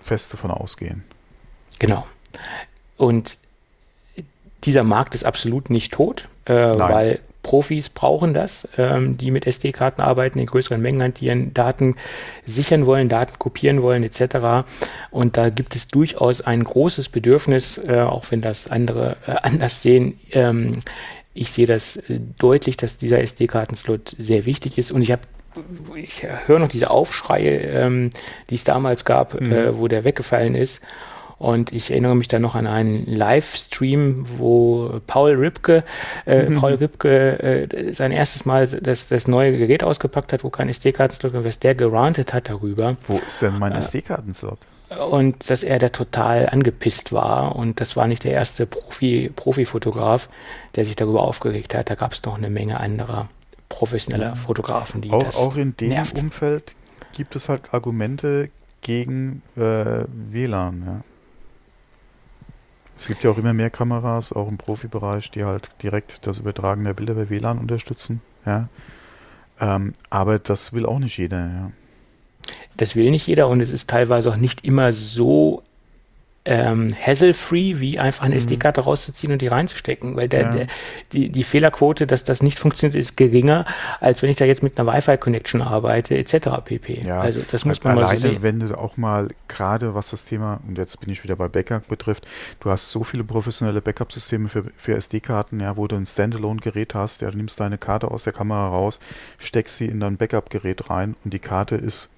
fest 0.04 0.32
davon 0.34 0.52
ausgehen. 0.52 1.04
Genau. 1.80 2.06
Und 2.98 3.40
dieser 4.66 4.84
Markt 4.84 5.16
ist 5.16 5.26
absolut 5.26 5.70
nicht 5.70 5.94
tot, 5.94 6.28
äh, 6.46 6.54
weil 6.54 7.20
Profis 7.46 7.90
brauchen 7.90 8.34
das, 8.34 8.68
ähm, 8.76 9.18
die 9.18 9.30
mit 9.30 9.46
SD-Karten 9.46 10.02
arbeiten, 10.02 10.40
in 10.40 10.48
größeren 10.48 10.82
Mengen 10.82 11.04
hantieren, 11.04 11.54
Daten 11.54 11.96
sichern 12.44 12.88
wollen, 12.88 13.08
Daten 13.08 13.38
kopieren 13.38 13.84
wollen 13.84 14.04
etc. 14.04 14.68
Und 15.12 15.38
da 15.38 15.50
gibt 15.50 15.76
es 15.76 15.88
durchaus 15.88 16.42
ein 16.42 16.64
großes 16.64 17.10
Bedürfnis, 17.10 17.80
äh, 17.88 18.00
auch 18.00 18.26
wenn 18.32 18.42
das 18.42 18.68
andere 18.68 19.18
äh, 19.28 19.36
anders 19.44 19.84
sehen. 19.84 20.20
Ähm, 20.32 20.80
ich 21.36 21.52
sehe 21.52 21.68
das 21.68 21.98
äh, 21.98 22.20
deutlich, 22.40 22.78
dass 22.78 22.98
dieser 22.98 23.20
SD-Kartenslot 23.22 24.16
sehr 24.18 24.46
wichtig 24.46 24.80
ist 24.80 24.92
und 24.92 25.04
ich 25.04 25.12
habe 25.12 25.22
ich 25.96 26.24
höre 26.48 26.60
noch 26.60 26.68
diese 26.68 26.90
Aufschreie, 26.90 27.60
ähm, 27.60 28.10
die 28.50 28.56
es 28.56 28.66
damals 28.66 29.06
gab, 29.06 29.40
mhm. 29.40 29.54
äh, 29.54 29.78
wo 29.78 29.88
der 29.88 30.04
weggefallen 30.04 30.54
ist. 30.54 30.82
Und 31.46 31.72
ich 31.72 31.92
erinnere 31.92 32.16
mich 32.16 32.28
dann 32.28 32.42
noch 32.42 32.56
an 32.56 32.66
einen 32.66 33.06
Livestream, 33.06 34.26
wo 34.40 35.00
Paul 35.06 35.34
Ripke, 35.34 35.84
äh, 36.26 36.50
mhm. 36.50 36.60
Paul 36.60 36.74
Ripke 36.74 37.70
äh, 37.70 37.94
sein 37.94 38.12
erstes 38.12 38.46
Mal 38.46 38.66
das, 38.66 39.10
das 39.10 39.28
neue 39.28 39.56
Gerät 39.56 39.84
ausgepackt 39.84 40.34
hat, 40.34 40.44
wo 40.44 40.50
kein 40.50 40.70
SD-Kartenslot 40.70 41.34
war, 41.34 41.46
was 41.46 41.60
der 41.60 41.76
gerantet 41.76 42.34
hat 42.34 42.50
darüber. 42.50 42.98
Wo 43.08 43.20
ist 43.20 43.44
denn 43.44 43.60
mein 43.60 43.74
äh, 43.74 43.78
SD-Kartenslot? 43.78 44.58
Und 45.12 45.48
dass 45.52 45.62
er 45.62 45.78
da 45.78 45.90
total 45.90 46.50
angepisst 46.50 47.12
war. 47.12 47.56
Und 47.56 47.80
das 47.80 47.96
war 47.96 48.08
nicht 48.08 48.24
der 48.24 48.32
erste 48.32 48.66
Profi, 48.66 49.32
Profi-Fotograf, 49.36 50.30
der 50.74 50.84
sich 50.84 50.96
darüber 50.96 51.22
aufgeregt 51.22 51.76
hat. 51.76 51.92
Da 51.92 51.96
gab 51.96 52.14
es 52.14 52.24
noch 52.24 52.40
eine 52.40 52.50
Menge 52.50 52.80
anderer 52.80 53.30
professioneller 53.70 54.36
Fotografen, 54.36 55.02
die 55.02 55.12
auch, 55.12 55.22
das 55.22 55.36
Auch 55.36 55.58
in 55.58 55.78
dem 55.78 55.90
nervt. 55.90 56.18
Umfeld 56.18 56.76
gibt 57.14 57.36
es 57.36 57.50
halt 57.50 57.72
Argumente 57.72 58.50
gegen 58.82 59.44
äh, 59.56 60.06
WLAN, 60.08 60.84
ja. 60.88 61.04
Es 62.98 63.08
gibt 63.08 63.24
ja 63.24 63.32
auch 63.32 63.38
immer 63.38 63.54
mehr 63.54 63.70
Kameras, 63.70 64.32
auch 64.32 64.48
im 64.48 64.58
Profibereich, 64.58 65.32
die 65.32 65.44
halt 65.44 65.70
direkt 65.84 66.26
das 66.28 66.38
Übertragen 66.38 66.84
der 66.86 66.94
Bilder 66.94 67.14
bei 67.14 67.30
WLAN 67.30 67.58
unterstützen. 67.58 68.22
Ja. 68.46 68.70
Ähm, 69.60 69.94
aber 70.10 70.40
das 70.40 70.74
will 70.74 70.86
auch 70.86 71.00
nicht 71.00 71.18
jeder. 71.18 71.48
Ja. 71.48 71.72
Das 72.78 72.96
will 72.96 73.12
nicht 73.12 73.28
jeder 73.28 73.48
und 73.48 73.62
es 73.62 73.72
ist 73.72 73.90
teilweise 73.90 74.30
auch 74.30 74.38
nicht 74.38 74.66
immer 74.66 74.94
so 74.94 75.64
ähm, 76.46 76.96
hassle-free, 76.96 77.80
wie 77.80 77.98
einfach 77.98 78.24
eine 78.24 78.36
mhm. 78.36 78.40
SD-Karte 78.40 78.82
rauszuziehen 78.82 79.34
und 79.34 79.42
die 79.42 79.48
reinzustecken, 79.48 80.16
weil 80.16 80.30
der, 80.30 80.42
ja. 80.42 80.50
der, 80.52 80.68
die, 81.12 81.30
die 81.30 81.44
Fehlerquote, 81.44 82.06
dass 82.06 82.24
das 82.24 82.44
nicht 82.44 82.60
funktioniert, 82.60 82.96
ist 82.96 83.18
geringer, 83.18 83.66
als 84.00 84.22
wenn 84.22 84.30
ich 84.30 84.36
da 84.36 84.46
jetzt 84.46 84.62
mit 84.62 84.80
einer 84.80 84.92
Wi-Fi-Connection 84.92 85.64
arbeite, 85.64 86.16
etc. 86.16 86.50
pp. 86.64 87.02
Ja. 87.06 87.20
Also 87.20 87.42
das 87.52 87.66
muss 87.66 87.84
man 87.84 87.98
Alleine, 87.98 88.08
mal 88.08 88.18
so 88.18 88.30
sehen. 88.30 88.44
wenn 88.44 88.60
du 88.60 88.78
auch 88.78 88.96
mal 88.96 89.30
gerade 89.48 89.96
was 89.96 90.12
das 90.12 90.26
Thema, 90.26 90.60
und 90.68 90.78
jetzt 90.78 91.00
bin 91.00 91.10
ich 91.10 91.24
wieder 91.24 91.36
bei 91.36 91.48
Backup 91.48 91.88
betrifft, 91.88 92.28
du 92.60 92.70
hast 92.70 92.92
so 92.92 93.04
viele 93.04 93.24
professionelle 93.24 93.82
Backup-Systeme 93.82 94.48
für, 94.48 94.66
für 94.78 94.96
SD-Karten, 94.96 95.60
ja, 95.60 95.76
wo 95.78 95.88
du 95.88 95.96
ein 95.96 96.06
Standalone-Gerät 96.06 96.94
hast, 96.94 97.22
ja, 97.22 97.32
du 97.32 97.38
nimmst 97.38 97.60
deine 97.60 97.80
Karte 97.80 98.12
aus 98.12 98.24
der 98.24 98.34
Kamera 98.34 98.68
raus, 98.68 99.00
steckst 99.40 99.78
sie 99.78 99.86
in 99.86 100.00
dein 100.00 100.18
Backup-Gerät 100.18 100.92
rein 100.92 101.16
und 101.24 101.34
die 101.34 101.40
Karte 101.40 101.76
ist 101.76 102.10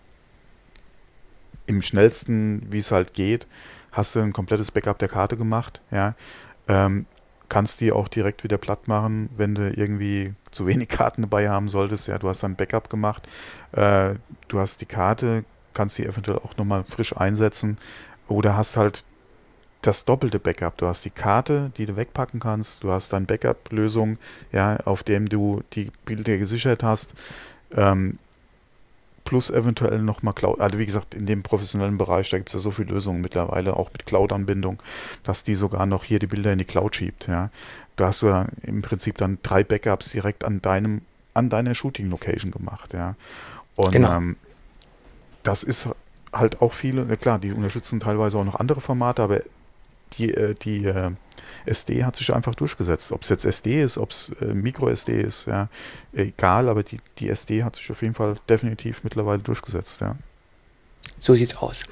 im 1.65 1.81
schnellsten, 1.81 2.65
wie 2.69 2.79
es 2.79 2.91
halt 2.91 3.13
geht, 3.13 3.45
hast 3.91 4.15
du 4.15 4.19
ein 4.19 4.33
komplettes 4.33 4.71
Backup 4.71 4.99
der 4.99 5.07
Karte 5.07 5.37
gemacht, 5.37 5.81
ja. 5.91 6.15
Ähm, 6.67 7.05
kannst 7.49 7.79
die 7.81 7.91
auch 7.91 8.07
direkt 8.07 8.43
wieder 8.43 8.57
platt 8.57 8.87
machen, 8.87 9.29
wenn 9.37 9.55
du 9.55 9.71
irgendwie 9.71 10.33
zu 10.51 10.67
wenig 10.67 10.89
Karten 10.89 11.21
dabei 11.21 11.49
haben 11.49 11.69
solltest. 11.69 12.07
Ja, 12.07 12.17
du 12.17 12.27
hast 12.27 12.43
ein 12.43 12.55
Backup 12.55 12.89
gemacht, 12.89 13.27
äh, 13.71 14.15
du 14.47 14.59
hast 14.59 14.81
die 14.81 14.85
Karte, 14.85 15.45
kannst 15.73 15.97
die 15.97 16.05
eventuell 16.05 16.39
auch 16.39 16.57
nochmal 16.57 16.83
frisch 16.83 17.15
einsetzen 17.15 17.77
oder 18.27 18.57
hast 18.57 18.77
halt 18.77 19.03
das 19.81 20.05
doppelte 20.05 20.39
Backup. 20.39 20.77
Du 20.77 20.87
hast 20.87 21.05
die 21.05 21.09
Karte, 21.09 21.71
die 21.77 21.85
du 21.85 21.95
wegpacken 21.95 22.39
kannst, 22.39 22.83
du 22.83 22.91
hast 22.91 23.13
dann 23.13 23.25
Backup-Lösung, 23.25 24.17
ja, 24.51 24.77
auf 24.85 25.03
dem 25.03 25.29
du 25.29 25.61
die 25.73 25.91
Bilder 26.05 26.37
gesichert 26.37 26.83
hast. 26.83 27.13
Ähm, 27.75 28.13
plus 29.27 29.49
eventuell 29.49 30.01
nochmal 30.01 30.33
Cloud. 30.33 30.61
Also 30.61 30.79
wie 30.79 30.85
gesagt, 30.85 31.13
in 31.13 31.25
dem 31.25 31.43
professionellen 31.43 31.97
Bereich, 31.97 32.29
da 32.29 32.37
gibt 32.37 32.47
es 32.47 32.53
ja 32.53 32.59
so 32.59 32.71
viele 32.71 32.93
Lösungen 32.93 33.19
mittlerweile, 33.19 33.75
auch 33.75 33.91
mit 33.91 34.05
Cloud-Anbindung, 34.05 34.81
dass 35.23 35.43
die 35.43 35.53
sogar 35.53 35.85
noch 35.85 36.05
hier 36.05 36.17
die 36.17 36.27
Bilder 36.27 36.53
in 36.53 36.59
die 36.59 36.65
Cloud 36.65 36.95
schiebt. 36.95 37.27
Ja. 37.27 37.49
Da 37.97 38.07
hast 38.07 38.21
du 38.21 38.27
dann 38.27 38.47
im 38.63 38.81
Prinzip 38.81 39.17
dann 39.17 39.37
drei 39.43 39.65
Backups 39.65 40.11
direkt 40.11 40.45
an 40.45 40.61
deinem, 40.61 41.01
an 41.33 41.49
deiner 41.49 41.75
Shooting-Location 41.75 42.51
gemacht. 42.51 42.93
Ja. 42.93 43.15
Und 43.75 43.91
genau. 43.91 44.15
ähm, 44.15 44.37
das 45.43 45.63
ist 45.63 45.89
halt 46.31 46.61
auch 46.61 46.71
viele, 46.71 47.05
klar, 47.17 47.37
die 47.37 47.51
unterstützen 47.51 47.99
teilweise 47.99 48.37
auch 48.37 48.45
noch 48.45 48.55
andere 48.55 48.79
Formate, 48.79 49.23
aber 49.23 49.41
die, 50.13 50.33
äh, 50.33 50.55
die 50.55 50.85
äh, 50.85 51.11
SD 51.65 52.03
hat 52.03 52.15
sich 52.15 52.33
einfach 52.33 52.55
durchgesetzt. 52.55 53.11
Ob 53.11 53.23
es 53.23 53.29
jetzt 53.29 53.45
SD 53.45 53.81
ist, 53.81 53.97
ob 53.97 54.11
es 54.11 54.31
äh, 54.41 54.45
Micro-SD 54.45 55.21
ist, 55.21 55.47
ja, 55.47 55.69
egal, 56.13 56.69
aber 56.69 56.83
die, 56.83 56.99
die 57.19 57.29
SD 57.29 57.63
hat 57.63 57.75
sich 57.75 57.91
auf 57.91 58.01
jeden 58.01 58.13
Fall 58.13 58.37
definitiv 58.49 59.03
mittlerweile 59.03 59.39
durchgesetzt, 59.39 60.01
ja. 60.01 60.15
So 61.19 61.35
sieht's 61.35 61.57
aus. 61.57 61.83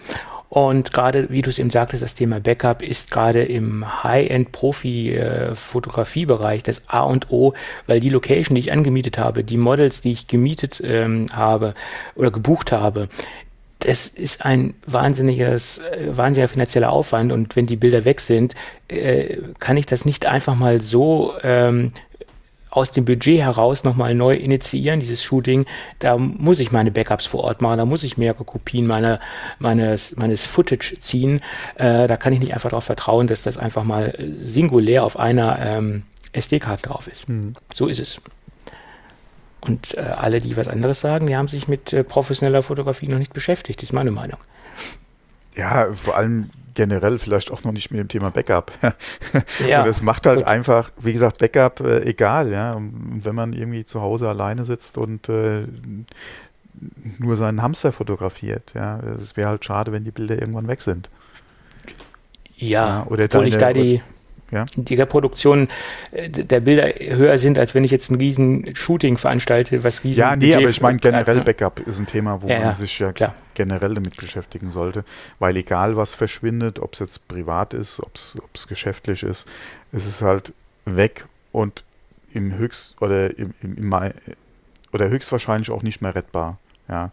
Und 0.49 0.91
gerade, 0.93 1.29
wie 1.31 1.41
du 1.41 1.49
es 1.49 1.57
eben 1.59 1.69
sagtest, 1.69 2.01
das 2.03 2.15
Thema 2.15 2.39
Backup 2.39 2.81
ist 2.81 3.11
gerade 3.11 3.43
im 3.43 4.03
High-End-Profi-Fotografiebereich 4.03 6.63
das 6.63 6.87
A 6.87 7.01
und 7.01 7.29
O, 7.31 7.53
weil 7.87 7.99
die 7.99 8.07
Location, 8.09 8.55
die 8.55 8.61
ich 8.61 8.71
angemietet 8.71 9.17
habe, 9.17 9.43
die 9.43 9.57
Models, 9.57 9.99
die 10.01 10.13
ich 10.13 10.27
gemietet 10.27 10.81
ähm, 10.83 11.25
habe 11.33 11.73
oder 12.15 12.31
gebucht 12.31 12.71
habe, 12.71 13.09
das 13.85 14.07
ist 14.07 14.43
ein 14.43 14.73
wahnsinniges, 14.85 15.77
äh, 15.77 16.17
wahnsinniger 16.17 16.47
finanzieller 16.47 16.91
Aufwand 16.91 17.31
und 17.31 17.55
wenn 17.55 17.67
die 17.67 17.75
Bilder 17.75 18.03
weg 18.03 18.19
sind, 18.19 18.55
äh, 18.87 19.37
kann 19.59 19.77
ich 19.77 19.85
das 19.85 20.05
nicht 20.05 20.25
einfach 20.25 20.55
mal 20.55 20.81
so 20.81 21.33
ähm, 21.43 21.91
aus 22.71 22.91
dem 22.91 23.05
Budget 23.05 23.39
heraus 23.39 23.83
nochmal 23.83 24.15
neu 24.15 24.35
initiieren, 24.35 24.99
dieses 24.99 25.23
Shooting. 25.23 25.65
Da 25.99 26.17
muss 26.17 26.59
ich 26.59 26.71
meine 26.71 26.91
Backups 26.91 27.25
vor 27.25 27.43
Ort 27.45 27.61
machen, 27.61 27.77
da 27.77 27.85
muss 27.85 28.03
ich 28.03 28.17
mehrere 28.17 28.43
Kopien 28.43 28.85
meiner, 28.85 29.19
meines, 29.59 30.17
meines 30.17 30.45
Footage 30.45 30.97
ziehen. 30.99 31.41
Äh, 31.75 32.07
da 32.07 32.17
kann 32.17 32.33
ich 32.33 32.39
nicht 32.39 32.53
einfach 32.53 32.71
darauf 32.71 32.83
vertrauen, 32.83 33.27
dass 33.27 33.43
das 33.43 33.57
einfach 33.57 33.83
mal 33.83 34.11
singulär 34.41 35.03
auf 35.03 35.17
einer 35.17 35.59
ähm, 35.61 36.03
SD-Karte 36.33 36.89
drauf 36.89 37.07
ist. 37.07 37.29
Mhm. 37.29 37.55
So 37.73 37.87
ist 37.87 37.99
es. 37.99 38.19
Und 39.67 39.97
äh, 39.97 40.01
alle, 40.01 40.39
die 40.39 40.55
was 40.57 40.67
anderes 40.67 41.01
sagen, 41.01 41.27
die 41.27 41.35
haben 41.35 41.47
sich 41.47 41.67
mit 41.67 41.93
äh, 41.93 42.03
professioneller 42.03 42.61
Fotografie 42.61 43.07
noch 43.07 43.17
nicht 43.17 43.33
beschäftigt, 43.33 43.81
ist 43.83 43.93
meine 43.93 44.11
Meinung. 44.11 44.39
Ja, 45.55 45.91
vor 45.93 46.17
allem 46.17 46.49
generell 46.75 47.17
vielleicht 47.17 47.49
auch 47.51 47.63
noch 47.63 47.71
nicht 47.71 47.89
mit 47.89 47.99
dem 47.99 48.07
Thema 48.09 48.29
Backup. 48.29 48.71
ja. 49.67 49.81
Und 49.81 49.89
es 49.89 50.01
macht 50.01 50.25
halt 50.27 50.39
Gut. 50.39 50.47
einfach, 50.47 50.91
wie 50.99 51.13
gesagt, 51.13 51.37
Backup 51.39 51.79
äh, 51.79 52.03
egal, 52.03 52.51
ja. 52.51 52.73
Und 52.73 53.21
wenn 53.23 53.35
man 53.35 53.53
irgendwie 53.53 53.85
zu 53.85 54.01
Hause 54.01 54.29
alleine 54.29 54.65
sitzt 54.65 54.97
und 54.97 55.29
äh, 55.29 55.65
nur 57.17 57.37
seinen 57.37 57.61
Hamster 57.61 57.91
fotografiert, 57.91 58.73
ja, 58.75 58.99
es 58.99 59.37
wäre 59.37 59.49
halt 59.49 59.63
schade, 59.63 59.91
wenn 59.91 60.03
die 60.03 60.11
Bilder 60.11 60.39
irgendwann 60.39 60.67
weg 60.67 60.81
sind. 60.81 61.09
Ja, 62.57 62.69
ja 62.69 63.05
oder 63.07 63.25
obwohl 63.25 63.41
deine, 63.41 63.47
ich 63.47 63.57
da 63.57 63.73
die 63.73 64.01
ja. 64.51 64.65
die 64.75 64.95
Reproduktionen 64.95 65.69
äh, 66.11 66.29
der 66.29 66.59
Bilder 66.59 66.87
höher 67.15 67.37
sind, 67.37 67.59
als 67.59 67.75
wenn 67.75 67.83
ich 67.83 67.91
jetzt 67.91 68.11
ein 68.11 68.15
riesen 68.15 68.75
Shooting 68.75 69.17
veranstalte, 69.17 69.83
was 69.83 70.03
riesen 70.03 70.19
Ja, 70.19 70.35
nee, 70.35 70.47
Budget 70.47 70.55
aber 70.57 70.69
ich 70.69 70.81
meine 70.81 70.99
generell 70.99 71.41
Backup 71.41 71.79
ist 71.79 71.99
ein 71.99 72.05
Thema, 72.05 72.41
wo 72.41 72.47
ja, 72.47 72.59
man 72.59 72.75
sich 72.75 72.99
ja 72.99 73.11
klar. 73.11 73.35
generell 73.53 73.93
damit 73.95 74.17
beschäftigen 74.17 74.71
sollte, 74.71 75.03
weil 75.39 75.57
egal 75.57 75.97
was 75.97 76.15
verschwindet, 76.15 76.79
ob 76.79 76.93
es 76.93 76.99
jetzt 76.99 77.27
privat 77.27 77.73
ist, 77.73 77.99
ob 77.99 78.15
es 78.15 78.67
geschäftlich 78.67 79.23
ist, 79.23 79.47
es 79.91 80.05
ist 80.05 80.21
halt 80.21 80.53
weg 80.85 81.25
und 81.51 81.83
im 82.33 82.57
höchst 82.57 82.95
oder 83.01 83.37
im, 83.37 83.53
im, 83.61 83.77
im 83.77 84.13
oder 84.93 85.09
höchstwahrscheinlich 85.09 85.71
auch 85.71 85.83
nicht 85.83 86.01
mehr 86.01 86.15
rettbar. 86.15 86.57
Ja. 86.87 87.11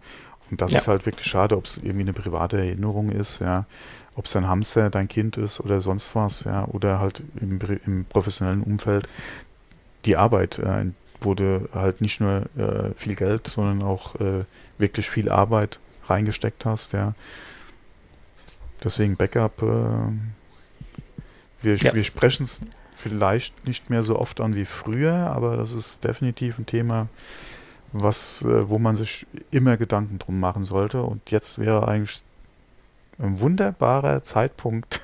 Und 0.51 0.61
das 0.61 0.73
ja. 0.73 0.79
ist 0.79 0.89
halt 0.89 1.07
wirklich 1.07 1.27
schade, 1.27 1.57
ob 1.57 1.65
es 1.65 1.79
irgendwie 1.79 2.03
eine 2.03 2.13
private 2.13 2.59
Erinnerung 2.59 3.11
ist, 3.11 3.41
ja 3.41 3.67
ob 4.15 4.27
es 4.27 4.37
ein 4.37 4.49
Hamster 4.49 4.91
dein 4.91 5.09
Kind 5.09 5.37
ist 5.37 5.61
oder 5.61 5.81
sonst 5.81 6.15
was, 6.15 6.45
ja, 6.45 6.67
oder 6.67 7.01
halt 7.01 7.23
im, 7.41 7.59
im 7.87 8.05
professionellen 8.05 8.63
Umfeld, 8.63 9.09
die 10.05 10.17
Arbeit, 10.17 10.59
äh, 10.59 10.87
wo 11.21 11.35
du 11.35 11.69
halt 11.73 12.01
nicht 12.01 12.21
nur 12.21 12.43
äh, 12.57 12.93
viel 12.97 13.15
Geld, 13.15 13.47
sondern 13.47 13.83
auch 13.83 14.17
äh, 14.17 14.45
wirklich 14.79 15.09
viel 15.09 15.31
Arbeit 15.31 15.79
reingesteckt 16.09 16.65
hast, 16.65 16.93
ja. 16.93 17.15
Deswegen 18.83 19.17
Backup, 19.17 19.63
äh, 19.63 20.13
wir, 21.63 21.77
ja. 21.77 21.95
wir 21.95 22.05
sprechen 22.05 22.45
es 22.45 22.61
vielleicht 22.97 23.67
nicht 23.67 23.91
mehr 23.91 24.03
so 24.03 24.19
oft 24.19 24.41
an 24.41 24.55
wie 24.55 24.65
früher, 24.65 25.31
aber 25.31 25.57
das 25.57 25.73
ist 25.73 26.05
definitiv 26.05 26.59
ein 26.59 26.67
Thema, 26.67 27.09
was, 27.93 28.43
äh, 28.43 28.69
wo 28.69 28.79
man 28.79 28.97
sich 28.97 29.27
immer 29.51 29.77
Gedanken 29.77 30.19
drum 30.19 30.41
machen 30.41 30.65
sollte. 30.65 31.03
Und 31.03 31.31
jetzt 31.31 31.59
wäre 31.59 31.87
eigentlich 31.89 32.23
ein 33.19 33.41
wunderbarer 33.41 34.23
Zeitpunkt 34.23 35.01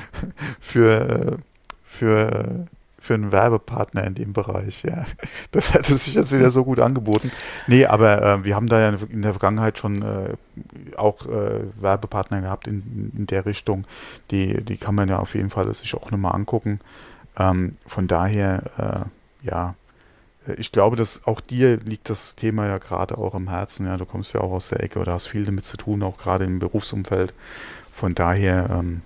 für, 0.60 1.38
für, 1.84 2.66
für 2.98 3.14
einen 3.14 3.32
Werbepartner 3.32 4.04
in 4.04 4.14
dem 4.14 4.32
Bereich. 4.32 4.82
Ja. 4.82 5.06
Das 5.52 5.74
hätte 5.74 5.96
sich 5.96 6.14
jetzt 6.14 6.32
wieder 6.32 6.50
so 6.50 6.64
gut 6.64 6.80
angeboten. 6.80 7.30
Nee, 7.66 7.86
aber 7.86 8.22
äh, 8.22 8.44
wir 8.44 8.54
haben 8.54 8.68
da 8.68 8.80
ja 8.80 8.96
in 9.10 9.22
der 9.22 9.32
Vergangenheit 9.32 9.78
schon 9.78 10.02
äh, 10.02 10.34
auch 10.96 11.26
äh, 11.26 11.60
Werbepartner 11.80 12.40
gehabt 12.40 12.66
in, 12.66 13.12
in 13.16 13.26
der 13.26 13.46
Richtung. 13.46 13.86
Die, 14.30 14.62
die 14.62 14.76
kann 14.76 14.94
man 14.94 15.08
ja 15.08 15.18
auf 15.18 15.34
jeden 15.34 15.50
Fall 15.50 15.72
sich 15.74 15.94
auch 15.94 16.10
nochmal 16.10 16.34
angucken. 16.34 16.80
Ähm, 17.38 17.72
von 17.86 18.06
daher, 18.06 18.62
äh, 19.42 19.46
ja, 19.46 19.74
ich 20.56 20.72
glaube, 20.72 20.96
dass 20.96 21.26
auch 21.26 21.40
dir 21.40 21.78
liegt 21.78 22.10
das 22.10 22.36
Thema 22.36 22.66
ja 22.66 22.78
gerade 22.78 23.18
auch 23.18 23.34
am 23.34 23.48
Herzen. 23.48 23.86
Ja, 23.86 23.96
du 23.96 24.04
kommst 24.04 24.32
ja 24.34 24.40
auch 24.40 24.52
aus 24.52 24.68
der 24.68 24.82
Ecke 24.82 24.98
oder 24.98 25.12
hast 25.12 25.26
viel 25.28 25.44
damit 25.44 25.66
zu 25.66 25.76
tun, 25.76 26.02
auch 26.02 26.18
gerade 26.18 26.44
im 26.44 26.58
Berufsumfeld. 26.58 27.34
Von 27.92 28.14
daher, 28.14 28.68
ähm, 28.70 29.02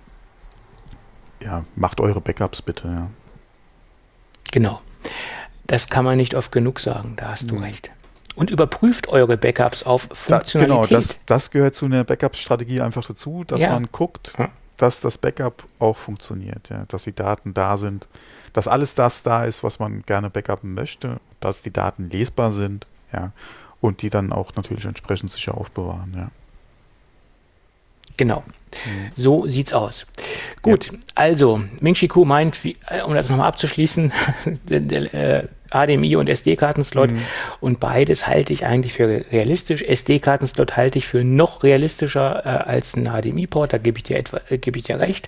ja, 1.41 1.65
macht 1.75 1.99
eure 1.99 2.21
Backups 2.21 2.61
bitte. 2.61 2.87
Ja. 2.87 3.09
Genau. 4.51 4.81
Das 5.67 5.87
kann 5.87 6.05
man 6.05 6.17
nicht 6.17 6.35
oft 6.35 6.51
genug 6.51 6.79
sagen. 6.79 7.15
Da 7.17 7.29
hast 7.29 7.49
du 7.49 7.55
mhm. 7.55 7.63
recht. 7.63 7.91
Und 8.35 8.49
überprüft 8.49 9.09
eure 9.09 9.37
Backups 9.37 9.83
auf 9.83 10.07
Funktionalität. 10.13 10.61
Da, 10.61 10.65
genau, 10.65 10.85
das, 10.85 11.19
das 11.25 11.51
gehört 11.51 11.75
zu 11.75 11.85
einer 11.85 12.03
Backup-Strategie 12.03 12.81
einfach 12.81 13.05
dazu, 13.05 13.43
dass 13.45 13.61
ja. 13.61 13.71
man 13.71 13.89
guckt, 13.91 14.33
dass 14.81 15.01
das 15.01 15.17
Backup 15.17 15.63
auch 15.79 15.97
funktioniert, 15.97 16.69
ja, 16.69 16.85
dass 16.87 17.03
die 17.03 17.15
Daten 17.15 17.53
da 17.53 17.77
sind 17.77 18.07
dass 18.53 18.67
alles 18.67 18.95
das 18.95 19.23
da 19.23 19.45
ist, 19.45 19.63
was 19.63 19.79
man 19.79 20.03
gerne 20.03 20.29
backuppen 20.29 20.73
möchte, 20.73 21.19
dass 21.39 21.61
die 21.61 21.71
Daten 21.71 22.09
lesbar 22.09 22.51
sind, 22.51 22.85
ja, 23.13 23.31
und 23.79 24.01
die 24.01 24.09
dann 24.09 24.31
auch 24.31 24.55
natürlich 24.55 24.85
entsprechend 24.85 25.31
sicher 25.31 25.57
aufbewahren, 25.57 26.13
ja. 26.15 26.31
Genau. 28.21 28.43
Mhm. 28.85 29.09
So 29.15 29.47
sieht's 29.47 29.73
aus. 29.73 30.05
Gut, 30.61 30.91
ja. 30.91 30.99
also 31.15 31.63
Ming 31.79 31.95
Chi 31.95 32.07
Ku 32.07 32.23
meint, 32.23 32.63
wie, 32.63 32.77
äh, 32.87 33.01
um 33.01 33.15
das 33.15 33.29
nochmal 33.29 33.47
abzuschließen, 33.47 34.13
äh, 34.69 35.47
HDMI 35.71 36.17
und 36.17 36.29
SD-Kartenslot 36.29 37.13
mhm. 37.13 37.21
und 37.61 37.79
beides 37.79 38.27
halte 38.27 38.53
ich 38.53 38.63
eigentlich 38.63 38.93
für 38.93 39.25
realistisch. 39.31 39.81
SD-Kartenslot 39.81 40.77
halte 40.77 40.99
ich 40.99 41.07
für 41.07 41.23
noch 41.23 41.63
realistischer 41.63 42.45
äh, 42.45 42.49
als 42.69 42.95
ein 42.95 43.05
HDMI-Port, 43.05 43.73
da 43.73 43.79
gebe 43.79 43.97
ich 43.97 44.03
dir 44.03 44.17
etwa, 44.17 44.39
äh, 44.49 44.59
gebe 44.59 44.77
ich 44.77 44.83
dir 44.83 44.99
recht. 44.99 45.27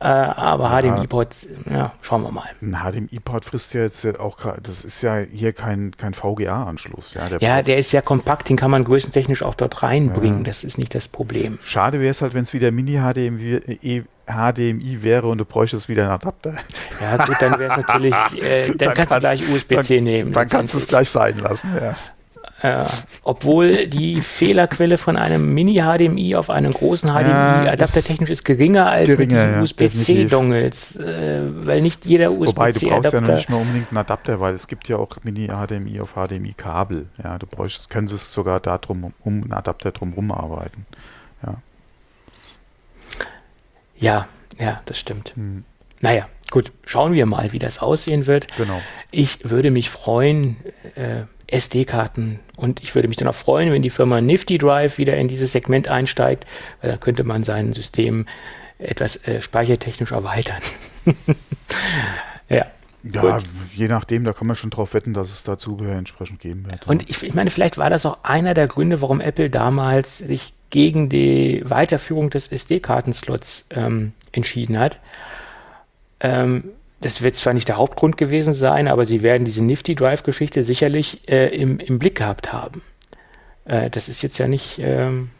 Äh, 0.00 0.04
aber 0.04 0.70
ja. 0.70 0.96
HDMI-Port, 0.96 1.34
ja, 1.68 1.92
schauen 2.02 2.22
wir 2.22 2.30
mal. 2.30 2.44
Ein 2.62 2.76
HDMI-Port 2.76 3.44
frisst 3.44 3.74
ja 3.74 3.82
jetzt 3.82 4.04
auch, 4.20 4.38
das 4.62 4.84
ist 4.84 5.02
ja 5.02 5.18
hier 5.18 5.52
kein, 5.52 5.90
kein 5.96 6.14
VGA-Anschluss. 6.14 7.14
Ja, 7.14 7.28
der, 7.28 7.40
ja 7.40 7.62
der 7.62 7.78
ist 7.78 7.90
sehr 7.90 8.02
kompakt, 8.02 8.48
den 8.48 8.56
kann 8.56 8.70
man 8.70 8.84
größentechnisch 8.84 9.42
auch 9.42 9.56
dort 9.56 9.82
reinbringen. 9.82 10.38
Ja. 10.38 10.44
Das 10.44 10.62
ist 10.62 10.78
nicht 10.78 10.94
das 10.94 11.08
Problem. 11.08 11.58
Schade 11.64 11.98
wäre 11.98 12.10
es 12.10 12.22
halt, 12.22 12.34
wenn 12.34 12.44
es 12.44 12.52
wieder 12.52 12.70
Mini-HDMI 12.70 14.04
HDMI 14.28 15.02
wäre 15.02 15.26
und 15.26 15.38
du 15.38 15.44
bräuchtest 15.44 15.88
wieder 15.88 16.02
einen 16.02 16.12
Adapter. 16.12 16.54
Ja, 17.00 17.24
gut, 17.24 17.36
dann 17.40 17.58
wäre 17.58 17.72
es 17.72 17.86
natürlich, 17.86 18.14
äh, 18.42 18.68
dann, 18.68 18.78
dann, 18.78 18.94
kannst 18.94 19.14
du 19.14 19.20
gleich 19.20 19.48
USB-C 19.48 20.00
nehmen. 20.00 20.32
Dann 20.32 20.48
kannst 20.48 20.74
du 20.74 20.78
es 20.78 20.86
gleich 20.86 21.08
sein 21.08 21.38
lassen, 21.38 21.70
ja. 21.74 21.94
Äh, 22.60 22.86
obwohl 23.22 23.86
die 23.86 24.20
Fehlerquelle 24.20 24.98
von 24.98 25.16
einem 25.16 25.54
Mini-HDMI 25.54 26.34
auf 26.34 26.50
einen 26.50 26.72
großen 26.72 27.08
HDMI 27.08 27.68
adaptertechnisch 27.68 28.30
ist 28.30 28.44
geringer 28.44 28.90
als 28.90 29.06
geringer, 29.08 29.20
mit 29.20 29.32
diesen 29.32 29.52
ja, 29.54 29.62
USB-C-Dongles, 29.62 30.96
äh, 30.96 31.40
weil 31.66 31.82
nicht 31.82 32.04
jeder 32.06 32.32
USB-C-Adapter... 32.32 32.56
Wobei, 32.56 32.72
du 32.72 32.88
brauchst 32.88 33.12
ja 33.12 33.20
noch 33.20 33.34
nicht 33.34 33.48
mehr 33.48 33.58
unbedingt 33.60 33.88
einen 33.90 33.98
Adapter, 33.98 34.40
weil 34.40 34.54
es 34.54 34.66
gibt 34.66 34.88
ja 34.88 34.96
auch 34.96 35.10
Mini-HDMI 35.22 36.00
auf 36.00 36.14
HDMI-Kabel. 36.14 37.06
Ja, 37.22 37.38
du 37.38 37.46
bräuchst, 37.46 37.90
könntest 37.90 38.32
sogar 38.32 38.58
da 38.58 38.78
drum, 38.78 39.12
um 39.20 39.42
einen 39.42 39.52
Adapter 39.52 39.92
drumherum 39.92 40.32
arbeiten. 40.32 40.84
Ja. 41.44 41.54
Ja, 44.00 44.28
ja, 44.58 44.80
das 44.86 44.98
stimmt. 44.98 45.32
Hm. 45.36 45.64
Naja, 46.00 46.26
gut, 46.50 46.72
schauen 46.84 47.12
wir 47.12 47.26
mal, 47.26 47.52
wie 47.52 47.60
das 47.60 47.78
aussehen 47.78 48.26
wird. 48.26 48.48
Genau. 48.56 48.80
Ich 49.12 49.48
würde 49.48 49.70
mich 49.70 49.90
freuen, 49.90 50.56
äh, 50.96 51.22
SD-Karten 51.48 52.40
und 52.56 52.82
ich 52.82 52.94
würde 52.94 53.08
mich 53.08 53.16
dann 53.16 53.28
auch 53.28 53.34
freuen, 53.34 53.72
wenn 53.72 53.82
die 53.82 53.90
Firma 53.90 54.20
Nifty 54.20 54.58
Drive 54.58 54.98
wieder 54.98 55.16
in 55.16 55.28
dieses 55.28 55.52
Segment 55.52 55.88
einsteigt, 55.88 56.46
weil 56.80 56.90
dann 56.90 57.00
könnte 57.00 57.24
man 57.24 57.42
sein 57.42 57.72
System 57.72 58.26
etwas 58.78 59.16
äh, 59.26 59.40
speichertechnisch 59.40 60.12
erweitern. 60.12 60.62
ja. 62.48 62.66
Ja, 63.04 63.38
Gut. 63.38 63.44
je 63.74 63.86
nachdem, 63.86 64.24
da 64.24 64.32
kann 64.32 64.48
man 64.48 64.56
schon 64.56 64.70
drauf 64.70 64.92
wetten, 64.92 65.14
dass 65.14 65.30
es 65.30 65.44
da 65.44 65.56
Zubehör 65.56 65.96
entsprechend 65.96 66.40
geben 66.40 66.66
wird. 66.66 66.86
Und 66.86 67.08
ich, 67.08 67.22
ich 67.22 67.32
meine, 67.32 67.48
vielleicht 67.48 67.78
war 67.78 67.90
das 67.90 68.04
auch 68.04 68.18
einer 68.24 68.54
der 68.54 68.66
Gründe, 68.66 69.00
warum 69.00 69.20
Apple 69.20 69.50
damals 69.50 70.18
sich 70.18 70.52
gegen 70.70 71.08
die 71.08 71.62
Weiterführung 71.64 72.28
des 72.28 72.48
SD-Kartenslots 72.48 73.66
ähm, 73.70 74.12
entschieden 74.32 74.78
hat. 74.78 74.98
Ähm, 76.20 76.72
das 77.00 77.22
wird 77.22 77.36
zwar 77.36 77.54
nicht 77.54 77.68
der 77.68 77.76
Hauptgrund 77.76 78.16
gewesen 78.16 78.52
sein, 78.52 78.88
aber 78.88 79.06
sie 79.06 79.22
werden 79.22 79.44
diese 79.44 79.62
Nifty 79.62 79.94
Drive-Geschichte 79.94 80.64
sicherlich 80.64 81.28
äh, 81.28 81.48
im, 81.48 81.78
im 81.78 81.98
Blick 81.98 82.16
gehabt 82.16 82.52
haben. 82.52 82.82
Äh, 83.64 83.90
das 83.90 84.08
ist 84.08 84.22
jetzt 84.22 84.38
ja 84.38 84.48
nicht, 84.48 84.78
ähm, 84.80 85.30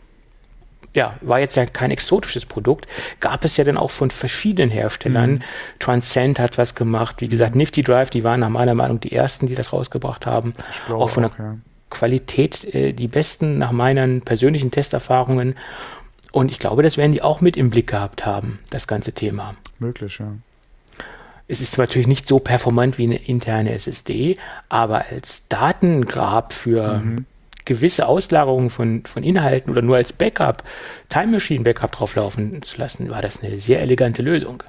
ja, 0.95 1.17
war 1.21 1.41
jetzt 1.41 1.57
ja 1.57 1.67
kein 1.67 1.91
exotisches 1.91 2.47
Produkt. 2.47 2.87
Gab 3.19 3.45
es 3.45 3.57
ja 3.57 3.65
dann 3.65 3.77
auch 3.77 3.91
von 3.91 4.11
verschiedenen 4.11 4.71
Herstellern. 4.71 5.33
Mhm. 5.33 5.43
Transcend 5.81 6.39
hat 6.39 6.59
was 6.59 6.75
gemacht. 6.77 7.21
Wie 7.21 7.29
gesagt, 7.29 7.57
Nifty 7.57 7.83
Drive, 7.83 8.11
die 8.11 8.23
waren 8.23 8.41
nach 8.41 8.49
meiner 8.51 8.75
Meinung 8.75 9.01
die 9.01 9.13
ersten, 9.13 9.49
die 9.49 9.55
das 9.55 9.73
rausgebracht 9.73 10.27
haben. 10.27 10.53
auch 10.89 11.11
von 11.11 11.25
der 11.25 11.33
auch, 11.33 11.39
ja. 11.39 11.57
Qualität 11.91 12.73
äh, 12.73 12.93
die 12.93 13.09
besten 13.09 13.59
nach 13.59 13.73
meinen 13.73 14.23
persönlichen 14.23 14.71
Testerfahrungen. 14.71 15.57
Und 16.31 16.53
ich 16.53 16.59
glaube, 16.59 16.83
das 16.83 16.97
werden 16.99 17.13
die 17.13 17.23
auch 17.23 17.41
mit 17.41 17.57
im 17.57 17.71
Blick 17.71 17.89
gehabt 17.89 18.27
haben, 18.27 18.59
das 18.71 18.87
ganze 18.87 19.13
Thema. 19.13 19.57
Möglich, 19.79 20.19
ja. 20.19 20.35
Es 21.49 21.63
ist 21.63 21.79
natürlich 21.79 22.07
nicht 22.07 22.29
so 22.29 22.39
performant 22.39 22.99
wie 22.99 23.05
eine 23.05 23.17
interne 23.17 23.73
SSD, 23.73 24.37
aber 24.69 25.07
als 25.11 25.49
Datengrab 25.49 26.53
für 26.53 26.99
mhm. 26.99 27.25
gewisse 27.65 28.07
Auslagerungen 28.07 28.69
von, 28.69 29.05
von 29.07 29.23
Inhalten 29.23 29.71
oder 29.73 29.81
nur 29.81 29.97
als 29.97 30.13
Backup, 30.13 30.63
Time 31.09 31.29
Machine 31.29 31.65
Backup 31.65 31.93
drauflaufen 31.93 32.61
zu 32.63 32.79
lassen, 32.79 33.09
war 33.09 33.23
das 33.23 33.43
eine 33.43 33.59
sehr 33.59 33.81
elegante 33.81 34.21
Lösung, 34.21 34.63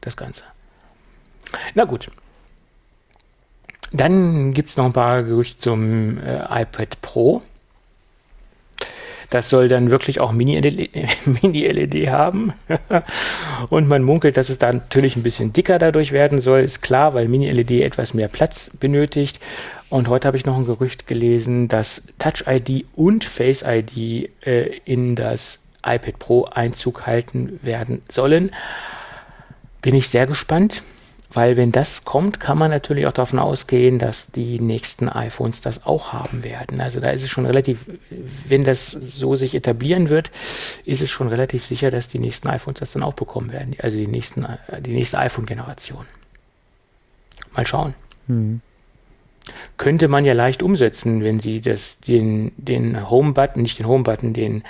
das 0.00 0.16
Ganze. 0.16 0.42
Na 1.74 1.84
gut, 1.84 2.10
dann 3.92 4.52
gibt 4.54 4.70
es 4.70 4.76
noch 4.76 4.86
ein 4.86 4.92
paar 4.92 5.22
Gerüchte 5.22 5.56
zum 5.56 6.18
äh, 6.18 6.62
iPad 6.62 7.00
Pro. 7.00 7.42
Das 9.30 9.48
soll 9.48 9.68
dann 9.68 9.90
wirklich 9.90 10.20
auch 10.20 10.32
Mini-LED 10.32 10.90
Mini 11.42 12.06
haben. 12.06 12.52
und 13.70 13.88
man 13.88 14.02
munkelt, 14.02 14.36
dass 14.36 14.48
es 14.48 14.58
da 14.58 14.72
natürlich 14.72 15.16
ein 15.16 15.22
bisschen 15.22 15.52
dicker 15.52 15.78
dadurch 15.78 16.12
werden 16.12 16.40
soll. 16.40 16.60
Ist 16.60 16.82
klar, 16.82 17.14
weil 17.14 17.28
Mini-LED 17.28 17.82
etwas 17.82 18.14
mehr 18.14 18.28
Platz 18.28 18.70
benötigt. 18.78 19.40
Und 19.90 20.08
heute 20.08 20.26
habe 20.26 20.36
ich 20.36 20.46
noch 20.46 20.56
ein 20.56 20.66
Gerücht 20.66 21.06
gelesen, 21.06 21.68
dass 21.68 22.02
Touch 22.18 22.44
ID 22.48 22.86
und 22.94 23.24
Face 23.24 23.64
ID 23.66 24.30
äh, 24.44 24.70
in 24.84 25.14
das 25.14 25.60
iPad 25.84 26.18
Pro 26.18 26.44
Einzug 26.46 27.06
halten 27.06 27.60
werden 27.62 28.02
sollen. 28.10 28.50
Bin 29.82 29.94
ich 29.94 30.08
sehr 30.08 30.26
gespannt. 30.26 30.82
Weil 31.34 31.56
wenn 31.56 31.72
das 31.72 32.04
kommt, 32.04 32.40
kann 32.40 32.58
man 32.58 32.70
natürlich 32.70 33.06
auch 33.06 33.12
davon 33.12 33.38
ausgehen, 33.38 33.98
dass 33.98 34.28
die 34.30 34.60
nächsten 34.60 35.08
iPhones 35.08 35.60
das 35.60 35.84
auch 35.84 36.12
haben 36.12 36.44
werden. 36.44 36.80
Also 36.80 37.00
da 37.00 37.10
ist 37.10 37.22
es 37.22 37.28
schon 37.28 37.44
relativ, 37.44 37.86
wenn 38.48 38.64
das 38.64 38.90
so 38.90 39.34
sich 39.34 39.54
etablieren 39.54 40.08
wird, 40.08 40.30
ist 40.84 41.02
es 41.02 41.10
schon 41.10 41.28
relativ 41.28 41.64
sicher, 41.64 41.90
dass 41.90 42.08
die 42.08 42.20
nächsten 42.20 42.48
iPhones 42.48 42.78
das 42.80 42.92
dann 42.92 43.02
auch 43.02 43.14
bekommen 43.14 43.52
werden. 43.52 43.76
Also 43.82 43.98
die 43.98 44.06
nächsten, 44.06 44.46
die 44.80 44.92
nächste 44.92 45.18
iPhone-Generation. 45.18 46.06
Mal 47.52 47.66
schauen. 47.66 47.94
Mhm 48.28 48.60
könnte 49.76 50.08
man 50.08 50.24
ja 50.24 50.32
leicht 50.32 50.62
umsetzen, 50.62 51.22
wenn 51.22 51.40
Sie 51.40 51.60
das, 51.60 52.00
den, 52.00 52.52
den 52.56 53.10
Home-Button, 53.10 53.62
nicht 53.62 53.78
den 53.78 53.86
Home-Button, 53.86 54.32
den, 54.32 54.62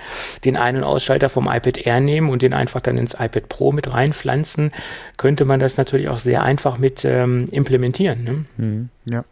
den 0.45 0.57
Ein- 0.57 0.77
und 0.77 0.85
Ausschalter 0.85 1.29
vom 1.29 1.47
iPad 1.47 1.79
Air 1.79 2.01
nehmen 2.01 2.31
und 2.31 2.43
den 2.43 2.55
einfach 2.55 2.81
dann 2.81 2.99
ins 2.99 3.15
iPad 3.15 3.49
Pro 3.49 3.73
mit 3.73 3.93
reinpflanzen, 3.93 4.73
könnte 5.17 5.45
man 5.45 5.61
das 5.61 5.77
natürlich 5.77 6.09
auch 6.09 6.19
sehr 6.19 6.43
einfach 6.43 6.79
mit 6.79 7.05
ähm, 7.05 7.47
implementieren. 7.51 8.25
Ne? 8.25 8.45
Mhm, 8.57 8.89
ja. 9.09 9.25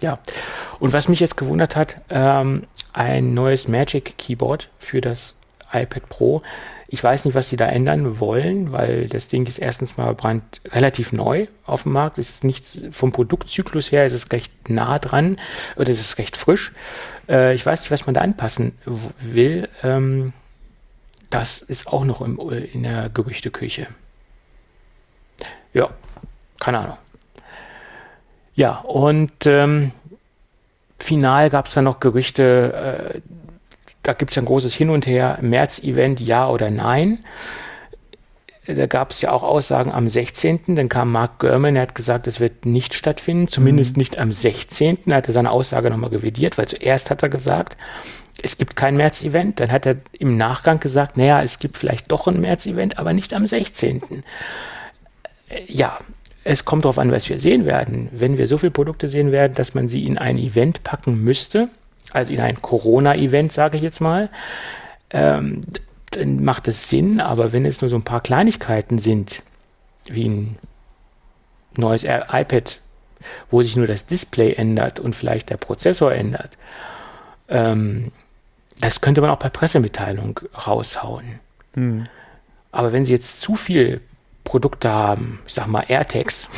Ja. 0.00 0.18
Und 0.78 0.92
was 0.92 1.08
mich 1.08 1.20
jetzt 1.20 1.36
gewundert 1.36 1.76
hat, 1.76 1.96
ähm, 2.08 2.64
ein 2.92 3.34
neues 3.34 3.68
Magic 3.68 4.16
Keyboard 4.16 4.68
für 4.78 5.00
das 5.00 5.36
iPad 5.72 6.08
Pro. 6.08 6.42
Ich 6.92 7.04
weiß 7.04 7.24
nicht, 7.24 7.36
was 7.36 7.48
sie 7.48 7.56
da 7.56 7.66
ändern 7.66 8.18
wollen, 8.18 8.72
weil 8.72 9.06
das 9.06 9.28
Ding 9.28 9.46
ist 9.46 9.58
erstens 9.58 9.96
mal 9.96 10.12
brand 10.12 10.60
relativ 10.72 11.12
neu 11.12 11.46
auf 11.64 11.84
dem 11.84 11.92
Markt. 11.92 12.18
Es 12.18 12.28
ist 12.28 12.42
nicht 12.42 12.66
vom 12.90 13.12
Produktzyklus 13.12 13.92
her, 13.92 14.06
ist 14.06 14.12
es 14.12 14.32
recht 14.32 14.68
nah 14.68 14.98
dran 14.98 15.38
oder 15.76 15.90
es 15.90 16.00
ist 16.00 16.18
recht 16.18 16.36
frisch. 16.36 16.72
Äh, 17.28 17.54
ich 17.54 17.64
weiß 17.64 17.82
nicht, 17.82 17.92
was 17.92 18.06
man 18.06 18.14
da 18.14 18.22
anpassen 18.22 18.72
will. 19.20 19.68
Ähm, 19.84 20.32
das 21.30 21.62
ist 21.62 21.86
auch 21.86 22.04
noch 22.04 22.22
im, 22.22 22.40
in 22.72 22.82
der 22.82 23.08
Gerüchteküche. 23.08 23.86
Ja, 25.72 25.90
keine 26.58 26.80
Ahnung. 26.80 26.98
Ja, 28.56 28.78
und 28.78 29.46
ähm, 29.46 29.92
final 30.98 31.50
gab 31.50 31.66
es 31.66 31.74
dann 31.74 31.84
noch 31.84 32.00
Gerüchte, 32.00 33.12
äh, 33.14 33.20
da 34.02 34.12
gibt 34.12 34.30
es 34.30 34.36
ja 34.36 34.42
ein 34.42 34.46
großes 34.46 34.74
Hin 34.74 34.90
und 34.90 35.06
Her, 35.06 35.38
März-Event, 35.40 36.20
ja 36.20 36.48
oder 36.48 36.70
nein. 36.70 37.18
Da 38.66 38.86
gab 38.86 39.10
es 39.10 39.20
ja 39.20 39.32
auch 39.32 39.42
Aussagen 39.42 39.90
am 39.90 40.08
16. 40.08 40.76
Dann 40.76 40.88
kam 40.88 41.10
Mark 41.10 41.38
Gurman, 41.38 41.76
er 41.76 41.82
hat 41.82 41.94
gesagt, 41.94 42.26
es 42.26 42.40
wird 42.40 42.66
nicht 42.66 42.94
stattfinden, 42.94 43.48
zumindest 43.48 43.96
mhm. 43.96 44.00
nicht 44.00 44.18
am 44.18 44.30
16. 44.30 44.98
Er 45.06 45.16
hatte 45.16 45.32
seine 45.32 45.50
Aussage 45.50 45.90
nochmal 45.90 46.10
revidiert, 46.10 46.58
weil 46.58 46.68
zuerst 46.68 47.10
hat 47.10 47.22
er 47.22 47.28
gesagt, 47.28 47.76
es 48.42 48.58
gibt 48.58 48.76
kein 48.76 48.96
März-Event. 48.96 49.60
Dann 49.60 49.72
hat 49.72 49.86
er 49.86 49.96
im 50.18 50.36
Nachgang 50.36 50.78
gesagt, 50.80 51.16
naja, 51.16 51.42
es 51.42 51.58
gibt 51.58 51.76
vielleicht 51.76 52.10
doch 52.12 52.26
ein 52.26 52.40
März-Event, 52.40 52.98
aber 52.98 53.12
nicht 53.12 53.34
am 53.34 53.46
16. 53.46 54.22
Ja, 55.66 55.98
es 56.44 56.64
kommt 56.64 56.84
darauf 56.84 56.98
an, 56.98 57.12
was 57.12 57.28
wir 57.28 57.40
sehen 57.40 57.66
werden. 57.66 58.08
Wenn 58.12 58.38
wir 58.38 58.46
so 58.46 58.56
viele 58.56 58.70
Produkte 58.70 59.08
sehen 59.08 59.32
werden, 59.32 59.54
dass 59.54 59.74
man 59.74 59.88
sie 59.88 60.06
in 60.06 60.16
ein 60.16 60.38
Event 60.38 60.84
packen 60.84 61.22
müsste, 61.22 61.68
also 62.12 62.32
in 62.32 62.40
ein 62.40 62.60
Corona-Event, 62.60 63.52
sage 63.52 63.76
ich 63.76 63.82
jetzt 63.82 64.00
mal, 64.00 64.28
ähm, 65.10 65.60
dann 66.10 66.42
macht 66.42 66.68
es 66.68 66.88
Sinn, 66.88 67.20
aber 67.20 67.52
wenn 67.52 67.64
es 67.64 67.80
nur 67.80 67.90
so 67.90 67.96
ein 67.96 68.04
paar 68.04 68.20
Kleinigkeiten 68.20 68.98
sind, 68.98 69.42
wie 70.06 70.28
ein 70.28 70.58
neues 71.76 72.04
iPad, 72.04 72.80
wo 73.50 73.62
sich 73.62 73.76
nur 73.76 73.86
das 73.86 74.06
Display 74.06 74.54
ändert 74.54 74.98
und 74.98 75.14
vielleicht 75.14 75.50
der 75.50 75.56
Prozessor 75.56 76.12
ändert, 76.12 76.58
ähm, 77.48 78.12
das 78.80 79.00
könnte 79.00 79.20
man 79.20 79.30
auch 79.30 79.38
bei 79.38 79.50
Pressemitteilung 79.50 80.40
raushauen. 80.66 81.40
Hm. 81.74 82.04
Aber 82.72 82.92
wenn 82.92 83.04
Sie 83.04 83.12
jetzt 83.12 83.40
zu 83.40 83.56
viele 83.56 84.00
Produkte 84.44 84.90
haben, 84.90 85.40
ich 85.46 85.54
sag 85.54 85.66
mal 85.66 85.84
AirTags, 85.86 86.48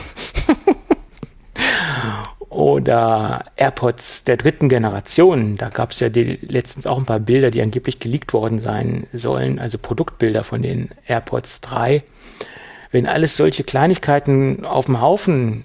Oder 2.52 3.46
AirPods 3.56 4.24
der 4.24 4.36
dritten 4.36 4.68
Generation. 4.68 5.56
Da 5.56 5.70
gab 5.70 5.92
es 5.92 6.00
ja 6.00 6.10
die, 6.10 6.38
letztens 6.42 6.86
auch 6.86 6.98
ein 6.98 7.06
paar 7.06 7.18
Bilder, 7.18 7.50
die 7.50 7.62
angeblich 7.62 7.98
geleakt 7.98 8.34
worden 8.34 8.60
sein 8.60 9.06
sollen, 9.14 9.58
also 9.58 9.78
Produktbilder 9.78 10.44
von 10.44 10.60
den 10.60 10.90
AirPods 11.06 11.62
3. 11.62 12.02
Wenn 12.90 13.06
alles 13.06 13.38
solche 13.38 13.64
Kleinigkeiten 13.64 14.66
auf 14.66 14.84
dem 14.84 15.00
Haufen 15.00 15.64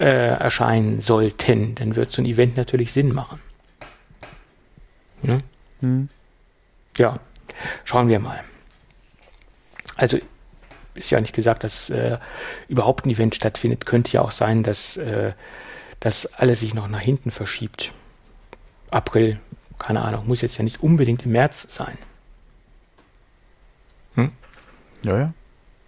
äh, 0.00 0.06
erscheinen 0.06 1.00
sollten, 1.00 1.76
dann 1.76 1.94
wird 1.94 2.10
so 2.10 2.20
ein 2.20 2.26
Event 2.26 2.56
natürlich 2.56 2.92
Sinn 2.92 3.14
machen. 3.14 3.40
Ja, 5.22 5.38
hm. 5.82 6.08
ja. 6.96 7.14
schauen 7.84 8.08
wir 8.08 8.18
mal. 8.18 8.40
Also 9.94 10.18
ist 10.98 11.10
ja 11.10 11.20
nicht 11.20 11.34
gesagt, 11.34 11.64
dass 11.64 11.90
äh, 11.90 12.18
überhaupt 12.68 13.06
ein 13.06 13.10
Event 13.10 13.34
stattfindet. 13.34 13.86
Könnte 13.86 14.12
ja 14.12 14.22
auch 14.22 14.30
sein, 14.30 14.62
dass 14.62 14.96
äh, 14.96 15.32
das 16.00 16.34
alles 16.34 16.60
sich 16.60 16.74
noch 16.74 16.88
nach 16.88 17.00
hinten 17.00 17.30
verschiebt. 17.30 17.92
April, 18.90 19.38
keine 19.78 20.02
Ahnung, 20.02 20.26
muss 20.26 20.40
jetzt 20.40 20.58
ja 20.58 20.64
nicht 20.64 20.82
unbedingt 20.82 21.24
im 21.24 21.32
März 21.32 21.66
sein. 21.70 21.98
Hm? 24.14 24.32
Ja, 25.02 25.18
ja. 25.18 25.32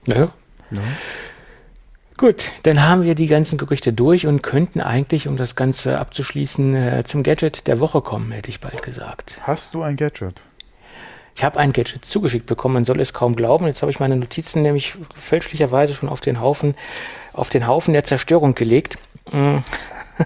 Naja. 0.06 0.32
Ja. 0.70 0.80
Gut, 2.16 2.52
dann 2.64 2.82
haben 2.82 3.02
wir 3.02 3.14
die 3.14 3.28
ganzen 3.28 3.56
Gerüchte 3.56 3.94
durch 3.94 4.26
und 4.26 4.42
könnten 4.42 4.80
eigentlich, 4.80 5.26
um 5.26 5.38
das 5.38 5.56
Ganze 5.56 5.98
abzuschließen, 5.98 6.74
äh, 6.74 7.04
zum 7.04 7.22
Gadget 7.22 7.66
der 7.66 7.80
Woche 7.80 8.02
kommen, 8.02 8.30
hätte 8.30 8.50
ich 8.50 8.60
bald 8.60 8.82
gesagt. 8.82 9.40
Hast 9.44 9.72
du 9.72 9.82
ein 9.82 9.96
Gadget? 9.96 10.42
Ich 11.34 11.44
habe 11.44 11.58
ein 11.58 11.72
Gadget 11.72 12.04
zugeschickt 12.04 12.46
bekommen, 12.46 12.74
man 12.74 12.84
soll 12.84 13.00
es 13.00 13.12
kaum 13.12 13.36
glauben. 13.36 13.66
Jetzt 13.66 13.82
habe 13.82 13.90
ich 13.90 14.00
meine 14.00 14.16
Notizen 14.16 14.62
nämlich 14.62 14.94
fälschlicherweise 15.14 15.94
schon 15.94 16.08
auf 16.08 16.20
den 16.20 16.40
Haufen, 16.40 16.74
auf 17.32 17.48
den 17.48 17.66
Haufen 17.66 17.94
der 17.94 18.04
Zerstörung 18.04 18.54
gelegt. 18.54 18.98
Hm. 19.30 19.62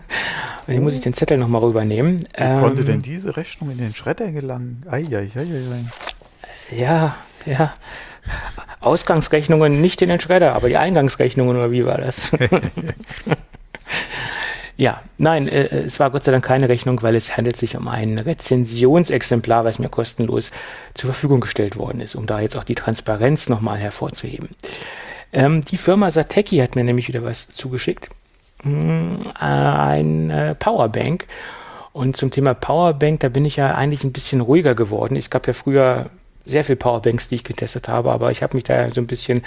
Hier 0.66 0.80
muss 0.80 0.94
ich 0.94 1.00
den 1.00 1.14
Zettel 1.14 1.36
nochmal 1.38 1.62
rübernehmen. 1.62 2.20
Wie 2.20 2.26
ähm, 2.36 2.60
konnte 2.60 2.84
denn 2.84 3.02
diese 3.02 3.36
Rechnung 3.36 3.70
in 3.70 3.78
den 3.78 3.94
Schredder 3.94 4.32
gelangen? 4.32 4.82
Ei, 4.90 5.04
ei, 5.10 5.30
ei, 5.36 5.40
ei. 5.40 6.76
Ja, 6.76 7.16
ja. 7.44 7.74
Ausgangsrechnungen 8.80 9.80
nicht 9.80 10.00
in 10.02 10.08
den 10.08 10.20
Schredder, 10.20 10.54
aber 10.54 10.68
die 10.68 10.78
Eingangsrechnungen 10.78 11.56
oder 11.56 11.70
wie 11.70 11.84
war 11.84 11.98
das? 11.98 12.30
ja, 14.76 15.02
nein, 15.18 15.48
äh, 15.48 15.84
es 15.84 16.00
war 16.00 16.10
Gott 16.10 16.24
sei 16.24 16.32
Dank 16.32 16.44
keine 16.44 16.68
Rechnung, 16.68 17.02
weil 17.02 17.14
es 17.14 17.36
handelt 17.36 17.56
sich 17.56 17.76
um 17.76 17.88
ein 17.88 18.18
Rezensionsexemplar, 18.18 19.64
was 19.64 19.78
mir 19.78 19.88
kostenlos 19.88 20.50
zur 20.94 21.12
Verfügung 21.12 21.40
gestellt 21.40 21.76
worden 21.76 22.00
ist, 22.00 22.14
um 22.14 22.26
da 22.26 22.40
jetzt 22.40 22.56
auch 22.56 22.64
die 22.64 22.74
Transparenz 22.74 23.48
nochmal 23.48 23.78
hervorzuheben. 23.78 24.48
Ähm, 25.32 25.62
die 25.62 25.76
Firma 25.76 26.10
Sateki 26.10 26.58
hat 26.58 26.76
mir 26.76 26.84
nämlich 26.84 27.08
wieder 27.08 27.22
was 27.22 27.48
zugeschickt. 27.48 28.10
Hm, 28.62 29.18
ein 29.34 30.30
äh, 30.30 30.54
Powerbank. 30.54 31.26
Und 31.92 32.16
zum 32.16 32.32
Thema 32.32 32.54
Powerbank, 32.54 33.20
da 33.20 33.28
bin 33.28 33.44
ich 33.44 33.56
ja 33.56 33.74
eigentlich 33.74 34.02
ein 34.02 34.12
bisschen 34.12 34.40
ruhiger 34.40 34.74
geworden. 34.74 35.16
Es 35.16 35.30
gab 35.30 35.46
ja 35.46 35.52
früher 35.52 36.10
sehr 36.46 36.64
viel 36.64 36.76
Powerbanks, 36.76 37.28
die 37.28 37.36
ich 37.36 37.44
getestet 37.44 37.88
habe, 37.88 38.12
aber 38.12 38.30
ich 38.30 38.42
habe 38.42 38.56
mich 38.56 38.64
da 38.64 38.90
so 38.90 39.00
ein 39.00 39.06
bisschen 39.06 39.42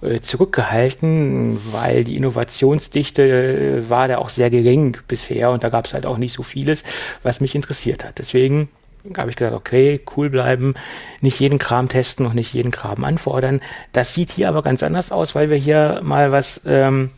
äh, 0.00 0.20
zurückgehalten, 0.20 1.60
weil 1.72 2.04
die 2.04 2.16
Innovationsdichte 2.16 3.22
äh, 3.22 3.90
war 3.90 4.08
da 4.08 4.18
auch 4.18 4.30
sehr 4.30 4.50
gering 4.50 4.96
bisher 5.08 5.50
und 5.50 5.62
da 5.62 5.68
gab 5.68 5.86
es 5.86 5.94
halt 5.94 6.06
auch 6.06 6.18
nicht 6.18 6.32
so 6.32 6.42
vieles, 6.42 6.84
was 7.22 7.40
mich 7.40 7.54
interessiert 7.54 8.04
hat. 8.04 8.18
Deswegen 8.18 8.68
habe 9.16 9.30
ich 9.30 9.36
gesagt, 9.36 9.56
okay, 9.56 10.00
cool 10.16 10.30
bleiben, 10.30 10.74
nicht 11.20 11.40
jeden 11.40 11.58
Kram 11.58 11.88
testen 11.88 12.26
und 12.26 12.34
nicht 12.34 12.52
jeden 12.52 12.70
Kram 12.70 13.04
anfordern. 13.04 13.60
Das 13.92 14.14
sieht 14.14 14.30
hier 14.30 14.48
aber 14.48 14.62
ganz 14.62 14.82
anders 14.82 15.12
aus, 15.12 15.34
weil 15.34 15.50
wir 15.50 15.56
hier 15.56 16.00
mal 16.02 16.32
was, 16.32 16.62
ähm, 16.66 17.10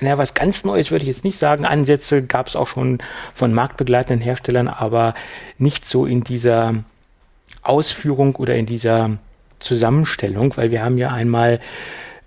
naja, 0.00 0.18
was 0.18 0.34
ganz 0.34 0.64
Neues 0.64 0.90
würde 0.90 1.02
ich 1.02 1.08
jetzt 1.08 1.24
nicht 1.24 1.38
sagen. 1.38 1.64
Ansätze 1.64 2.24
gab 2.24 2.46
es 2.46 2.56
auch 2.56 2.66
schon 2.66 2.98
von 3.34 3.52
marktbegleitenden 3.52 4.22
Herstellern, 4.22 4.68
aber 4.68 5.14
nicht 5.58 5.84
so 5.84 6.06
in 6.06 6.22
dieser 6.22 6.74
Ausführung 7.62 8.36
oder 8.36 8.54
in 8.54 8.66
dieser 8.66 9.18
Zusammenstellung, 9.58 10.56
weil 10.56 10.70
wir 10.70 10.84
haben 10.84 10.98
ja 10.98 11.10
einmal 11.10 11.60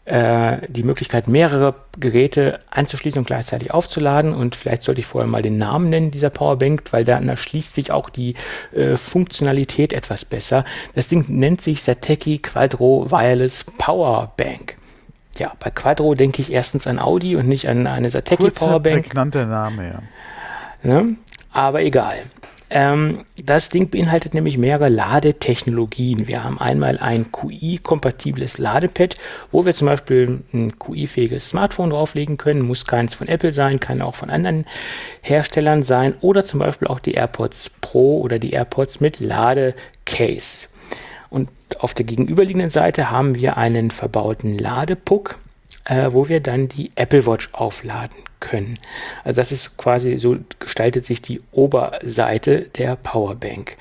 äh, 0.05 0.67
die 0.67 0.83
Möglichkeit, 0.83 1.27
mehrere 1.27 1.75
Geräte 1.99 2.59
anzuschließen 2.71 3.19
und 3.19 3.25
gleichzeitig 3.27 3.71
aufzuladen. 3.71 4.33
Und 4.33 4.55
vielleicht 4.55 4.83
sollte 4.83 4.99
ich 4.99 5.05
vorher 5.07 5.29
mal 5.29 5.41
den 5.41 5.57
Namen 5.57 5.89
nennen 5.89 6.11
dieser 6.11 6.29
Powerbank, 6.31 6.83
weil 6.91 7.05
dann 7.05 7.29
erschließt 7.29 7.73
sich 7.73 7.91
auch 7.91 8.09
die 8.09 8.33
äh, 8.73 8.97
Funktionalität 8.97 9.93
etwas 9.93 10.25
besser. 10.25 10.65
Das 10.95 11.07
Ding 11.07 11.25
nennt 11.27 11.61
sich 11.61 11.83
Sateki 11.83 12.39
Quadro 12.39 13.11
Wireless 13.11 13.63
Powerbank. 13.77 14.75
Ja, 15.37 15.53
bei 15.59 15.69
Quadro 15.69 16.13
denke 16.13 16.41
ich 16.41 16.51
erstens 16.51 16.87
an 16.87 16.99
Audi 16.99 17.35
und 17.35 17.47
nicht 17.47 17.69
an 17.69 17.87
eine 17.87 18.09
Kurzer, 18.09 18.65
Powerbank. 18.65 19.03
Prägnanter 19.03 19.45
Name, 19.45 19.87
ja. 19.87 20.01
Ne? 20.83 21.15
Aber 21.53 21.83
egal. 21.83 22.17
Ähm, 22.73 23.25
das 23.35 23.69
Ding 23.69 23.89
beinhaltet 23.89 24.33
nämlich 24.33 24.57
mehrere 24.57 24.87
Ladetechnologien. 24.87 26.29
Wir 26.29 26.45
haben 26.45 26.57
einmal 26.57 26.97
ein 26.97 27.29
QI-kompatibles 27.29 28.57
Ladepad, 28.59 29.17
wo 29.51 29.65
wir 29.65 29.73
zum 29.73 29.87
Beispiel 29.87 30.39
ein 30.53 30.79
QI-fähiges 30.79 31.49
Smartphone 31.49 31.89
drauflegen 31.89 32.37
können. 32.37 32.61
Muss 32.61 32.85
keins 32.85 33.13
von 33.13 33.27
Apple 33.27 33.51
sein, 33.51 33.81
kann 33.81 34.01
auch 34.01 34.15
von 34.15 34.29
anderen 34.29 34.65
Herstellern 35.19 35.83
sein 35.83 36.13
oder 36.21 36.45
zum 36.45 36.61
Beispiel 36.61 36.87
auch 36.87 37.01
die 37.01 37.13
AirPods 37.13 37.71
Pro 37.81 38.21
oder 38.21 38.39
die 38.39 38.51
AirPods 38.51 39.01
mit 39.01 39.19
Ladecase. 39.19 40.67
Und 41.29 41.49
auf 41.79 41.93
der 41.93 42.05
gegenüberliegenden 42.05 42.69
Seite 42.69 43.11
haben 43.11 43.35
wir 43.35 43.57
einen 43.57 43.91
verbauten 43.91 44.57
Ladepuck, 44.57 45.39
äh, 45.85 46.09
wo 46.11 46.27
wir 46.27 46.39
dann 46.39 46.67
die 46.67 46.91
Apple 46.95 47.25
Watch 47.25 47.49
aufladen 47.53 48.17
können. 48.39 48.77
Also 49.23 49.37
das 49.37 49.51
ist 49.51 49.77
quasi, 49.77 50.17
so 50.17 50.37
gestaltet 50.59 51.05
sich 51.05 51.21
die 51.21 51.41
Oberseite 51.51 52.61
der 52.77 52.95
Powerbank. 52.95 53.77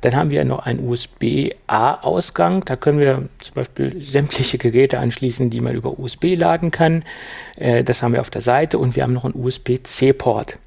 Dann 0.00 0.14
haben 0.14 0.30
wir 0.30 0.44
noch 0.44 0.60
einen 0.60 0.86
USB-A-Ausgang. 0.88 2.64
Da 2.64 2.76
können 2.76 3.00
wir 3.00 3.28
zum 3.38 3.54
Beispiel 3.54 4.00
sämtliche 4.00 4.58
Geräte 4.58 4.98
anschließen, 4.98 5.50
die 5.50 5.60
man 5.60 5.74
über 5.74 5.98
USB 5.98 6.36
laden 6.36 6.70
kann. 6.70 7.04
Äh, 7.56 7.84
das 7.84 8.02
haben 8.02 8.12
wir 8.12 8.20
auf 8.20 8.30
der 8.30 8.42
Seite 8.42 8.78
und 8.78 8.96
wir 8.96 9.02
haben 9.02 9.12
noch 9.12 9.24
einen 9.24 9.34
USB-C-Port. 9.34 10.58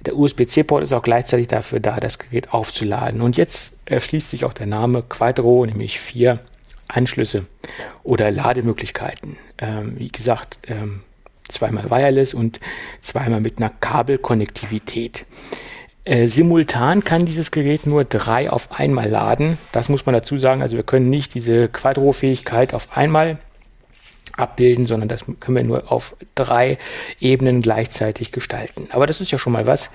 Der 0.00 0.16
USB-C-Port 0.16 0.84
ist 0.84 0.92
auch 0.92 1.02
gleichzeitig 1.02 1.48
dafür 1.48 1.80
da, 1.80 1.98
das 1.98 2.18
Gerät 2.18 2.52
aufzuladen. 2.52 3.20
Und 3.20 3.36
jetzt 3.36 3.78
erschließt 3.86 4.30
sich 4.30 4.44
auch 4.44 4.52
der 4.52 4.66
Name 4.66 5.02
Quadro, 5.02 5.64
nämlich 5.66 5.98
vier 6.00 6.40
Anschlüsse 6.88 7.46
oder 8.04 8.30
Lademöglichkeiten. 8.30 9.36
Ähm, 9.58 9.94
wie 9.98 10.08
gesagt, 10.08 10.58
ähm, 10.66 11.02
zweimal 11.48 11.90
wireless 11.90 12.34
und 12.34 12.60
zweimal 13.00 13.40
mit 13.40 13.58
einer 13.58 13.70
Kabelkonnektivität. 13.70 15.26
Äh, 16.04 16.28
simultan 16.28 17.02
kann 17.02 17.26
dieses 17.26 17.50
Gerät 17.50 17.86
nur 17.86 18.04
drei 18.04 18.50
auf 18.50 18.70
einmal 18.70 19.08
laden. 19.08 19.58
Das 19.72 19.88
muss 19.88 20.06
man 20.06 20.14
dazu 20.14 20.38
sagen. 20.38 20.62
Also 20.62 20.76
wir 20.76 20.84
können 20.84 21.10
nicht 21.10 21.34
diese 21.34 21.68
Quadro-Fähigkeit 21.68 22.74
auf 22.74 22.96
einmal 22.96 23.38
abbilden, 24.36 24.86
sondern 24.86 25.08
das 25.08 25.24
können 25.40 25.56
wir 25.56 25.64
nur 25.64 25.90
auf 25.90 26.16
drei 26.34 26.78
Ebenen 27.20 27.62
gleichzeitig 27.62 28.32
gestalten. 28.32 28.88
Aber 28.92 29.06
das 29.06 29.20
ist 29.20 29.30
ja 29.32 29.38
schon 29.38 29.52
mal 29.52 29.66
was. 29.66 29.90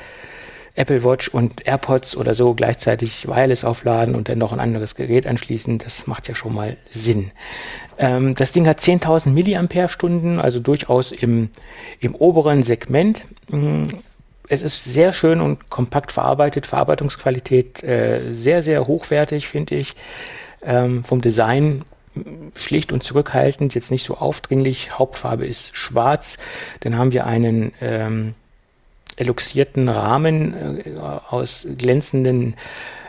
Apple 0.76 1.03
Watch 1.03 1.30
und 1.30 1.65
AirPods 1.68 2.15
oder 2.15 2.34
so 2.34 2.53
gleichzeitig 2.53 3.27
wireless 3.27 3.64
aufladen 3.64 4.15
und 4.15 4.30
dann 4.30 4.38
noch 4.38 4.53
ein 4.53 4.60
anderes 4.60 4.95
Gerät 4.95 5.27
anschließen, 5.27 5.77
das 5.77 6.07
macht 6.07 6.27
ja 6.27 6.35
schon 6.35 6.53
mal 6.53 6.77
Sinn. 6.89 7.31
Ähm, 7.98 8.35
das 8.35 8.52
Ding 8.52 8.68
hat 8.68 8.80
10.000 8.80 9.30
Milliampere-Stunden, 9.30 10.39
also 10.39 10.60
durchaus 10.60 11.11
im, 11.11 11.49
im 11.99 12.15
oberen 12.15 12.64
Segment. 12.64 13.23
Mm, 13.49 13.84
es 14.48 14.61
ist 14.61 14.84
sehr 14.84 15.14
schön 15.14 15.39
und 15.39 15.69
kompakt 15.69 16.11
verarbeitet, 16.11 16.65
Verarbeitungsqualität 16.65 17.84
äh, 17.84 18.19
sehr, 18.31 18.61
sehr 18.64 18.88
hochwertig, 18.88 19.48
finde 19.48 19.76
ich. 19.76 19.95
Ähm, 20.64 21.03
vom 21.03 21.22
Design 21.22 21.84
schlicht 22.56 22.91
und 22.91 23.03
zurückhaltend, 23.03 23.73
jetzt 23.73 23.91
nicht 23.91 24.03
so 24.03 24.18
aufdringlich. 24.18 24.98
Hauptfarbe 24.98 25.45
ist 25.45 25.76
schwarz. 25.77 26.38
Dann 26.81 26.98
haben 26.98 27.14
wir 27.14 27.26
einen 27.26 27.72
ähm, 27.81 28.35
eluxierten 29.22 29.88
Rahmen 29.88 30.80
äh, 30.80 30.99
aus 30.99 31.68
glänzenden 31.77 32.56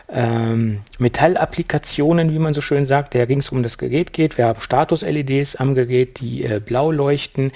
ähm, 0.09 0.81
Metallapplikationen, 0.99 2.31
wie 2.31 2.39
man 2.39 2.53
so 2.53 2.61
schön 2.61 2.85
sagt, 2.85 3.15
der 3.15 3.27
rings 3.27 3.49
um 3.49 3.63
das 3.63 3.77
Gerät 3.77 4.13
geht. 4.13 4.37
Wir 4.37 4.45
haben 4.45 4.61
Status-LEDs 4.61 5.55
am 5.55 5.73
Gerät, 5.73 6.19
die 6.19 6.43
äh, 6.43 6.59
blau 6.59 6.91
leuchten. 6.91 7.51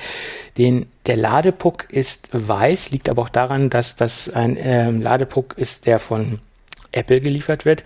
Den, 0.57 0.87
der 1.05 1.17
Ladepuck 1.17 1.91
ist 1.91 2.29
weiß, 2.31 2.91
liegt 2.91 3.09
aber 3.09 3.21
auch 3.21 3.29
daran, 3.29 3.69
dass 3.69 3.95
das 3.95 4.29
ein 4.29 4.57
äh, 4.57 4.89
Ladepuck 4.89 5.55
ist, 5.57 5.85
der 5.85 5.99
von 5.99 6.39
Apple 6.91 7.21
geliefert 7.21 7.65
wird, 7.65 7.83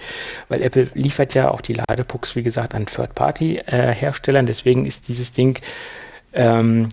weil 0.47 0.61
Apple 0.61 0.87
liefert 0.93 1.33
ja 1.33 1.51
auch 1.51 1.61
die 1.61 1.73
Ladepucks, 1.73 2.35
wie 2.35 2.43
gesagt, 2.43 2.73
an 2.73 2.85
Third-Party-Herstellern. 2.85 4.45
Äh, 4.45 4.47
Deswegen 4.47 4.85
ist 4.85 5.09
dieses 5.09 5.33
Ding 5.33 5.59
ähm, 6.33 6.89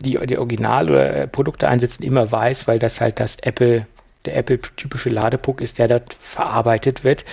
die, 0.00 0.18
die 0.26 0.38
Original- 0.38 0.90
oder 0.90 1.14
äh, 1.14 1.26
Produkte 1.26 1.68
einsetzen, 1.68 2.02
immer 2.02 2.30
weiß, 2.30 2.66
weil 2.66 2.78
das 2.78 3.00
halt 3.00 3.20
das 3.20 3.36
Apple, 3.36 3.86
der 4.24 4.36
Apple-typische 4.36 5.08
Ladepuck 5.08 5.60
ist, 5.60 5.78
der 5.78 5.88
dort 5.88 6.14
verarbeitet 6.18 7.04
wird. 7.04 7.24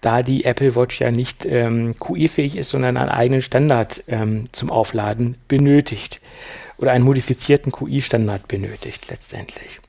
da 0.00 0.22
die 0.22 0.44
Apple 0.44 0.76
Watch 0.76 1.00
ja 1.00 1.10
nicht 1.10 1.46
ähm, 1.46 1.94
QI-fähig 1.98 2.56
ist, 2.56 2.70
sondern 2.70 2.96
einen 2.96 3.10
eigenen 3.10 3.42
Standard 3.42 4.04
ähm, 4.08 4.44
zum 4.52 4.70
Aufladen 4.70 5.36
benötigt 5.48 6.20
oder 6.78 6.92
einen 6.92 7.04
modifizierten 7.04 7.72
QI-Standard 7.72 8.48
benötigt 8.48 9.08
letztendlich. 9.10 9.80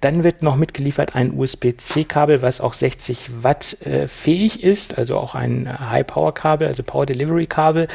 Dann 0.00 0.24
wird 0.24 0.42
noch 0.42 0.56
mitgeliefert 0.56 1.14
ein 1.14 1.32
USB-C-Kabel, 1.36 2.40
was 2.40 2.60
auch 2.60 2.72
60 2.72 3.42
Watt 3.42 3.76
äh, 3.84 4.08
fähig 4.08 4.62
ist, 4.62 4.96
also 4.96 5.18
auch 5.18 5.34
ein 5.34 5.90
High-Power-Kabel, 5.90 6.66
also 6.66 6.82
Power-Delivery-Kabel, 6.82 7.86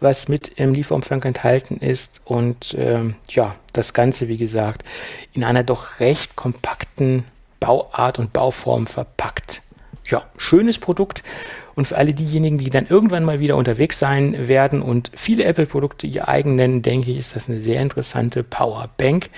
was 0.00 0.28
mit 0.28 0.48
im 0.56 0.74
Lieferumfang 0.74 1.22
enthalten 1.22 1.78
ist. 1.78 2.20
Und 2.24 2.76
ähm, 2.78 3.14
ja, 3.30 3.54
das 3.72 3.94
Ganze, 3.94 4.28
wie 4.28 4.36
gesagt, 4.36 4.84
in 5.32 5.44
einer 5.44 5.64
doch 5.64 6.00
recht 6.00 6.36
kompakten 6.36 7.24
Bauart 7.60 8.18
und 8.18 8.34
Bauform 8.34 8.86
verpackt. 8.86 9.62
Ja, 10.04 10.24
schönes 10.36 10.78
Produkt. 10.78 11.22
Und 11.74 11.86
für 11.86 11.96
alle 11.96 12.14
diejenigen, 12.14 12.58
die 12.58 12.70
dann 12.70 12.86
irgendwann 12.86 13.24
mal 13.24 13.40
wieder 13.40 13.56
unterwegs 13.56 13.98
sein 13.98 14.48
werden 14.48 14.80
und 14.80 15.10
viele 15.14 15.44
Apple-Produkte 15.44 16.06
ihr 16.06 16.26
eigen 16.26 16.54
nennen, 16.54 16.80
denke 16.80 17.10
ich, 17.10 17.18
ist 17.18 17.36
das 17.36 17.48
eine 17.48 17.60
sehr 17.60 17.82
interessante 17.82 18.42
Powerbank 18.42 19.28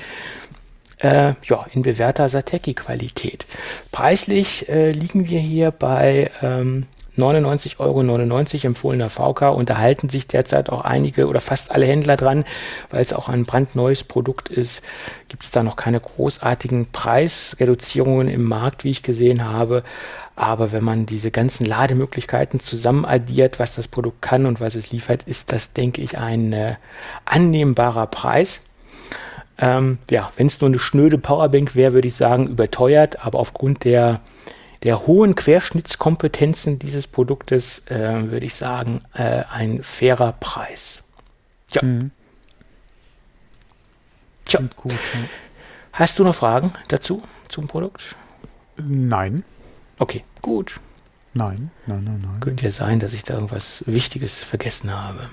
äh, 1.00 1.34
ja, 1.44 1.66
in 1.72 1.82
bewährter 1.82 2.28
Sateki-Qualität. 2.28 3.46
Preislich 3.92 4.68
äh, 4.68 4.90
liegen 4.90 5.28
wir 5.28 5.40
hier 5.40 5.70
bei 5.70 6.30
ähm, 6.42 6.86
99,99 7.18 7.80
Euro 7.80 8.68
empfohlener 8.68 9.10
VK. 9.10 9.54
Unterhalten 9.54 10.08
sich 10.08 10.28
derzeit 10.28 10.70
auch 10.70 10.82
einige 10.82 11.26
oder 11.26 11.40
fast 11.40 11.70
alle 11.70 11.86
Händler 11.86 12.16
dran, 12.16 12.44
weil 12.90 13.02
es 13.02 13.12
auch 13.12 13.28
ein 13.28 13.44
brandneues 13.44 14.04
Produkt 14.04 14.48
ist. 14.48 14.82
Gibt 15.28 15.42
es 15.42 15.50
da 15.50 15.62
noch 15.62 15.76
keine 15.76 16.00
großartigen 16.00 16.90
Preisreduzierungen 16.92 18.28
im 18.28 18.44
Markt, 18.44 18.84
wie 18.84 18.90
ich 18.90 19.02
gesehen 19.02 19.44
habe. 19.44 19.82
Aber 20.36 20.70
wenn 20.70 20.84
man 20.84 21.04
diese 21.04 21.32
ganzen 21.32 21.66
Lademöglichkeiten 21.66 22.60
zusammen 22.60 23.04
addiert, 23.04 23.58
was 23.58 23.74
das 23.74 23.88
Produkt 23.88 24.22
kann 24.22 24.46
und 24.46 24.60
was 24.60 24.76
es 24.76 24.92
liefert, 24.92 25.24
ist 25.24 25.50
das, 25.50 25.72
denke 25.72 26.00
ich, 26.00 26.16
ein 26.16 26.52
äh, 26.52 26.76
annehmbarer 27.24 28.06
Preis. 28.06 28.62
Ähm, 29.58 29.98
ja, 30.10 30.30
wenn 30.36 30.46
es 30.46 30.60
nur 30.60 30.68
eine 30.68 30.78
schnöde 30.78 31.18
Powerbank 31.18 31.74
wäre, 31.74 31.92
würde 31.92 32.08
ich 32.08 32.14
sagen, 32.14 32.46
überteuert, 32.46 33.24
aber 33.24 33.40
aufgrund 33.40 33.84
der, 33.84 34.20
der 34.84 35.06
hohen 35.06 35.34
Querschnittskompetenzen 35.34 36.78
dieses 36.78 37.08
Produktes 37.08 37.80
äh, 37.86 38.30
würde 38.30 38.46
ich 38.46 38.54
sagen, 38.54 39.02
äh, 39.14 39.42
ein 39.50 39.82
fairer 39.82 40.32
Preis. 40.32 41.02
Tja. 41.68 41.82
Mhm. 41.82 42.12
Tja. 44.44 44.60
Gut, 44.76 44.92
ja. 44.92 45.20
Hast 45.92 46.18
du 46.18 46.24
noch 46.24 46.34
Fragen 46.34 46.70
dazu, 46.86 47.22
zum 47.48 47.66
Produkt? 47.66 48.14
Nein. 48.76 49.42
Okay, 49.98 50.24
gut. 50.40 50.78
Nein, 51.34 51.70
nein, 51.86 52.04
nein, 52.04 52.20
nein. 52.22 52.40
Könnte 52.40 52.64
ja 52.64 52.70
sein, 52.70 53.00
dass 53.00 53.12
ich 53.12 53.24
da 53.24 53.34
irgendwas 53.34 53.82
Wichtiges 53.86 54.44
vergessen 54.44 54.92
habe. 54.92 55.30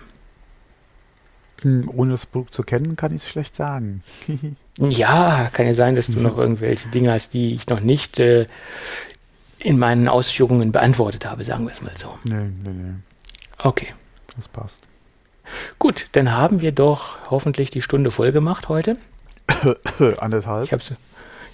Hm, 1.62 1.90
ohne 1.94 2.12
das 2.12 2.26
Produkt 2.26 2.54
zu 2.54 2.64
kennen, 2.64 2.96
kann 2.96 3.16
ich 3.16 3.24
es 3.24 3.30
schlecht 3.30 3.56
sagen. 3.56 4.04
ja, 4.78 5.50
kann 5.54 5.66
ja 5.66 5.74
sein, 5.74 5.96
dass 5.96 6.08
du 6.08 6.20
noch 6.20 6.38
irgendwelche 6.38 6.90
Dinge 6.90 7.12
hast, 7.14 7.34
die 7.34 7.56
ich 7.56 7.68
noch 7.68 7.80
nicht 7.80 8.20
äh, 8.20 8.46
in 9.60 9.80
meinen 9.80 10.08
Ausführungen 10.08 10.72
beantwortet 10.72 11.26
habe, 11.26 11.44
sagen 11.44 11.66
wir 11.66 11.72
es 11.72 11.82
mal 11.82 11.96
so. 11.98 12.18
Nee, 12.24 12.52
nee, 12.64 12.70
nee. 12.70 12.94
Okay. 13.58 13.94
Das 14.36 14.48
passt. 14.48 14.84
Gut, 15.80 16.08
dann 16.14 16.32
haben 16.32 16.62
wir 16.62 16.72
doch 16.72 17.18
hoffentlich 17.30 17.70
die 17.70 17.82
Stunde 17.82 18.12
voll 18.12 18.32
gemacht 18.32 18.68
heute. 18.70 18.98
Anderthalb. 20.18 20.66
Ich 20.66 20.72
habe 20.74 20.84
so, 20.84 20.96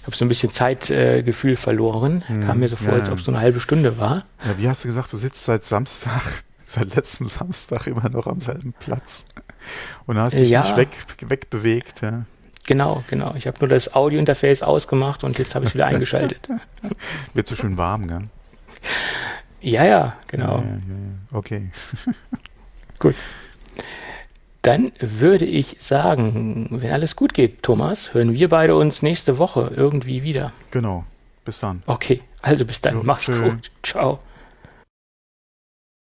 hab 0.06 0.14
so 0.14 0.24
ein 0.24 0.28
bisschen 0.28 0.50
Zeitgefühl 0.50 1.52
äh, 1.52 1.56
verloren. 1.56 2.24
Hm, 2.26 2.46
Kam 2.46 2.60
mir 2.60 2.68
so 2.68 2.76
vor, 2.76 2.92
ja, 2.92 2.98
als 2.98 3.10
ob 3.10 3.18
es 3.18 3.24
so 3.24 3.30
eine 3.30 3.40
halbe 3.40 3.60
Stunde 3.60 3.98
war. 3.98 4.24
Ja, 4.44 4.58
wie 4.58 4.68
hast 4.68 4.84
du 4.84 4.88
gesagt, 4.88 5.12
du 5.12 5.16
sitzt 5.16 5.44
seit 5.44 5.64
Samstag, 5.64 6.42
seit 6.62 6.94
letztem 6.94 7.28
Samstag 7.28 7.86
immer 7.86 8.08
noch 8.08 8.26
am 8.26 8.40
selben 8.40 8.72
Platz. 8.72 9.24
Und 10.06 10.18
hast 10.18 10.38
dich 10.38 10.50
ja. 10.50 10.62
nicht 10.62 10.76
weg, 10.76 10.90
wegbewegt. 11.26 12.02
Ja. 12.02 12.24
Genau, 12.66 13.02
genau. 13.08 13.34
Ich 13.36 13.46
habe 13.46 13.58
nur 13.60 13.68
das 13.68 13.94
Audio-Interface 13.94 14.62
ausgemacht 14.62 15.24
und 15.24 15.38
jetzt 15.38 15.54
habe 15.54 15.64
ich 15.64 15.70
es 15.70 15.74
wieder 15.74 15.86
eingeschaltet. 15.86 16.48
Wird 17.34 17.48
so 17.48 17.54
schön 17.54 17.76
warm, 17.76 18.06
gell? 18.06 18.22
Ja, 19.60 19.84
ja, 19.84 20.16
genau. 20.26 20.58
Ja, 20.58 20.64
ja, 20.64 20.72
ja, 20.72 21.36
okay. 21.36 21.70
Gut. 22.98 23.14
Dann 24.62 24.92
würde 25.00 25.44
ich 25.44 25.76
sagen, 25.80 26.68
wenn 26.70 26.92
alles 26.92 27.16
gut 27.16 27.34
geht, 27.34 27.64
Thomas, 27.64 28.14
hören 28.14 28.34
wir 28.34 28.48
beide 28.48 28.76
uns 28.76 29.02
nächste 29.02 29.38
Woche 29.38 29.72
irgendwie 29.74 30.22
wieder. 30.22 30.52
Genau. 30.70 31.04
Bis 31.44 31.58
dann. 31.58 31.82
Okay, 31.86 32.20
also 32.42 32.64
bis 32.64 32.80
dann. 32.80 33.04
Mach's 33.04 33.24
schön. 33.24 33.42
gut. 33.42 33.70
Ciao. 33.82 34.20